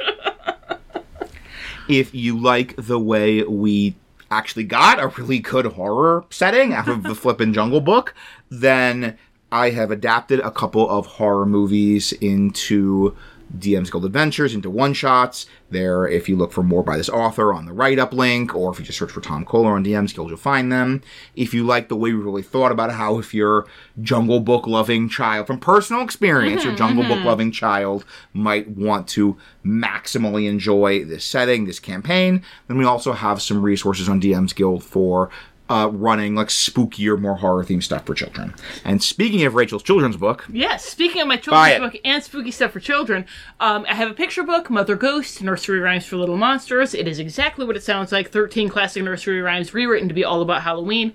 if 1.88 2.14
you 2.16 2.38
like 2.40 2.76
the 2.78 3.00
way 3.00 3.44
we 3.44 3.96
actually 4.30 4.64
got 4.64 5.00
a 5.00 5.08
really 5.08 5.40
good 5.40 5.66
horror 5.66 6.24
setting 6.30 6.74
out 6.74 6.88
of 6.88 7.04
the 7.04 7.14
flippin' 7.16 7.54
Jungle 7.54 7.82
Book, 7.82 8.16
then 8.50 9.18
I 9.52 9.72
have 9.72 9.91
adapted 9.91 10.40
a 10.40 10.52
couple 10.52 10.90
of 10.90 11.06
horror 11.06 11.45
movies 11.45 12.14
into 12.14 13.15
DM's 13.57 13.90
Guild 13.90 14.06
Adventures, 14.06 14.53
into 14.53 14.69
one 14.69 14.94
shots. 14.94 15.45
There, 15.69 16.07
if 16.07 16.28
you 16.28 16.36
look 16.36 16.52
for 16.52 16.64
more 16.64 16.84
by 16.84 16.98
this 16.98 17.10
author 17.10 17.53
on 17.53 17.65
the 17.65 17.73
write 17.73 17.99
up 17.99 18.14
link, 18.14 18.56
or 18.56 18.72
if 18.72 18.80
you 18.80 18.86
just 18.86 18.98
search 18.98 19.11
for 19.11 19.22
Tom 19.22 19.45
Kohler 19.45 19.72
on 19.72 19.84
DM's 19.84 20.14
Guild, 20.14 20.30
you'll 20.30 20.38
find 20.38 20.72
them. 20.72 21.02
If 21.36 21.53
you 21.53 21.65
like 21.65 21.88
the 21.88 21.95
way 21.95 22.14
we 22.14 22.22
really 22.22 22.44
thought 22.44 22.72
about 22.72 22.91
how, 22.91 23.19
if 23.19 23.34
your 23.34 23.65
Jungle 24.02 24.40
Book 24.40 24.68
loving 24.68 25.10
child, 25.10 25.48
from 25.48 25.60
personal 25.60 26.02
experience, 26.02 26.64
your 26.64 26.76
Jungle 26.76 27.03
Book 27.03 27.11
mm-hmm, 27.11 27.19
mm-hmm. 27.19 27.28
loving 27.28 27.52
child 27.52 28.06
might 28.34 28.69
want 28.69 29.07
to 29.10 29.38
maximally 29.65 30.48
enjoy 30.48 31.03
this 31.06 31.26
setting, 31.26 31.65
this 31.65 31.80
campaign, 31.80 32.44
then 32.68 32.78
we 32.78 32.86
also 32.86 33.14
have 33.14 33.41
some 33.41 33.61
resources 33.61 34.10
on 34.10 34.22
DM's 34.22 34.53
Guild 34.53 34.84
for 34.84 35.30
uh, 35.72 35.88
running 35.88 36.35
like 36.35 36.49
spookier, 36.49 37.18
more 37.19 37.38
horror 37.38 37.64
themed 37.64 37.81
stuff 37.84 38.06
for 38.06 38.14
children. 38.14 38.53
And 38.84 39.02
speaking 39.02 39.43
of 39.45 39.56
Rachel's 39.56 39.84
children's 39.84 40.18
book, 40.18 40.45
Yes, 40.52 40.84
speaking 40.85 41.22
of 41.22 41.27
my 41.27 41.38
children's 41.38 41.80
book 41.80 41.95
and 42.03 42.22
spooky 42.23 42.52
stuff 42.52 42.72
for 42.72 42.80
children, 42.81 43.26
um, 43.60 43.85
I 43.88 43.95
have 43.95 44.11
a 44.11 44.14
picture 44.14 44.43
book, 44.43 44.69
Mother 44.69 44.95
Ghost, 44.95 45.41
Nursery 45.41 45.80
Rhymes 45.80 46.06
for 46.06 46.18
Little 46.18 46.38
Monsters. 46.38 46.93
It 46.93 47.07
is 47.07 47.19
exactly 47.19 47.65
what 47.65 47.77
it 47.77 47.84
sounds 47.84 48.11
like 48.11 48.30
13 48.31 48.68
classic 48.69 49.03
nursery 49.03 49.41
rhymes 49.41 49.73
rewritten 49.73 50.07
to 50.10 50.14
be 50.14 50.26
all 50.26 50.41
about 50.41 50.64
Halloween. 50.64 51.14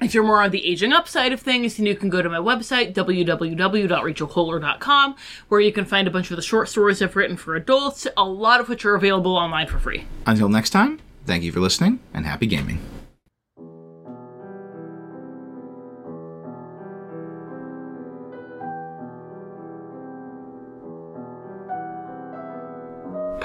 If 0.00 0.12
you're 0.12 0.24
more 0.24 0.42
on 0.42 0.50
the 0.50 0.64
aging 0.66 0.92
up 0.92 1.08
side 1.08 1.32
of 1.32 1.40
things, 1.40 1.76
then 1.78 1.86
you 1.86 1.96
can 1.96 2.10
go 2.10 2.20
to 2.20 2.28
my 2.28 2.36
website, 2.36 2.92
www.rachelkohler.com, 2.94 5.16
where 5.48 5.60
you 5.60 5.72
can 5.72 5.84
find 5.84 6.06
a 6.06 6.10
bunch 6.10 6.30
of 6.30 6.36
the 6.36 6.42
short 6.42 6.68
stories 6.68 7.00
I've 7.00 7.16
written 7.16 7.36
for 7.36 7.56
adults, 7.56 8.06
a 8.16 8.24
lot 8.24 8.60
of 8.60 8.68
which 8.68 8.84
are 8.84 8.94
available 8.94 9.36
online 9.36 9.66
for 9.66 9.78
free. 9.78 10.04
until 10.26 10.48
next 10.50 10.70
time, 10.70 11.00
thank 11.24 11.44
you 11.44 11.52
for 11.52 11.60
listening 11.60 12.00
and 12.12 12.26
happy 12.26 12.46
gaming. 12.46 12.78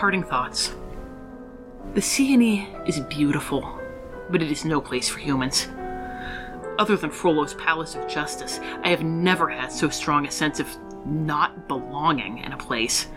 Parting 0.02 0.24
thoughts. 0.24 0.74
The 1.94 2.02
Seeonee 2.02 2.90
is 2.90 3.00
beautiful, 3.02 3.80
but 4.32 4.42
it 4.42 4.52
is 4.52 4.66
no 4.66 4.82
place 4.82 5.08
for 5.08 5.20
humans. 5.20 5.68
Other 6.80 6.98
than 6.98 7.12
Frollo's 7.12 7.54
Palace 7.54 7.94
of 7.94 8.08
Justice, 8.08 8.60
I 8.84 8.90
have 8.90 9.04
never 9.04 9.48
had 9.48 9.72
so 9.72 9.90
strong 9.90 10.26
a 10.26 10.32
sense 10.32 10.60
of 10.60 10.68
not 11.06 11.68
belonging 11.68 12.40
in 12.40 12.52
a 12.52 12.58
place. 12.58 13.10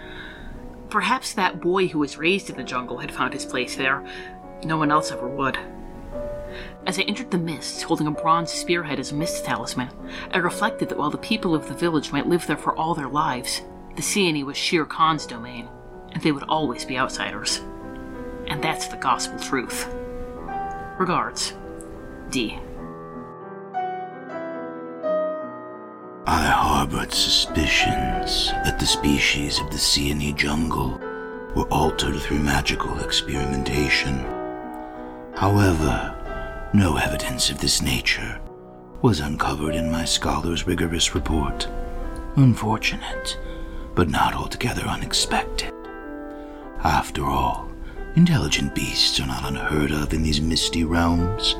Perhaps 0.90 1.32
that 1.32 1.62
boy 1.62 1.88
who 1.88 2.00
was 2.00 2.18
raised 2.18 2.50
in 2.50 2.56
the 2.58 2.62
jungle 2.62 2.98
had 2.98 3.10
found 3.10 3.32
his 3.32 3.46
place 3.46 3.76
there. 3.76 4.04
No 4.62 4.76
one 4.76 4.90
else 4.90 5.10
ever 5.10 5.26
would. 5.26 5.58
As 6.86 6.98
I 6.98 7.04
entered 7.04 7.30
the 7.30 7.38
mists, 7.38 7.80
holding 7.80 8.08
a 8.08 8.10
bronze 8.10 8.52
spearhead 8.52 9.00
as 9.00 9.10
a 9.10 9.14
mist 9.14 9.46
talisman, 9.46 9.88
I 10.32 10.36
reflected 10.36 10.90
that 10.90 10.98
while 10.98 11.08
the 11.08 11.16
people 11.16 11.54
of 11.54 11.66
the 11.66 11.74
village 11.74 12.12
might 12.12 12.28
live 12.28 12.46
there 12.46 12.58
for 12.58 12.76
all 12.76 12.94
their 12.94 13.08
lives, 13.08 13.62
the 13.96 14.02
Seeonee 14.02 14.44
was 14.44 14.58
Shere 14.58 14.84
Khan's 14.84 15.24
domain, 15.24 15.70
and 16.14 16.22
they 16.22 16.32
would 16.32 16.44
always 16.44 16.84
be 16.84 16.96
outsiders. 16.96 17.60
And 18.46 18.62
that's 18.62 18.86
the 18.88 18.96
gospel 18.96 19.38
truth. 19.38 19.92
Regards, 20.98 21.52
D. 22.30 22.58
I 26.26 26.46
harbored 26.46 27.12
suspicions 27.12 28.48
that 28.64 28.78
the 28.78 28.86
species 28.86 29.60
of 29.60 29.70
the 29.70 29.76
Seeonee 29.76 30.34
jungle 30.34 30.98
were 31.54 31.68
altered 31.70 32.16
through 32.16 32.38
magical 32.38 32.98
experimentation. 33.00 34.20
However, 35.36 36.70
no 36.72 36.96
evidence 36.96 37.50
of 37.50 37.58
this 37.58 37.82
nature 37.82 38.40
was 39.02 39.20
uncovered 39.20 39.74
in 39.74 39.90
my 39.90 40.04
scholar's 40.04 40.66
rigorous 40.66 41.14
report. 41.14 41.68
Unfortunate, 42.36 43.38
but 43.94 44.08
not 44.08 44.34
altogether 44.34 44.82
unexpected. 44.82 45.72
After 46.84 47.24
all, 47.24 47.70
intelligent 48.14 48.74
beasts 48.74 49.18
are 49.18 49.26
not 49.26 49.48
unheard 49.48 49.90
of 49.90 50.12
in 50.12 50.22
these 50.22 50.42
misty 50.42 50.84
realms. 50.84 51.56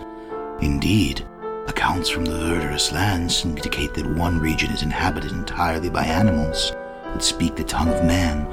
Indeed, 0.60 1.26
accounts 1.66 2.10
from 2.10 2.26
the 2.26 2.38
verdurous 2.38 2.92
lands 2.92 3.42
indicate 3.42 3.94
that 3.94 4.06
one 4.06 4.38
region 4.38 4.70
is 4.70 4.82
inhabited 4.82 5.32
entirely 5.32 5.88
by 5.88 6.04
animals 6.04 6.72
that 7.04 7.22
speak 7.22 7.56
the 7.56 7.64
tongue 7.64 7.88
of 7.88 8.04
man, 8.04 8.44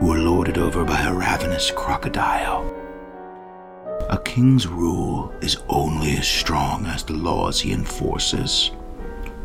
who 0.00 0.12
are 0.12 0.18
lorded 0.18 0.58
over 0.58 0.84
by 0.84 1.00
a 1.00 1.14
ravenous 1.14 1.70
crocodile. 1.70 2.74
A 4.10 4.18
king's 4.18 4.66
rule 4.66 5.32
is 5.40 5.56
only 5.70 6.18
as 6.18 6.28
strong 6.28 6.84
as 6.84 7.04
the 7.04 7.14
laws 7.14 7.58
he 7.58 7.72
enforces. 7.72 8.70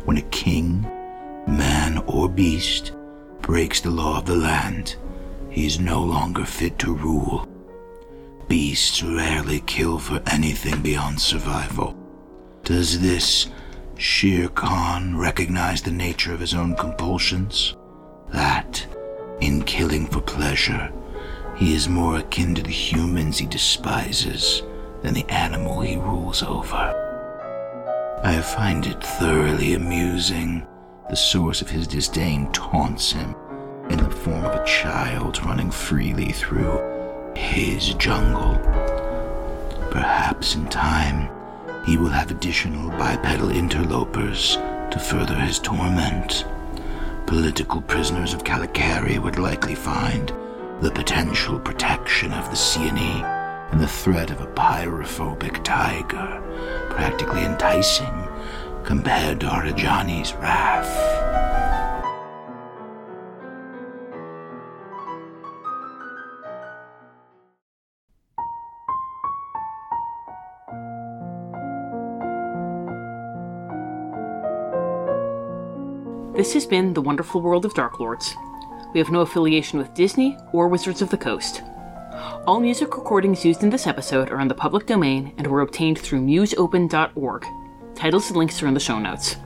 When 0.04 0.18
a 0.18 0.22
king, 0.22 0.82
man 1.48 2.02
or 2.06 2.28
beast, 2.28 2.92
breaks 3.40 3.80
the 3.80 3.90
law 3.90 4.18
of 4.18 4.26
the 4.26 4.36
land, 4.36 4.96
he 5.54 5.66
is 5.66 5.78
no 5.78 6.02
longer 6.02 6.44
fit 6.44 6.76
to 6.80 6.92
rule. 6.92 7.48
Beasts 8.48 9.04
rarely 9.04 9.60
kill 9.60 10.00
for 10.00 10.20
anything 10.26 10.82
beyond 10.82 11.20
survival. 11.20 11.96
Does 12.64 13.00
this 13.00 13.46
Shere 13.96 14.48
Khan 14.48 15.16
recognize 15.16 15.80
the 15.80 15.92
nature 15.92 16.34
of 16.34 16.40
his 16.40 16.54
own 16.54 16.74
compulsions? 16.74 17.76
That, 18.30 18.84
in 19.40 19.62
killing 19.62 20.08
for 20.08 20.20
pleasure, 20.20 20.92
he 21.54 21.76
is 21.76 21.88
more 21.88 22.18
akin 22.18 22.56
to 22.56 22.62
the 22.62 22.70
humans 22.70 23.38
he 23.38 23.46
despises 23.46 24.62
than 25.02 25.14
the 25.14 25.30
animal 25.30 25.80
he 25.82 25.96
rules 25.96 26.42
over. 26.42 27.00
I 28.24 28.40
find 28.40 28.86
it 28.86 29.04
thoroughly 29.04 29.74
amusing. 29.74 30.66
The 31.08 31.16
source 31.16 31.62
of 31.62 31.70
his 31.70 31.86
disdain 31.86 32.50
taunts 32.50 33.12
him 33.12 33.36
in 33.90 33.98
the 33.98 34.10
form 34.10 34.44
of 34.44 34.54
a 34.54 34.64
child 34.64 35.44
running 35.44 35.70
freely 35.70 36.32
through 36.32 36.80
his 37.36 37.94
jungle. 37.94 38.54
Perhaps 39.90 40.54
in 40.54 40.66
time, 40.68 41.28
he 41.84 41.96
will 41.96 42.08
have 42.08 42.30
additional 42.30 42.90
bipedal 42.90 43.50
interlopers 43.50 44.56
to 44.90 44.98
further 44.98 45.34
his 45.34 45.58
torment. 45.58 46.46
Political 47.26 47.82
prisoners 47.82 48.32
of 48.34 48.44
Kalakeri 48.44 49.18
would 49.18 49.38
likely 49.38 49.74
find 49.74 50.32
the 50.80 50.90
potential 50.90 51.58
protection 51.58 52.32
of 52.32 52.48
the 52.50 52.56
Seeonee 52.56 53.22
and 53.72 53.80
the 53.80 53.88
threat 53.88 54.30
of 54.30 54.40
a 54.40 54.46
pyrophobic 54.46 55.62
tiger 55.64 56.40
practically 56.90 57.44
enticing 57.44 58.28
compared 58.84 59.40
to 59.40 59.46
Arijani's 59.46 60.34
wrath. 60.34 61.14
This 76.36 76.52
has 76.54 76.66
been 76.66 76.92
The 76.92 77.00
Wonderful 77.00 77.40
World 77.40 77.64
of 77.64 77.74
Dark 77.74 78.00
Lords. 78.00 78.34
We 78.92 78.98
have 78.98 79.08
no 79.08 79.20
affiliation 79.20 79.78
with 79.78 79.94
Disney 79.94 80.36
or 80.52 80.66
Wizards 80.66 81.00
of 81.00 81.08
the 81.08 81.16
Coast. 81.16 81.62
All 82.44 82.58
music 82.58 82.96
recordings 82.96 83.44
used 83.44 83.62
in 83.62 83.70
this 83.70 83.86
episode 83.86 84.30
are 84.30 84.40
in 84.40 84.48
the 84.48 84.54
public 84.54 84.84
domain 84.84 85.32
and 85.38 85.46
were 85.46 85.60
obtained 85.60 85.96
through 85.96 86.22
musopen.org. 86.22 87.46
Titles 87.94 88.26
and 88.26 88.36
links 88.36 88.60
are 88.60 88.66
in 88.66 88.74
the 88.74 88.80
show 88.80 88.98
notes. 88.98 89.36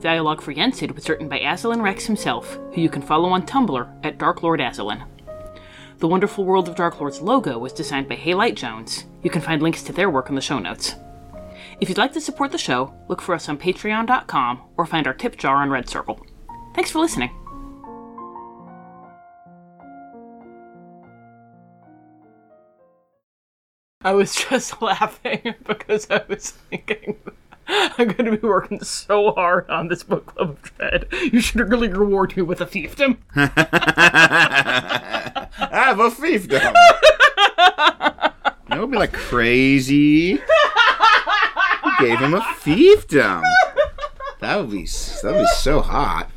Dialogue 0.00 0.42
for 0.42 0.52
Yensid 0.52 0.92
was 0.92 1.08
written 1.08 1.28
by 1.28 1.38
Aslan 1.38 1.82
Rex 1.82 2.06
himself, 2.06 2.58
who 2.74 2.80
you 2.80 2.88
can 2.88 3.02
follow 3.02 3.28
on 3.28 3.46
Tumblr 3.46 4.04
at 4.04 4.18
Dark 4.18 4.42
Lord 4.42 4.60
Aslan. 4.60 5.04
The 5.98 6.08
Wonderful 6.08 6.44
World 6.44 6.68
of 6.68 6.74
Dark 6.74 6.98
Lords 6.98 7.20
logo 7.20 7.60
was 7.60 7.72
designed 7.72 8.08
by 8.08 8.16
Haylight 8.16 8.56
Jones. 8.56 9.04
You 9.22 9.30
can 9.30 9.40
find 9.40 9.62
links 9.62 9.84
to 9.84 9.92
their 9.92 10.10
work 10.10 10.28
in 10.30 10.34
the 10.34 10.40
show 10.40 10.58
notes. 10.58 10.96
If 11.80 11.88
you'd 11.88 11.98
like 11.98 12.12
to 12.14 12.20
support 12.20 12.50
the 12.50 12.58
show, 12.58 12.92
look 13.08 13.22
for 13.22 13.34
us 13.34 13.48
on 13.48 13.56
patreon.com 13.56 14.62
or 14.76 14.84
find 14.84 15.06
our 15.06 15.14
tip 15.14 15.36
jar 15.36 15.56
on 15.56 15.70
Red 15.70 15.88
Circle. 15.88 16.26
Thanks 16.74 16.90
for 16.90 16.98
listening. 16.98 17.30
I 24.02 24.12
was 24.12 24.34
just 24.50 24.82
laughing 24.82 25.54
because 25.66 26.10
I 26.10 26.22
was 26.28 26.50
thinking 26.50 27.16
I'm 27.68 28.08
going 28.08 28.24
to 28.24 28.36
be 28.38 28.46
working 28.46 28.82
so 28.82 29.32
hard 29.32 29.68
on 29.68 29.88
this 29.88 30.02
book 30.02 30.26
club 30.26 30.50
of 30.50 30.62
dread. 30.62 31.06
You 31.12 31.40
should 31.40 31.60
really 31.68 31.88
reward 31.88 32.34
me 32.36 32.42
with 32.42 32.62
a 32.62 32.66
fiefdom. 32.66 33.18
I 33.36 33.50
have 35.70 36.00
a 36.00 36.10
fiefdom. 36.10 36.74
That 38.68 38.80
would 38.80 38.90
be 38.90 38.96
like 38.98 39.12
crazy. 39.12 40.32
Who 40.32 41.90
gave 42.00 42.18
him 42.18 42.34
a 42.34 42.40
fiefdom? 42.40 43.42
That 44.40 44.56
would 44.56 44.70
be 44.70 44.84
that 44.84 45.20
would 45.24 45.40
be 45.40 45.46
so 45.56 45.80
hot. 45.80 46.30